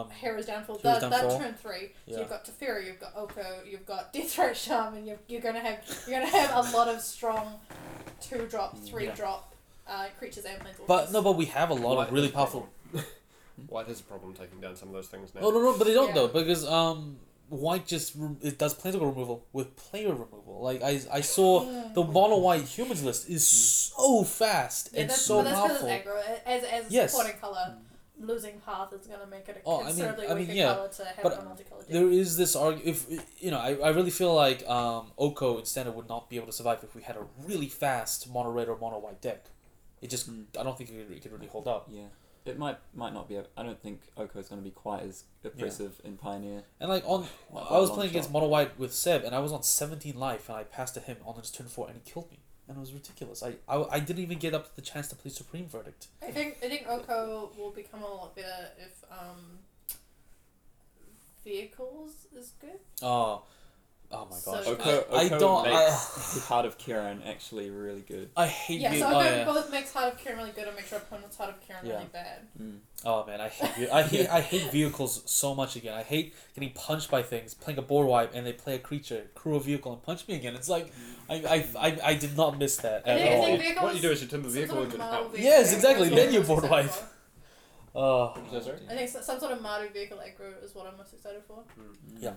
um, 0.01 0.09
Hero's 0.11 0.45
Downfall. 0.45 0.77
Hero's 0.79 0.99
that, 1.01 1.09
Downfall. 1.11 1.39
that 1.39 1.43
turn 1.45 1.53
three. 1.55 1.91
Yeah. 2.05 2.13
So 2.15 2.19
you've 2.19 2.29
got 2.29 2.45
Teferi, 2.45 2.85
you've 2.87 2.99
got 2.99 3.13
Oko, 3.15 3.59
you've 3.69 3.85
got 3.85 4.13
Deathrite 4.13 4.55
Shaman. 4.55 5.05
You're, 5.07 5.17
you're 5.27 5.41
gonna 5.41 5.59
have 5.61 5.79
you're 6.07 6.19
gonna 6.19 6.29
have 6.31 6.67
a 6.73 6.75
lot 6.77 6.87
of 6.87 7.01
strong 7.01 7.53
two 8.21 8.45
drop, 8.47 8.77
three 8.79 9.05
Yeah. 9.05 9.15
drop 9.15 9.55
uh, 9.87 10.07
creatures 10.19 10.45
and 10.45 10.59
planeswalkers. 10.61 10.87
But 10.87 11.11
no, 11.11 11.21
but 11.21 11.33
we 11.37 11.45
have 11.45 11.69
a 11.69 11.73
lot 11.73 11.95
White 11.97 12.07
of 12.09 12.13
really 12.13 12.29
powerful. 12.29 12.69
White 13.67 13.87
has 13.87 13.99
a 13.99 14.03
problem 14.03 14.33
taking 14.33 14.59
down 14.59 14.75
some 14.75 14.89
of 14.89 14.93
those 14.93 15.07
things 15.07 15.33
now. 15.33 15.41
Oh 15.41 15.51
no, 15.51 15.61
no, 15.61 15.77
but 15.77 15.85
they 15.87 15.93
don't 15.93 16.09
Yeah. 16.09 16.13
though 16.15 16.27
because 16.27 16.65
um, 16.67 17.17
white 17.51 17.85
just 17.85 18.13
re- 18.15 18.35
it 18.41 18.57
does 18.57 18.73
planeswalker 18.73 19.09
removal 19.13 19.45
with 19.53 19.75
player 19.75 20.09
removal. 20.13 20.59
Like 20.61 20.81
I, 20.81 21.01
I 21.11 21.21
saw 21.21 21.49
the 21.93 22.03
mono 22.03 22.37
white 22.37 22.63
humans 22.63 23.03
list 23.03 23.29
is 23.29 23.45
so 23.45 24.23
fast 24.23 24.89
yeah, 24.93 25.01
and 25.01 25.09
that's, 25.09 25.21
so 25.21 25.37
but 25.37 25.43
that's 25.43 25.61
because 25.61 25.81
powerful. 25.81 25.89
it's 25.89 26.07
aggro. 26.07 26.39
As 26.45 26.63
as 26.63 26.89
a 26.89 26.93
Yes. 26.93 27.11
supporting 27.11 27.39
color, 27.39 27.75
losing 28.19 28.59
path 28.65 28.93
is 28.93 29.05
gonna 29.07 29.25
make 29.27 29.47
it 29.49 29.57
a 29.57 29.59
Oh, 29.65 29.75
I 29.75 29.77
mean- 29.79 29.87
considerably 29.87 30.27
I 30.27 30.29
mean, 30.29 30.37
weaker 30.47 30.53
yeah, 30.53 30.73
color 30.75 30.87
to 30.89 31.05
have 31.05 31.23
but 31.23 31.33
a 31.33 31.35
multicolor 31.37 31.79
deck. 31.79 31.87
There 31.89 32.09
is 32.09 32.37
this 32.37 32.55
arg 32.55 32.79
if 32.85 33.05
you 33.39 33.51
know 33.51 33.57
I, 33.59 33.71
I 33.75 33.89
really 33.89 34.11
feel 34.11 34.33
like 34.33 34.65
um 34.67 35.11
Oko 35.17 35.57
in 35.59 35.65
standard 35.65 35.95
would 35.95 36.07
not 36.09 36.29
be 36.29 36.35
able 36.37 36.47
to 36.47 36.53
survive 36.53 36.79
if 36.83 36.95
we 36.95 37.01
had 37.01 37.15
a 37.17 37.25
really 37.49 37.67
fast 37.67 38.29
mono 38.33 38.49
red 38.51 38.69
or 38.69 38.77
mono 38.77 38.97
white 38.99 39.21
deck. 39.21 39.45
It 40.01 40.09
just 40.09 40.29
Mm. 40.31 40.45
I 40.59 40.63
don't 40.63 40.77
think 40.77 40.89
it 40.89 41.07
could, 41.07 41.17
it 41.17 41.21
could 41.21 41.31
really 41.31 41.47
hold 41.47 41.67
up. 41.67 41.87
Yeah. 41.91 42.03
It 42.43 42.57
might 42.57 42.77
might 42.95 43.13
not 43.13 43.29
be. 43.29 43.37
I 43.37 43.63
don't 43.63 43.79
think 43.81 44.01
Oko 44.17 44.39
is 44.39 44.47
going 44.47 44.59
to 44.61 44.63
be 44.65 44.71
quite 44.71 45.03
as 45.03 45.25
oppressive 45.43 46.01
in 46.03 46.17
Pioneer. 46.17 46.63
And 46.79 46.89
like 46.89 47.03
on, 47.05 47.27
Not 47.53 47.71
I 47.71 47.77
was 47.79 47.89
playing 47.91 48.09
shot. 48.09 48.15
against 48.15 48.31
mono 48.31 48.47
white 48.47 48.79
with 48.79 48.93
Seb, 48.93 49.23
and 49.23 49.35
I 49.35 49.39
was 49.39 49.51
on 49.51 49.61
seventeen 49.63 50.17
life, 50.17 50.49
and 50.49 50.57
I 50.57 50.63
passed 50.63 50.95
to 50.95 50.99
him 51.01 51.17
on 51.25 51.35
his 51.35 51.51
turn 51.51 51.67
four, 51.67 51.87
and 51.87 51.95
he 52.03 52.11
killed 52.11 52.31
me. 52.31 52.39
and 52.67 52.77
it 52.77 52.79
was 52.79 52.93
ridiculous. 52.93 53.43
I, 53.43 53.55
I, 53.67 53.83
I 53.91 53.99
didn't 53.99 54.23
even 54.23 54.39
get 54.39 54.53
up 54.55 54.75
the 54.75 54.81
chance 54.81 55.07
to 55.09 55.15
play 55.15 55.29
Supreme 55.29 55.67
Verdict. 55.67 56.07
I 56.21 56.31
think 56.31 56.57
I 56.63 56.67
think 56.69 56.87
Oko 56.89 57.51
will 57.57 57.71
become 57.71 58.01
a 58.01 58.07
lot 58.07 58.35
better 58.35 58.69
if 58.79 59.03
um, 59.11 59.59
vehicles 61.43 62.11
is 62.35 62.53
good. 62.59 62.79
Oh, 63.01 63.43
oh 64.13 64.27
my 64.29 64.37
So- 64.37 64.51
gosh! 64.53 64.67
Oko, 64.67 65.05
I, 65.13 65.15
I 65.21 65.29
don't. 65.29 65.67
I, 65.67 65.71
makes 65.71 66.45
Heart 66.47 66.65
of 66.65 66.77
Kiran 66.77 67.27
actually 67.27 67.69
really 67.69 68.01
good. 68.01 68.29
I 68.35 68.47
hate 68.47 68.75
you. 68.75 68.81
Yeah, 68.81 68.91
ve- 68.91 68.99
so 68.99 69.07
oh, 69.07 69.19
Oko 69.19 69.23
yeah. 69.23 69.45
both 69.45 69.71
makes 69.71 69.93
Heart 69.93 70.13
of 70.13 70.19
Kiran 70.19 70.37
really 70.37 70.51
good 70.51 70.67
and 70.67 70.75
makes 70.75 70.91
your 70.91 70.99
opponent's 70.99 71.37
Heart 71.37 71.49
of 71.51 71.55
Kiran 71.61 71.83
Yeah. 71.83 71.93
really 71.93 72.05
bad. 72.11 72.39
Mm. 72.61 72.77
Oh 73.03 73.25
man, 73.25 73.41
I 73.41 73.47
hate 73.49 73.75
ve- 73.75 73.89
I 73.89 74.01
hate 74.03 74.27
I 74.29 74.41
hate 74.41 74.71
vehicles 74.71 75.23
so 75.25 75.55
much 75.55 75.75
again. 75.75 75.93
I 75.95 76.03
hate 76.03 76.35
getting 76.53 76.71
punched 76.73 77.09
by 77.09 77.23
things, 77.23 77.53
playing 77.53 77.79
a 77.79 77.81
board 77.81 78.07
wipe, 78.07 78.35
and 78.35 78.45
they 78.45 78.53
play 78.53 78.75
a 78.75 78.79
creature, 78.79 79.23
crew 79.35 79.55
a 79.55 79.59
vehicle, 79.59 79.91
and 79.93 80.03
punch 80.03 80.27
me 80.27 80.35
again. 80.35 80.53
It's 80.55 80.69
like 80.69 80.91
I 81.29 81.35
I, 81.35 81.87
I, 81.87 81.97
I 82.11 82.13
did 82.15 82.37
not 82.37 82.57
miss 82.59 82.77
that 82.77 83.07
at 83.07 83.17
think, 83.19 83.35
all. 83.35 83.45
think 83.45 83.61
vehicles, 83.61 83.83
What 83.83 83.95
you 83.95 84.01
do 84.01 84.11
is 84.11 84.21
you 84.21 84.27
turn 84.27 84.43
the 84.43 84.49
vehicle 84.49 84.75
sort 84.75 84.87
of 84.87 84.93
engine 84.93 84.99
model 84.99 85.25
out. 85.25 85.31
vehicle 85.31 85.49
Yes, 85.51 85.73
exactly, 85.73 86.09
then 86.09 86.33
you 86.33 86.41
board 86.41 86.69
wipe. 86.69 86.91
Oh, 87.93 88.33
Is 88.45 88.51
that 88.53 88.63
sorry? 88.63 88.77
I 88.89 88.95
think 88.95 89.09
some 89.09 89.37
sort 89.39 89.51
of 89.51 89.59
Mardu 89.59 89.91
vehicle 89.91 90.17
aggro 90.17 90.63
is 90.63 90.73
what 90.73 90.87
I'm 90.87 90.95
most 90.97 91.13
excited 91.13 91.41
for. 91.45 91.63
Yeah. 92.19 92.33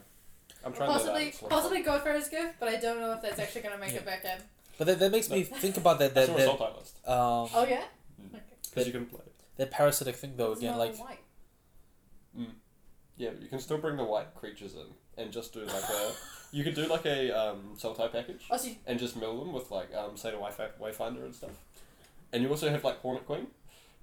I'm 0.65 0.73
trying 0.73 0.89
to 0.89 0.93
Possibly, 0.95 1.31
do 1.31 1.47
possibly 1.49 1.83
go 1.83 1.99
for 2.01 2.13
his 2.13 2.29
gift, 2.29 2.55
but 2.61 2.69
I 2.69 2.77
don't 2.77 3.01
know 3.01 3.13
if 3.13 3.23
that's 3.23 3.39
actually 3.39 3.63
going 3.63 3.75
to 3.75 3.81
make 3.81 3.93
Yeah. 3.93 3.99
it 3.99 4.07
back 4.07 4.25
in. 4.25 4.39
but 4.79 4.87
that, 4.87 4.99
that 4.99 5.13
makes 5.13 5.29
me 5.31 5.43
think 5.45 5.77
about 5.77 5.99
that 5.99 6.15
That's 6.15 6.29
that 6.29 6.49
on 6.49 6.59
that, 6.59 6.71
a 6.73 6.79
list. 6.79 6.97
um 7.09 7.49
Oh 7.55 7.67
yeah. 7.69 7.83
Mm. 8.21 8.35
Okay. 8.37 8.43
Because 8.71 8.87
you 8.87 8.93
can 8.93 9.07
play. 9.07 9.21
that 9.59 9.71
parasitic 9.71 10.17
thing 10.17 10.33
though 10.37 10.53
It's 10.53 10.61
again 10.61 10.77
like 10.79 10.97
white. 10.99 11.19
Yeah, 13.17 13.31
but 13.31 13.43
you 13.43 13.49
can 13.49 13.61
still 13.61 13.79
bring 13.79 13.97
the 13.97 14.05
white 14.05 14.35
creatures 14.35 14.75
in 14.75 14.87
and 15.23 15.33
just 15.33 15.53
do 15.53 15.61
like 15.61 15.85
a. 15.85 16.13
You 16.51 16.65
could 16.65 16.75
do 16.75 16.87
like 16.87 17.07
a 17.07 17.31
um, 17.31 17.75
Sultai 17.77 18.11
package 18.11 18.45
Oh, 18.51 18.57
so 18.57 18.69
you, 18.69 18.77
and 18.87 18.99
just 18.99 19.17
mill 19.17 19.39
them 19.39 19.53
with 19.53 19.71
like 19.71 19.95
um, 19.95 20.17
say 20.17 20.31
the 20.31 20.37
Wi-Fi, 20.37 20.69
Wayfinder 20.81 21.25
and 21.25 21.35
stuff. 21.35 21.51
And 22.33 22.43
you 22.43 22.49
also 22.49 22.69
have 22.71 22.83
like 22.83 22.99
Hornet 23.01 23.25
Queen, 23.27 23.47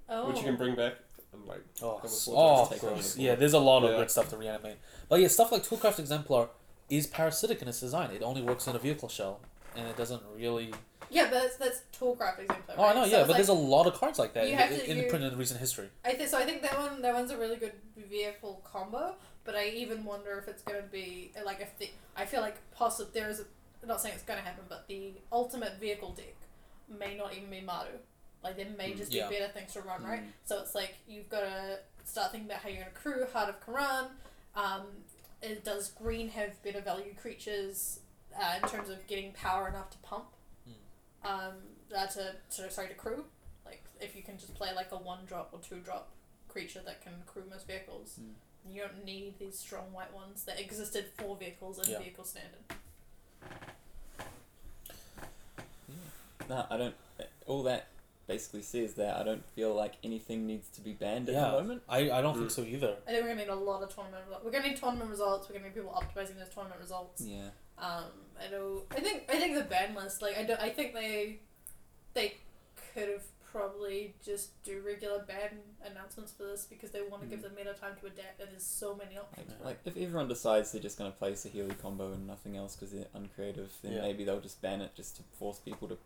oh. 0.08 0.28
which 0.28 0.38
you 0.38 0.44
can 0.44 0.56
bring 0.56 0.74
back 0.74 0.94
and 1.32 1.44
like. 1.46 1.62
Oh, 1.82 1.96
Have 1.96 2.04
a 2.04 2.06
s- 2.08 2.24
full 2.24 2.38
oh 2.38 2.66
text 2.68 2.84
of 2.84 2.90
course. 2.90 3.16
Yeah, 3.16 3.34
there's 3.34 3.52
a 3.54 3.58
lot 3.58 3.84
of 3.84 3.90
Yeah. 3.90 3.96
good 3.98 4.10
stuff 4.10 4.28
to 4.30 4.36
reanimate. 4.36 4.78
But 5.08 5.20
yeah, 5.20 5.28
stuff 5.28 5.52
like 5.52 5.62
Toolcraft 5.64 5.98
Exemplar 5.98 6.48
is 6.90 7.06
parasitic 7.06 7.62
in 7.62 7.68
its 7.68 7.80
design. 7.80 8.10
It 8.10 8.22
only 8.22 8.42
works 8.42 8.66
in 8.66 8.76
a 8.76 8.78
vehicle 8.78 9.08
shell, 9.08 9.40
and 9.76 9.86
it 9.86 9.96
doesn't 9.96 10.22
really. 10.36 10.72
yeah, 11.10 11.24
but 11.24 11.32
that's 11.42 11.56
that's 11.56 11.80
Toolcraft 11.98 12.38
exemplar. 12.40 12.74
Oh, 12.78 12.84
I 12.84 12.94
know, 12.94 13.04
So 13.04 13.10
yeah, 13.10 13.18
but 13.22 13.28
like, 13.30 13.36
there's 13.36 13.48
a 13.48 13.52
lot 13.54 13.86
of 13.86 13.94
cards 13.94 14.18
like 14.18 14.32
that 14.34 14.46
You 14.46 14.52
in, 14.52 14.58
have 14.58 14.72
in, 14.72 14.78
to- 14.80 14.90
in 14.90 14.96
you- 14.98 15.08
print 15.08 15.24
in 15.24 15.36
recent 15.38 15.60
history. 15.60 15.88
I 16.04 16.12
think 16.14 16.28
so. 16.28 16.38
I 16.38 16.44
think 16.44 16.62
that 16.62 16.78
one 16.78 17.02
that 17.02 17.14
one's 17.14 17.30
a 17.30 17.36
really 17.38 17.56
good 17.56 17.72
vehicle 17.96 18.62
combo. 18.64 19.14
But 19.44 19.56
I 19.56 19.68
even 19.70 20.04
wonder 20.04 20.38
if 20.38 20.46
it's 20.46 20.62
going 20.62 20.80
to 20.80 20.88
be 20.88 21.32
like 21.44 21.60
if 21.60 21.76
the 21.78 21.90
I 22.16 22.26
feel 22.26 22.40
like 22.42 22.56
possibly 22.72 23.10
there 23.20 23.28
is 23.28 23.40
a 23.40 23.44
I'm 23.82 23.88
not 23.88 24.00
saying 24.00 24.14
it's 24.14 24.22
going 24.24 24.38
to 24.38 24.44
happen, 24.44 24.64
but 24.68 24.86
the 24.86 25.14
ultimate 25.32 25.80
vehicle 25.80 26.12
deck 26.12 26.36
may 26.88 27.16
not 27.16 27.34
even 27.36 27.50
be 27.50 27.60
Mardu. 27.60 27.98
Like 28.42 28.56
there 28.56 28.66
may 28.76 28.92
Mm. 28.92 28.96
just 28.96 29.12
Yeah. 29.12 29.28
be 29.28 29.38
better 29.38 29.52
things 29.52 29.72
to 29.74 29.82
run, 29.82 30.02
right? 30.04 30.22
Mm. 30.22 30.32
So 30.44 30.60
it's 30.60 30.74
like 30.74 30.96
you've 31.06 31.28
got 31.28 31.40
to 31.40 31.80
start 32.04 32.32
thinking 32.32 32.50
about 32.50 32.62
how 32.62 32.68
you're 32.68 32.82
going 32.82 32.92
to 32.92 32.98
crew 32.98 33.26
Heart 33.32 33.48
of 33.50 33.60
Kiran. 33.60 34.10
Um, 34.54 35.04
it 35.40 35.64
does 35.64 35.90
green 35.92 36.28
have 36.30 36.60
better 36.62 36.80
value 36.80 37.14
creatures 37.14 38.00
uh, 38.36 38.58
in 38.62 38.68
terms 38.68 38.88
of 38.88 39.06
getting 39.06 39.32
power 39.32 39.68
enough 39.68 39.90
to 39.90 39.98
pump? 39.98 40.26
Um, 41.24 41.52
uh, 41.96 42.06
to, 42.08 42.34
to 42.56 42.70
sorry 42.70 42.88
to 42.88 42.94
crew. 42.94 43.24
Like 43.64 43.84
if 44.00 44.16
you 44.16 44.22
can 44.22 44.38
just 44.38 44.54
play 44.54 44.72
like 44.74 44.90
a 44.90 44.96
one 44.96 45.24
drop 45.26 45.50
or 45.52 45.60
two 45.60 45.76
drop 45.76 46.08
creature 46.48 46.80
that 46.84 47.00
can 47.02 47.12
crew 47.26 47.44
most 47.48 47.66
vehicles, 47.68 48.18
Mm. 48.20 48.34
you 48.74 48.80
don't 48.82 49.04
need 49.04 49.38
these 49.38 49.56
strong 49.58 49.92
white 49.92 50.12
ones 50.12 50.44
that 50.44 50.58
existed 50.58 51.06
for 51.16 51.36
vehicles 51.36 51.78
in 51.78 51.90
Yeah. 51.92 51.98
vehicle 52.00 52.24
standard. 52.24 52.60
No, 56.48 56.66
I 56.68 56.76
don't. 56.76 56.94
All 57.46 57.62
that 57.64 57.86
basically 58.26 58.62
says 58.62 58.94
that 58.94 59.16
I 59.16 59.22
don't 59.24 59.44
feel 59.54 59.74
like 59.74 59.94
anything 60.04 60.46
needs 60.46 60.68
to 60.70 60.80
be 60.80 60.92
banned 60.92 61.28
at 61.28 61.34
the 61.34 61.40
moment. 61.60 61.82
I, 61.88 62.10
I 62.10 62.20
don't 62.22 62.34
Mm. 62.36 62.38
think 62.40 62.50
so 62.52 62.62
either. 62.62 62.96
I 63.06 63.10
think 63.10 63.22
we're 63.24 63.28
gonna 63.30 63.40
need 63.42 63.48
a 63.48 63.54
lot 63.54 63.82
of 63.82 63.94
tournament. 63.94 64.24
Results. 64.26 64.44
We're 64.44 64.50
gonna 64.52 64.68
need 64.68 64.76
tournament 64.76 65.10
results. 65.10 65.48
We're 65.48 65.54
gonna 65.56 65.68
need 65.68 65.74
people 65.74 65.90
optimizing 65.92 66.38
those 66.38 66.48
tournament 66.54 66.80
results. 66.80 67.20
Yeah. 67.22 67.48
Um, 67.78 68.04
I 68.40 68.48
know. 68.50 68.82
I 68.90 69.00
think. 69.00 69.24
I 69.28 69.38
think 69.38 69.56
the 69.56 69.64
ban 69.64 69.94
list. 69.94 70.22
Like 70.22 70.36
I 70.38 70.44
don't. 70.44 70.60
I 70.60 70.70
think 70.70 70.94
they, 70.94 71.40
they 72.14 72.34
could 72.94 73.08
have 73.08 73.24
probably 73.44 74.14
just 74.24 74.62
do 74.62 74.80
regular 74.80 75.22
ban 75.28 75.58
announcements 75.84 76.32
for 76.32 76.44
this 76.44 76.64
because 76.64 76.90
they 76.90 77.02
want 77.02 77.20
to 77.22 77.28
give 77.28 77.40
Mm. 77.40 77.42
the 77.42 77.50
meta 77.50 77.74
time 77.74 77.92
to 78.00 78.06
adapt. 78.06 78.40
And 78.40 78.50
there's 78.50 78.62
so 78.64 78.94
many 78.94 79.18
options. 79.18 79.50
Yeah. 79.58 79.66
like 79.66 79.78
if 79.84 79.94
everyone 79.96 80.28
decides 80.28 80.72
they're 80.72 80.80
just 80.80 80.96
going 80.96 81.12
to 81.12 81.18
play 81.18 81.32
Saheeli 81.32 81.76
combo 81.78 82.12
and 82.12 82.26
nothing 82.26 82.56
else 82.56 82.76
because 82.76 82.92
they're 82.92 83.08
uncreative, 83.14 83.70
then 83.82 83.92
Yeah. 83.92 84.00
maybe 84.02 84.24
they'll 84.24 84.40
just 84.40 84.62
ban 84.62 84.80
it 84.80 84.94
just 84.94 85.16
to 85.16 85.22
force 85.38 85.58
people 85.58 85.86
to 85.88 85.98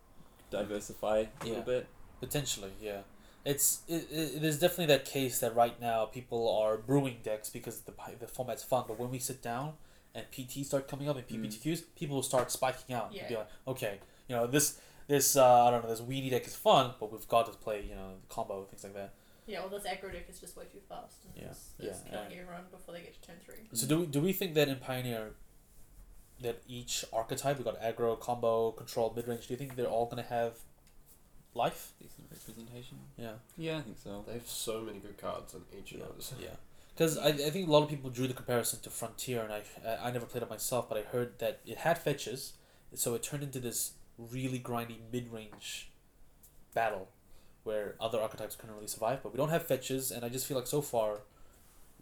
diversify 0.49 1.19
a 1.19 1.27
Yeah. 1.43 1.49
little 1.49 1.63
bit. 1.63 1.87
Potentially, 2.19 2.71
yeah. 2.81 3.01
It's 3.45 3.81
it, 3.87 4.07
it, 4.11 4.35
it 4.37 4.43
is 4.43 4.59
definitely 4.59 4.87
that 4.87 5.05
case 5.05 5.39
that 5.39 5.55
right 5.55 5.79
now 5.79 6.05
people 6.05 6.49
are 6.61 6.77
brewing 6.77 7.17
decks 7.23 7.49
because 7.49 7.81
the 7.81 7.93
the 8.19 8.27
format's 8.27 8.63
fun. 8.63 8.85
But 8.87 8.99
when 8.99 9.09
we 9.09 9.19
sit 9.19 9.41
down 9.41 9.73
and 10.15 10.25
PT 10.31 10.65
start 10.65 10.87
coming 10.87 11.07
up 11.07 11.15
and 11.17 11.25
Mm. 11.27 11.45
PPTQs, 11.45 11.83
people 11.95 12.15
will 12.15 12.23
start 12.23 12.51
spiking 12.51 12.95
out. 12.95 13.13
Yeah. 13.13 13.19
and 13.21 13.29
be 13.29 13.35
like, 13.35 13.47
okay, 13.67 13.99
you 14.27 14.35
know 14.35 14.47
this 14.47 14.79
this 15.07 15.37
uh, 15.37 15.65
I 15.65 15.71
don't 15.71 15.83
know 15.83 15.89
this 15.89 16.01
weenie 16.01 16.29
deck 16.31 16.45
is 16.45 16.55
fun, 16.55 16.93
but 16.99 17.11
we've 17.11 17.27
got 17.27 17.45
to 17.45 17.57
play 17.57 17.85
you 17.87 17.95
know 17.95 18.15
combo 18.27 18.65
things 18.65 18.83
like 18.83 18.95
that. 18.95 19.13
Yeah. 19.45 19.59
Well, 19.61 19.69
this 19.69 19.83
aggro 19.83 20.11
deck 20.11 20.25
is 20.29 20.39
just 20.41 20.57
way 20.57 20.65
too 20.65 20.79
fast. 20.89 21.23
And 21.23 21.33
Yeah, 21.43 21.49
It's, 21.51 21.69
it's 21.79 21.99
yeah, 22.05 22.11
killing 22.11 22.31
and- 22.33 22.41
everyone 22.41 22.63
before 22.69 22.93
they 22.95 23.01
get 23.01 23.13
to 23.21 23.27
turn 23.27 23.37
three. 23.45 23.69
So 23.71 23.87
do 23.87 23.99
we, 24.01 24.05
do 24.07 24.19
we 24.19 24.33
think 24.33 24.55
that 24.55 24.67
in 24.67 24.75
Pioneer 24.77 25.31
that 26.41 26.61
each 26.67 27.05
archetype 27.13 27.57
we 27.57 27.63
got 27.63 27.81
aggro, 27.81 28.19
combo, 28.19 28.71
control, 28.71 29.13
mid 29.15 29.25
range? 29.25 29.47
Do 29.47 29.53
you 29.53 29.57
think 29.57 29.77
they're 29.77 29.85
all 29.87 30.05
gonna 30.07 30.23
have 30.23 30.53
life? 31.57 31.93
Decent 32.01 32.27
representation. 32.31 32.97
Yeah. 33.17 33.33
Yeah, 33.57 33.77
I 33.77 33.81
think 33.81 33.97
so. 33.97 34.23
They 34.27 34.33
have 34.33 34.47
so 34.47 34.81
many 34.81 34.99
good 34.99 35.17
cards 35.17 35.53
in 35.53 35.61
each 35.77 35.91
of 35.93 35.99
those. 35.99 36.33
Yeah, 36.39 36.49
because 36.95 37.17
I, 37.17 37.29
I 37.29 37.49
think 37.49 37.67
a 37.67 37.71
lot 37.71 37.83
of 37.83 37.89
people 37.89 38.09
drew 38.09 38.27
the 38.27 38.33
comparison 38.33 38.79
to 38.81 38.89
Frontier, 38.89 39.41
and 39.41 39.51
I 39.53 39.61
I 40.01 40.11
never 40.11 40.25
played 40.25 40.43
it 40.43 40.49
myself, 40.49 40.87
but 40.87 40.97
I 40.97 41.01
heard 41.01 41.39
that 41.39 41.59
it 41.65 41.79
had 41.79 41.97
fetches, 41.97 42.53
so 42.93 43.15
it 43.15 43.23
turned 43.23 43.43
into 43.43 43.59
this 43.59 43.93
really 44.17 44.59
grindy 44.59 44.97
mid 45.11 45.31
range 45.31 45.91
battle, 46.73 47.09
where 47.63 47.95
other 47.99 48.19
archetypes 48.19 48.55
couldn't 48.55 48.75
really 48.75 48.87
survive. 48.87 49.23
But 49.23 49.33
we 49.33 49.37
don't 49.37 49.49
have 49.49 49.65
fetches, 49.65 50.11
and 50.11 50.23
I 50.23 50.29
just 50.29 50.45
feel 50.45 50.57
like 50.57 50.67
so 50.67 50.81
far, 50.81 51.21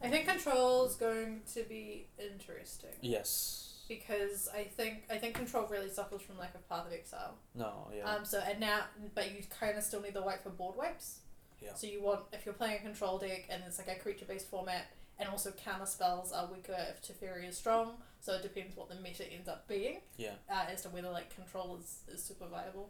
I 0.02 0.10
think 0.10 0.28
control 0.28 0.86
is 0.86 0.96
going 0.96 1.42
to 1.54 1.64
be 1.64 2.08
interesting 2.20 2.92
yes, 3.02 3.75
because 3.88 4.50
I 4.54 4.64
think 4.64 5.04
I 5.10 5.18
think 5.18 5.36
control 5.36 5.68
really 5.68 5.90
suffers 5.90 6.22
from 6.22 6.38
lack 6.38 6.56
of 6.56 6.68
path 6.70 6.88
of 6.88 6.94
exile. 6.94 7.36
no, 7.54 7.88
yeah, 7.96 8.10
Um. 8.10 8.26
So 8.26 8.40
and 8.40 8.60
now, 8.60 8.82
but 9.14 9.32
you 9.32 9.44
kind 9.60 9.78
of 9.78 9.84
still 9.84 10.02
need 10.02 10.14
the 10.14 10.22
white 10.22 10.42
for 10.42 10.50
board 10.50 10.76
wipes. 10.78 11.20
Yeah. 11.62 11.74
So 11.74 11.88
you 11.88 12.02
want 12.02 12.22
if 12.34 12.46
you're 12.46 12.54
playing 12.54 12.78
a 12.78 12.82
control 12.82 13.18
deck 13.18 13.46
and 13.50 13.64
it's 13.66 13.78
like 13.78 13.88
a 13.88 14.00
creature 14.00 14.26
based 14.26 14.50
format, 14.50 14.88
and 15.20 15.30
also 15.30 15.52
counter 15.52 15.86
spells 15.86 16.32
are 16.32 16.48
weaker 16.48 16.76
if 16.90 17.02
Teferi 17.02 17.48
is 17.48 17.58
strong. 17.58 17.94
So 18.22 18.34
it 18.34 18.42
depends 18.42 18.76
what 18.76 18.90
the 18.90 18.96
meta 18.96 19.32
ends 19.32 19.48
up 19.48 19.68
being 19.68 20.00
yeah, 20.18 20.32
uh, 20.50 20.66
as 20.72 20.82
to 20.82 20.90
whether 20.90 21.12
like 21.12 21.34
control 21.36 21.78
is, 21.80 22.00
is 22.12 22.24
super 22.24 22.46
viable. 22.48 22.90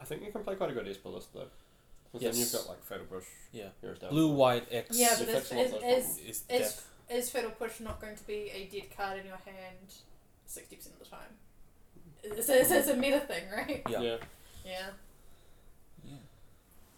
I 0.00 0.04
think 0.04 0.24
you 0.24 0.30
can 0.30 0.44
play 0.44 0.54
quite 0.54 0.70
a 0.70 0.72
good 0.72 0.86
Esper 0.86 1.08
list 1.08 1.34
though. 1.34 1.48
Because 2.12 2.32
then 2.32 2.40
you've 2.40 2.52
got 2.52 2.68
like 2.68 2.82
Fatal 2.84 3.04
Push, 3.04 3.24
yeah. 3.52 3.68
Heroes 3.80 3.98
Blue, 3.98 4.32
white, 4.32 4.66
X. 4.70 4.96
Yeah, 4.98 5.14
but 5.18 5.28
is, 5.28 5.50
a 5.50 5.54
lot 5.54 5.64
of 5.74 5.82
is, 5.84 6.18
is, 6.18 6.18
is 6.20 6.44
is, 6.48 6.86
is 7.10 7.30
Fatal 7.30 7.50
Push 7.50 7.80
not 7.80 8.00
going 8.00 8.16
to 8.16 8.24
be 8.24 8.50
a 8.54 8.66
dead 8.72 8.96
card 8.96 9.18
in 9.18 9.26
your 9.26 9.36
hand 9.44 9.92
sixty 10.48 10.76
percent 10.76 10.96
of 10.96 11.04
the 11.04 11.10
time? 11.10 11.30
It's, 12.24 12.48
it's, 12.48 12.70
it's 12.70 12.88
a 12.88 12.96
meta 12.96 13.20
thing, 13.20 13.44
right? 13.56 13.82
Yeah. 13.88 14.00
yeah. 14.00 14.16
Yeah. 14.64 14.86
Yeah. 16.04 16.14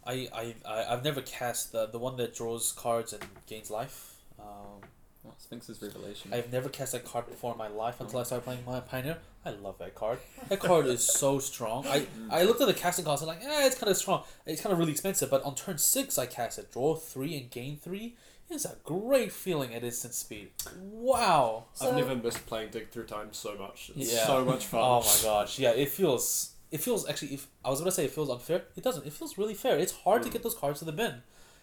I, 0.07 0.29
I, 0.35 0.55
I, 0.67 0.93
I've 0.95 1.05
never 1.05 1.21
cast 1.21 1.73
the, 1.73 1.87
the 1.87 1.99
one 1.99 2.17
that 2.17 2.35
draws 2.35 2.73
cards 2.73 3.13
and 3.13 3.23
gains 3.47 3.71
life. 3.71 4.17
Um, 4.39 4.81
Well, 5.23 5.35
Sphinx's 5.39 5.81
Revelation. 5.83 6.33
I've 6.33 6.51
never 6.51 6.71
cast 6.71 6.93
that 6.93 7.05
card 7.05 7.27
before 7.27 7.53
in 7.53 7.59
my 7.59 7.69
life 7.69 8.01
until 8.01 8.19
I 8.21 8.23
started 8.23 8.45
playing 8.45 8.65
my 8.65 8.81
Pioneer. 8.81 9.19
I 9.45 9.51
love 9.51 9.77
that 9.79 9.95
card. 9.95 10.19
That 10.49 10.61
card 10.71 10.87
is 10.87 11.07
so 11.07 11.39
strong. 11.39 11.87
I, 11.87 12.07
I 12.31 12.45
looked 12.45 12.61
at 12.63 12.67
the 12.67 12.75
casting 12.75 13.05
cost 13.05 13.23
and 13.23 13.29
like, 13.29 13.43
eh, 13.45 13.67
it's 13.67 13.79
kind 13.79 13.91
of 13.91 13.97
strong. 13.99 14.25
It's 14.47 14.63
kind 14.63 14.73
of 14.73 14.79
really 14.79 14.93
expensive. 14.93 15.31
But 15.31 15.43
on 15.45 15.55
turn 15.55 15.77
six, 15.79 16.17
I 16.19 16.25
cast 16.27 16.59
it. 16.59 16.73
Draw 16.73 16.97
three 16.97 17.37
and 17.37 17.51
gain 17.51 17.77
three. 17.77 18.17
It's 18.51 18.65
a 18.65 18.77
great 18.85 19.33
feeling 19.33 19.75
at 19.75 19.85
instant 19.85 20.13
speed. 20.15 20.51
Wow. 20.81 21.67
So, 21.73 21.89
I've 21.89 21.97
never 21.97 22.17
missed 22.17 22.45
playing 22.47 22.71
Dig 22.71 22.91
Through 22.91 23.05
Time 23.07 23.29
so 23.33 23.55
much. 23.57 23.91
It's 23.97 24.13
Yeah. 24.13 24.27
so 24.27 24.45
much 24.45 24.67
fun. 24.67 24.81
Oh 24.83 25.01
my 25.01 25.23
gosh. 25.23 25.59
Yeah, 25.59 25.71
it 25.71 25.89
feels. 25.91 26.53
It 26.71 26.81
feels 26.81 27.09
actually. 27.09 27.35
If 27.35 27.49
I 27.65 27.71
was 27.71 27.79
gonna 27.81 27.91
say 27.93 28.05
it 28.05 28.11
feels 28.11 28.31
unfair, 28.31 28.65
it 28.77 28.83
doesn't. 28.83 29.07
It 29.07 29.13
feels 29.13 29.37
really 29.39 29.55
fair. 29.55 29.79
It's 29.79 29.93
hard 29.93 30.23
to 30.23 30.29
Mm. 30.29 30.33
get 30.33 30.43
those 30.43 30.55
cards 30.55 30.79
to 30.81 30.85
the 30.85 30.93
bin, 30.93 31.23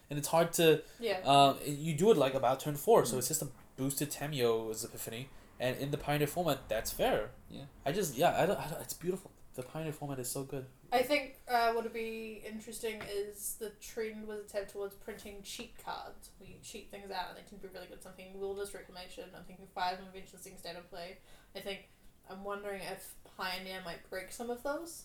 and 0.09 0.19
it's 0.19 0.27
hard 0.29 0.51
to 0.53 0.81
yeah. 0.99 1.19
Um, 1.25 1.57
you 1.65 1.93
do 1.93 2.11
it 2.11 2.17
like 2.17 2.33
about 2.33 2.59
turn 2.59 2.75
four, 2.75 3.05
so 3.05 3.17
it's 3.17 3.27
just 3.29 3.41
a 3.41 3.47
boosted 3.77 4.11
Tamiyo's 4.11 4.83
Epiphany, 4.83 5.29
and 5.59 5.77
in 5.77 5.91
the 5.91 5.97
Pioneer 5.97 6.27
format, 6.27 6.67
that's 6.67 6.91
fair. 6.91 7.31
Yeah. 7.49 7.63
I 7.85 7.91
just 7.93 8.15
yeah, 8.15 8.41
I 8.41 8.45
don't, 8.45 8.59
I 8.59 8.67
don't, 8.69 8.81
it's 8.81 8.93
beautiful. 8.93 9.31
The 9.55 9.63
Pioneer 9.63 9.93
format 9.93 10.19
is 10.19 10.29
so 10.29 10.43
good. 10.43 10.65
I 10.91 11.03
think 11.03 11.36
uh, 11.49 11.71
what 11.73 11.83
would 11.85 11.93
be 11.93 12.41
interesting 12.47 13.01
is 13.09 13.55
the 13.59 13.71
trend 13.81 14.27
was 14.27 14.51
head 14.51 14.69
towards 14.69 14.95
printing 14.95 15.41
cheat 15.43 15.73
cards. 15.83 16.29
We 16.39 16.59
cheat 16.63 16.91
things 16.91 17.09
out 17.11 17.29
and 17.29 17.37
they 17.37 17.47
can 17.47 17.57
be 17.57 17.67
really 17.73 17.87
good. 17.87 18.03
Something 18.03 18.39
Wilderness 18.39 18.73
Reclamation, 18.73 19.25
I'm 19.35 19.43
thinking 19.45 19.67
Five 19.73 19.99
Inventions 20.05 20.41
Thing 20.41 20.57
Standard 20.57 20.89
Play. 20.89 21.17
I 21.55 21.59
think 21.59 21.89
I'm 22.29 22.43
wondering 22.43 22.81
if 22.91 23.13
Pioneer 23.37 23.79
might 23.85 24.09
break 24.09 24.31
some 24.31 24.49
of 24.49 24.61
those. 24.63 25.03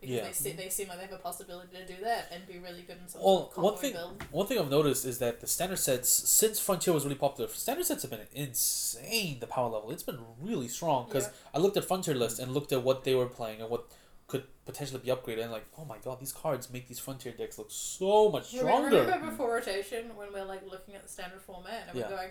because 0.00 0.16
Yeah. 0.16 0.24
they 0.26 0.32
see 0.32 0.50
they 0.52 0.68
seem 0.68 0.88
like 0.88 0.96
they 0.98 1.04
have 1.04 1.12
a 1.12 1.18
possibility 1.18 1.76
to 1.76 1.86
do 1.86 2.02
that 2.02 2.26
and 2.32 2.44
be 2.48 2.58
really 2.58 2.82
good 2.82 2.98
in 3.00 3.08
some 3.08 3.22
Well, 3.22 3.52
sort 3.52 3.56
of 3.58 3.62
one 3.62 3.76
thing- 3.76 3.92
build. 3.92 4.22
One 4.32 4.46
thing 4.48 4.58
I've 4.58 4.68
noticed 4.68 5.04
is 5.04 5.20
that 5.20 5.40
the 5.40 5.46
standard 5.46 5.78
sets, 5.78 6.08
since 6.10 6.58
Frontier 6.58 6.92
was 6.92 7.04
really 7.04 7.14
popular, 7.14 7.48
standard 7.50 7.86
sets 7.86 8.02
have 8.02 8.10
been 8.10 8.26
insane. 8.34 9.38
The 9.38 9.46
power 9.46 9.68
level, 9.70 9.92
it's 9.92 10.02
been 10.02 10.18
really 10.40 10.66
strong. 10.66 11.06
Because 11.06 11.26
Yeah. 11.26 11.32
I 11.54 11.58
looked 11.58 11.76
at 11.76 11.84
Frontier 11.84 12.14
list 12.16 12.40
and 12.40 12.52
looked 12.52 12.72
at 12.72 12.82
what 12.82 13.04
they 13.04 13.14
were 13.14 13.28
playing 13.28 13.60
and 13.60 13.70
what 13.70 13.84
could 14.32 14.44
potentially 14.64 15.00
be 15.04 15.08
upgraded, 15.10 15.42
and 15.42 15.52
like, 15.52 15.66
oh 15.78 15.84
my 15.84 15.98
god, 16.04 16.18
these 16.20 16.32
cards 16.32 16.70
make 16.72 16.88
these 16.88 16.98
Frontier 16.98 17.32
decks 17.32 17.58
look 17.58 17.70
so 17.70 18.30
much 18.30 18.52
Remember, 18.52 18.88
stronger. 18.88 19.00
remember 19.02 19.30
before 19.30 19.52
rotation 19.54 20.04
when 20.16 20.32
we're 20.32 20.44
like 20.44 20.62
looking 20.70 20.94
at 20.94 21.02
the 21.02 21.08
standard 21.08 21.40
format 21.42 21.84
and 21.88 21.98
Yeah. 21.98 22.04
we're 22.10 22.16
going, 22.16 22.30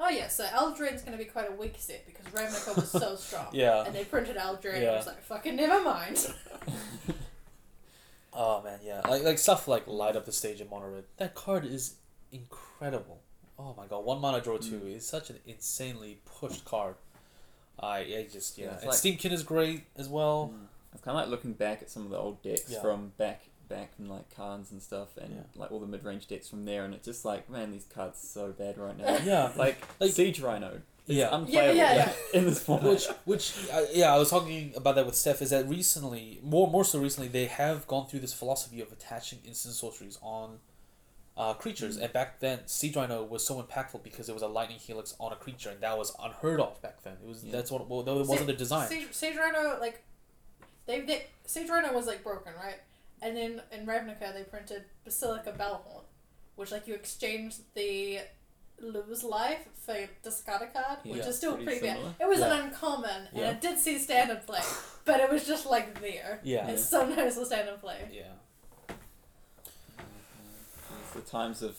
oh 0.00 0.08
yeah, 0.08 0.28
so 0.28 0.44
Eldraine's 0.46 1.02
going 1.02 1.16
to 1.16 1.22
be 1.22 1.26
quite 1.36 1.48
a 1.48 1.52
weak 1.52 1.74
set 1.78 2.06
because 2.06 2.26
Ravnica 2.32 2.74
was 2.76 2.90
so 2.90 3.14
strong. 3.26 3.48
Yeah. 3.52 3.84
And 3.84 3.94
they 3.94 4.04
printed 4.04 4.36
Eldraine 4.36 4.76
and 4.78 4.88
I 4.88 4.96
was 4.96 5.06
like, 5.06 5.22
fucking 5.22 5.56
never 5.56 5.82
mind. 5.84 6.26
Oh 8.32 8.62
man, 8.62 8.78
yeah, 8.84 9.00
like 9.08 9.24
like 9.24 9.38
stuff 9.38 9.66
like 9.66 9.88
light 9.88 10.14
up 10.14 10.24
the 10.24 10.30
stage 10.32 10.60
in 10.60 10.68
mono 10.70 10.88
red. 10.88 11.04
That 11.16 11.34
card 11.34 11.64
is 11.64 11.94
incredible. 12.30 13.20
Oh 13.58 13.74
my 13.76 13.86
god, 13.86 14.04
one 14.04 14.20
mana 14.20 14.40
draw 14.40 14.56
two 14.56 14.86
is 14.86 15.04
such 15.04 15.30
an 15.30 15.38
insanely 15.46 16.20
pushed 16.24 16.64
card. 16.64 16.94
I 17.78 17.98
I 17.98 18.28
just 18.32 18.56
yeah, 18.56 18.66
Yeah, 18.66 18.76
and 18.78 18.86
like- 18.86 18.96
Steamkin 18.96 19.32
is 19.32 19.42
great 19.42 19.82
as 19.96 20.08
well. 20.08 20.54
Mm. 20.54 20.66
It's 20.92 21.02
kind 21.02 21.16
of 21.16 21.22
like 21.22 21.30
looking 21.30 21.52
back 21.52 21.82
at 21.82 21.90
some 21.90 22.04
of 22.04 22.10
the 22.10 22.16
old 22.18 22.42
decks 22.42 22.64
Yeah. 22.68 22.80
from 22.80 23.12
back 23.16 23.42
back 23.68 23.94
from 23.94 24.08
like 24.08 24.34
Cards 24.34 24.72
and 24.72 24.82
stuff, 24.82 25.16
and 25.16 25.30
Yeah. 25.32 25.42
like 25.54 25.70
all 25.70 25.78
the 25.78 25.86
mid 25.86 26.04
range 26.04 26.26
decks 26.26 26.48
from 26.48 26.64
there, 26.64 26.84
and 26.84 26.92
it's 26.92 27.04
just 27.04 27.24
like, 27.24 27.48
man, 27.48 27.70
these 27.70 27.84
cards 27.84 28.22
are 28.24 28.26
so 28.26 28.52
bad 28.52 28.76
right 28.76 28.98
now. 28.98 29.16
Yeah, 29.24 29.52
like, 29.56 29.78
Like- 30.00 30.10
Siege 30.10 30.40
Rhino, 30.40 30.80
is 31.06 31.16
Yeah. 31.16 31.28
unplayable 31.32 31.76
Yeah, 31.76 31.94
yeah, 31.94 32.12
in 32.34 32.46
this 32.46 32.60
format. 32.60 32.90
which 32.90 33.06
which 33.26 33.54
uh, 33.72 33.82
yeah, 33.92 34.12
I 34.12 34.18
was 34.18 34.28
talking 34.30 34.72
about 34.76 34.96
that 34.96 35.06
with 35.06 35.14
Steph. 35.14 35.40
Is 35.40 35.50
that 35.50 35.68
recently 35.68 36.40
more 36.42 36.66
more 36.68 36.84
so 36.84 36.98
recently 36.98 37.28
they 37.28 37.46
have 37.46 37.86
gone 37.86 38.08
through 38.08 38.20
this 38.20 38.32
philosophy 38.32 38.80
of 38.80 38.90
attaching 38.90 39.38
instant 39.44 39.74
sorceries 39.74 40.18
on. 40.22 40.58
Uh, 41.36 41.54
creatures 41.54 41.96
Mm. 41.96 42.02
and 42.02 42.12
back 42.12 42.40
then 42.40 42.58
Siege 42.66 42.96
Rhino 42.96 43.22
was 43.24 43.46
so 43.46 43.62
impactful 43.62 44.02
because 44.02 44.28
it 44.28 44.32
was 44.34 44.42
a 44.42 44.48
lightning 44.48 44.78
helix 44.78 45.14
on 45.18 45.32
a 45.32 45.36
creature 45.36 45.70
and 45.70 45.80
that 45.80 45.96
was 45.96 46.12
unheard 46.22 46.60
of 46.60 46.82
back 46.82 47.02
then. 47.02 47.16
It 47.22 47.26
was 47.26 47.42
Yeah. 47.44 47.52
that's 47.52 47.70
what 47.70 47.88
well, 47.88 48.02
that 48.02 48.14
wasn't 48.14 48.48
the 48.48 48.52
design. 48.52 48.88
Siege, 48.88 49.08
Siege 49.12 49.36
Rhino, 49.36 49.78
like, 49.80 50.02
they, 50.98 51.26
they 51.54 51.66
Rhino 51.68 51.92
was 51.92 52.06
like 52.06 52.22
broken, 52.22 52.52
right? 52.62 52.80
And 53.22 53.36
then 53.36 53.60
in 53.72 53.86
Ravnica 53.86 54.32
they 54.34 54.42
printed 54.44 54.84
Basilica 55.04 55.52
Bell-Haunt, 55.52 56.04
which 56.56 56.72
like 56.72 56.86
you 56.88 56.94
exchange 56.94 57.56
the 57.74 58.20
lose 58.80 59.22
life 59.22 59.68
for 59.74 59.94
discard 60.22 60.62
a 60.62 60.66
card, 60.66 60.98
which 61.04 61.16
Yeah, 61.18 61.26
is 61.26 61.36
still 61.36 61.56
pretty 61.56 61.80
bad. 61.80 61.98
It 62.18 62.26
was 62.26 62.40
Yeah. 62.40 62.52
an 62.54 62.64
uncommon, 62.66 63.28
and 63.32 63.38
Yeah. 63.38 63.50
it 63.50 63.60
did 63.60 63.78
see 63.78 63.98
standard 63.98 64.46
play, 64.46 64.62
but 65.04 65.20
it 65.20 65.30
was 65.30 65.46
just 65.46 65.66
like 65.66 66.00
there. 66.00 66.40
Yeah. 66.42 66.66
And 66.66 66.78
sometimes 66.78 67.36
the 67.36 67.44
standard 67.46 67.80
play. 67.80 68.08
Yeah. 68.10 68.24
It's 71.02 71.12
the 71.14 71.20
times 71.20 71.62
of 71.62 71.76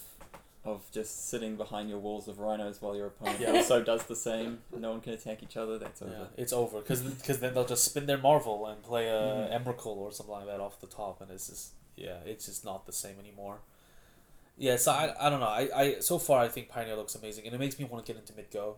of 0.64 0.90
just 0.92 1.30
sitting 1.30 1.56
behind 1.56 1.90
your 1.90 1.98
walls 1.98 2.28
of 2.28 2.38
rhinos 2.40 2.82
while 2.82 2.96
your 2.96 3.08
opponent 3.08 3.40
Yeah. 3.40 3.52
also 3.54 3.82
does 3.84 4.04
the 4.04 4.16
same. 4.16 4.62
No 4.78 4.92
one 4.92 5.02
can 5.02 5.14
attack 5.14 5.42
each 5.42 5.58
other. 5.58 5.80
That's 5.80 6.02
over. 6.04 6.12
Yeah, 6.12 6.26
it's 6.44 6.54
over 6.54 6.80
because 6.82 7.40
then 7.40 7.54
they'll 7.56 7.66
just 7.66 7.84
spin 7.84 8.06
their 8.06 8.20
Marvel 8.20 8.68
and 8.68 8.82
play 8.84 9.08
a 9.08 9.12
Mhm. 9.50 9.64
Emrakul 9.66 9.98
or 9.98 10.12
something 10.12 10.34
like 10.36 10.46
that 10.46 10.60
off 10.60 10.80
the 10.80 10.88
top, 10.88 11.20
and 11.22 11.32
it's 11.32 11.48
just 11.48 11.72
yeah, 11.96 12.18
it's 12.26 12.46
just 12.46 12.64
not 12.64 12.86
the 12.86 12.94
same 12.94 13.20
anymore. 13.20 13.60
Yeah, 14.58 14.76
so 14.76 14.92
I, 14.92 15.16
I 15.20 15.30
don't 15.30 15.40
know. 15.40 15.48
I, 15.48 15.70
I 15.76 16.00
so 16.00 16.20
far 16.20 16.42
I 16.42 16.48
think 16.48 16.70
Pioneer 16.70 16.96
looks 16.96 17.16
amazing, 17.16 17.46
and 17.46 17.56
it 17.56 17.58
makes 17.60 17.80
me 17.80 17.86
want 17.86 18.06
to 18.06 18.14
get 18.14 18.20
into 18.20 18.34
mid 18.36 18.52
go, 18.52 18.78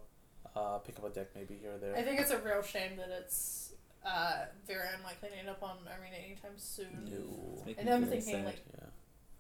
uh, 0.56 0.78
pick 0.78 0.98
up 0.98 1.06
a 1.06 1.10
deck 1.10 1.28
maybe 1.36 1.56
here 1.56 1.74
or 1.74 1.78
there. 1.78 1.96
I 1.98 2.02
think 2.04 2.20
it's 2.22 2.32
a 2.32 2.40
real 2.40 2.62
shame 2.62 2.96
that 2.96 3.10
it's 3.10 3.74
uh, 4.06 4.46
very 4.66 4.88
unlikely 4.98 5.30
to 5.30 5.36
end 5.36 5.50
up 5.50 5.62
on 5.62 5.78
Arena 5.88 6.16
anytime 6.26 6.58
soon. 6.58 7.06
No. 7.12 7.64
It's 7.68 7.78
And 7.80 7.88
then 7.88 8.04
I'm 8.04 8.10
thinking, 8.10 8.34
sad. 8.36 8.46
like, 8.46 8.62
Yeah. 8.74 8.86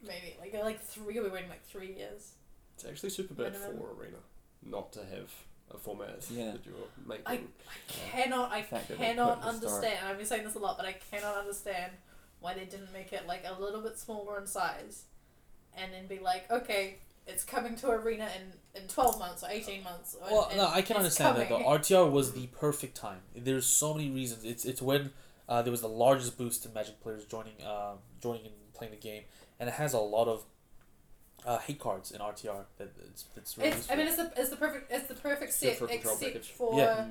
Maybe 0.05 0.35
like 0.39 0.53
like 0.63 0.81
three. 0.81 1.19
We're 1.19 1.31
waiting 1.31 1.49
like 1.49 1.65
three 1.65 1.93
years. 1.93 2.33
It's 2.75 2.85
actually 2.85 3.09
super 3.11 3.33
bad 3.33 3.53
Minimum. 3.53 3.77
for 3.77 4.01
Arena 4.01 4.17
not 4.65 4.91
to 4.93 4.99
have 4.99 5.29
a 5.73 5.77
format 5.77 6.25
Yeah. 6.29 6.51
that 6.51 6.65
you're 6.65 6.75
making. 7.05 7.23
I 7.25 7.33
I 7.33 7.39
cannot, 8.11 8.51
I 8.51 8.61
fact 8.63 8.87
that 8.89 8.97
they 8.97 9.05
cannot 9.05 9.41
put 9.41 9.61
the 9.61 9.67
start- 9.69 9.73
understand. 9.83 10.07
I've 10.07 10.17
been 10.17 10.25
saying 10.25 10.43
this 10.45 10.55
a 10.55 10.59
lot, 10.59 10.77
but 10.77 10.85
I 10.85 10.93
cannot 11.11 11.35
understand 11.37 11.91
why 12.39 12.53
they 12.53 12.65
didn't 12.65 12.91
make 12.93 13.13
it 13.13 13.27
like 13.27 13.43
a 13.45 13.59
little 13.61 13.81
bit 13.81 13.97
smaller 13.97 14.39
in 14.39 14.47
size, 14.47 15.03
and 15.75 15.93
then 15.93 16.07
be 16.07 16.19
like, 16.19 16.49
okay, 16.51 16.97
it's 17.27 17.43
coming 17.43 17.75
to 17.77 17.89
arena 17.91 18.29
in 18.37 18.81
in 18.81 18.87
twelve 18.87 19.17
months 19.19 19.43
or 19.43 19.49
eighteen 19.49 19.83
months. 19.83 20.15
Or, 20.21 20.29
Well, 20.31 20.47
and 20.49 20.57
no, 20.57 20.67
I 20.67 20.81
can 20.81 20.95
it's 20.97 21.19
understand 21.19 21.37
that, 21.37 21.49
but. 21.49 21.61
RTR 21.61 22.09
was 22.11 22.33
the 22.33 22.47
perfect 22.47 22.95
time. 22.97 23.19
There's 23.35 23.65
so 23.65 23.93
many 23.93 24.09
reasons. 24.09 24.43
It's 24.43 24.65
it's 24.65 24.81
when 24.81 25.11
uh, 25.47 25.61
there 25.61 25.71
was 25.71 25.81
the 25.81 25.89
largest 25.89 26.37
boost 26.37 26.65
in 26.65 26.73
Magic 26.73 26.99
players 27.01 27.25
joining 27.25 27.61
uh, 27.65 27.93
joining 28.21 28.45
and 28.45 28.53
playing 28.73 28.91
the 28.91 28.99
game, 28.99 29.23
and 29.63 29.69
it 29.69 29.75
has 29.75 29.93
a 29.93 29.99
lot 29.99 30.27
of 30.27 30.43
uh, 31.45 31.57
hate 31.59 31.79
cards 31.79 32.11
in 32.11 32.19
RTR 32.19 32.65
that 32.77 32.91
it's 33.09 33.23
it's 33.37 33.57
really 33.57 33.69
It's, 33.69 33.89
I 33.89 33.95
mean, 33.95 34.07
it's 34.07 34.17
the 34.17 34.29
it's 34.35 34.49
the 34.49 34.57
perfect 34.57 34.91
it's 34.91 35.07
the 35.07 35.13
perfect 35.13 35.51
It's 35.51 35.55
set 35.55 35.77
for 35.77 35.89
except 35.89 36.19
package. 36.21 36.49
for. 36.51 36.77
Yeah. 36.77 37.05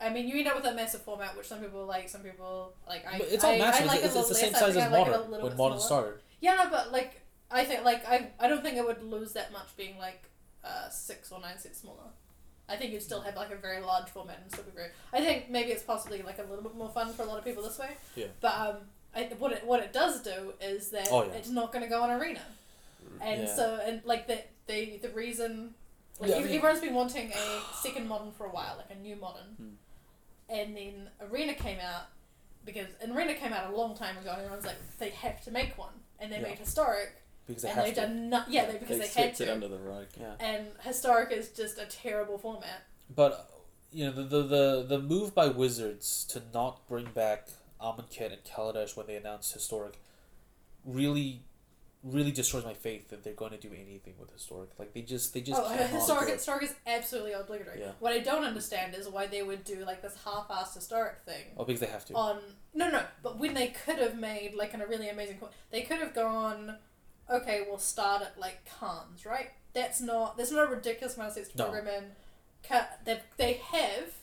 I 0.00 0.10
mean, 0.10 0.26
you 0.26 0.38
end 0.40 0.48
up 0.48 0.56
with 0.56 0.64
a 0.64 0.74
massive 0.74 1.02
format, 1.02 1.36
which 1.36 1.46
some 1.46 1.60
people 1.60 1.86
like, 1.86 2.08
some 2.08 2.22
people 2.22 2.72
like. 2.88 3.06
I, 3.06 3.18
But 3.18 3.28
it's 3.30 3.44
I, 3.44 3.56
massive. 3.56 3.84
I 3.84 3.86
like 3.86 4.02
it's, 4.02 4.16
it 4.16 4.18
a 4.18 4.20
it's 4.20 4.28
the 4.28 4.34
little 4.34 4.34
same 4.34 4.52
size 4.54 4.76
as 4.76 4.76
I 4.78 4.88
like 4.88 5.06
modern 5.06 5.30
little 5.30 5.46
when 5.46 5.52
bit 5.52 5.58
modern 5.58 5.78
smaller. 5.78 6.02
started. 6.02 6.20
Yeah, 6.40 6.66
but 6.72 6.90
like 6.90 7.20
I 7.52 7.64
think 7.64 7.84
like 7.84 8.04
I 8.08 8.30
I 8.40 8.48
don't 8.48 8.62
think 8.64 8.76
it 8.76 8.84
would 8.84 9.00
lose 9.04 9.32
that 9.34 9.52
much 9.52 9.76
being 9.76 9.96
like 9.98 10.24
uh, 10.64 10.88
six 10.90 11.30
or 11.30 11.40
nine 11.40 11.58
sets 11.60 11.78
smaller. 11.82 12.10
I 12.68 12.76
think 12.76 12.92
you'd 12.92 13.02
still 13.02 13.20
have 13.20 13.36
like 13.36 13.52
a 13.52 13.56
very 13.56 13.80
large 13.80 14.08
format 14.08 14.40
and 14.42 14.50
still 14.50 14.64
be 14.64 14.72
very. 14.72 14.88
I 15.12 15.20
think 15.20 15.50
maybe 15.50 15.70
it's 15.70 15.84
possibly 15.84 16.22
like 16.22 16.38
a 16.38 16.42
little 16.42 16.64
bit 16.64 16.74
more 16.74 16.88
fun 16.90 17.12
for 17.12 17.22
a 17.22 17.26
lot 17.26 17.38
of 17.38 17.44
people 17.44 17.62
this 17.62 17.78
way. 17.78 17.90
Yeah. 18.16 18.26
But 18.40 18.54
um, 18.58 18.76
I, 19.14 19.24
what 19.38 19.52
it 19.52 19.66
what 19.66 19.80
it 19.80 19.92
does 19.92 20.22
do 20.22 20.54
is 20.60 20.90
that 20.90 21.08
Oh, 21.10 21.24
yeah. 21.24 21.32
it's 21.32 21.48
not 21.50 21.72
going 21.72 21.82
to 21.84 21.88
go 21.88 22.02
on 22.02 22.10
arena, 22.10 22.40
and 23.20 23.42
Yeah. 23.42 23.54
so 23.54 23.80
and 23.84 24.02
like 24.04 24.26
the 24.26 24.38
the 24.66 24.98
the 25.02 25.08
reason. 25.10 25.74
Like 26.20 26.30
Yeah, 26.30 26.36
I 26.36 26.38
ev- 26.40 26.44
everyone's 26.46 26.80
been 26.80 26.94
wanting 26.94 27.32
a 27.32 27.60
second 27.82 28.06
modern 28.06 28.32
for 28.32 28.46
a 28.46 28.50
while, 28.50 28.76
like 28.76 28.90
a 28.96 29.00
new 29.00 29.16
modern, 29.16 29.46
Hmm. 29.56 29.68
and 30.48 30.76
then 30.76 31.08
Arena 31.20 31.54
came 31.54 31.78
out 31.80 32.04
because 32.64 32.86
and 33.00 33.16
Arena 33.16 33.34
came 33.34 33.52
out 33.52 33.72
a 33.72 33.76
long 33.76 33.96
time 33.96 34.16
ago, 34.18 34.30
and 34.30 34.40
everyone's 34.42 34.66
like 34.66 34.76
they 34.98 35.08
have 35.10 35.42
to 35.44 35.50
make 35.50 35.76
one, 35.76 35.94
and 36.20 36.30
they 36.30 36.36
Yeah. 36.36 36.42
made 36.42 36.58
historic, 36.58 37.10
Because 37.46 37.62
they 37.62 37.70
and 37.70 37.76
have 37.76 37.84
they've 37.86 37.94
to. 37.94 38.00
done 38.02 38.28
not 38.28 38.50
yeah 38.50 38.66
they, 38.66 38.72
because 38.74 38.88
they 38.88 38.94
they, 38.98 39.04
had 39.06 39.12
swept 39.36 39.40
it 39.40 39.46
to, 39.46 39.52
under 39.52 39.68
the 39.68 39.78
rug. 39.78 40.06
Yeah. 40.20 40.34
and 40.38 40.66
historic 40.82 41.32
is 41.32 41.48
just 41.50 41.78
a 41.78 41.86
terrible 41.86 42.38
format. 42.38 42.82
But 43.14 43.50
you 43.90 44.04
know 44.06 44.12
the, 44.12 44.22
the 44.22 44.42
the 44.42 44.82
the 44.90 44.98
move 45.00 45.34
by 45.34 45.48
Wizards 45.48 46.24
to 46.26 46.42
not 46.54 46.86
bring 46.86 47.06
back 47.06 47.48
Amonkhet 47.82 48.32
and 48.32 48.44
Kaladesh 48.44 48.96
when 48.96 49.06
they 49.06 49.16
announced 49.16 49.52
historic 49.52 49.94
really 50.84 51.42
really 52.04 52.32
destroys 52.32 52.64
my 52.64 52.74
faith 52.74 53.10
that 53.10 53.22
they're 53.22 53.32
going 53.32 53.52
to 53.52 53.56
do 53.56 53.68
anything 53.72 54.14
with 54.18 54.28
historic. 54.32 54.70
Like 54.78 54.92
they 54.92 55.02
just 55.02 55.32
they 55.34 55.40
just 55.40 55.60
oh, 55.62 55.68
historic 55.92 56.26
do 56.26 56.32
historic 56.32 56.62
is 56.64 56.74
absolutely 56.86 57.32
obligatory. 57.32 57.80
Yeah. 57.80 57.92
What 58.00 58.12
I 58.12 58.18
don't 58.18 58.42
understand 58.44 58.94
is 58.96 59.08
why 59.08 59.26
they 59.28 59.42
would 59.42 59.62
do 59.64 59.84
like 59.84 60.02
this 60.02 60.16
half-assed 60.24 60.74
historic 60.74 61.18
thing. 61.24 61.44
Oh, 61.56 61.64
because 61.64 61.80
they 61.80 61.86
have 61.86 62.04
to. 62.06 62.14
on 62.14 62.38
no 62.74 62.90
no 62.90 63.02
but 63.22 63.38
when 63.38 63.54
they 63.54 63.68
could 63.68 63.98
have 63.98 64.18
made 64.18 64.54
like 64.54 64.74
in 64.74 64.80
a 64.80 64.86
really 64.86 65.08
amazing 65.08 65.38
they 65.70 65.82
could 65.82 65.98
have 65.98 66.14
gone 66.14 66.76
okay 67.30 67.64
we'll 67.68 67.78
start 67.78 68.22
at 68.22 68.38
like 68.40 68.58
cons 68.78 69.24
right 69.26 69.50
that's 69.74 70.00
not 70.00 70.36
there's 70.36 70.50
not 70.50 70.66
a 70.68 70.74
ridiculous 70.74 71.14
amount 71.16 71.28
of 71.28 71.34
sets 71.34 71.50
to 71.50 71.58
No. 71.58 71.64
program 71.68 71.86
in 71.88 72.04
they, 73.04 73.20
they 73.36 73.52
have 73.54 74.14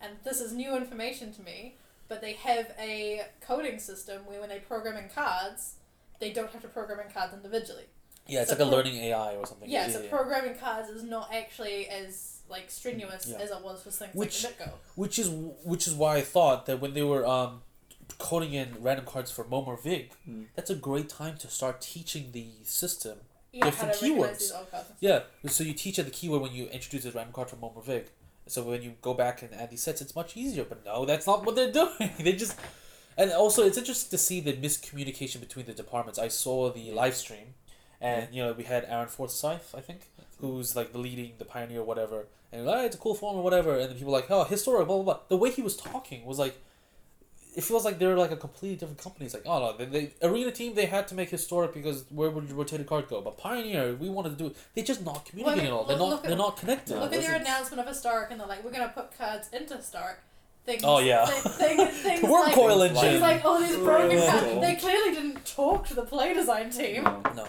and 0.00 0.14
this 0.24 0.40
is 0.40 0.52
new 0.52 0.76
information 0.76 1.32
to 1.32 1.42
me 1.42 1.76
but 2.08 2.20
they 2.20 2.32
have 2.34 2.72
a 2.78 3.22
coding 3.40 3.78
system 3.78 4.24
where 4.26 4.40
when 4.40 4.48
they 4.48 4.58
program 4.58 4.96
in 4.96 5.08
cards 5.08 5.76
they 6.20 6.32
don't 6.32 6.50
have 6.50 6.62
to 6.62 6.68
program 6.68 7.00
in 7.00 7.12
cards 7.12 7.32
individually 7.34 7.84
yeah, 8.28 8.42
it's 8.42 8.50
so 8.50 8.56
like 8.56 8.60
a 8.64 8.68
pro- 8.68 8.76
learning 8.76 8.94
AI 8.96 9.34
or 9.34 9.44
something. 9.46 9.68
yeah, 9.68 9.86
yeah 9.88 9.92
so 9.92 10.02
programming 10.08 10.54
cards 10.56 10.88
is 10.88 11.02
not 11.02 11.32
actually 11.34 11.88
as 11.88 12.38
like 12.48 12.70
strenuous 12.70 13.26
Yeah. 13.28 13.38
as 13.38 13.50
it 13.50 13.62
was 13.64 13.82
for 13.82 13.90
things 13.90 14.14
Which- 14.14 14.44
like 14.44 14.58
Mitgo. 14.58 14.70
which 14.94 15.18
is 15.18 15.28
which 15.64 15.88
is 15.88 15.94
why 15.94 16.16
I 16.18 16.20
thought 16.20 16.66
that 16.66 16.80
when 16.80 16.94
they 16.94 17.02
were 17.02 17.26
um, 17.26 17.62
coding 18.18 18.52
in 18.52 18.76
random 18.78 19.06
cards 19.06 19.30
for 19.32 19.42
Momir 19.44 19.76
Vig, 19.82 20.12
Mm. 20.28 20.46
that's 20.54 20.70
a 20.70 20.74
great 20.76 21.08
time 21.08 21.36
to 21.38 21.48
start 21.48 21.80
teaching 21.80 22.30
the 22.32 22.48
system 22.64 23.18
yeah, 23.52 23.64
different 23.64 23.94
how 23.94 24.00
to 24.00 24.06
keywords. 24.06 24.38
these 24.38 24.52
old 24.52 24.70
cards. 24.70 24.90
Yeah, 25.00 25.20
so 25.48 25.64
you 25.64 25.72
teach 25.74 25.98
it 25.98 26.04
the 26.04 26.10
keyword 26.12 26.42
when 26.42 26.52
you 26.52 26.66
introduce 26.66 27.04
a 27.04 27.10
random 27.10 27.32
card 27.32 27.50
from 27.50 27.58
Momir 27.60 27.82
Vig. 27.84 28.06
So 28.46 28.62
when 28.62 28.82
you 28.82 28.94
go 29.00 29.14
back 29.14 29.42
and 29.42 29.54
add 29.54 29.70
these 29.70 29.82
sets, 29.82 30.00
it's 30.00 30.14
much 30.16 30.36
easier. 30.36 30.64
But 30.64 30.84
no, 30.84 31.04
that's 31.04 31.26
not 31.26 31.44
what 31.44 31.54
they're 31.56 31.72
doing. 31.82 32.10
they 32.18 32.32
just, 32.32 32.58
and 33.16 33.30
also 33.32 33.64
it's 33.64 33.78
interesting 33.78 34.10
to 34.10 34.18
see 34.18 34.40
the 34.40 34.52
miscommunication 34.52 35.40
between 35.40 35.66
the 35.66 35.72
departments. 35.72 36.18
I 36.18 36.28
saw 36.28 36.70
the 36.70 36.90
live 36.92 37.14
stream, 37.14 37.54
and 38.00 38.28
you 38.32 38.42
know 38.42 38.52
we 38.52 38.64
had 38.64 38.84
Aaron 38.88 39.08
Forsythe, 39.08 39.60
I 39.74 39.80
think, 39.80 40.10
who's 40.40 40.74
like 40.74 40.92
the 40.92 40.98
leading, 40.98 41.32
the 41.38 41.44
pioneer, 41.44 41.82
whatever, 41.82 42.26
and 42.52 42.66
like, 42.66 42.76
oh, 42.76 42.86
it's 42.86 42.96
a 42.96 42.98
cool 42.98 43.14
form 43.14 43.36
or 43.36 43.42
whatever. 43.42 43.78
And 43.78 43.90
then 43.90 43.96
people 43.96 44.12
like, 44.12 44.30
oh, 44.30 44.44
historic, 44.44 44.86
blah 44.86 44.96
blah 44.96 45.04
blah. 45.04 45.20
The 45.28 45.36
way 45.36 45.50
he 45.50 45.62
was 45.62 45.76
talking 45.76 46.24
was 46.24 46.38
like. 46.38 46.56
It 47.54 47.62
feels 47.64 47.84
like 47.84 47.98
they're 47.98 48.16
like 48.16 48.30
a 48.30 48.36
completely 48.36 48.76
different 48.76 48.98
company. 49.02 49.26
It's 49.26 49.34
like, 49.34 49.42
oh 49.46 49.58
no, 49.60 49.76
they, 49.76 49.84
they 49.84 50.12
arena 50.26 50.50
team 50.50 50.74
they 50.74 50.86
had 50.86 51.06
to 51.08 51.14
make 51.14 51.28
historic 51.28 51.74
because 51.74 52.04
where 52.10 52.30
would 52.30 52.48
your 52.48 52.56
rotated 52.56 52.86
card 52.86 53.08
go? 53.08 53.20
But 53.20 53.36
Pioneer, 53.36 53.94
we 53.94 54.08
wanted 54.08 54.30
to 54.30 54.36
do 54.36 54.46
it. 54.46 54.56
They're 54.74 54.84
just 54.84 55.04
not 55.04 55.24
communicating 55.26 55.66
at 55.66 55.72
all. 55.72 55.84
They're 55.84 55.98
not. 55.98 56.08
look 56.08 56.24
at- 56.24 56.28
they're 56.28 56.38
not 56.38 56.56
connected. 56.56 56.98
Look 56.98 57.12
at 57.12 57.20
their 57.20 57.34
announcement 57.36 57.80
of 57.80 57.86
a 57.86 57.90
Historic, 57.90 58.30
and 58.30 58.40
they're 58.40 58.46
like, 58.48 58.64
we're 58.64 58.70
going 58.72 58.88
to 58.88 58.94
put 58.94 59.16
cards 59.18 59.48
into 59.52 59.76
Historic. 59.76 60.16
things. 60.64 60.82
Oh, 60.84 60.98
yeah. 61.00 61.26
thi- 61.26 61.48
thing- 61.50 61.86
things 62.06 62.22
Worm 62.22 62.46
like, 62.46 62.54
coil 62.54 62.80
Things 62.80 62.96
like- 62.96 63.04
engine. 63.04 63.10
Things 63.10 63.20
like 63.22 63.42
oh, 63.44 63.48
all 63.50 63.60
these 63.60 63.76
broken 63.76 64.18
cards. 64.30 64.60
They 64.60 64.74
clearly 64.76 65.14
didn't 65.14 65.44
talk 65.44 65.86
to 65.88 65.94
the 65.94 66.02
play 66.04 66.32
design 66.34 66.70
team. 66.70 67.02
No. 67.04 67.22
No. 67.36 67.46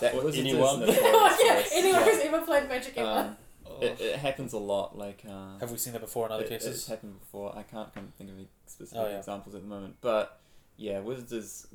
That 0.00 0.22
was 0.22 0.36
anyone. 0.36 0.80
notorious 0.80 1.00
yeah, 1.44 1.62
anyone 1.72 2.00
yeah. 2.00 2.04
who's 2.12 2.20
ever 2.24 2.40
played 2.42 2.68
Magic 2.68 2.98
ever. 2.98 3.36
It, 3.80 4.00
it 4.00 4.16
happens 4.16 4.52
a 4.52 4.58
lot. 4.58 4.96
Like 4.96 5.22
uh, 5.28 5.58
Have 5.60 5.70
we 5.70 5.78
seen 5.78 5.92
that 5.92 6.00
before 6.02 6.26
in 6.26 6.32
other 6.32 6.44
it, 6.44 6.48
cases? 6.48 6.74
It's 6.76 6.86
happened 6.88 7.18
before. 7.20 7.56
I 7.56 7.62
can't 7.62 7.92
come 7.94 8.12
think 8.16 8.30
of 8.30 8.36
any 8.36 8.48
specific 8.66 8.98
Oh, 9.04 9.08
yeah. 9.08 9.18
examples 9.18 9.54
at 9.54 9.62
the 9.62 9.68
moment, 9.68 9.96
but 10.00 10.40
yeah, 10.76 11.00
Wizards 11.00 11.32
is 11.32 11.66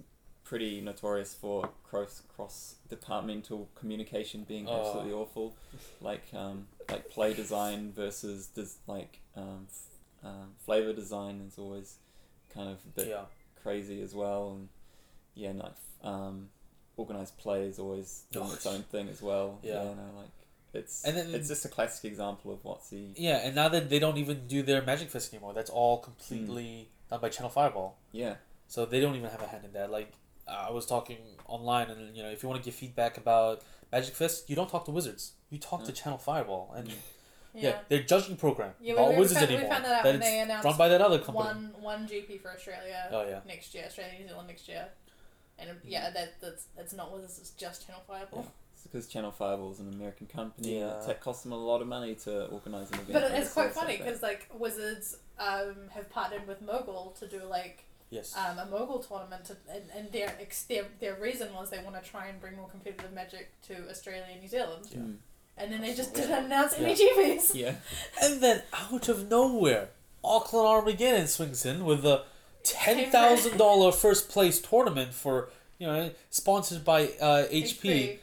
pretty 0.44 0.82
notorious 0.82 1.34
for 1.36 1.70
cross 1.84 2.24
cross 2.36 2.76
departmental 2.90 3.70
communication 3.76 4.44
being 4.48 4.68
Oh. 4.68 4.80
absolutely 4.80 5.14
awful. 5.14 5.56
Like 6.02 6.24
um, 6.34 6.68
like 6.90 7.10
play 7.10 7.34
design 7.34 7.92
versus 7.96 8.48
des- 8.48 8.80
like 8.88 9.20
um, 9.36 9.68
f- 9.70 10.26
um, 10.28 10.54
flavor 10.66 10.92
design 10.94 11.42
is 11.48 11.58
always 11.60 11.96
kind 12.54 12.68
of 12.70 12.78
a 12.84 12.90
bit 13.00 13.08
yeah. 13.10 13.22
crazy 13.62 14.02
as 14.02 14.16
well, 14.16 14.52
and 14.54 14.70
yeah, 15.36 15.52
no, 15.52 15.70
um, 16.04 16.50
organized 16.98 17.38
play 17.38 17.66
is 17.66 17.78
always 17.80 18.24
doing 18.32 18.50
its 18.52 18.66
own 18.66 18.82
thing 18.82 19.08
as 19.08 19.22
well. 19.22 19.60
Yeah. 19.62 19.76
no, 19.84 19.96
like 20.18 20.30
it's 20.74 21.04
And 21.04 21.18
then- 21.18 21.34
it's 21.34 21.48
just 21.48 21.66
a 21.66 21.70
classic 21.70 22.06
example 22.06 22.52
of 22.54 22.64
what's 22.64 22.90
the 22.90 23.08
Yeah, 23.16 23.38
and 23.38 23.56
now 23.56 23.70
that 23.70 23.90
they 23.90 24.00
don't 24.00 24.18
even 24.18 24.48
do 24.48 24.62
their 24.64 24.82
Magic 24.82 25.10
Fest 25.10 25.34
anymore, 25.34 25.54
that's 25.54 25.70
all 25.70 25.98
completely 26.00 26.90
hmm. 27.08 27.10
done 27.14 27.22
by 27.22 27.30
Channel 27.30 27.50
Fireball. 27.50 27.98
yeah 28.12 28.36
So 28.68 28.86
they 28.86 29.00
don't 29.00 29.16
even 29.16 29.30
have 29.30 29.42
a 29.42 29.48
hand 29.48 29.66
in 29.66 29.74
that. 29.74 29.90
Like 29.92 30.14
I 30.48 30.72
was 30.72 30.86
talking 30.86 31.18
online, 31.48 31.90
and 31.90 32.16
you 32.16 32.24
know, 32.24 32.30
if 32.30 32.42
you 32.44 32.50
want 32.50 32.62
to 32.62 32.66
give 32.66 32.76
feedback 32.76 33.18
about 33.18 33.62
Magic 33.92 34.16
Fest, 34.16 34.50
you 34.50 34.56
don't 34.56 34.70
talk 34.70 34.86
to 34.86 34.92
Wizards. 34.92 35.34
You 35.50 35.58
talk 35.60 35.84
to 35.86 35.92
Channel 35.92 36.18
Fireball, 36.20 36.72
and 36.76 36.88
yeah, 36.90 36.96
yeah. 37.54 37.78
their 37.90 38.04
judging 38.04 38.36
program, 38.38 38.74
Yeah, 38.80 38.94
not 38.96 39.10
we- 39.10 39.16
we 39.16 39.20
Wizards 39.22 39.40
found- 39.40 39.50
we 39.50 39.56
anymore. 39.58 39.74
found 39.74 39.86
that 39.86 39.92
out 39.98 40.04
that 40.04 40.12
when 40.12 40.20
they 40.20 40.40
announced 40.40 40.66
run 40.66 40.78
by 40.78 40.88
that 40.90 41.02
other 41.02 41.18
company. 41.20 41.46
One 41.46 41.74
one 41.82 42.08
GP 42.08 42.42
for 42.42 42.52
Australia 42.52 43.08
Oh 43.12 43.24
yeah, 43.28 43.40
next 43.48 43.74
year, 43.74 43.86
Australia 43.86 44.14
New 44.20 44.28
Zealand 44.28 44.48
next 44.48 44.68
year, 44.68 44.88
and 45.58 45.70
um, 45.72 45.78
yeah, 45.84 46.10
that 46.12 46.40
that's 46.42 46.66
that's 46.78 46.94
not 46.94 47.12
what 47.12 47.22
this 47.24 47.40
is. 47.40 47.50
Just 47.52 47.86
Channel 47.88 48.02
Fireball. 48.08 48.42
it's 48.42 48.50
because 48.84 49.08
Channel 49.08 49.32
Five 49.32 49.60
was 49.60 49.80
an 49.80 49.94
American 49.94 50.28
company 50.28 50.78
and 50.80 50.90
Yeah. 50.90 51.00
it 51.02 51.06
ta- 51.06 51.14
costs 51.14 51.44
them 51.44 51.52
a 51.52 51.58
lot 51.58 51.82
of 51.82 51.88
money 51.88 52.16
to 52.26 52.46
organize 52.48 52.90
an 52.92 53.00
event. 53.00 53.14
But 53.14 53.32
it's 53.32 53.54
quite 53.54 53.68
this, 53.68 53.76
like 53.78 53.86
funny 53.86 53.98
because 53.98 54.22
like 54.22 54.48
Wizards 54.54 55.18
um, 55.40 55.76
have 55.92 56.10
partnered 56.10 56.48
with 56.48 56.62
Mogul 56.62 57.16
to 57.20 57.28
do 57.28 57.42
like 57.44 57.84
yes. 58.10 58.36
um, 58.38 58.58
a 58.60 58.66
Mogul 58.66 59.00
tournament, 59.00 59.46
to, 59.46 59.58
and, 59.72 59.84
and 59.96 60.12
their, 60.12 60.34
ex- 60.40 60.64
their 60.64 60.86
their 61.00 61.16
reason 61.16 61.54
was 61.54 61.70
they 61.70 61.82
want 61.84 62.02
to 62.02 62.10
try 62.10 62.28
and 62.28 62.40
bring 62.42 62.56
more 62.56 62.68
competitive 62.70 63.12
Magic 63.14 63.50
to 63.68 63.90
Australia 63.90 64.26
and 64.32 64.42
New 64.42 64.48
Zealand, 64.48 64.86
Yeah. 64.92 64.98
Mm. 65.00 65.16
and 65.58 65.72
then 65.74 65.82
they 65.82 65.94
just 65.94 66.14
didn't 66.14 66.46
announce 66.46 66.74
any 66.74 66.92
Yeah. 66.94 67.10
GPs. 67.16 67.56
yeah 67.64 67.76
And 68.22 68.42
then 68.42 68.64
out 68.74 69.08
of 69.10 69.30
nowhere, 69.30 69.90
Auckland 70.24 70.68
Armageddon 70.68 71.28
swings 71.28 71.66
in 71.66 71.86
with 71.86 72.06
a 72.06 72.24
ten 72.64 73.10
thousand 73.10 73.58
dollar 73.58 73.92
first 73.92 74.30
place 74.30 74.60
tournament 74.62 75.14
for 75.14 75.50
you 75.78 75.88
know 75.88 76.12
sponsored 76.30 76.84
by 76.84 77.06
uh, 77.22 77.48
HP. 77.48 78.10
And 78.12 78.20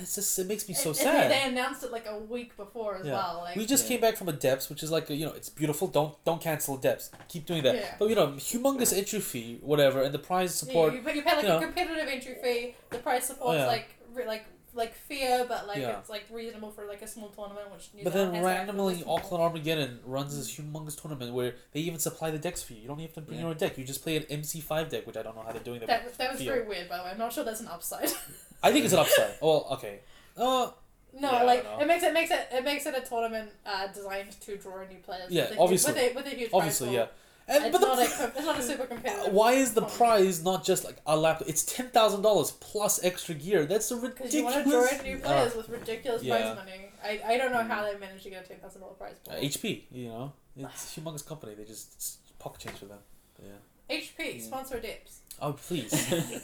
it's 0.00 0.14
just 0.14 0.38
it 0.38 0.46
makes 0.46 0.68
me 0.68 0.74
so 0.74 0.90
and, 0.90 0.96
sad. 0.96 1.14
And 1.14 1.32
they, 1.32 1.38
they 1.38 1.48
announced 1.48 1.82
it 1.82 1.92
like 1.92 2.06
a 2.06 2.18
week 2.18 2.56
before 2.56 2.96
as 2.98 3.06
Yeah. 3.06 3.12
well. 3.14 3.40
Like 3.44 3.56
we 3.56 3.66
just 3.66 3.84
Yeah. 3.84 3.88
came 3.90 4.00
back 4.00 4.16
from 4.16 4.28
a 4.28 4.32
depths, 4.32 4.68
which 4.68 4.82
is 4.82 4.90
like 4.90 5.08
you 5.10 5.26
know 5.26 5.32
it's 5.32 5.48
beautiful. 5.48 5.88
Don't 5.88 6.22
don't 6.24 6.40
cancel 6.40 6.76
depths. 6.76 7.10
Keep 7.28 7.46
doing 7.46 7.62
that. 7.62 7.74
Yeah. 7.74 7.94
But 7.98 8.08
you 8.08 8.14
know 8.14 8.28
humongous 8.28 8.96
entry 8.96 9.20
fee, 9.20 9.58
whatever, 9.62 10.02
and 10.02 10.12
the 10.14 10.18
prize 10.18 10.54
support. 10.54 10.92
Yeah, 10.92 10.98
you, 10.98 11.04
but 11.04 11.14
you 11.16 11.22
pay 11.22 11.34
like 11.36 11.42
you 11.42 11.48
know. 11.48 11.58
a 11.58 11.62
competitive 11.62 12.08
entry 12.08 12.36
fee. 12.42 12.74
The 12.90 12.98
price 12.98 13.26
supports 13.26 13.58
yeah. 13.58 13.66
like 13.66 13.88
re- 14.12 14.26
like 14.26 14.44
like 14.74 14.94
fair, 14.94 15.44
but 15.46 15.66
like 15.66 15.78
Yeah. 15.78 15.98
it's 15.98 16.08
like 16.10 16.24
reasonable 16.30 16.70
for 16.70 16.84
like 16.86 17.02
a 17.02 17.06
small 17.08 17.28
tournament. 17.28 17.70
Which 17.72 17.88
New 17.94 18.04
But 18.04 18.12
Zealand 18.12 18.34
then 18.34 18.42
has 18.42 18.44
that 18.52 18.58
randomly, 18.58 19.02
small. 19.02 19.16
Auckland 19.16 19.42
Armageddon 19.42 20.00
runs 20.04 20.36
this 20.36 20.50
humongous 20.54 21.00
tournament 21.00 21.32
where 21.32 21.54
they 21.72 21.80
even 21.80 21.98
supply 21.98 22.30
the 22.30 22.38
decks 22.38 22.62
for 22.62 22.72
you. 22.74 22.82
You 22.82 22.88
don't 22.88 22.98
even 23.00 23.08
have 23.08 23.14
to 23.14 23.20
bring 23.22 23.38
Yeah. 23.38 23.42
your 23.44 23.50
own 23.50 23.56
deck. 23.56 23.76
You 23.78 23.84
just 23.84 24.02
play 24.02 24.16
an 24.16 24.24
MC5 24.30 24.88
deck, 24.90 25.06
which 25.06 25.16
I 25.16 25.22
don't 25.22 25.34
know 25.36 25.42
how 25.42 25.52
they're 25.52 25.62
doing 25.62 25.80
that. 25.80 25.86
That, 25.88 26.18
that 26.18 26.32
was 26.32 26.40
feel. 26.40 26.52
very 26.52 26.66
weird, 26.66 26.88
by 26.88 26.98
the 26.98 27.04
way. 27.04 27.10
I'm 27.10 27.18
not 27.18 27.32
sure 27.32 27.44
that's 27.44 27.60
an 27.60 27.68
upside. 27.68 28.10
I 28.62 28.72
think 28.72 28.84
it's 28.84 28.94
an 28.94 29.00
upside. 29.00 29.34
Oh, 29.42 29.74
okay. 29.74 30.00
Uh, 30.36 30.70
no, 31.12 31.30
Yeah, 31.32 31.36
I 31.38 31.42
like 31.44 31.62
don't 31.64 31.76
know. 31.78 31.82
it 31.84 31.86
makes 31.88 32.02
it 32.04 32.12
makes 32.14 32.30
it 32.30 32.48
it 32.52 32.64
makes 32.64 32.86
it 32.86 32.94
a 32.94 33.00
tournament 33.00 33.50
uh, 33.66 33.86
designed 33.88 34.30
to 34.42 34.56
draw 34.56 34.78
new 34.86 34.98
players. 34.98 35.30
Yeah, 35.30 35.48
with 35.50 35.58
a, 35.58 35.60
obviously. 35.60 35.92
With 35.92 36.02
a, 36.02 36.14
with 36.14 36.26
a 36.26 36.30
huge 36.36 36.50
obviously, 36.52 36.88
prize 36.88 36.96
yeah. 36.96 37.06
Pool. 37.50 37.56
And, 37.56 37.66
It's 37.66 37.72
but 37.72 37.80
the 37.80 37.86
not, 37.86 37.96
pr- 37.96 38.22
a, 38.22 38.26
it's 38.38 38.46
not 38.46 38.58
a 38.58 38.62
super 38.62 38.86
competitive. 38.86 39.32
why 39.40 39.52
is 39.52 39.74
the 39.74 39.82
prize 39.82 40.42
not 40.44 40.64
just 40.64 40.84
like 40.84 40.98
a 41.06 41.16
laptop? 41.16 41.48
It's 41.48 41.64
ten 41.64 41.88
thousand 41.90 42.22
dollars 42.22 42.52
plus 42.52 43.02
extra 43.04 43.34
gear. 43.34 43.66
That's 43.66 43.90
a 43.90 43.96
ridiculous. 43.96 44.14
Because 44.30 44.34
you 44.34 44.46
ridiculous. 44.46 44.72
want 44.80 44.90
to 44.90 44.96
draw 44.96 45.12
in 45.12 45.20
new 45.20 45.24
Uh, 45.26 45.50
with 45.56 45.68
ridiculous 45.68 46.22
yeah. 46.22 46.36
prize 46.40 46.56
money. 46.56 46.72
I, 47.02 47.20
I 47.34 47.38
don't 47.38 47.52
know 47.52 47.62
how 47.64 47.82
they 47.84 47.98
managed 47.98 48.24
to 48.24 48.30
get 48.30 48.44
a 48.44 48.48
ten 48.48 48.58
thousand 48.58 48.80
dollar 48.82 48.94
prize 48.94 49.14
uh, 49.28 49.34
HP, 49.34 49.82
you 49.90 50.08
know, 50.08 50.32
it's 50.56 50.96
a 50.96 51.00
humongous 51.00 51.26
company. 51.26 51.54
They 51.54 51.64
just 51.64 52.18
pocket 52.38 52.60
change 52.60 52.76
for 52.78 52.86
them. 52.86 52.98
But 53.36 53.46
yeah. 53.46 53.96
HP 53.98 54.36
Yeah. 54.36 54.42
sponsor 54.42 54.76
Adepts. 54.76 55.20
Oh 55.42 55.54
please, 55.54 55.90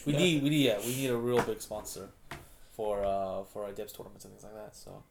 we 0.06 0.12
need 0.14 0.42
we 0.42 0.48
need 0.50 0.64
yeah 0.66 0.78
we 0.80 0.94
need 0.96 1.10
a 1.10 1.16
real 1.16 1.42
big 1.42 1.60
sponsor 1.60 2.08
for 2.74 3.04
uh 3.04 3.44
for 3.52 3.64
our 3.64 3.72
depth 3.72 3.94
tournaments 3.96 4.24
and 4.24 4.32
things 4.32 4.44
like 4.44 4.54
that. 4.54 4.74
So 4.74 5.02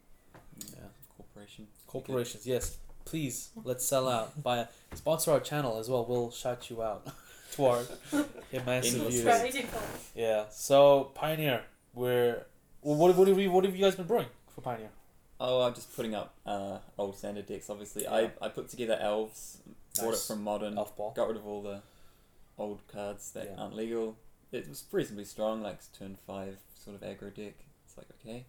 yeah, 0.73 0.87
corporation 1.15 1.67
corporations, 1.87 2.45
yes, 2.47 2.77
please 3.05 3.49
let's 3.63 3.85
sell 3.85 4.07
out. 4.09 4.41
Buy 4.43 4.67
sponsor 4.93 5.31
our 5.31 5.39
channel 5.39 5.77
as 5.79 5.89
well. 5.89 6.05
We'll 6.05 6.31
shout 6.31 6.69
you 6.69 6.81
out 6.83 7.07
to 7.53 7.65
our 7.65 7.81
yeah, 8.51 8.61
massive 8.65 9.01
views. 9.07 9.23
Try 9.23 9.43
18 9.43 9.67
points. 9.67 10.11
Yeah. 10.15 10.45
So 10.51 11.11
Pioneer, 11.15 11.61
we're 11.93 12.45
well, 12.81 12.95
what 12.97 13.15
what 13.15 13.27
have 13.27 13.39
you 13.39 13.51
what 13.51 13.63
have 13.65 13.75
you 13.75 13.83
guys 13.83 13.95
been 13.95 14.07
brewing 14.07 14.27
for 14.53 14.61
Pioneer? 14.61 14.89
Oh, 15.39 15.61
I'm 15.63 15.73
just 15.73 15.93
putting 15.95 16.15
up 16.15 16.33
uh, 16.45 16.77
old 16.97 17.17
standard 17.17 17.45
decks. 17.45 17.69
Obviously, 17.69 18.03
Yeah. 18.03 18.13
I, 18.13 18.31
I 18.45 18.47
put 18.49 18.69
together 18.69 18.97
elves, 19.01 19.57
bought 19.99 20.13
it 20.13 20.19
from 20.19 20.41
modern, 20.43 20.77
Elf 20.77 20.95
ball. 20.95 21.11
got 21.13 21.27
rid 21.27 21.35
of 21.35 21.45
all 21.45 21.61
the 21.61 21.81
old 22.57 22.79
cards 22.87 23.31
that 23.31 23.45
Yeah. 23.51 23.61
aren't 23.61 23.75
legal. 23.75 24.17
It 24.53 24.69
was 24.69 24.85
reasonably 24.93 25.25
strong, 25.25 25.61
like 25.61 25.79
turn 25.97 26.15
five 26.25 26.59
sort 26.81 26.95
of 26.95 27.01
aggro 27.01 27.35
deck. 27.35 27.55
It's 27.85 27.97
like 27.97 28.07
okay, 28.21 28.45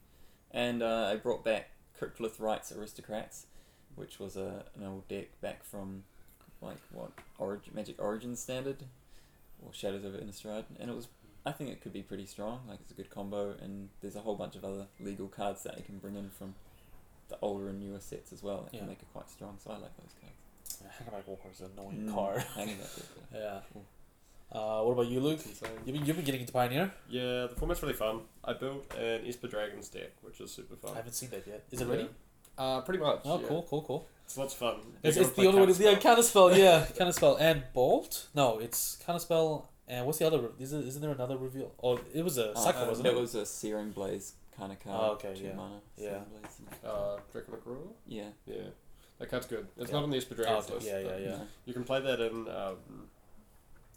and 0.53 0.81
uh, 0.81 1.09
I 1.13 1.17
brought 1.17 1.45
back 1.45 1.71
Cryptolith 2.01 2.39
Rights 2.39 2.71
Aristocrats, 2.71 3.47
which 3.97 4.19
was 4.19 4.37
a 4.37 4.65
an 4.77 4.85
old 4.87 5.07
deck 5.09 5.41
back 5.41 5.65
from 5.65 6.05
like 6.63 6.79
what 6.93 7.11
Origin 7.39 7.73
Magic 7.75 7.97
Origin 8.01 8.37
standard 8.37 8.77
or 9.65 9.73
Shadows 9.73 10.05
over 10.05 10.17
Innistrad, 10.19 10.65
and 10.79 10.89
it 10.91 10.95
was. 10.97 11.09
I 11.45 11.53
think 11.53 11.71
it 11.71 11.81
could 11.81 11.93
be 11.93 12.03
pretty 12.03 12.27
strong. 12.27 12.61
Like 12.69 12.81
it's 12.81 12.91
a 12.91 12.95
good 12.95 13.09
combo, 13.11 13.55
and 13.63 13.89
there's 14.01 14.17
a 14.17 14.21
whole 14.21 14.35
bunch 14.35 14.57
of 14.57 14.65
other 14.65 14.87
legal 15.01 15.29
cards 15.29 15.63
that 15.63 15.77
you 15.79 15.85
can 15.85 15.99
bring 15.99 16.17
in 16.17 16.29
from 16.31 16.55
the 17.29 17.37
older 17.43 17.69
and 17.69 17.81
newer 17.81 18.01
sets 18.01 18.33
as 18.33 18.43
well 18.43 18.63
that 18.63 18.75
Yeah. 18.75 18.81
can 18.81 18.89
make 18.89 18.99
it 19.01 19.09
quite 19.13 19.29
strong. 19.31 19.57
So 19.63 19.71
I 19.71 19.75
like 19.75 19.97
those 19.97 20.13
cards. 20.21 20.81
Yeah, 20.83 20.89
Hangarback 21.21 21.27
Walker 21.29 21.49
is 21.53 21.61
an 21.61 21.71
annoying 21.77 22.09
Mm, 22.09 22.15
card. 22.15 22.43
hanging 22.55 22.79
that 22.81 22.91
yeah. 23.33 23.39
Yeah. 23.41 23.61
Cool. 23.73 23.85
Uh, 24.53 24.83
what 24.85 24.93
about 24.93 25.07
you, 25.09 25.21
Luke? 25.21 25.41
It's. 25.45 25.61
You've 25.85 25.95
been, 25.95 26.05
you've 26.07 26.17
been 26.17 26.25
getting 26.25 26.41
into 26.41 26.53
Pioneer. 26.53 26.93
Yeah, 27.09 27.47
the 27.49 27.55
format's 27.57 27.83
really 27.83 27.95
fun. 27.95 28.21
I 28.45 28.53
built 28.53 28.93
an 28.97 29.25
Esper 29.27 29.49
Dragons 29.49 29.89
deck, 29.89 30.13
which 30.23 30.41
is 30.41 30.53
super 30.53 30.77
fun. 30.77 30.93
I 30.95 30.97
haven't 30.97 31.15
seen 31.15 31.31
that 31.31 31.47
yet. 31.47 31.65
Is 31.71 31.81
it 31.81 31.87
Yeah. 31.87 31.91
ready? 31.93 32.09
Uh, 32.59 32.81
pretty 32.83 33.01
much. 33.03 33.21
Oh, 33.25 33.41
yeah. 33.41 33.49
cool, 33.49 33.67
cool, 33.69 33.83
cool. 33.83 34.09
It's 34.25 34.37
lots 34.37 34.55
of 34.55 34.59
fun. 34.59 34.77
It's, 35.03 35.17
You 35.17 35.23
it's 35.23 35.31
gotta 35.31 35.41
the 35.43 35.47
only 35.49 35.61
way 35.61 35.67
to 35.67 35.75
play 35.75 35.93
yeah, 35.93 35.99
counterspell. 35.99 36.57
Yeah, 36.59 36.87
counterspell 36.99 37.41
and 37.41 37.63
bolt. 37.73 38.27
No, 38.35 38.59
it's 38.59 38.99
counterspell 39.07 39.67
and 39.87 40.05
what's 40.05 40.19
the 40.19 40.27
other? 40.27 40.41
re- 40.41 40.49
Is 40.59 40.73
it, 40.73 40.85
isn't 40.87 41.01
there 41.01 41.13
another 41.13 41.37
reveal? 41.37 41.71
Oh, 41.83 42.01
it 42.13 42.25
was 42.25 42.39
a 42.39 42.51
Uh, 42.53 42.55
cycle, 42.59 42.83
uh, 42.85 42.89
wasn't 42.89 43.07
it 43.07 43.15
it? 43.15 43.21
was 43.21 43.35
a 43.37 43.47
Searing 43.47 43.91
Blaze 43.91 44.33
kind 44.59 44.73
of 44.73 44.81
card. 44.81 44.99
Oh, 45.01 45.13
okay, 45.13 45.33
two 45.39 45.45
yeah. 45.45 45.55
Mana, 45.55 45.81
Yeah. 45.97 46.09
Searing 46.11 46.25
Blaze. 46.41 46.61
Uh, 46.85 47.19
Draconic 47.31 47.67
Roar? 47.67 47.79
yeah. 48.09 48.25
Yeah. 48.47 48.57
That 49.19 49.31
card's 49.31 49.47
good. 49.47 49.67
It's 49.77 49.91
Yeah. 49.91 49.97
not 49.97 50.03
on 50.05 50.11
the 50.11 50.17
Esper 50.17 50.35
Oh, 50.49 50.57
list. 50.75 50.87
Yeah, 50.87 50.99
yeah, 50.99 51.09
but 51.09 51.21
yeah. 51.21 51.29
No. 51.29 51.47
You 51.67 51.73
can 51.73 51.85
play 51.85 52.01
that 52.01 52.21
in. 52.21 52.49
Um, 52.49 53.09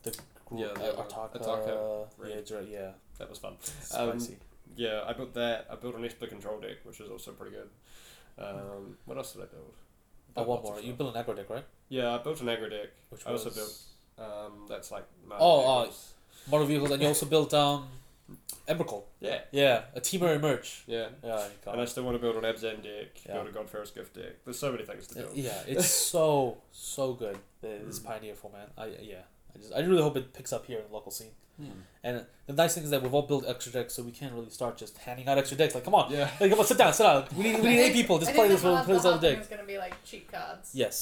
Group, 0.04 0.62
Yeah, 0.62 0.68
uh, 0.68 0.74
the- 0.74 1.04
Atarka, 1.04 1.42
Atarka, 1.44 2.08
yeah, 2.26 2.56
right. 2.58 2.68
yeah, 2.68 2.92
that 3.18 3.30
was 3.30 3.38
fun. 3.38 3.54
Um, 3.94 4.20
spicy. 4.20 4.38
Yeah, 4.76 5.04
I 5.06 5.14
built 5.14 5.34
that. 5.34 5.68
I 5.70 5.76
built 5.76 5.96
an 5.96 6.06
Esper 6.06 6.28
control 6.28 6.60
deck, 6.60 6.78
which 6.84 7.00
is 7.02 7.10
also 7.12 7.32
pretty 7.34 7.56
good. 7.56 7.70
Um, 8.40 8.98
what 9.06 9.18
else 9.18 9.34
did 9.34 9.44
I 9.44 9.46
build? 9.46 9.74
I 10.36 10.44
Built 10.44 10.48
one 10.48 10.64
more. 10.64 10.80
You 10.82 10.94
built 10.94 11.16
an 11.16 11.24
aggro 11.24 11.36
deck, 11.36 11.50
right? 11.50 11.66
Yeah, 11.90 12.16
I 12.16 12.18
built 12.20 12.40
an 12.42 12.48
aggro 12.48 12.70
deck. 12.70 12.90
Which 13.10 13.26
I 13.26 13.32
was 13.32 13.46
also 13.46 13.56
built. 13.60 13.84
Um, 14.30 14.66
that's 14.70 14.92
like. 14.92 15.06
Oh, 15.32 15.60
uh, 15.62 15.82
vehicles. 15.84 16.14
motor 16.50 16.66
vehicles, 16.66 16.92
and 16.92 17.02
you 17.02 17.08
also 17.08 17.26
built 17.26 17.54
um, 17.54 17.88
Embercall. 18.68 19.04
yeah, 19.20 19.40
Yeah, 19.52 19.84
a 19.96 20.00
Temur 20.02 20.36
emerge. 20.36 20.84
yeah. 20.88 21.08
Yeah, 21.24 21.48
And 21.68 21.82
I 21.82 21.86
still 21.86 22.04
want 22.04 22.16
to 22.16 22.20
build 22.22 22.36
an 22.36 22.44
Abzan 22.44 22.84
deck, 22.84 23.08
Yeah. 23.26 23.34
build 23.34 23.48
a 23.48 23.52
God-Pharaoh's 23.52 23.92
Gift 23.92 24.14
deck. 24.16 24.44
There's 24.46 24.60
so 24.60 24.72
many 24.72 24.84
things 24.86 25.08
to 25.08 25.16
do. 25.16 25.22
Uh, 25.26 25.30
Yeah, 25.34 25.64
it's 25.68 25.88
so 26.12 26.62
so 26.72 27.14
good. 27.14 27.38
This 27.62 28.00
Mm. 28.00 28.06
Pioneer 28.06 28.36
format. 28.36 28.70
I 28.78 28.86
yeah. 29.02 29.22
I 29.56 29.58
just 29.60 29.74
I 29.74 29.80
really 29.80 30.02
hope 30.02 30.16
it 30.18 30.34
picks 30.34 30.54
up 30.54 30.66
here 30.66 30.80
in 30.80 30.86
the 30.88 30.94
local 30.94 31.12
scene. 31.12 31.32
Yeah. 31.58 31.68
And 32.06 32.26
the 32.48 32.54
nice 32.54 32.74
thing 32.76 32.84
is 32.86 32.90
that 32.92 33.02
we've 33.04 33.14
all 33.14 33.24
built 33.24 33.44
extra 33.46 33.74
decks, 33.74 33.94
so 33.94 34.02
we 34.04 34.12
can't 34.12 34.32
really 34.34 34.50
start 34.50 34.78
just 34.78 34.98
handing 35.00 35.28
out 35.28 35.38
extra 35.38 35.58
decks. 35.58 35.76
Like, 35.76 35.84
come 35.84 35.94
on, 35.94 36.10
Yeah. 36.10 36.30
like, 36.40 36.50
come 36.50 36.60
on, 36.60 36.66
sit 36.66 36.78
down, 36.78 36.94
sit 36.94 37.04
down. 37.04 37.26
We 37.36 37.44
need, 37.44 37.56
we 37.62 37.68
need 37.70 37.80
eight 37.82 37.94
people. 37.94 38.18
Just 38.18 38.34
play 38.34 38.48
this 38.48 38.62
the 38.62 38.72
one, 38.72 38.86
play 38.86 38.94
this 38.94 39.04
the 39.04 39.10
other 39.10 39.18
hard 39.28 39.36
deck. 39.36 39.42
is 39.44 39.48
going 39.50 39.60
to 39.60 39.68
be 39.68 39.78
like 39.78 39.94
cheap 40.06 40.32
cards. 40.32 40.72
Yes, 40.74 40.96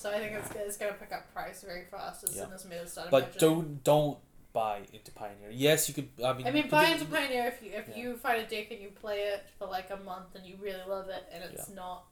So 0.00 0.10
I 0.10 0.18
think 0.20 0.32
it's, 0.34 0.50
it's 0.54 0.76
going 0.76 0.92
to 0.92 0.98
pick 1.00 1.12
up 1.12 1.32
price 1.34 1.62
very 1.62 1.86
fast 1.90 2.22
as 2.22 2.36
Yeah. 2.36 2.44
soon 2.44 2.52
as 2.52 2.64
meta 2.64 2.86
start 2.86 3.10
but 3.10 3.22
emerging. 3.24 3.40
don't 3.40 3.84
don't 3.84 4.18
buy 4.52 4.82
into 4.92 5.10
Pioneer. 5.10 5.50
Yes, 5.50 5.88
you 5.88 5.94
could. 5.94 6.08
I 6.24 6.32
mean, 6.32 6.46
I 6.46 6.52
mean, 6.52 6.68
buy 6.68 6.84
into 6.86 7.06
Pioneer 7.06 7.46
if 7.48 7.60
you 7.60 7.72
if 7.72 7.88
Yeah. 7.88 7.96
you 7.96 8.16
find 8.16 8.40
a 8.40 8.46
deck 8.46 8.70
and 8.70 8.80
you 8.80 8.90
play 8.90 9.18
it 9.34 9.42
for 9.58 9.66
like 9.66 9.90
a 9.90 9.96
month 9.96 10.36
and 10.36 10.46
you 10.46 10.54
really 10.62 10.78
love 10.88 11.08
it 11.08 11.24
and 11.32 11.42
it's 11.42 11.68
not 11.70 12.04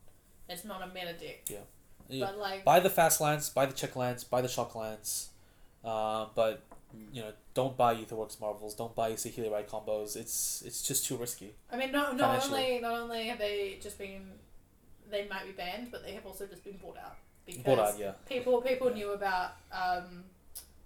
it's 0.48 0.64
not 0.64 0.82
a 0.82 0.88
meta 0.92 1.12
deck. 1.12 1.44
Yeah. 1.48 1.58
But 2.26 2.36
like, 2.36 2.64
Buy 2.64 2.80
the 2.80 2.90
fast 2.90 3.20
lands, 3.20 3.48
buy 3.48 3.64
the 3.66 3.72
check 3.72 3.94
lands, 3.94 4.24
buy 4.24 4.40
the 4.42 4.48
shock 4.48 4.74
lands, 4.74 5.28
uh, 5.84 6.26
but 6.34 6.62
you 7.12 7.22
know 7.22 7.32
don't 7.54 7.76
buy 7.76 7.94
Aetherworks 7.94 8.40
Marvels, 8.40 8.74
don't 8.74 8.94
buy 8.94 9.12
Saheeli 9.12 9.50
Rai 9.50 9.62
combos. 9.64 10.16
It's 10.16 10.62
it's 10.66 10.82
just 10.86 11.06
too 11.06 11.16
risky. 11.16 11.54
I 11.70 11.76
mean, 11.76 11.92
not 11.92 12.16
not 12.16 12.44
only 12.44 12.78
not 12.80 12.92
only 12.94 13.26
have 13.28 13.38
they 13.38 13.78
just 13.82 13.98
been, 13.98 14.22
they 15.10 15.26
might 15.28 15.46
be 15.46 15.52
banned, 15.52 15.88
but 15.90 16.04
they 16.04 16.12
have 16.12 16.26
also 16.26 16.46
just 16.46 16.64
been 16.64 16.76
bought 16.76 16.98
out 16.98 17.16
because 17.46 17.62
Bought 17.64 17.78
out, 17.78 17.98
yeah. 17.98 18.12
people 18.28 18.60
people 18.62 18.88
Yeah. 18.90 18.94
knew 18.94 19.10
about 19.12 19.52
um, 19.72 20.24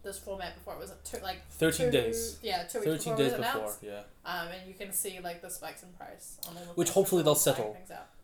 this 0.03 0.19
format 0.19 0.55
before 0.55 0.75
it 0.75 0.79
was 0.81 0.93
two, 1.05 1.19
like 1.23 1.47
Thirteen 1.51 1.87
two, 1.87 1.93
days. 1.93 2.39
Yeah, 2.43 2.63
two 2.65 2.79
weeks 2.79 2.91
Thirteen 2.91 3.13
before 3.15 3.17
days 3.17 3.33
it 3.33 3.39
was 3.39 3.47
before, 3.47 3.61
announced. 3.63 3.83
yeah. 3.83 4.01
Um, 4.25 4.49
and 4.49 4.69
you 4.69 4.75
can 4.75 4.93
see 4.93 5.19
like 5.23 5.43
the 5.43 5.51
spikes 5.51 5.83
in 5.83 5.89
price 5.91 6.39
on 6.49 6.57
all 6.57 6.63
of 6.71 6.77
Which 6.77 6.91
hopefully 6.91 7.23
they'll 7.23 7.35
settle. 7.35 7.77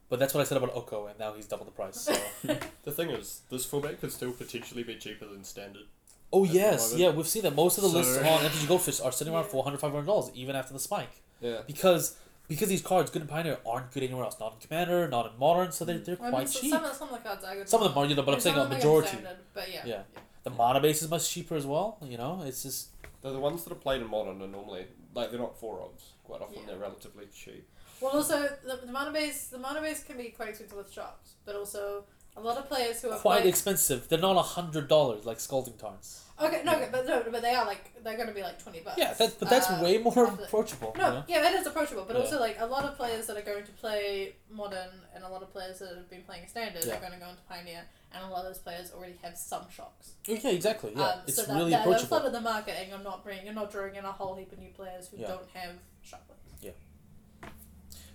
But 0.09 0.18
that's 0.18 0.35
what 0.35 0.43
I 0.43 0.45
said 0.45 0.59
about 0.59 0.75
Oko, 0.77 1.07
and 1.07 1.18
now 1.18 1.33
he's 1.33 1.47
double 1.47 1.64
the 1.64 1.70
price. 1.70 1.97
So. 2.03 2.14
The 2.85 2.93
thing 2.93 3.11
is, 3.11 3.41
this 3.49 3.64
format 3.64 3.99
could 4.01 4.12
still 4.12 4.33
potentially 4.33 4.83
be 4.83 4.97
cheaper 4.97 5.25
than 5.27 5.43
standard. 5.45 5.85
Oh 6.33 6.45
yes, 6.45 6.95
yeah, 6.97 7.11
we've 7.11 7.28
seen 7.28 7.43
that 7.43 7.55
most 7.55 7.78
of 7.78 7.83
the 7.85 7.89
lists 7.91 8.14
So- 8.14 8.22
on 8.22 8.41
MTG 8.45 8.66
Goldfish 8.68 9.01
are 9.01 9.12
sitting 9.12 9.33
around 9.33 9.45
Yeah. 9.45 9.51
400 9.51 9.78
500 9.78 10.07
dollars 10.07 10.30
even 10.35 10.57
after 10.57 10.72
the 10.72 10.78
spike 10.80 11.11
Yeah. 11.41 11.62
because 11.66 12.16
because 12.49 12.68
these 12.68 12.83
cards, 12.83 13.11
good 13.11 13.22
and 13.22 13.30
Pioneer, 13.30 13.59
aren't 13.64 13.93
good 13.93 14.03
anywhere 14.03 14.24
else. 14.24 14.39
Not 14.39 14.55
in 14.55 14.59
Commander, 14.66 15.09
not 15.09 15.33
in 15.33 15.39
Modern, 15.39 15.72
so 15.72 15.85
they're, 15.87 15.99
they're 15.99 16.16
Well, 16.16 16.26
I 16.28 16.30
quite 16.30 16.39
mean, 16.41 16.49
so- 16.49 16.61
cheap. 16.61 16.70
Some 16.70 16.85
of, 16.85 16.93
some 16.95 17.09
of 17.09 17.14
the 17.14 17.20
cards 17.28 17.45
are 17.45 17.55
good. 17.55 17.68
Some 17.68 17.83
of 17.83 17.89
them 17.95 17.97
are, 18.03 18.05
you 18.07 18.14
know, 18.14 18.22
but 18.22 18.35
I'm 18.35 18.41
saying 18.41 18.57
a 18.57 18.62
of 18.62 18.68
them 18.68 18.78
majority. 18.78 19.09
standard, 19.09 19.37
But 19.55 19.72
yeah. 19.72 19.83
Yeah. 19.87 20.03
The 20.43 20.51
mana 20.51 20.80
base 20.80 21.01
is 21.03 21.09
much 21.09 21.30
cheaper 21.30 21.55
as 21.55 21.64
well. 21.66 21.97
You 22.03 22.18
know, 22.18 22.43
it's 22.45 22.62
just 22.64 22.89
They're 23.22 23.33
the 23.33 23.39
ones 23.39 23.62
that 23.64 23.72
are 23.72 23.76
played 23.76 24.03
in 24.03 24.09
modern 24.11 24.43
are 24.43 24.49
normally 24.49 24.87
like 25.14 25.30
they're 25.30 25.41
not 25.41 25.59
four 25.59 25.80
odds. 25.80 26.11
Quite 26.24 26.43
often 26.43 26.57
Yeah. 26.59 26.66
they're 26.66 26.78
relatively 26.78 27.26
cheap. 27.33 27.66
Well, 28.01 28.12
also 28.16 28.43
the, 28.66 28.80
the 28.85 28.91
mana 28.93 29.12
base 29.12 29.47
the 29.47 29.59
mana 29.59 29.80
base 29.80 30.03
can 30.03 30.16
be 30.18 30.30
quite 30.30 30.49
expensive 30.51 30.76
with 30.76 30.93
shops, 30.93 31.35
but 31.47 31.55
also 31.55 32.05
a 32.37 32.41
lot 32.41 32.57
of 32.57 32.66
players 32.68 33.03
who 33.03 33.11
are 33.11 33.18
quite 33.18 33.37
playing- 33.41 33.49
expensive. 33.49 34.09
They're 34.09 34.18
not 34.18 34.37
a 34.37 34.43
hundred 34.43 34.89
dollars 34.89 35.24
like 35.26 35.39
Scalding 35.41 35.74
Tarns. 35.76 36.20
Okay, 36.41 36.62
no, 36.64 36.72
okay, 36.74 36.89
but 36.91 37.07
no, 37.07 37.22
but 37.30 37.43
they 37.43 37.55
are 37.55 37.64
like 37.66 38.03
they're 38.03 38.16
going 38.16 38.26
to 38.28 38.35
be 38.35 38.43
like 38.43 38.61
twenty 38.61 38.80
bucks. 38.80 38.97
Yeah, 38.99 39.12
that's 39.14 39.35
but 39.35 39.49
that's 39.49 39.68
Uh, 39.70 39.78
way 39.83 39.99
more 39.99 40.26
after- 40.26 40.43
approachable. 40.45 40.93
No, 40.99 41.07
you 41.07 41.12
know? 41.14 41.24
yeah, 41.28 41.41
that 41.43 41.55
is 41.55 41.66
approachable, 41.66 42.05
but 42.05 42.16
Yeah. 42.16 42.22
also 42.22 42.41
like 42.41 42.57
a 42.59 42.66
lot 42.66 42.85
of 42.85 42.97
players 42.97 43.26
that 43.28 43.37
are 43.37 43.43
going 43.43 43.64
to 43.64 43.72
play 43.72 44.35
modern 44.51 44.89
and 45.14 45.22
a 45.22 45.28
lot 45.28 45.43
of 45.43 45.53
players 45.53 45.78
that 45.80 45.95
have 45.95 46.09
been 46.11 46.22
playing 46.22 46.49
standard 46.49 46.85
Yeah. 46.85 46.97
are 46.97 47.01
going 47.01 47.12
to 47.12 47.18
go 47.18 47.28
into 47.28 47.43
pioneer, 47.43 47.85
and 48.12 48.24
a 48.24 48.28
lot 48.28 48.41
of 48.41 48.47
those 48.47 48.59
players 48.59 48.91
already 48.93 49.16
have 49.22 49.37
some 49.37 49.66
shocks. 49.70 50.12
Yeah, 50.26 50.49
exactly. 50.49 50.95
Yeah, 50.97 51.03
um, 51.11 51.20
it's 51.28 51.37
so 51.37 51.43
that, 51.45 51.55
really 51.55 51.70
that, 51.72 51.83
approachable. 51.83 52.09
flooded 52.09 52.33
the 52.33 52.41
market, 52.41 52.74
and 52.80 52.89
you're 52.89 52.99
not 52.99 53.22
bringing, 53.22 53.45
you're 53.45 53.55
not 53.55 53.70
drawing 53.70 53.95
in 53.95 54.05
a 54.05 54.11
whole 54.12 54.35
heap 54.35 54.51
of 54.53 54.59
new 54.59 54.70
players 54.72 55.09
who 55.09 55.18
Yeah. 55.18 55.28
don't 55.28 55.49
have 55.53 55.74
shock 56.03 56.22
links. 56.28 56.39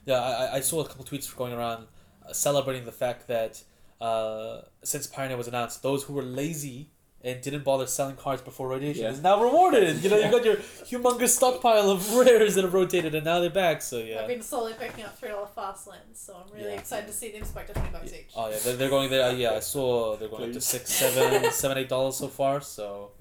Yeah, 0.06 0.22
I, 0.22 0.46
I- 0.46 0.54
I 0.56 0.60
saw 0.62 0.82
a 0.82 0.88
couple 0.88 1.04
tweets 1.06 1.34
going 1.36 1.54
around 1.54 1.88
uh, 2.26 2.32
celebrating 2.34 2.86
the 2.86 2.92
fact 2.94 3.28
that 3.28 3.62
uh, 4.02 4.62
since 4.84 5.08
Pioneer 5.08 5.38
was 5.38 5.48
announced, 5.48 5.82
those 5.84 6.04
who 6.04 6.14
were 6.14 6.24
lazy 6.24 6.92
and 7.24 7.42
didn't 7.42 7.64
bother 7.64 7.88
selling 7.88 8.16
cards 8.16 8.44
before 8.44 8.68
rotation 8.68 9.04
Yeah. 9.04 9.10
is 9.10 9.22
now 9.24 9.42
rewarded. 9.42 10.04
You 10.04 10.10
know, 10.12 10.18
you 10.18 10.30
got 10.32 10.46
your 10.46 10.58
humongous 10.58 11.30
stockpile 11.30 11.90
of 11.90 12.14
rares 12.16 12.54
that 12.56 12.64
have 12.64 12.74
rotated, 12.76 13.16
and 13.16 13.26
now 13.26 13.40
they're 13.40 13.50
back. 13.50 13.82
So 13.82 13.98
yeah, 13.98 14.22
I've 14.22 14.28
been 14.28 14.44
slowly 14.44 14.74
picking 14.80 15.04
up 15.04 15.18
three 15.18 15.30
dollar 15.30 15.48
fast 15.48 15.88
lands, 15.88 16.20
so 16.20 16.36
I'm 16.36 16.54
really 16.56 16.74
Yeah. 16.74 16.80
excited 16.80 17.08
to 17.08 17.14
see 17.14 17.32
them 17.32 17.44
spike 17.44 17.68
to 17.68 17.74
twenty 17.74 17.90
bucks 17.90 18.14
each. 18.14 18.30
Oh 18.36 18.50
yeah, 18.50 18.58
they're, 18.64 18.76
they're 18.76 18.90
going 18.90 19.10
there. 19.10 19.30
Uh, 19.30 19.34
yeah, 19.34 19.54
I 19.54 19.60
saw 19.62 20.16
they're 20.16 20.30
going 20.30 20.44
up 20.44 20.54
to 20.54 20.62
six, 20.62 20.92
seven, 20.94 21.52
seven, 21.64 21.78
eight 21.80 21.90
dollars 21.90 22.18
so 22.18 22.28
far. 22.28 22.62
So 22.62 23.12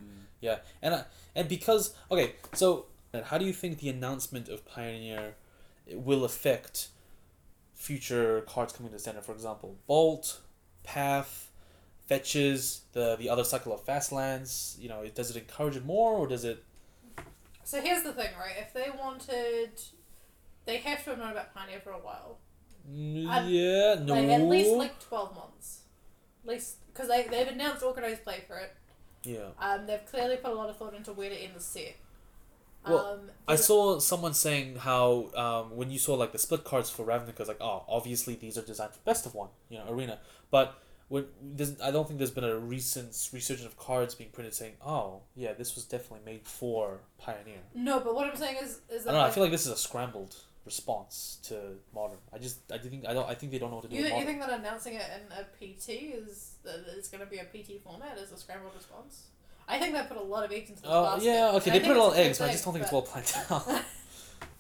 yeah, 0.43 0.59
and 0.83 0.93
uh, 0.95 1.03
and 1.35 1.49
because 1.49 1.95
okay, 2.11 2.35
so 2.53 2.87
how 3.25 3.39
do 3.39 3.47
you 3.47 3.53
think 3.55 3.79
the 3.79 3.89
announcement 3.89 4.51
of 4.51 4.65
Pioneer 4.67 5.35
will 5.91 6.23
affect 6.25 6.89
future 7.75 8.43
cards 8.43 8.73
coming 8.75 8.93
to 8.93 8.99
standard? 8.99 9.25
For 9.25 9.33
example, 9.33 9.77
Bolt, 9.87 10.41
Path, 10.87 11.51
fetches 12.07 12.83
the 12.93 13.17
the 13.17 13.29
other 13.29 13.45
cycle 13.45 13.73
of 13.75 13.83
fast 13.85 14.13
lands. 14.13 14.77
You 14.81 14.89
know, 14.89 15.03
it, 15.03 15.15
does 15.15 15.31
it 15.31 15.37
encourage 15.37 15.77
it 15.77 15.85
more 15.85 16.13
or 16.15 16.27
does 16.27 16.45
it? 16.45 16.65
So 17.65 17.81
here's 17.83 18.05
the 18.05 18.13
thing, 18.13 18.31
right? 18.39 18.55
If 18.59 18.73
they 18.73 18.89
wanted, 18.97 19.73
they 20.67 20.77
have 20.79 21.03
to 21.05 21.11
have 21.11 21.19
known 21.19 21.33
about 21.33 21.53
Pioneer 21.53 21.81
for 21.81 21.91
a 21.91 21.99
while. 21.99 22.39
Mm, 22.89 23.25
yeah, 23.49 24.05
no. 24.05 24.15
Like 24.15 24.29
at 24.29 24.43
least 24.43 24.71
like 24.71 25.01
twelve 25.01 25.35
months, 25.35 25.81
at 26.45 26.51
least 26.51 26.77
because 26.93 27.09
they 27.09 27.25
they've 27.25 27.49
announced 27.49 27.83
organized 27.83 28.23
play 28.23 28.45
for 28.47 28.59
it. 28.59 28.73
yeah. 29.25 29.49
Um, 29.61 29.87
they've 29.87 30.07
clearly 30.07 30.37
put 30.37 30.53
a 30.53 30.55
lot 30.55 30.71
of 30.71 30.77
thought 30.77 30.95
into 30.95 31.13
where 31.13 31.29
to 31.29 31.37
end 31.37 31.55
the 31.57 31.61
set. 31.61 31.97
Well, 32.89 33.07
um, 33.07 33.31
I 33.49 33.57
saw 33.57 33.99
someone 33.99 34.35
saying 34.35 34.77
how 34.77 35.31
um, 35.35 35.77
when 35.77 35.91
you 35.91 35.99
saw 35.99 36.15
like 36.15 36.33
the 36.33 36.39
split 36.39 36.65
cards 36.65 36.91
for 36.91 37.05
Ravnica, 37.05 37.41
it's 37.41 37.49
like 37.49 37.61
oh, 37.61 37.85
obviously 37.89 38.35
these 38.35 38.59
are 38.59 38.63
designed 38.63 38.93
for 38.93 39.01
best 39.05 39.27
of 39.27 39.35
one, 39.35 39.49
you 39.69 39.79
know, 39.79 39.87
arena. 39.89 40.19
But 40.51 40.81
when 41.09 41.27
there's, 41.41 41.81
I 41.81 41.91
don't 41.91 42.07
think 42.07 42.19
there's 42.19 42.31
been 42.33 42.45
a 42.45 42.57
recent 42.57 43.09
resurgence 43.33 43.67
of 43.67 43.79
cards 43.79 44.15
being 44.15 44.31
printed 44.31 44.55
saying 44.55 44.75
oh 44.85 45.21
yeah, 45.35 45.53
this 45.53 45.75
was 45.75 45.85
definitely 45.85 46.25
made 46.25 46.47
for 46.47 47.01
Pioneer. 47.19 47.61
No, 47.75 48.01
but 48.01 48.15
what 48.15 48.29
I'm 48.29 48.37
saying 48.37 48.57
is 48.63 48.81
is 48.91 49.07
I 49.07 49.13
don't 49.13 49.21
know. 49.21 49.27
I 49.27 49.31
feel 49.31 49.43
like 49.43 49.53
this 49.53 49.67
is 49.67 49.73
a 49.73 49.77
scrambled 49.77 50.37
response 50.67 51.39
to 51.45 51.77
modern. 51.95 52.19
I 52.35 52.39
just 52.39 52.59
I 52.73 52.79
do 52.79 52.89
think 52.89 53.07
I 53.07 53.15
don't 53.15 53.29
I 53.31 53.35
think 53.35 53.53
they 53.53 53.59
don't 53.59 53.71
know 53.71 53.77
what 53.77 53.85
to 53.85 53.89
do 53.89 53.97
you, 53.97 54.03
you 54.03 54.25
think 54.25 54.41
that 54.41 54.51
announcing 54.51 54.95
it 54.95 55.05
in 55.15 55.33
a 55.33 55.45
PT 55.55 55.89
is 56.19 56.57
that 56.65 56.85
it's 56.97 57.09
going 57.09 57.25
to 57.25 57.31
be 57.31 57.39
a 57.39 57.45
PT 57.45 57.81
format 57.83 58.19
as 58.19 58.33
a 58.33 58.37
scrambled 58.37 58.75
response? 58.75 59.29
I 59.69 59.79
think 59.79 59.95
they 59.95 60.03
put 60.03 60.17
a 60.17 60.23
lot 60.23 60.45
of 60.45 60.53
eggs 60.53 60.71
into 60.71 60.83
the 60.83 60.89
Oh 60.91 61.05
basket. 61.05 61.25
yeah, 61.25 61.51
okay. 61.55 61.71
and 61.71 61.81
They 61.81 61.87
put 61.87 61.97
a 61.97 62.01
lot 62.03 62.13
of 62.13 62.19
eggs, 62.19 62.39
but 62.39 62.49
I 62.49 62.53
just 62.53 62.65
don't 62.65 62.73
think 62.75 62.85
it's 62.85 62.93
well 62.93 63.03
planned 63.03 63.33
out. 63.51 63.67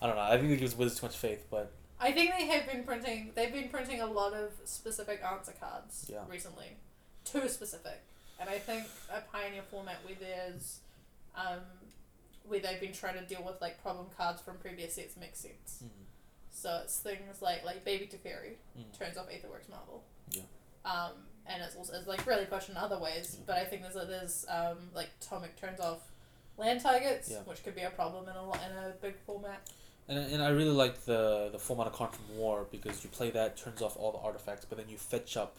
I 0.03 0.07
don't 0.07 0.17
know. 0.17 0.23
I 0.23 0.37
think 0.39 0.51
it 0.51 0.57
gives 0.59 0.75
Wizards 0.75 1.01
too 1.01 1.07
much 1.07 1.17
faith, 1.17 1.47
but 1.51 1.73
I 2.01 2.13
think 2.13 2.33
they 2.37 2.47
have 2.47 2.67
been 2.71 2.83
printing. 2.85 3.31
They've 3.35 3.53
been 3.53 3.69
printing 3.69 4.01
a 4.01 4.07
lot 4.07 4.35
of 4.35 4.51
specific 4.65 5.23
answer 5.25 5.53
cards 5.59 6.07
Yeah. 6.13 6.19
recently, 6.29 6.77
too 7.25 7.49
specific, 7.49 8.01
and 8.41 8.51
I 8.51 8.59
think 8.59 8.85
a 9.13 9.21
pioneer 9.21 9.63
format 9.71 9.97
where 10.05 10.17
there's, 10.21 10.81
um, 11.37 11.61
where 12.47 12.61
they've 12.61 12.81
been 12.81 12.93
trying 12.93 13.15
to 13.19 13.25
deal 13.25 13.43
with 13.45 13.61
like 13.61 13.81
problem 13.83 14.07
cards 14.17 14.41
from 14.43 14.57
previous 14.59 14.95
sets 14.95 15.17
makes 15.17 15.39
sense. 15.41 15.83
mm, 15.85 15.89
So 16.51 16.81
it's 16.85 16.99
things 16.99 17.41
like 17.43 17.65
like 17.65 17.85
Baby 17.85 18.07
Teferi 18.13 18.57
Mm. 18.79 18.99
turns 18.99 19.17
off 19.17 19.29
Aetherworks 19.29 19.69
Marvel. 19.71 20.03
Yeah. 20.31 20.43
Um, 20.85 21.13
and 21.49 21.63
it's 21.63 21.77
also 21.77 21.95
it's 21.95 22.07
like 22.07 22.27
really 22.27 22.45
pushed 22.47 22.69
in 22.69 22.77
other 22.77 22.99
ways, 22.99 23.39
but 23.47 23.57
I 23.57 23.65
think 23.65 23.83
there's 23.83 23.95
there's 23.95 24.47
um 24.49 24.79
like 24.95 25.09
Tomik 25.21 25.57
turns 25.61 25.81
off 25.81 26.01
land 26.59 26.81
targets, 26.81 27.31
Yeah. 27.31 27.39
which 27.45 27.63
could 27.65 27.75
be 27.75 27.83
a 27.83 27.91
problem 27.91 28.25
in 28.29 28.35
a 28.35 28.43
in 28.45 28.77
a 28.85 28.95
big 29.01 29.15
format. 29.27 29.61
And, 30.09 30.19
and 30.33 30.43
I 30.43 30.51
really 30.51 30.71
like 30.71 31.05
the 31.05 31.49
the 31.53 31.59
format 31.59 31.89
of 31.89 31.97
from 31.97 32.37
War 32.37 32.67
because 32.71 33.03
you 33.03 33.11
play 33.11 33.31
that 33.31 33.57
turns 33.57 33.83
off 33.83 33.97
all 33.97 34.13
the 34.13 34.19
artifacts, 34.19 34.65
but 34.65 34.79
then 34.79 34.89
you 34.89 34.97
fetch 34.97 35.37
up 35.37 35.57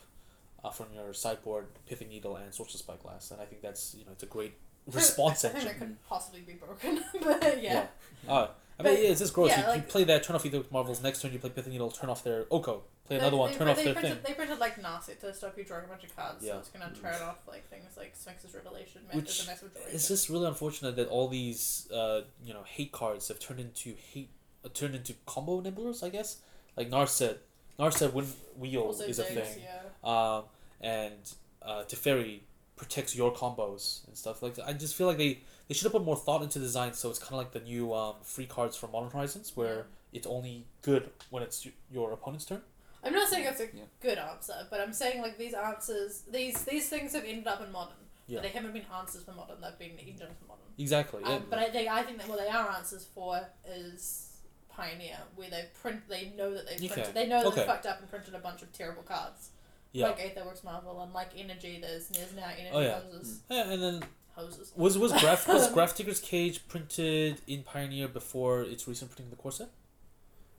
uh, 0.63 0.69
from 0.71 0.88
your 0.95 1.13
sideboard 1.13 1.65
Pithing 1.88 2.09
Needle 2.09 2.35
and 2.38 2.53
Sorcerous 2.53 2.79
Spyglass, 2.79 3.31
and 3.31 3.41
I 3.41 3.45
think 3.45 3.61
that's 3.61 3.95
you 3.97 4.05
know 4.05 4.11
it's 4.13 4.23
a 4.23 4.27
great 4.27 4.53
response 4.91 5.43
I 5.43 5.49
think 5.49 5.63
engine. 5.65 5.79
that 5.79 5.85
could 5.85 6.03
possibly 6.07 6.41
be 6.41 6.53
broken, 6.53 7.03
but 7.23 7.61
yeah. 7.61 7.88
Uh, 8.27 8.47
I 8.79 8.83
mean, 8.83 8.93
But, 8.93 9.01
yeah, 9.03 9.09
it's 9.09 9.19
just 9.21 9.33
gross. 9.33 9.49
yeah, 9.49 9.71
you, 9.71 9.77
you 9.77 9.81
play 9.81 10.03
that, 10.05 10.23
turn 10.23 10.35
off 10.35 10.45
either 10.45 10.63
Marvels. 10.71 11.01
Next 11.03 11.21
turn, 11.21 11.33
you 11.33 11.39
play 11.39 11.49
Pithing 11.49 11.73
Needle, 11.73 11.89
turn 11.91 12.09
off 12.09 12.23
their 12.23 12.45
Oko. 12.51 12.83
Play 13.08 13.18
They- 13.18 13.22
another 13.22 13.38
one, 13.38 13.51
they, 13.51 13.58
turn 13.58 13.66
they 13.68 13.72
off 13.72 13.84
their 13.84 13.93
printed, 13.93 14.14
thing. 14.16 14.24
They 14.28 14.34
printed 14.34 14.60
like 14.60 14.76
Narset 14.82 15.20
to 15.22 15.34
stop 15.34 15.58
you 15.58 15.64
drawing 15.64 15.86
a 15.86 15.88
bunch 15.88 16.03
of 16.03 16.16
cards, 16.16 16.43
Yeah. 16.43 16.53
so 16.53 16.60
it's 16.60 16.70
gonna 16.70 16.91
turn 17.01 17.22
off 17.22 17.39
like 17.47 17.70
things 17.70 17.95
like 17.97 18.16
Sphinx's 18.16 18.53
Revelation, 18.53 19.01
Which 19.14 19.26
Which, 19.26 19.47
Massive 19.47 19.74
Duration. 19.74 19.95
It's 19.95 20.08
just 20.10 20.28
really 20.30 20.47
unfortunate 20.47 20.95
that 20.97 21.08
all 21.08 21.28
these 21.30 21.89
uh, 21.91 22.22
you 22.43 22.53
know 22.53 22.64
hate 22.64 22.91
cards 22.91 23.28
have 23.30 23.39
turned 23.39 23.60
into 23.62 23.95
hate 24.12 24.30
uh, 24.66 24.70
turned 24.74 24.93
into 24.95 25.14
combo 25.26 25.62
nibblers. 25.62 26.03
I 26.03 26.10
guess 26.10 26.38
like 26.76 26.89
Narset, 26.89 27.38
Narset 27.80 28.12
Wind 28.14 28.34
Wheel 28.58 28.82
also 28.82 29.03
is 29.05 29.20
a 29.20 29.24
Ziggs, 29.24 29.45
thing. 29.53 29.64
Yeah. 29.64 30.10
um, 30.38 30.43
and 30.82 31.34
uh, 31.62 31.84
Teferi 31.88 32.41
protects 32.76 33.16
your 33.16 33.34
combos 33.34 34.05
and 34.08 34.16
stuff 34.18 34.43
like 34.43 34.55
that. 34.55 34.68
I 34.68 34.74
just 34.74 34.95
feel 34.95 35.08
like 35.08 35.18
they, 35.18 35.39
they 35.68 35.74
should 35.74 35.84
have 35.86 35.93
put 35.93 36.03
more 36.03 36.16
thought 36.16 36.43
into 36.43 36.60
design, 36.60 36.93
so 36.93 37.10
it's 37.10 37.18
kind 37.18 37.32
of 37.34 37.38
like 37.39 37.51
the 37.51 37.60
new 37.62 37.93
um, 37.93 38.16
free 38.22 38.45
cards 38.45 38.76
from 38.78 38.91
Modern 38.91 39.10
Horizons, 39.10 39.53
where 39.55 39.88
it's 40.14 40.28
only 40.28 40.66
good 40.84 41.10
when 41.32 41.41
it's 41.41 41.68
your 41.91 42.12
opponent's 42.12 42.45
turn. 42.45 42.62
I'm 43.04 43.14
not 43.14 43.30
saying 43.30 43.45
it's 43.45 43.62
a 43.62 43.66
Yeah. 43.74 43.84
good 44.02 44.18
answer, 44.18 44.68
but 44.70 44.80
I'm 44.82 44.93
saying 44.93 45.22
like 45.22 45.38
these 45.38 45.54
answers, 45.54 46.24
these 46.30 46.64
these 46.66 46.89
things 46.89 47.14
have 47.14 47.24
ended 47.26 47.48
up 47.48 47.62
in 47.62 47.72
modern, 47.72 47.95
Yeah. 48.28 48.38
but 48.38 48.43
they 48.43 48.50
haven't 48.50 48.74
been 48.74 48.86
answers 48.93 49.24
for 49.24 49.32
modern. 49.34 49.62
They've 49.62 49.78
been 49.80 49.98
engines 50.00 50.38
for 50.39 50.45
modern. 50.48 50.66
Exactly. 50.78 51.22
Yeah. 51.24 51.36
Um, 51.36 51.45
but 51.50 51.60
I 51.60 51.70
think 51.70 51.88
I 51.89 52.04
think 52.04 52.18
that 52.20 52.28
what 52.28 52.39
they 52.39 52.48
are 52.50 52.70
answers 52.72 53.06
for 53.06 53.48
is 53.66 54.24
Pioneer, 54.70 55.18
where 55.36 55.50
they 55.50 55.70
print, 55.82 56.08
they 56.08 56.30
know 56.38 56.54
that 56.54 56.68
they've 56.68 56.78
Okay. 56.84 56.88
printed, 56.93 57.14
they 57.16 57.28
know 57.28 57.39
that 57.41 57.48
Okay. 57.48 57.62
they 57.62 57.68
fucked 57.68 57.86
up 57.88 58.00
and 58.00 58.10
printed 58.10 58.36
a 58.36 58.39
bunch 58.39 58.62
of 58.62 58.72
terrible 58.74 59.04
cards. 59.04 59.52
yeah. 59.93 60.08
Like 60.10 60.20
Aetherworks 60.20 60.64
Marvel 60.64 61.02
and 61.02 61.14
like 61.14 61.30
Energy. 61.36 61.80
There's 61.82 62.08
there's 62.10 62.34
now 62.34 62.45
Energy 62.50 62.70
Oh, 62.74 62.80
yeah. 62.82 63.00
hoses. 63.00 63.39
yeah. 63.50 63.72
And 63.72 63.82
then 63.82 64.04
Hoses. 64.36 64.72
was 64.76 64.98
was 64.98 65.12
Graph 65.14 65.48
was 65.48 65.72
Graph 65.74 65.95
Digger's 65.95 66.20
Cage 66.20 66.68
printed 66.68 67.41
in 67.48 67.64
Pioneer 67.64 68.08
before 68.08 68.62
its 68.62 68.88
recent 68.88 69.10
printing 69.12 69.32
in 69.32 69.38
the 69.43 69.52
set? 69.52 69.70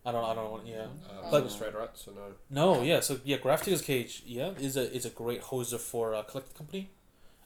I 0.06 0.12
don't 0.12 0.24
I 0.24 0.34
don't 0.34 0.50
want 0.50 0.66
Yeah. 0.66 0.86
Uh, 1.08 1.30
But- 1.30 1.42
but 1.42 1.50
straight 1.50 1.74
right, 1.74 1.90
so 1.94 2.12
no. 2.12 2.34
No, 2.50 2.82
yeah. 2.82 3.00
So 3.00 3.20
yeah, 3.24 3.36
Grafdigger's 3.38 3.82
Cage, 3.82 4.22
yeah, 4.26 4.50
is 4.58 4.76
a 4.76 4.90
is 4.92 5.04
a 5.04 5.10
great 5.10 5.42
hoser 5.42 5.78
for 5.78 6.14
a 6.14 6.22
collected 6.24 6.54
company, 6.56 6.90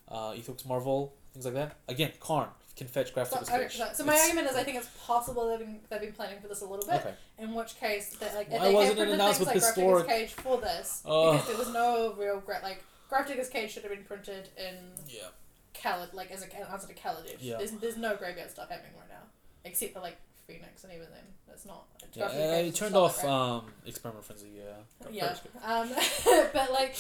uh, 0.09 0.35
Ethos 0.37 0.65
Marvel, 0.65 1.15
things 1.33 1.45
like 1.45 1.55
that. 1.55 1.77
Again, 1.89 2.13
Karn 2.21 2.49
can 2.77 2.87
fetch 2.87 3.13
Graph 3.13 3.29
So, 3.31 3.37
Digger's 3.37 3.49
Cage. 3.73 3.73
so, 3.79 3.89
so 3.93 4.05
my 4.05 4.13
It's- 4.15 4.29
argument 4.29 4.51
is 4.51 4.57
I 4.57 4.65
think 4.65 4.77
it's 4.79 4.89
possible 5.07 5.49
they've 5.49 5.59
been, 5.59 5.81
they've 5.91 6.01
been 6.01 6.13
planning 6.13 6.41
for 6.41 6.49
this 6.49 6.61
a 6.63 6.67
little 6.67 6.87
bit. 6.87 7.01
Okay. 7.01 7.15
In 7.39 7.53
which 7.55 7.77
case, 7.79 8.17
that 8.17 8.35
like 8.35 8.47
if 8.49 8.53
Why 8.61 8.69
they 8.69 8.75
wasn't 8.75 8.99
it 9.01 9.09
announced 9.09 9.41
with 9.41 9.49
like 9.49 9.57
historic- 9.57 10.07
Graphics 10.07 10.09
Cage 10.09 10.33
for 10.33 10.59
this, 10.61 11.03
Ugh. 11.05 11.33
because 11.35 11.49
there 11.49 11.59
was 11.59 11.73
no 11.73 12.15
real 12.15 12.41
gra- 12.41 12.61
like 12.63 12.83
Gravedigger's 13.11 13.49
Cage 13.49 13.73
should 13.73 13.83
have 13.83 13.93
been 13.93 14.05
printed 14.05 14.49
in 14.57 14.93
Yeah. 15.09 15.29
Khaled, 15.75 16.15
like 16.15 16.31
as 16.31 16.43
a 16.43 16.55
answer 16.71 16.87
to 16.87 16.95
Kaladesh. 16.95 17.37
Yeah. 17.41 17.57
There's 17.59 17.73
there's 17.73 17.97
no 17.97 18.15
graveyard 18.17 18.51
stuff 18.51 18.69
happening 18.71 18.93
right 18.99 19.09
now, 19.09 19.25
except 19.65 19.93
for 19.95 20.01
like 20.01 20.17
Phoenix, 20.47 20.85
and 20.85 20.93
even 20.93 21.07
then, 21.11 21.25
it's 21.53 21.65
not. 21.67 21.87
Yeah, 22.15 22.29
Gravedigger's 22.29 22.75
I 22.75 22.79
turned 22.85 22.97
off 22.97 23.25
um, 23.25 23.65
Experiment 23.87 24.25
Frenzy. 24.25 24.49
Yeah. 24.57 25.09
Yeah. 25.11 25.35
Um, 25.65 25.91
but 26.53 26.73
like, 26.73 26.97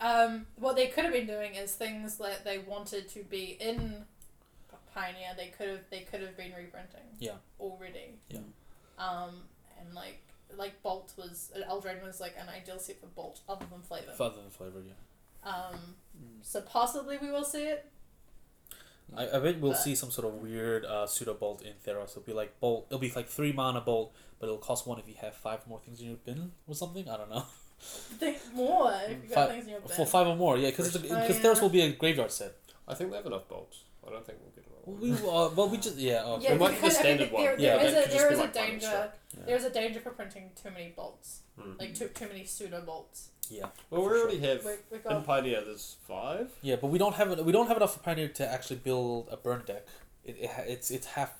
um, 0.00 0.46
what 0.56 0.76
they 0.76 0.86
could 0.88 1.04
have 1.04 1.12
been 1.12 1.26
doing 1.26 1.54
is 1.54 1.72
things 1.74 2.18
that 2.18 2.44
they 2.44 2.58
wanted 2.58 3.08
to 3.10 3.20
be 3.24 3.56
in 3.60 4.04
Pioneer. 4.94 5.28
They 5.36 5.48
could 5.56 5.68
have 5.68 5.80
they 5.90 6.00
could 6.00 6.20
have 6.20 6.36
been 6.36 6.52
reprinting. 6.56 7.00
Yeah. 7.18 7.32
Already. 7.58 8.14
Yeah. 8.28 8.40
Um, 8.98 9.30
and 9.80 9.94
like 9.94 10.20
like 10.56 10.82
Bolt 10.82 11.12
was 11.16 11.50
Eldraine 11.68 12.02
was 12.04 12.20
like 12.20 12.34
an 12.38 12.48
ideal 12.48 12.78
set 12.78 13.00
for 13.00 13.06
Bolt 13.06 13.40
other 13.48 13.64
than 13.70 13.80
flavor. 13.80 14.12
Other 14.20 14.36
than 14.42 14.50
flavor, 14.50 14.80
yeah. 14.86 15.50
Um, 15.50 15.96
Mm. 16.14 16.44
so 16.44 16.60
possibly 16.60 17.16
we 17.16 17.30
will 17.30 17.42
see 17.44 17.62
it. 17.64 17.90
I, 19.16 19.36
I 19.36 19.38
bet 19.40 19.60
we'll 19.60 19.72
But- 19.72 19.78
see 19.80 19.94
some 19.94 20.10
sort 20.10 20.26
of 20.26 20.34
weird 20.34 20.84
uh, 20.84 21.06
pseudo 21.06 21.34
bolt 21.34 21.62
in 21.62 21.72
Theros. 21.84 22.10
It'll 22.10 22.22
be 22.22 22.32
like 22.32 22.58
bolt. 22.60 22.86
It'll 22.88 22.98
be 22.98 23.10
like 23.10 23.28
three 23.28 23.52
mana 23.52 23.80
bolt, 23.80 24.14
but 24.38 24.46
it'll 24.46 24.58
cost 24.58 24.86
one 24.86 24.98
if 24.98 25.06
you 25.08 25.14
have 25.20 25.34
five 25.34 25.66
more 25.66 25.78
things 25.80 26.00
in 26.00 26.06
your 26.08 26.16
bin 26.16 26.52
or 26.66 26.74
something. 26.74 27.08
I 27.08 27.16
don't 27.18 27.30
know. 27.30 27.44
Think 27.82 28.38
more 28.54 28.92
if 29.08 29.22
you 29.24 29.28
got 29.28 29.34
Five- 29.34 29.50
things 29.50 29.64
in 29.64 29.70
your 29.70 29.80
bin. 29.80 29.96
For 29.96 30.06
five 30.06 30.26
or 30.26 30.36
more, 30.36 30.56
yeah, 30.56 30.70
because 30.70 30.94
Oh, 30.96 31.00
because 31.00 31.28
yeah. 31.36 31.42
Theros 31.42 31.60
will 31.60 31.68
be 31.68 31.82
a 31.82 31.92
graveyard 31.92 32.30
set. 32.32 32.54
I 32.88 32.94
think 32.94 33.10
they 33.10 33.16
have 33.16 33.26
enough 33.26 33.48
bolts. 33.48 33.82
I 34.06 34.10
don't 34.10 34.24
think 34.26 34.38
we'll 34.40 34.50
get 34.50 34.64
them 34.64 34.72
all. 34.84 34.94
We 34.94 35.12
uh, 35.12 35.54
well 35.54 35.68
we 35.68 35.76
just 35.78 35.96
yeah 35.98 36.24
okay. 36.24 36.44
Yeah, 36.44 36.52
It 36.54 36.60
might 36.60 36.68
be 36.70 36.74
the 36.76 36.80
because 36.82 36.98
I 36.98 37.02
mean, 37.02 37.18
standard 37.18 37.28
there, 37.28 37.34
one. 37.34 37.44
there 37.44 37.60
Yeah, 37.60 37.82
is 37.82 37.92
a 37.92 38.02
could 38.02 38.04
just 38.10 38.16
there 38.18 38.28
be 38.28 38.34
is 38.34 38.38
a 38.40 38.42
like 38.42 38.52
danger. 38.54 38.86
Yeah. 39.36 39.42
There 39.46 39.56
is 39.56 39.64
a 39.64 39.70
danger 39.70 40.00
for 40.00 40.10
printing 40.10 40.50
too 40.60 40.70
many 40.70 40.92
bolts, 40.96 41.40
Hmm. 41.60 41.72
like 41.78 41.94
too 41.94 42.08
too 42.08 42.26
many 42.28 42.44
pseudo 42.44 42.80
bolts. 42.82 43.28
Yeah 43.56 43.66
Well, 43.90 44.02
we 44.02 44.08
for 44.08 44.16
already 44.20 44.38
have 44.48 44.64
We 44.64 44.72
we 44.90 45.16
in 45.16 45.22
Pioneer. 45.22 45.60
There's 45.68 45.96
five. 46.08 46.46
yeah, 46.68 46.76
but 46.82 46.88
we 46.94 46.98
don't 47.02 47.14
have 47.20 47.28
it. 47.32 47.44
We 47.44 47.52
don't 47.56 47.68
have 47.68 47.76
enough 47.80 47.94
for 47.94 48.00
Pioneer 48.08 48.28
to 48.40 48.44
actually 48.56 48.76
build 48.88 49.28
a 49.30 49.36
burn 49.36 49.62
deck. 49.70 49.84
It, 50.28 50.36
it 50.44 50.50
ha- 50.54 50.66
it's 50.74 50.90
it's 50.96 51.06
half 51.16 51.30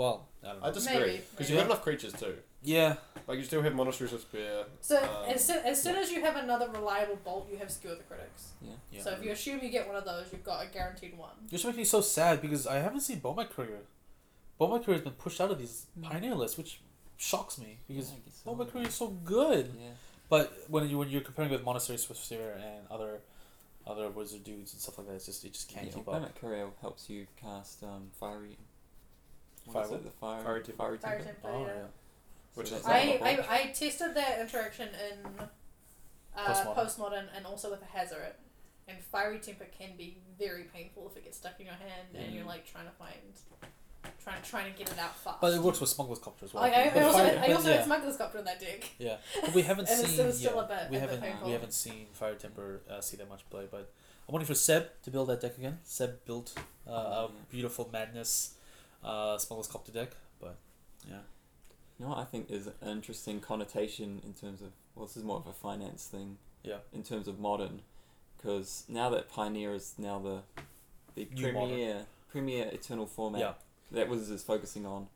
well 0.00 0.18
I 0.42 0.46
don't 0.48 0.60
know. 0.60 0.66
I 0.68 0.70
disagree 0.72 0.98
Maybe, 1.00 1.22
because 1.30 1.48
you 1.50 1.54
maybe. 1.56 1.62
have 1.62 1.70
enough 1.72 1.82
creatures 1.88 2.12
too. 2.22 2.34
yeah 2.62 2.90
Like 3.28 3.38
you 3.40 3.44
still 3.44 3.62
have 3.66 3.74
monasteries 3.82 4.12
with 4.14 4.22
spear. 4.28 4.64
so 4.80 4.96
um, 4.98 5.30
as 5.34 5.40
soon, 5.46 5.58
as 5.72 5.76
soon 5.84 5.96
as 6.02 6.06
you 6.12 6.20
have 6.26 6.36
another 6.44 6.68
reliable 6.78 7.18
bolt, 7.26 7.44
you 7.50 7.56
have 7.62 7.70
skewer 7.76 7.94
the 8.02 8.06
critics. 8.10 8.42
yeah. 8.60 8.70
yeah. 8.92 9.02
So 9.04 9.08
if 9.16 9.20
you 9.24 9.30
assume 9.36 9.56
you 9.62 9.70
get 9.78 9.84
one 9.90 9.96
of 10.02 10.04
those, 10.10 10.24
you've 10.32 10.44
got 10.52 10.58
a 10.66 10.68
guaranteed 10.76 11.14
one. 11.26 11.36
Which 11.50 11.64
makes 11.64 11.76
me 11.82 11.84
so 11.96 12.00
sad 12.00 12.34
because 12.46 12.66
I 12.66 12.76
haven't 12.86 13.02
seen 13.08 13.20
Bomat 13.20 13.50
Courier. 13.54 13.82
Bomat 14.60 14.80
Courier 14.84 14.98
has 14.98 15.04
been 15.08 15.18
pushed 15.24 15.40
out 15.42 15.50
of 15.54 15.58
these 15.62 15.86
Mm. 15.98 16.04
Pioneer 16.10 16.34
lists, 16.34 16.56
which 16.58 16.72
shocks 17.16 17.58
me 17.58 17.70
because 17.88 18.10
Yeah, 18.10 18.16
I 18.26 18.30
so. 18.44 18.50
Bomat 18.50 18.70
Courier 18.72 18.88
is 18.88 18.94
so 18.94 19.08
good. 19.36 19.64
Yeah. 19.78 19.90
But 20.32 20.50
when 20.68 20.88
you 20.88 20.96
when 20.96 21.10
you're 21.10 21.20
comparing 21.20 21.50
with 21.50 21.62
Monastery 21.62 21.98
Swiftspear 21.98 22.56
and 22.56 22.86
other 22.90 23.20
other 23.86 24.08
wizard 24.08 24.44
dudes 24.44 24.72
and 24.72 24.80
stuff 24.80 24.96
like 24.96 25.06
that, 25.08 25.14
it's 25.16 25.26
just 25.26 25.44
it 25.44 25.52
just 25.52 25.68
can't 25.68 25.84
yeah, 25.88 25.92
keep 25.92 26.06
Opponent 26.08 26.24
up. 26.32 26.40
Courier 26.40 26.68
helps 26.80 27.10
you 27.10 27.26
cast 27.38 27.82
um, 27.82 28.08
fiery. 28.18 28.56
What 29.66 29.74
Fire 29.74 29.84
is 29.84 29.92
it? 29.92 30.04
The 30.04 30.10
fire. 30.10 30.42
Fiery 30.42 30.62
Temper. 30.62 30.76
Fiery 30.78 30.98
Fire 30.98 31.18
Temper. 31.18 31.32
Temper, 31.42 31.48
Oh 31.50 31.66
yeah. 31.66 31.74
yeah. 31.74 31.82
Which 32.54 32.68
So 32.70 32.76
is 32.76 32.82
that's 32.82 32.88
I, 32.88 33.04
not 33.04 33.14
a 33.20 33.24
I, 33.24 33.36
bolt. 33.36 33.50
I 33.50 33.62
tested 33.74 34.14
that 34.14 34.40
interaction 34.40 34.88
in 34.88 35.18
uh, 36.34 36.42
Postmodern. 36.46 36.76
postmodern. 36.76 37.24
and 37.36 37.44
also 37.44 37.70
with 37.70 37.82
a 37.82 37.98
Hazard. 37.98 38.32
And 38.88 38.96
fiery 39.12 39.38
temper 39.38 39.66
can 39.78 39.90
be 39.98 40.16
very 40.38 40.64
painful 40.74 41.08
if 41.10 41.16
it 41.18 41.24
gets 41.24 41.36
stuck 41.36 41.60
in 41.60 41.66
your 41.66 41.74
hand 41.76 42.08
and 42.16 42.34
you're 42.34 42.44
Mm. 42.44 42.48
like 42.48 42.64
trying 42.66 42.86
to 42.86 42.90
find, 42.92 43.12
trying 44.22 44.42
trying 44.42 44.72
to 44.72 44.78
get 44.78 44.90
it 44.90 44.98
out 44.98 45.16
fast. 45.16 45.40
But 45.40 45.54
it 45.54 45.60
works 45.60 45.80
with 45.80 45.90
Smuggler's 45.90 46.18
Copter 46.18 46.44
as 46.46 46.54
well. 46.54 46.64
I, 46.64 46.68
I, 46.68 46.92
I 46.94 47.02
also, 47.04 47.18
Fire- 47.18 47.42
I 47.46 47.52
also 47.52 47.68
yeah, 47.70 47.76
had 47.76 47.84
Smuggler's 47.84 48.16
Copter 48.16 48.38
in 48.38 48.44
that 48.44 48.60
deck. 48.60 48.90
yeah. 48.98 49.16
But 49.40 49.54
we 49.54 49.62
haven't 49.62 49.88
And 49.88 49.98
it's 50.00 50.08
seen. 50.08 50.18
still- 50.18 50.32
still 50.32 50.56
yeah, 50.56 50.62
a 50.64 50.68
bit- 50.68 50.90
we 50.90 50.96
a 50.96 51.00
haven't 51.00 51.20
painful. 51.22 51.46
we 51.46 51.52
haven't 51.52 51.72
seen 51.74 52.06
Fire 52.12 52.34
Temper 52.34 52.80
uh, 52.90 53.00
see 53.00 53.16
that 53.16 53.28
much 53.28 53.48
play, 53.50 53.66
but 53.70 53.90
I'm 54.28 54.34
waiting 54.34 54.46
for 54.46 54.54
Seb 54.54 54.88
to 55.02 55.10
build 55.10 55.28
that 55.28 55.40
deck 55.40 55.58
again. 55.58 55.78
Seb 55.84 56.24
built 56.24 56.52
uh, 56.88 56.92
a 56.92 57.28
beautiful 57.50 57.88
madness 57.92 58.54
uh, 59.04 59.36
Smuggler's 59.38 59.66
Copter 59.68 59.92
deck, 59.92 60.10
but 60.40 60.56
yeah. 61.08 61.18
You 61.98 62.06
know 62.06 62.10
what 62.10 62.18
I 62.18 62.24
think 62.24 62.50
is 62.50 62.66
an 62.66 62.88
interesting 62.88 63.40
connotation 63.40 64.20
in 64.24 64.32
terms 64.34 64.60
of 64.62 64.68
well, 64.94 65.06
this 65.06 65.16
is 65.16 65.24
more 65.24 65.36
of 65.38 65.46
a 65.46 65.52
finance 65.52 66.04
thing. 66.06 66.36
Yeah. 66.64 66.76
In 66.92 67.02
terms 67.02 67.26
of 67.28 67.38
modern, 67.40 67.80
because 68.36 68.84
now 68.88 69.10
that 69.10 69.28
Pioneer 69.28 69.74
is 69.74 69.94
now 69.98 70.18
the 70.18 70.42
the 71.14 71.28
New 71.34 71.52
modern. 71.52 71.68
premier 71.68 72.06
premier 72.30 72.68
eternal 72.72 73.06
format 73.06 73.40
Yeah. 73.40 73.52
That 73.92 74.08
was 74.08 74.30
is 74.30 74.42
focusing 74.42 74.86
on. 74.86 75.08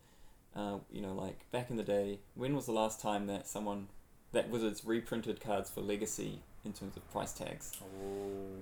Uh, 0.54 0.78
you 0.90 1.02
know, 1.02 1.12
like 1.12 1.50
back 1.50 1.68
in 1.70 1.76
the 1.76 1.82
day, 1.82 2.18
when 2.34 2.56
was 2.56 2.64
the 2.64 2.72
last 2.72 3.00
time 3.00 3.26
that 3.26 3.46
someone 3.46 3.88
that 4.32 4.48
Wizards 4.48 4.84
reprinted 4.84 5.38
cards 5.40 5.68
for 5.68 5.82
Legacy 5.82 6.40
in 6.64 6.72
terms 6.72 6.96
of 6.96 7.10
price 7.12 7.32
tags? 7.32 7.72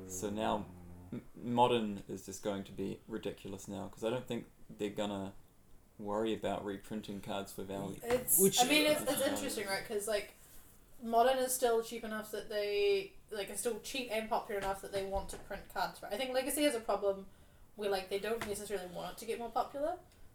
So 0.09 0.29
now 0.31 0.65
M- 1.13 1.23
modern 1.45 2.03
is 2.09 2.27
just 2.27 2.43
going 2.43 2.65
to 2.65 2.73
be 2.73 2.99
ridiculous 3.09 3.69
now 3.69 3.85
because 3.89 4.03
I 4.03 4.11
don't 4.11 4.27
think 4.27 4.47
they're 4.79 4.89
gonna 4.91 5.33
worry 6.01 6.35
about 6.35 6.65
reprinting 6.65 7.21
cards 7.21 7.53
for 7.53 7.63
value. 7.63 7.97
It's. 8.03 8.41
Which- 8.41 8.61
I 8.61 8.67
mean, 8.67 8.87
it's, 8.87 9.03
it's 9.03 9.23
Uh, 9.23 9.31
interesting, 9.31 9.67
right? 9.69 9.83
Because 9.87 10.09
like, 10.09 10.35
modern 11.01 11.39
is 11.39 11.55
still 11.55 11.81
cheap 11.83 12.03
enough 12.03 12.33
that 12.33 12.49
they 12.49 13.13
like 13.31 13.51
are 13.51 13.57
still 13.57 13.79
cheap 13.85 14.09
and 14.11 14.29
popular 14.29 14.61
enough 14.61 14.83
that 14.83 14.93
they 14.93 15.05
want 15.05 15.29
to 15.29 15.37
print 15.37 15.63
cards. 15.73 16.03
Right? 16.03 16.13
I 16.13 16.17
think 16.17 16.33
Legacy 16.35 16.65
has 16.65 16.75
a 16.75 16.81
problem 16.81 17.27
where 17.77 17.91
like 17.91 18.09
they 18.11 18.19
don't 18.19 18.47
necessarily 18.47 18.87
want 18.95 19.13
it 19.13 19.19
to 19.19 19.25
get 19.27 19.39
more 19.39 19.51
popular 19.51 19.95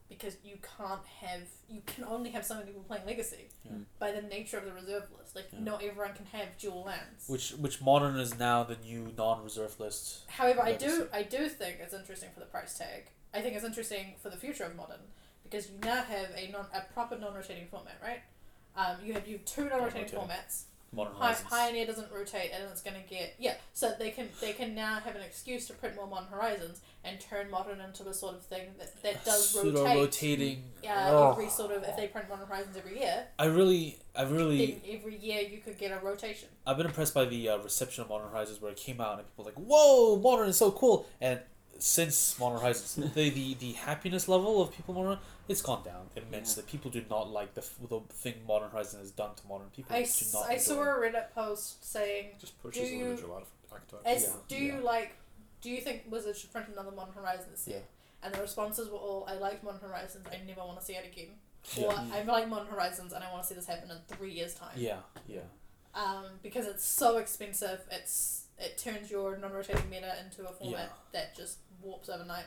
because 0.09 0.37
you 0.43 0.57
can't 0.77 1.05
have 1.21 1.41
you 1.69 1.81
can 1.85 2.03
only 2.03 2.31
have 2.31 2.43
so 2.43 2.55
many 2.55 2.65
people 2.67 2.83
playing 2.83 3.05
Legacy 3.05 3.47
Yeah. 3.63 3.71
By 3.99 4.11
the 4.11 4.21
nature 4.23 4.57
of 4.57 4.65
the 4.65 4.73
reserve 4.73 5.03
list. 5.17 5.35
Like, 5.35 5.47
Yeah. 5.53 5.59
not 5.59 5.83
everyone 5.83 6.13
can 6.15 6.25
have 6.27 6.57
dual 6.57 6.83
lands. 6.83 7.29
Which 7.29 7.51
which 7.51 7.81
modern 7.81 8.17
is 8.17 8.37
now 8.39 8.63
the 8.63 8.75
new 8.77 9.13
non-reserve 9.17 9.79
list. 9.79 10.23
However, 10.27 10.61
I 10.61 10.73
do 10.73 11.07
I 11.13 11.23
do 11.23 11.47
think 11.49 11.77
it's 11.79 11.93
interesting 11.93 12.29
for 12.33 12.39
the 12.39 12.47
price 12.47 12.77
tag. 12.77 13.09
I 13.33 13.41
think 13.41 13.55
it's 13.55 13.65
interesting 13.65 14.15
for 14.21 14.29
the 14.31 14.37
future 14.37 14.63
of 14.63 14.75
modern 14.75 15.01
because 15.43 15.69
you 15.69 15.77
now 15.83 16.01
have 16.03 16.29
a 16.35 16.47
non 16.51 16.65
a 16.73 16.81
proper 16.93 17.15
non-rotating 17.17 17.67
format, 17.67 17.97
right? 18.01 18.21
Um, 18.75 18.97
you 19.05 19.13
have 19.13 19.27
you 19.27 19.37
have 19.37 19.45
two 19.45 19.65
non-rotating 19.69 20.15
Non-rotating. 20.17 20.19
formats. 20.19 20.63
Modern 20.91 21.13
Horizons. 21.15 21.47
Pioneer 21.49 21.85
doesn't 21.85 22.11
rotate, 22.11 22.51
and 22.53 22.63
it's 22.71 22.81
going 22.81 22.95
to 23.01 23.07
get 23.09 23.35
yeah. 23.39 23.55
So 23.73 23.93
they 23.97 24.11
can 24.11 24.29
they 24.41 24.53
can 24.53 24.73
now 24.75 24.99
have 24.99 25.15
an 25.15 25.21
excuse 25.21 25.67
to 25.67 25.73
print 25.73 25.95
more 25.95 26.07
Modern 26.07 26.29
Horizons 26.29 26.81
and 27.03 27.19
turn 27.19 27.49
Modern 27.49 27.79
into 27.79 28.03
the 28.03 28.13
sort 28.13 28.35
of 28.35 28.41
thing 28.43 28.69
that 28.79 29.01
that 29.03 29.23
does 29.23 29.55
rotate. 29.55 29.95
rotating. 29.97 30.63
Yeah, 30.83 31.09
Oh. 31.11 31.31
every 31.31 31.49
sort 31.49 31.71
of 31.71 31.83
if 31.83 31.95
they 31.95 32.07
print 32.07 32.27
Modern 32.29 32.47
Horizons 32.47 32.75
every 32.77 32.99
year, 32.99 33.27
I 33.37 33.45
really, 33.45 33.99
I 34.15 34.23
really, 34.23 34.81
every 34.89 35.17
year 35.17 35.41
you 35.41 35.59
could 35.59 35.77
get 35.77 35.91
a 35.91 36.03
rotation. 36.03 36.49
I've 36.65 36.77
been 36.77 36.85
impressed 36.87 37.13
by 37.13 37.25
the 37.25 37.49
uh, 37.49 37.57
reception 37.59 38.03
of 38.03 38.09
Modern 38.09 38.29
Horizons 38.29 38.61
where 38.61 38.71
it 38.71 38.77
came 38.77 38.99
out 38.99 39.19
and 39.19 39.27
people 39.27 39.45
were 39.45 39.51
like, 39.51 39.59
"Whoa, 39.59 40.17
Modern 40.17 40.49
is 40.49 40.57
so 40.57 40.71
cool!" 40.71 41.05
And 41.21 41.39
since 41.79 42.37
Modern 42.39 42.59
Horizons, 42.61 42.95
the, 43.13 43.29
the 43.29 43.53
the 43.55 43.71
happiness 43.73 44.27
level 44.27 44.61
of 44.61 44.71
people 44.73 44.93
Modern 44.93 45.17
it's 45.47 45.61
gone 45.63 45.83
down 45.83 46.07
immensely. 46.15 46.63
People 46.67 46.91
do 46.91 47.03
not 47.09 47.29
like 47.31 47.53
the 47.55 47.65
the 47.89 47.99
thing 48.11 48.35
Modern 48.47 48.69
Horizons 48.69 49.01
has 49.01 49.11
done 49.11 49.35
to 49.35 49.47
Modern. 49.47 49.67
People 49.69 49.95
I, 49.95 50.03
do 50.03 50.25
not. 50.33 50.49
I 50.49 50.57
saw 50.57 50.81
a 50.81 50.85
Reddit 50.85 51.31
post 51.33 51.83
saying 51.83 52.35
Just 52.39 52.61
pushes 52.61 52.81
Do 52.81 52.87
you- 52.95 53.03
individual 53.05 53.35
arch- 53.35 53.45
archetypes. 53.71 54.03
As, 54.05 54.23
Yeah, 54.23 54.33
do 54.47 54.55
you 54.63 54.73
yeah. 54.75 54.81
like? 54.81 55.11
Do 55.61 55.69
you 55.69 55.81
think 55.81 56.03
Wizards 56.09 56.39
should 56.39 56.51
print 56.51 56.67
another 56.71 56.91
Modern 56.91 57.13
Horizons? 57.13 57.65
Yeah. 57.67 57.79
And 58.21 58.33
the 58.33 58.41
responses 58.41 58.89
were 58.89 58.97
all, 58.97 59.25
"I 59.27 59.33
like 59.35 59.63
Modern 59.63 59.81
Horizons. 59.81 60.27
I 60.31 60.37
never 60.45 60.61
want 60.61 60.79
to 60.79 60.85
see 60.85 60.93
it 60.93 61.05
again." 61.05 61.29
Yeah. 61.75 61.85
Or 61.85 61.93
I 62.13 62.23
like 62.23 62.47
Modern 62.47 62.67
Horizons, 62.67 63.11
and 63.13 63.23
I 63.23 63.31
want 63.31 63.43
to 63.43 63.49
see 63.49 63.55
this 63.55 63.65
happen 63.67 63.89
in 63.91 63.97
three 64.15 64.31
years' 64.31 64.53
time. 64.53 64.71
Yeah, 64.75 64.97
yeah. 65.27 65.41
Um, 65.95 66.25
because 66.43 66.65
it's 66.67 66.85
so 66.85 67.17
expensive. 67.17 67.81
It's 67.91 68.45
it 68.57 68.77
turns 68.77 69.09
your 69.09 69.37
non-rotating 69.37 69.89
meta 69.89 70.13
into 70.23 70.47
a 70.47 70.51
format 70.53 70.91
that 71.13 71.35
just 71.35 71.57
warps 71.81 72.09
overnight. 72.09 72.45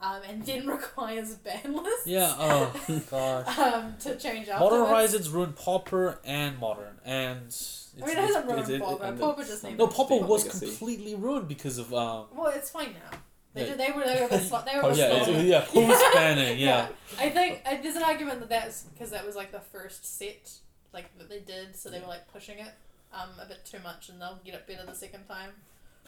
Um, 0.00 0.20
and 0.28 0.44
then 0.44 0.66
requires 0.76 1.34
ban 1.36 1.74
lists. 1.74 2.06
Yeah. 2.06 2.34
Oh 2.38 3.02
gosh. 3.10 3.58
Um, 3.58 3.94
to 4.00 4.16
change 4.16 4.48
afterwards. 4.48 4.72
Modern 4.72 4.86
Horizons 4.88 5.30
ruined 5.30 5.56
Popper 5.56 6.20
and 6.24 6.58
Modern, 6.58 6.98
and 7.04 7.46
it's, 7.46 7.92
I 8.02 8.06
mean, 8.06 8.10
it 8.10 8.18
hasn't 8.18 8.44
ruined 8.46 8.60
it's- 8.64 8.70
it- 8.76 8.82
Pauper. 8.82 9.04
and 9.04 9.18
Pauper 9.18 9.40
it's 9.40 9.50
just 9.50 9.62
some- 9.62 9.70
needs. 9.70 9.78
No, 9.78 9.86
Popper 9.86 10.16
was 10.16 10.44
legacy. 10.44 10.66
completely 10.66 11.14
ruined 11.14 11.48
because 11.48 11.78
of 11.78 11.92
um. 11.94 12.26
Well, 12.34 12.48
it's 12.54 12.68
fine 12.70 12.92
now. 12.92 13.18
They 13.54 13.62
Yeah. 13.62 13.68
did. 13.68 13.78
They 13.78 13.90
were. 13.92 14.04
They 14.04 14.20
were. 14.20 14.26
a 14.26 14.28
bit 14.28 14.42
slo- 14.42 14.62
They 14.66 14.76
were. 14.76 14.84
Oh 14.84 14.88
a 14.88 14.90
bit 14.90 14.98
yeah, 14.98 15.24
slow. 15.24 15.34
it's, 15.34 15.44
yeah. 15.44 15.60
Post 15.88 16.04
banning, 16.14 16.58
yeah. 16.58 16.88
I 17.18 17.30
think 17.30 17.62
uh, 17.64 17.76
there's 17.82 17.96
an 17.96 18.02
argument 18.02 18.40
that 18.40 18.50
that's 18.50 18.82
because 18.82 19.10
that 19.12 19.24
was 19.24 19.34
like 19.34 19.50
the 19.50 19.60
first 19.60 20.18
set, 20.18 20.50
like 20.92 21.06
that 21.16 21.30
they 21.30 21.40
did, 21.40 21.74
so 21.74 21.88
they 21.88 22.00
were 22.00 22.06
like 22.06 22.30
pushing 22.30 22.58
it 22.58 22.72
um 23.14 23.30
a 23.42 23.46
bit 23.46 23.64
too 23.64 23.78
much, 23.82 24.10
and 24.10 24.20
they'll 24.20 24.38
get 24.44 24.52
it 24.54 24.66
better 24.66 24.84
the 24.84 24.94
second 24.94 25.24
time. 25.26 25.52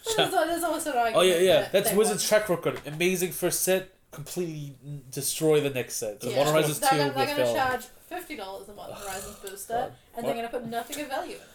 But 0.05 0.17
there's, 0.17 0.35
al- 0.35 0.47
there's 0.47 0.63
also 0.65 0.93
an 0.93 1.13
Oh 1.15 1.21
yeah, 1.23 1.39
yeah. 1.39 1.61
that 1.63 1.73
That's 1.73 1.93
Wizards' 1.93 2.31
won't- 2.31 2.47
track 2.47 2.49
record. 2.49 2.81
Amazing 2.87 3.33
first 3.33 3.61
set, 3.63 3.91
completely 4.11 4.75
destroy 5.11 5.61
the 5.61 5.71
next 5.71 5.97
set. 5.97 6.23
So 6.23 6.31
Yeah. 6.31 6.37
Modern 6.39 6.53
Horizons 6.55 6.81
They're 6.81 6.91
two, 6.91 6.97
gonna, 6.99 7.13
they're 7.15 7.37
gonna 7.37 7.53
charge 7.53 7.85
fifty 8.09 8.37
dollars 8.37 8.69
a 8.69 8.75
Modern 8.75 8.97
Horizons 8.97 9.37
booster, 9.37 9.75
God. 9.75 9.93
and 10.17 10.27
they're 10.27 10.35
gonna 10.35 10.49
put 10.49 10.67
nothing 10.67 11.01
of 11.03 11.09
value 11.09 11.35
in 11.37 11.41
it. 11.43 11.49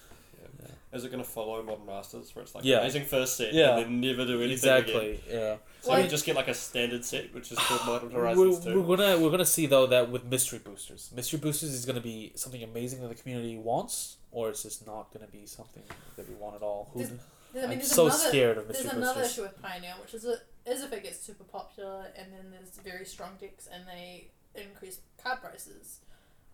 Is 0.92 1.04
it 1.04 1.12
going 1.12 1.24
to 1.24 1.28
follow 1.28 1.64
Modern 1.64 1.88
Masters, 1.88 2.36
where 2.36 2.44
it's 2.44 2.54
like 2.54 2.64
Yeah. 2.64 2.82
amazing 2.82 3.06
first 3.06 3.36
set, 3.38 3.52
Yeah. 3.52 3.78
and 3.78 3.86
then 3.86 4.00
never 4.02 4.26
do 4.26 4.40
anything 4.44 4.70
again? 4.70 4.84
Exactly. 4.84 5.20
Yeah. 5.28 5.56
So 5.82 5.90
Well, 5.90 6.00
you 6.04 6.08
just 6.08 6.24
get 6.24 6.36
like 6.36 6.48
a 6.50 6.54
standard 6.54 7.04
set, 7.04 7.34
which 7.34 7.52
is 7.52 7.58
called 7.58 7.82
Modern 7.88 8.10
We're, 8.14 8.20
Horizons 8.20 8.64
we're 8.64 8.96
gonna 8.98 9.18
we're 9.18 9.32
gonna 9.32 9.44
see 9.44 9.66
though 9.66 9.88
that 9.88 10.12
with 10.12 10.24
mystery 10.26 10.60
boosters, 10.60 11.10
mystery 11.16 11.40
boosters 11.40 11.72
is 11.74 11.86
gonna 11.88 12.00
be 12.00 12.32
something 12.36 12.62
amazing 12.62 13.02
that 13.02 13.08
the 13.08 13.16
community 13.16 13.58
wants, 13.58 14.18
or 14.32 14.50
it's 14.50 14.62
just 14.62 14.86
not 14.86 15.12
gonna 15.12 15.26
be 15.26 15.48
something 15.48 15.82
that 16.16 16.30
we 16.30 16.36
want 16.36 16.58
at 16.58 16.62
all. 16.62 16.92
Who 16.94 17.00
Does- 17.00 17.12
I 17.54 17.62
mean, 17.62 17.72
I'm 17.72 17.78
there's 17.78 17.92
so 17.92 18.06
another, 18.06 18.20
scared 18.30 18.58
of 18.58 18.68
the 18.68 18.74
There's 18.74 18.86
another 18.86 19.22
issue 19.22 19.42
with 19.44 19.62
Pioneer, 19.62 19.94
which 20.02 20.14
is, 20.14 20.26
a, 20.26 20.38
is 20.66 20.82
if 20.84 20.92
it 20.92 21.04
gets 21.04 21.20
super 21.20 21.44
popular 21.44 22.08
and 22.18 22.34
then 22.34 22.52
there's 22.52 22.72
very 22.84 23.06
strong 23.06 23.32
decks 23.40 23.68
and 23.72 23.84
they 23.88 24.30
increase 24.56 25.00
card 25.22 25.42
prices, 25.42 26.00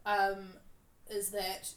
um, 0.05 0.53
is 1.09 1.29
that 1.31 1.73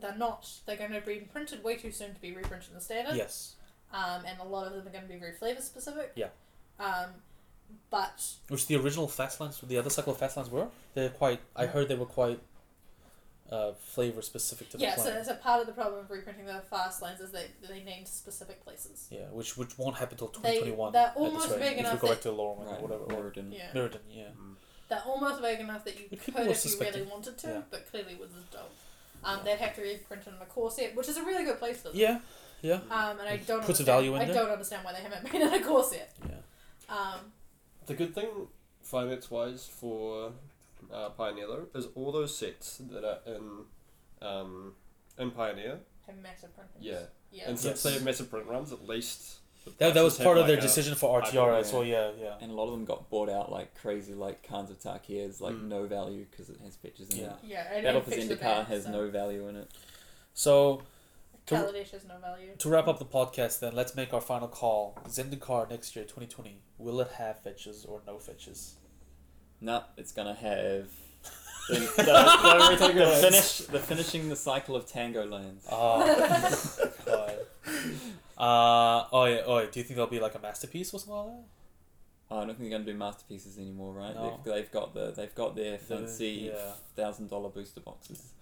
they're 0.00 0.16
not, 0.16 0.48
they're 0.66 0.76
going 0.76 0.92
to 0.92 1.00
be 1.00 1.16
printed 1.16 1.62
way 1.62 1.76
too 1.76 1.90
soon 1.92 2.14
to 2.14 2.20
be 2.20 2.32
reprinted 2.32 2.68
in 2.70 2.74
the 2.74 2.80
standard. 2.80 3.16
Yes, 3.16 3.56
Um, 3.92 4.24
and 4.26 4.40
a 4.40 4.44
lot 4.44 4.66
of 4.66 4.72
them 4.72 4.86
are 4.86 4.90
going 4.90 5.04
to 5.04 5.12
be 5.12 5.18
very 5.18 5.32
flavor 5.32 5.60
specific. 5.60 6.12
Yeah. 6.14 6.28
Um, 6.80 7.10
but 7.90 8.24
which 8.48 8.66
the 8.66 8.76
original 8.76 9.08
fast 9.08 9.40
lines, 9.40 9.60
the 9.62 9.78
other 9.78 9.90
cycle 9.90 10.12
of 10.12 10.18
Fastlines 10.20 10.50
were. 10.50 10.68
They're 10.94 11.08
quite. 11.10 11.40
I 11.56 11.66
heard 11.66 11.88
they 11.88 11.94
were 11.94 12.06
quite. 12.06 12.40
Uh, 13.52 13.74
flavor 13.74 14.22
specific 14.22 14.70
to 14.70 14.78
the 14.78 14.82
yeah, 14.82 14.94
so 14.96 15.02
clan. 15.02 15.14
that's 15.16 15.28
a 15.28 15.34
part 15.34 15.60
of 15.60 15.66
the 15.66 15.74
problem 15.74 16.00
of 16.00 16.10
reprinting 16.10 16.46
the 16.46 16.62
fast 16.70 17.02
lines 17.02 17.20
is 17.20 17.30
they 17.32 17.46
they 17.68 17.82
named 17.82 18.08
specific 18.08 18.64
places. 18.64 19.08
yeah, 19.10 19.26
which 19.30 19.58
which 19.58 19.76
won't 19.78 19.94
happen 19.96 20.14
until 20.14 20.28
twenty 20.28 20.56
twenty 20.58 20.72
one. 20.72 20.90
they're 20.92 21.12
almost 21.14 21.50
big 21.58 21.76
if 21.78 21.92
we 21.92 21.98
go 21.98 22.08
back 22.08 22.20
to 22.22 22.28
the 22.30 22.34
Right, 22.34 22.38
or 22.40 22.82
whatever. 22.88 23.04
Or 23.04 23.08
Mirrodin. 23.30 23.52
Yeah. 23.52 23.70
Mirrodin, 23.74 23.98
yeah. 24.10 24.28
They're 24.88 25.02
almost 25.04 25.42
big 25.42 25.60
enough 25.60 25.84
that 25.84 25.98
you 25.98 26.06
But 26.08 26.18
could 26.20 26.26
people 26.34 26.44
were 26.46 26.50
if 26.52 26.64
you 26.64 26.80
really 26.80 27.02
wanted 27.02 27.36
to, 27.38 27.46
Yeah. 27.48 27.60
but 27.70 27.90
clearly 27.90 28.14
Wizards 28.14 28.46
don't. 28.50 28.64
Um, 29.24 29.40
they'd 29.44 29.58
have 29.58 29.74
to 29.76 29.82
reprint 29.82 30.22
it 30.26 30.30
in 30.34 30.40
a 30.40 30.46
core 30.46 30.70
set, 30.70 30.96
which 30.96 31.08
is 31.08 31.16
a 31.18 31.22
really 31.22 31.44
good 31.44 31.58
place 31.58 31.76
for 31.82 31.88
them. 31.88 31.96
Yeah, 31.98 32.20
yeah, 32.62 32.80
Um, 32.90 33.20
and 33.20 33.28
I 33.28 33.36
don't 33.36 33.62
Puts 33.64 33.80
a 33.80 33.84
value 33.84 34.14
in 34.16 34.22
I 34.22 34.24
there. 34.24 34.34
don't 34.34 34.50
understand 34.50 34.82
why 34.84 34.92
they 34.94 35.00
haven't 35.00 35.24
made 35.32 35.42
it 35.42 35.52
a 35.52 35.64
core 35.64 35.84
set. 35.84 36.10
yeah. 36.26 36.36
Um, 36.96 37.32
The 37.86 37.94
good 37.94 38.14
thing, 38.14 38.30
finance 38.82 39.30
wise, 39.30 39.66
for 39.66 40.32
uh, 40.92 41.10
Pioneer 41.10 41.46
though, 41.46 41.66
is 41.78 41.86
all 41.94 42.12
those 42.12 42.36
sets 42.36 42.78
that 42.90 43.04
are 43.04 43.20
in 43.26 43.64
um, 44.26 44.74
in 45.18 45.30
Pioneer. 45.30 45.80
have 46.06 46.16
massive 46.18 46.54
printings. 46.54 46.84
Yeah. 46.84 47.00
Yeah. 47.30 47.44
And 47.48 47.58
since 47.58 47.76
Yes. 47.76 47.82
they 47.84 47.92
have 47.94 48.04
massive 48.04 48.30
print 48.30 48.46
runs, 48.46 48.72
at 48.72 48.86
least. 48.86 49.38
That, 49.78 49.94
that 49.94 50.02
was 50.02 50.18
part 50.18 50.38
of 50.38 50.42
like 50.42 50.48
their 50.48 50.58
a- 50.58 50.60
decision 50.60 50.96
for 50.96 51.22
RTR 51.22 51.58
as 51.60 51.72
well. 51.72 51.84
Yeah, 51.84 52.10
yeah. 52.20 52.34
And 52.40 52.50
a 52.50 52.54
lot 52.54 52.64
of 52.66 52.72
them 52.72 52.84
got 52.84 53.08
bought 53.10 53.28
out 53.30 53.50
like 53.52 53.74
crazy, 53.76 54.12
like 54.12 54.42
Khans 54.42 54.70
of 54.70 54.80
Tarkir, 54.80 55.40
like 55.40 55.54
Mm. 55.54 55.68
no 55.68 55.86
value 55.86 56.26
because 56.30 56.50
it 56.50 56.58
has 56.64 56.76
pictures 56.76 57.10
in 57.10 57.18
Yeah. 57.18 57.24
it. 57.26 57.32
yeah. 57.44 57.72
And 57.72 57.84
Battle 57.84 58.02
and 58.02 58.12
for 58.12 58.18
Zendikar 58.36 58.66
has 58.66 58.84
so. 58.84 58.90
no 58.90 59.08
value 59.10 59.46
in 59.48 59.54
it. 59.56 59.70
So 60.34 60.82
To- 61.46 61.56
has 61.56 62.04
no 62.08 62.18
value. 62.18 62.56
to 62.58 62.68
wrap 62.68 62.88
up 62.88 62.98
the 62.98 63.04
podcast, 63.04 63.60
then 63.60 63.74
let's 63.74 63.94
make 63.94 64.12
our 64.12 64.20
final 64.20 64.48
call. 64.48 64.96
Zendikar 65.06 65.70
next 65.70 65.94
year, 65.94 66.04
twenty 66.04 66.26
twenty. 66.26 66.62
Will 66.78 67.00
it 67.00 67.12
have 67.12 67.40
fetches 67.42 67.84
or 67.84 68.02
no 68.06 68.18
fetches? 68.18 68.74
No, 69.62 69.84
it's 69.96 70.10
gonna 70.10 70.34
have 70.34 70.88
the, 71.68 71.74
the, 71.74 72.88
the, 72.88 72.92
the 72.94 73.16
finish 73.20 73.58
the 73.58 73.78
finishing 73.78 74.28
the 74.28 74.36
cycle 74.36 74.74
of 74.74 74.86
Tango 74.86 75.24
Lands. 75.24 75.66
Oh 75.70 76.92
god. 77.06 77.38
Uh 78.36 79.06
oh 79.12 79.24
yeah 79.26 79.42
oh 79.46 79.60
yeah. 79.60 79.66
Do 79.70 79.78
you 79.78 79.84
think 79.84 79.94
there'll 79.94 80.10
be 80.10 80.18
like 80.18 80.34
a 80.34 80.40
masterpiece 80.40 80.92
or 80.92 80.98
something 80.98 81.14
like 81.14 81.26
that? 81.26 81.44
Oh, 82.32 82.36
I 82.40 82.46
don't 82.46 82.56
think 82.56 82.70
they're 82.70 82.78
gonna 82.78 82.90
do 82.90 82.98
masterpieces 82.98 83.56
anymore, 83.56 83.92
right? 83.92 84.14
No. 84.14 84.40
They've, 84.44 84.54
they've 84.54 84.72
got 84.72 84.94
the 84.94 85.12
they've 85.12 85.34
got 85.34 85.54
their 85.54 85.78
fancy 85.78 86.50
yeah. 86.52 86.72
thousand 86.96 87.30
dollar 87.30 87.50
booster 87.50 87.80
boxes. 87.80 88.32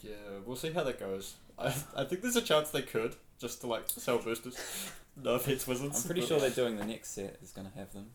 Yeah, 0.00 0.14
we'll 0.44 0.56
see 0.56 0.72
how 0.72 0.82
that 0.82 0.98
goes. 0.98 1.34
I, 1.58 1.72
I 1.96 2.04
think 2.04 2.22
there's 2.22 2.36
a 2.36 2.42
chance 2.42 2.70
they 2.70 2.82
could, 2.82 3.14
just 3.38 3.60
to 3.60 3.68
like 3.68 3.84
sell 3.86 4.18
boosters. 4.18 4.56
no 5.22 5.34
offense, 5.34 5.66
Wizards. 5.68 6.00
I'm 6.00 6.06
pretty 6.06 6.22
but- 6.22 6.28
sure 6.28 6.40
they're 6.40 6.50
doing 6.50 6.76
the 6.76 6.84
next 6.84 7.10
set 7.10 7.38
is 7.42 7.52
gonna 7.52 7.72
have 7.76 7.92
them. 7.92 8.06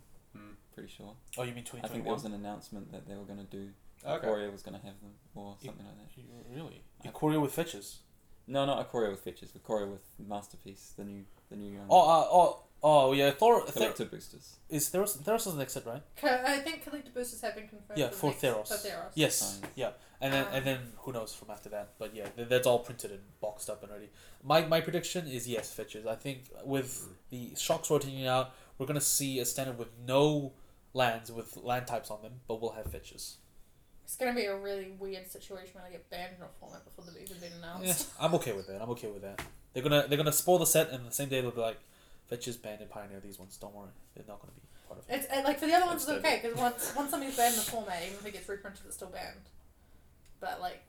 Pretty 0.80 0.94
sure. 0.94 1.14
Oh, 1.38 1.44
you 1.44 1.54
mean 1.54 1.64
twenty 1.66 1.84
I 1.84 1.88
think 1.88 2.04
twenty 2.04 2.04
there 2.06 2.14
was 2.14 2.26
an 2.26 2.34
announcement 2.34 2.92
that 2.92 3.08
they 3.08 3.16
were 3.16 3.24
gonna 3.26 3.44
do. 3.44 3.70
Okay. 4.06 4.26
Ikoria 4.28 4.52
was 4.52 4.62
gonna 4.62 4.78
have 4.78 5.00
them 5.02 5.12
or 5.36 5.56
something 5.64 5.86
like 5.86 5.98
that. 5.98 6.56
Really? 6.56 6.84
I- 7.04 7.08
Ikoria 7.10 7.42
with 7.42 7.52
fetches. 7.54 8.00
No, 8.48 8.66
not 8.66 8.90
Ikoria 8.90 9.12
with 9.12 9.20
fetches. 9.22 9.52
Ikoria 9.52 9.92
with 9.92 10.02
masterpiece. 10.18 10.94
The 10.98 11.04
new 11.04 11.26
the 11.50 11.58
new 11.58 11.78
um, 11.80 11.88
Oh 11.90 12.00
uh, 12.10 12.28
oh 12.32 12.64
oh 12.82 13.12
yeah. 13.12 13.32
Thor. 13.32 13.66
Ther- 13.68 13.72
collector 13.74 14.06
boosters. 14.06 14.56
is 14.70 14.90
Theros 14.90 15.18
Theros 15.22 15.46
is 15.48 15.54
the 15.54 15.60
next 15.60 15.74
set, 15.74 15.86
right? 15.86 16.02
I 16.24 16.60
think 16.60 16.84
collector 16.84 17.12
boosters 17.14 17.42
have 17.42 17.56
been 17.56 17.68
confirmed. 17.68 18.00
Yeah, 18.00 18.08
the 18.08 18.16
for 18.16 18.28
next- 18.32 18.42
Theros. 18.42 18.68
For 18.70 18.88
Theros. 18.88 19.12
Yes. 19.16 19.60
Nice. 19.62 19.72
Yeah. 19.76 19.92
And 20.22 20.34
then 20.34 20.46
Um, 20.48 20.54
and 20.54 20.66
then 20.66 20.80
who 20.98 21.12
knows 21.12 21.34
from 21.34 21.50
after 21.52 21.70
that? 21.70 21.94
But 22.00 22.16
yeah, 22.16 22.28
that's 22.38 22.66
all 22.68 22.80
printed 22.80 23.12
and 23.12 23.22
boxed 23.42 23.70
up 23.70 23.84
and 23.84 23.92
ready. 23.92 24.10
My 24.44 24.66
my 24.66 24.80
prediction 24.82 25.28
is 25.28 25.46
yes, 25.48 25.72
fetches. 25.74 26.06
I 26.06 26.16
think 26.16 26.46
with 26.64 27.08
the 27.30 27.54
shocks 27.56 27.90
rotating 27.92 28.26
out, 28.28 28.52
we're 28.78 28.88
gonna 28.88 29.02
see 29.02 29.40
a 29.40 29.46
standard 29.46 29.78
with 29.78 29.90
no 30.06 30.54
lands 30.94 31.32
with 31.32 31.58
land 31.58 31.88
types 31.88 32.10
on 32.12 32.22
them, 32.22 32.34
but 32.48 32.62
we'll 32.62 32.72
have 32.72 32.92
fetches. 32.92 33.38
It's 34.04 34.16
gonna 34.16 34.34
be 34.34 34.46
a 34.46 34.56
really 34.58 34.92
weird 35.00 35.28
situation 35.28 35.74
when 35.76 35.84
I 35.84 35.92
get 35.92 36.10
banned 36.10 36.34
in 36.38 36.42
a 36.44 36.48
format 36.60 36.84
before 36.84 37.06
they've 37.06 37.24
even 37.24 37.38
been 37.40 37.52
Yeah, 37.62 37.76
announced. 37.76 38.10
I'm 38.20 38.34
okay 38.36 38.54
with 38.54 38.68
that. 38.68 38.82
I'm 38.82 38.90
okay 38.92 39.08
with 39.08 39.22
that. 39.22 39.42
They're 39.74 39.84
gonna 39.84 40.06
they're 40.08 40.18
gonna 40.18 40.32
spoil 40.34 40.58
the 40.58 40.66
set, 40.66 40.90
and 40.90 41.06
the 41.06 41.12
same 41.12 41.30
day 41.30 41.42
they'll 41.42 41.52
be 41.52 41.62
like, 41.62 41.78
fetches 42.28 42.58
banned 42.58 42.82
and 42.82 42.90
pioneer 42.90 43.20
these 43.20 43.38
ones. 43.38 43.56
Don't 43.58 43.74
worry, 43.76 43.90
they're 44.16 44.26
not 44.28 44.40
gonna 44.42 44.54
be 44.54 44.62
part 44.88 45.00
of 45.00 45.10
it. 45.10 45.28
It's 45.32 45.46
like 45.46 45.60
for 45.60 45.68
the 45.68 45.74
other 45.74 45.86
ones, 45.86 46.02
it's 46.02 46.12
okay 46.12 46.40
because 46.42 46.58
once 46.58 46.92
once 46.96 47.12
something's 47.12 47.38
banned 47.38 47.54
in 47.54 47.60
the 47.60 47.66
format, 47.66 48.02
even 48.04 48.16
if 48.18 48.26
it 48.26 48.34
gets 48.34 48.50
reprinted, 48.50 48.82
it's 48.88 48.96
still 48.96 49.10
banned. 49.10 49.46
But 50.40 50.60
like, 50.60 50.84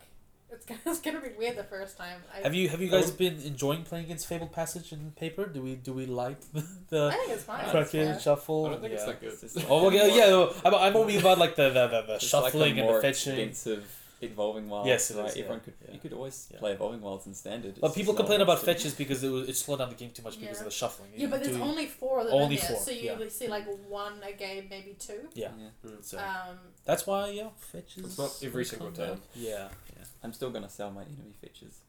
it's 0.53 0.67
gonna, 0.67 0.81
it's 0.87 1.01
gonna 1.01 1.21
be 1.21 1.31
weird 1.39 1.57
the 1.57 1.65
first 1.65 1.97
time. 1.97 2.21
I, 2.35 2.41
Have 2.43 2.55
you 2.55 2.69
have 2.69 2.81
you 2.81 2.89
guys 2.89 3.11
oh. 3.11 3.15
been 3.15 3.41
enjoying 3.41 3.83
playing 3.85 4.07
against 4.07 4.27
Fabled 4.27 4.53
Passage 4.53 4.93
in 4.93 5.13
paper? 5.13 5.47
Do 5.47 5.63
we 5.63 5.75
do 5.77 5.93
we 5.93 6.07
like 6.07 6.41
the 6.89 7.09
I 7.09 7.17
think 7.17 7.33
it's 7.33 7.45
fine. 7.45 7.69
Crack 7.71 7.95
It's 7.95 8.23
shuffle? 8.23 8.67
I 8.67 8.71
don't 8.71 8.81
think 8.81 8.93
yeah. 8.93 8.99
it's 8.99 9.07
that 9.07 9.21
good. 9.21 9.33
It's 9.43 9.57
like- 9.57 9.67
Oh, 9.69 9.87
okay, 9.89 10.17
yeah, 10.17 10.31
no, 10.31 10.53
I'm, 10.65 10.75
I'm 10.75 10.97
only 10.97 11.17
about 11.19 11.39
like 11.39 11.57
the 11.57 11.69
the, 11.71 11.87
the, 11.89 12.03
the 12.15 12.19
shuffling 12.19 12.77
like 12.77 12.85
a 12.85 12.89
and 12.89 12.97
the 12.97 13.01
fetching. 13.03 13.39
expensive 13.39 14.00
evolving 14.23 14.69
wilds. 14.69 14.87
Yes, 14.89 15.11
it 15.11 15.17
right? 15.17 15.29
is, 15.29 15.37
yeah, 15.37 15.43
Everyone 15.45 15.61
could 15.61 15.75
yeah. 15.85 15.95
you 15.95 15.99
could 16.01 16.13
always 16.13 16.49
Yeah. 16.53 16.59
play 16.59 16.73
evolving 16.73 17.01
wilds 17.01 17.27
in 17.27 17.35
standard. 17.35 17.79
But 17.81 17.95
people 17.95 18.01
just 18.01 18.09
not 18.09 18.17
complain 18.19 18.41
about 18.43 18.59
interesting. 18.61 18.75
fetches 18.91 18.95
because 18.95 19.25
it, 19.25 19.29
was, 19.31 19.49
it 19.49 19.57
slowed 19.57 19.79
down 19.79 19.89
the 19.89 19.95
game 19.95 20.11
too 20.11 20.23
much 20.23 20.39
because 20.39 20.57
Yeah. 20.57 20.61
of 20.61 20.65
the 20.67 20.71
shuffling. 20.71 21.11
Yeah, 21.17 21.27
but 21.29 21.43
there's 21.43 21.57
Do- 21.57 21.63
only 21.63 21.87
four 21.87 22.21
of 22.21 22.27
them 22.27 22.35
Only 22.35 22.57
in 22.57 22.61
there, 22.61 22.71
four, 22.71 22.79
so 22.81 22.91
you 22.91 23.03
yeah. 23.19 23.29
see 23.29 23.49
like 23.49 23.67
one 23.89 24.23
a 24.23 24.33
game, 24.33 24.67
maybe 24.71 24.95
two. 24.99 25.29
Yeah. 25.35 25.51
Yeah. 25.59 25.91
so 26.03 26.19
Um, 26.19 26.59
that's 26.85 27.07
why 27.07 27.31
yeah, 27.31 27.49
fetches. 27.57 28.05
It's 28.05 28.19
not 28.19 28.39
every 28.43 28.65
single 28.65 28.89
come 28.89 28.97
turn. 28.97 29.15
back. 29.15 29.23
Yeah, 29.35 29.69
yeah, 29.97 30.05
I'm 30.23 30.33
still 30.33 30.51
gonna 30.51 30.69
sell 30.69 30.91
my 30.91 31.03
enemy 31.03 31.33
fetches 31.41 31.81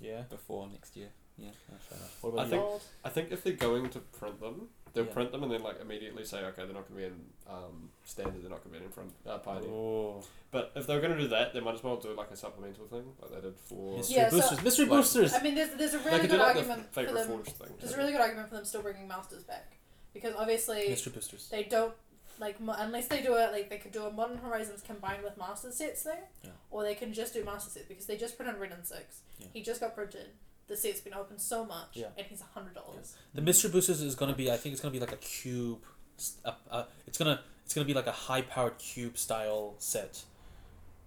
yeah. 0.00 0.22
before 0.28 0.68
next 0.68 0.96
year. 0.96 1.08
Yeah. 1.38 1.50
Fair 1.88 1.98
enough. 1.98 2.18
What 2.22 2.30
I 2.30 2.32
about 2.34 2.44
you? 2.46 2.50
think- 2.70 2.82
I 3.04 3.08
think 3.08 3.32
if 3.32 3.42
they're 3.42 3.52
going 3.54 3.88
to 3.90 4.00
print 4.00 4.38
them, 4.40 4.68
they'll 4.94 5.04
Yeah. 5.06 5.12
print 5.12 5.32
them 5.32 5.42
and 5.42 5.50
then 5.52 5.62
like 5.62 5.80
immediately 5.80 6.24
say, 6.24 6.38
okay, 6.44 6.64
they're 6.64 6.74
not 6.74 6.88
going 6.88 7.02
to 7.02 7.08
be 7.08 7.14
in 7.14 7.20
um, 7.48 7.90
standard, 8.04 8.42
they're 8.42 8.50
not 8.50 8.62
going 8.64 8.74
to 8.74 8.78
be 8.80 8.84
in 8.84 8.90
front 8.90 9.12
uh, 9.26 9.38
pioneer. 9.38 9.70
Oh. 9.70 10.22
But 10.50 10.72
if 10.76 10.86
they're 10.86 11.00
going 11.00 11.12
to 11.14 11.18
do 11.18 11.28
that, 11.28 11.54
they 11.54 11.60
might 11.60 11.74
as 11.74 11.82
well 11.82 11.96
do 11.96 12.14
like 12.14 12.30
a 12.30 12.36
supplemental 12.36 12.86
thing, 12.86 13.04
like 13.20 13.30
they 13.32 13.40
did 13.40 13.58
for. 13.58 13.96
Mystery 13.96 14.16
Yeah, 14.16 14.28
so- 14.28 14.36
boosters. 14.36 14.62
Mystery 14.62 14.84
Like- 14.86 14.98
boosters. 14.98 15.34
I 15.34 15.42
mean, 15.42 15.54
there's 15.54 15.70
there's 15.76 15.94
a 15.94 15.98
they 15.98 16.04
really 16.04 16.20
could 16.20 16.30
do 16.30 16.36
good 16.36 16.40
like 16.42 16.56
argument 16.56 16.92
the 16.92 17.04
for 17.04 17.12
them. 17.12 17.26
forge 17.28 17.46
thing. 17.48 17.68
There's 17.80 17.92
a 17.94 17.96
really 17.96 18.12
good 18.12 18.20
argument 18.20 18.48
for 18.48 18.54
them 18.56 18.64
still 18.64 18.82
bringing 18.82 19.08
masters 19.08 19.42
back, 19.44 19.76
because 20.14 20.34
obviously 20.36 20.88
Mystery 20.88 21.12
boosters. 21.14 21.48
they 21.48 21.64
don't 21.64 21.94
like 22.38 22.60
mo- 22.60 22.74
unless 22.78 23.08
they 23.08 23.22
do 23.22 23.34
it 23.36 23.52
like 23.52 23.68
they 23.70 23.76
could 23.78 23.92
do 23.92 24.04
a 24.04 24.10
modern 24.10 24.38
horizons 24.38 24.82
combined 24.82 25.22
with 25.22 25.36
master 25.36 25.70
sets 25.70 26.02
thing 26.02 26.18
Yeah. 26.42 26.50
or 26.70 26.82
they 26.82 26.94
can 26.94 27.12
just 27.12 27.34
do 27.34 27.44
master 27.44 27.70
sets 27.70 27.86
because 27.86 28.06
they 28.06 28.16
just 28.16 28.36
printed 28.36 28.56
Wrenn 28.58 28.72
and 28.72 28.86
Six 28.86 29.20
Yeah. 29.38 29.46
he 29.52 29.62
just 29.62 29.80
got 29.80 29.94
printed 29.94 30.30
the 30.68 30.76
set's 30.76 31.00
been 31.00 31.14
open 31.14 31.38
so 31.38 31.64
much 31.64 31.88
Yeah. 31.94 32.06
and 32.16 32.26
he's 32.26 32.40
a 32.40 32.44
hundred 32.54 32.74
dollars 32.74 33.16
The 33.34 33.42
mystery 33.42 33.70
boosters 33.70 34.00
is 34.00 34.14
gonna 34.14 34.34
be. 34.34 34.50
I 34.50 34.56
think 34.56 34.72
it's 34.72 34.80
gonna 34.82 34.92
be 34.92 35.00
like 35.00 35.12
a 35.12 35.16
cube. 35.16 35.82
s- 36.18 36.36
Uh, 36.44 36.52
uh, 36.70 36.84
it's 37.06 37.18
gonna 37.18 37.40
it's 37.64 37.74
gonna 37.74 37.86
be 37.86 37.94
like 37.94 38.06
a 38.06 38.12
high 38.12 38.42
powered 38.42 38.78
cube 38.78 39.16
style 39.18 39.74
set, 39.78 40.22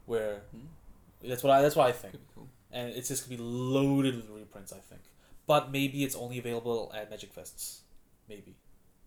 where 0.05 0.41
Hmm? 0.51 0.67
that's 1.29 1.43
what 1.43 1.51
I 1.51 1.61
that's 1.61 1.75
what 1.75 1.87
I 1.87 1.91
think. 1.91 2.15
Cool. 2.33 2.47
and 2.71 2.89
it's 2.93 3.07
just 3.07 3.23
gonna 3.27 3.37
be 3.37 3.43
loaded 3.43 4.15
with 4.17 4.29
reprints. 4.29 4.71
I 4.73 4.79
think, 4.79 5.01
but 5.47 5.71
maybe 5.71 6.03
it's 6.03 6.15
only 6.15 6.37
available 6.39 6.91
at 6.93 7.09
Magic 7.09 7.33
Fests. 7.35 7.79
Maybe, 8.27 8.55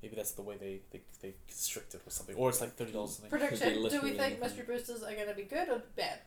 maybe 0.02 0.14
that's 0.16 0.32
the 0.32 0.42
way 0.42 0.56
they 0.56 0.80
they, 0.92 1.02
they 1.20 1.34
constrict 1.48 1.94
it 1.94 2.00
or 2.06 2.10
something, 2.10 2.36
or 2.36 2.48
it's 2.50 2.60
like 2.60 2.74
thirty 2.76 2.92
dollars 2.92 3.12
something. 3.16 3.30
prediction 3.30 3.74
do 3.74 3.82
we 3.82 3.88
think 3.90 4.20
anything. 4.20 4.40
mystery 4.40 4.64
boosters 4.66 5.02
are 5.02 5.12
going 5.14 5.28
to 5.28 5.34
be 5.34 5.42
good 5.44 5.68
or 5.68 5.82
bad 5.96 6.20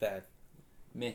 Bad. 0.00 0.22
Meh. 0.94 1.12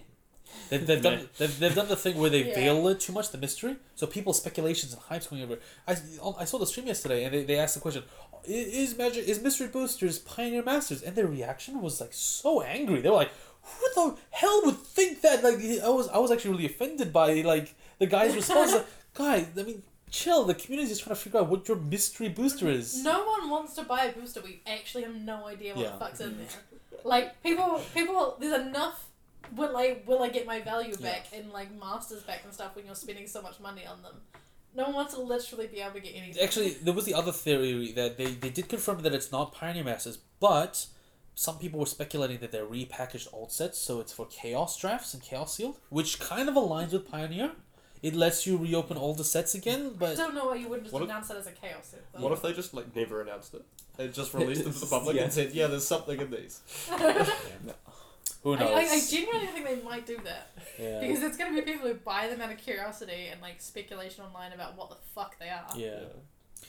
They've, 0.70 0.86
they've 0.86 1.02
done 1.02 1.30
they've, 1.38 1.60
they've 1.60 1.76
done 1.76 1.88
the 1.88 1.96
thing 1.96 2.18
where 2.18 2.30
they 2.30 2.48
Yeah. 2.50 2.56
veil 2.56 2.88
it 2.90 3.00
too 3.00 3.14
much 3.14 3.30
the 3.32 3.38
mystery, 3.38 3.76
so 3.96 4.08
people's 4.08 4.38
speculations 4.38 4.94
and 4.94 5.02
hypes 5.02 5.30
going 5.30 5.44
over. 5.44 5.58
I, 5.88 5.96
I 6.40 6.46
saw 6.46 6.58
the 6.60 6.66
stream 6.68 6.88
yesterday, 6.88 7.24
and 7.24 7.34
they, 7.34 7.44
they 7.44 7.58
asked 7.58 7.76
the 7.76 7.82
question: 7.82 8.04
Is 8.46 8.98
Magic 8.98 9.28
is 9.28 9.42
Mystery 9.42 9.68
Boosters 9.68 10.20
Pioneer 10.20 10.64
Masters? 10.64 11.02
And 11.04 11.16
their 11.16 11.28
reaction 11.28 11.82
was 11.82 12.00
like 12.02 12.12
so 12.14 12.62
angry. 12.62 13.02
They 13.02 13.10
were 13.10 13.16
like, 13.16 13.32
"Who 13.64 13.86
the 13.96 14.18
hell 14.32 14.62
would 14.66 14.78
think 14.78 15.22
that?" 15.22 15.44
Like 15.44 15.56
I 15.84 15.90
was 15.90 16.08
I 16.10 16.18
was 16.18 16.32
actually 16.32 16.52
really 16.52 16.66
offended 16.66 17.12
by 17.14 17.42
like 17.42 17.74
the 18.00 18.06
guy's 18.08 18.36
response. 18.36 18.72
like, 18.78 18.86
Guys, 19.14 19.48
I 19.58 19.64
mean, 19.64 19.82
chill. 20.12 20.44
The 20.46 20.54
community 20.54 20.92
is 20.92 21.00
trying 21.00 21.16
to 21.16 21.22
figure 21.22 21.40
out 21.40 21.50
what 21.50 21.68
your 21.68 21.78
mystery 21.78 22.30
booster 22.30 22.68
is. 22.70 23.04
no 23.04 23.26
one 23.26 23.50
wants 23.50 23.74
to 23.76 23.84
buy 23.84 24.06
a 24.06 24.12
booster 24.14 24.42
we 24.42 24.62
actually 24.68 25.04
have 25.04 25.16
no 25.16 25.48
idea 25.48 25.74
what 25.74 25.84
Yeah. 25.84 25.92
the 25.94 25.98
fuck's 25.98 26.20
in 26.20 26.32
mm. 26.32 26.38
there 26.38 26.48
like 27.04 27.42
people 27.44 27.82
people 27.94 28.38
there's 28.40 28.60
enough 28.68 29.07
will 29.56 29.76
I 29.78 29.98
will 30.06 30.22
I 30.24 30.30
get 30.30 30.46
my 30.46 30.60
value 30.62 30.96
Yeah. 31.00 31.12
back 31.12 31.28
and 31.34 31.52
like 31.52 31.70
masters 31.80 32.24
back 32.24 32.42
and 32.44 32.54
stuff 32.54 32.76
when 32.76 32.86
you're 32.86 32.96
spending 32.96 33.28
so 33.28 33.42
much 33.42 33.60
money 33.60 33.86
on 33.86 34.02
them 34.04 34.16
no 34.76 34.84
one 34.86 34.94
wants 34.94 35.14
to 35.16 35.22
literally 35.22 35.68
be 35.68 35.80
able 35.80 35.94
to 35.94 36.00
get 36.02 36.14
anything 36.16 36.44
Actually, 36.44 36.72
there 36.72 36.94
was 36.94 37.06
the 37.06 37.14
other 37.14 37.32
theory 37.32 37.92
that 37.94 38.18
they, 38.18 38.26
they 38.26 38.50
did 38.50 38.70
confirm 38.70 39.02
that 39.02 39.14
it's 39.14 39.32
not 39.32 39.52
Pioneer 39.54 39.84
Masters, 39.84 40.20
but 40.40 40.86
some 41.34 41.58
people 41.58 41.80
were 41.80 41.86
speculating 41.88 42.38
that 42.40 42.52
they're 42.52 42.66
repackaged 42.66 43.28
old 43.34 43.52
sets, 43.52 43.80
so 43.80 44.00
it's 44.00 44.12
for 44.14 44.28
Chaos 44.28 44.78
drafts 44.78 45.14
and 45.16 45.24
Chaos 45.24 45.56
Sealed, 45.56 45.78
which 45.90 46.20
kind 46.20 46.48
of 46.48 46.54
aligns 46.56 46.92
with 46.92 47.10
Pioneer. 47.10 47.52
it 48.04 48.14
lets 48.14 48.46
you 48.46 48.56
reopen 48.58 48.98
all 48.98 49.16
the 49.16 49.24
sets 49.24 49.56
again. 49.56 49.94
But 49.98 50.12
I 50.12 50.16
don't 50.16 50.36
know 50.36 50.46
why 50.48 50.56
you 50.56 50.68
wouldn't 50.68 50.84
just 50.84 50.94
What 50.94 51.02
if- 51.02 51.10
announce 51.10 51.32
it 51.32 51.38
as 51.38 51.48
a 51.48 51.52
chaos 51.52 51.88
set. 51.88 52.02
though. 52.14 52.22
What 52.22 52.32
if 52.34 52.42
they 52.44 52.54
just 52.54 52.74
like 52.76 52.96
never 52.96 53.22
announced 53.22 53.56
it? 53.56 53.64
They 53.96 54.10
just 54.10 54.32
released 54.36 54.62
it 54.62 54.74
to 54.74 54.80
the 54.80 54.86
public 54.86 55.16
yeah. 55.16 55.24
and 55.24 55.34
said, 55.34 55.54
"Yeah, 55.54 55.66
there's 55.68 55.88
something 55.88 56.20
in 56.22 56.30
these." 56.30 56.62
who 58.56 58.64
I, 58.64 58.66
knows? 58.66 58.92
I, 58.92 58.96
I 58.96 59.02
genuinely 59.10 59.48
think 59.48 59.66
they 59.66 59.82
might 59.82 60.06
do 60.06 60.18
that 60.24 60.52
yeah. 60.80 61.00
because 61.00 61.22
it's 61.24 61.38
gonna 61.38 61.54
be 61.54 61.62
people 61.62 61.88
who 61.88 61.94
buy 61.96 62.28
them 62.28 62.42
out 62.42 62.52
of 62.52 62.58
curiosity 62.58 63.28
and 63.32 63.42
like 63.42 63.62
speculation 63.62 64.24
online 64.24 64.54
about 64.54 64.78
what 64.78 64.90
the 64.90 64.98
fuck 65.14 65.38
they 65.40 65.50
are. 65.50 65.66
yeah. 65.76 66.00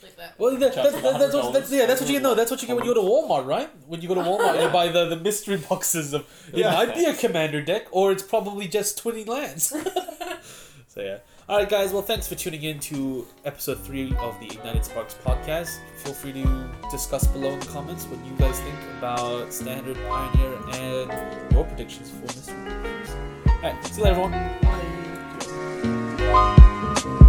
Like 0.03 0.15
that. 0.17 0.35
Well, 0.37 0.51
that, 0.55 0.75
that, 0.75 0.75
that, 0.75 1.01
that's, 1.19 1.33
what, 1.33 1.51
that's 1.51 1.69
$100 1.69 1.77
yeah, 1.77 1.85
that's 1.85 1.99
what 1.99 2.09
you 2.09 2.15
get. 2.17 2.23
No, 2.23 2.35
that's 2.35 2.51
what 2.51 2.61
you 2.61 2.67
get 2.67 2.77
when 2.77 2.85
you 2.85 2.93
go 2.93 3.01
to 3.01 3.07
Walmart, 3.07 3.45
right? 3.45 3.69
When 3.87 4.01
you 4.01 4.07
go 4.07 4.15
to 4.15 4.21
Walmart, 4.21 4.61
you 4.61 4.69
buy 4.69 4.87
the, 4.89 5.09
the 5.09 5.17
mystery 5.17 5.57
boxes 5.69 6.13
of 6.13 6.21
it 6.53 6.59
Yeah. 6.59 6.71
might 6.73 6.93
be 6.95 7.05
a 7.05 7.13
commander 7.13 7.61
deck, 7.61 7.87
or 7.91 8.11
it's 8.11 8.23
probably 8.23 8.67
just 8.67 8.97
twenty 8.99 9.25
lands. 9.25 9.65
so 10.87 11.01
yeah. 11.01 11.17
All 11.49 11.57
right, 11.57 11.67
guys. 11.67 11.91
Well, 11.91 12.03
thanks 12.03 12.27
for 12.27 12.35
tuning 12.35 12.61
in 12.61 12.79
to 12.81 13.25
episode 13.43 13.83
three 13.83 14.15
of 14.19 14.39
the 14.39 14.45
Ignited 14.45 14.85
Sparks 14.85 15.15
podcast. 15.15 15.79
Feel 16.03 16.13
free 16.13 16.31
to 16.33 16.69
discuss 16.91 17.25
below 17.25 17.49
in 17.49 17.59
the 17.59 17.65
comments 17.65 18.05
what 18.05 18.23
you 18.23 18.33
guys 18.37 18.59
think 18.59 18.77
about 18.99 19.51
Standard, 19.51 19.97
Pioneer, 20.07 20.59
and 20.73 21.51
your 21.51 21.63
predictions 21.65 22.11
for 22.11 22.17
this 22.27 22.49
boxes. 22.49 23.15
All 23.47 23.61
right, 23.63 23.83
see 23.83 23.97
you 23.97 24.03
later, 24.03 24.21
everyone. 24.21 24.31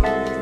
Bye. 0.03 0.37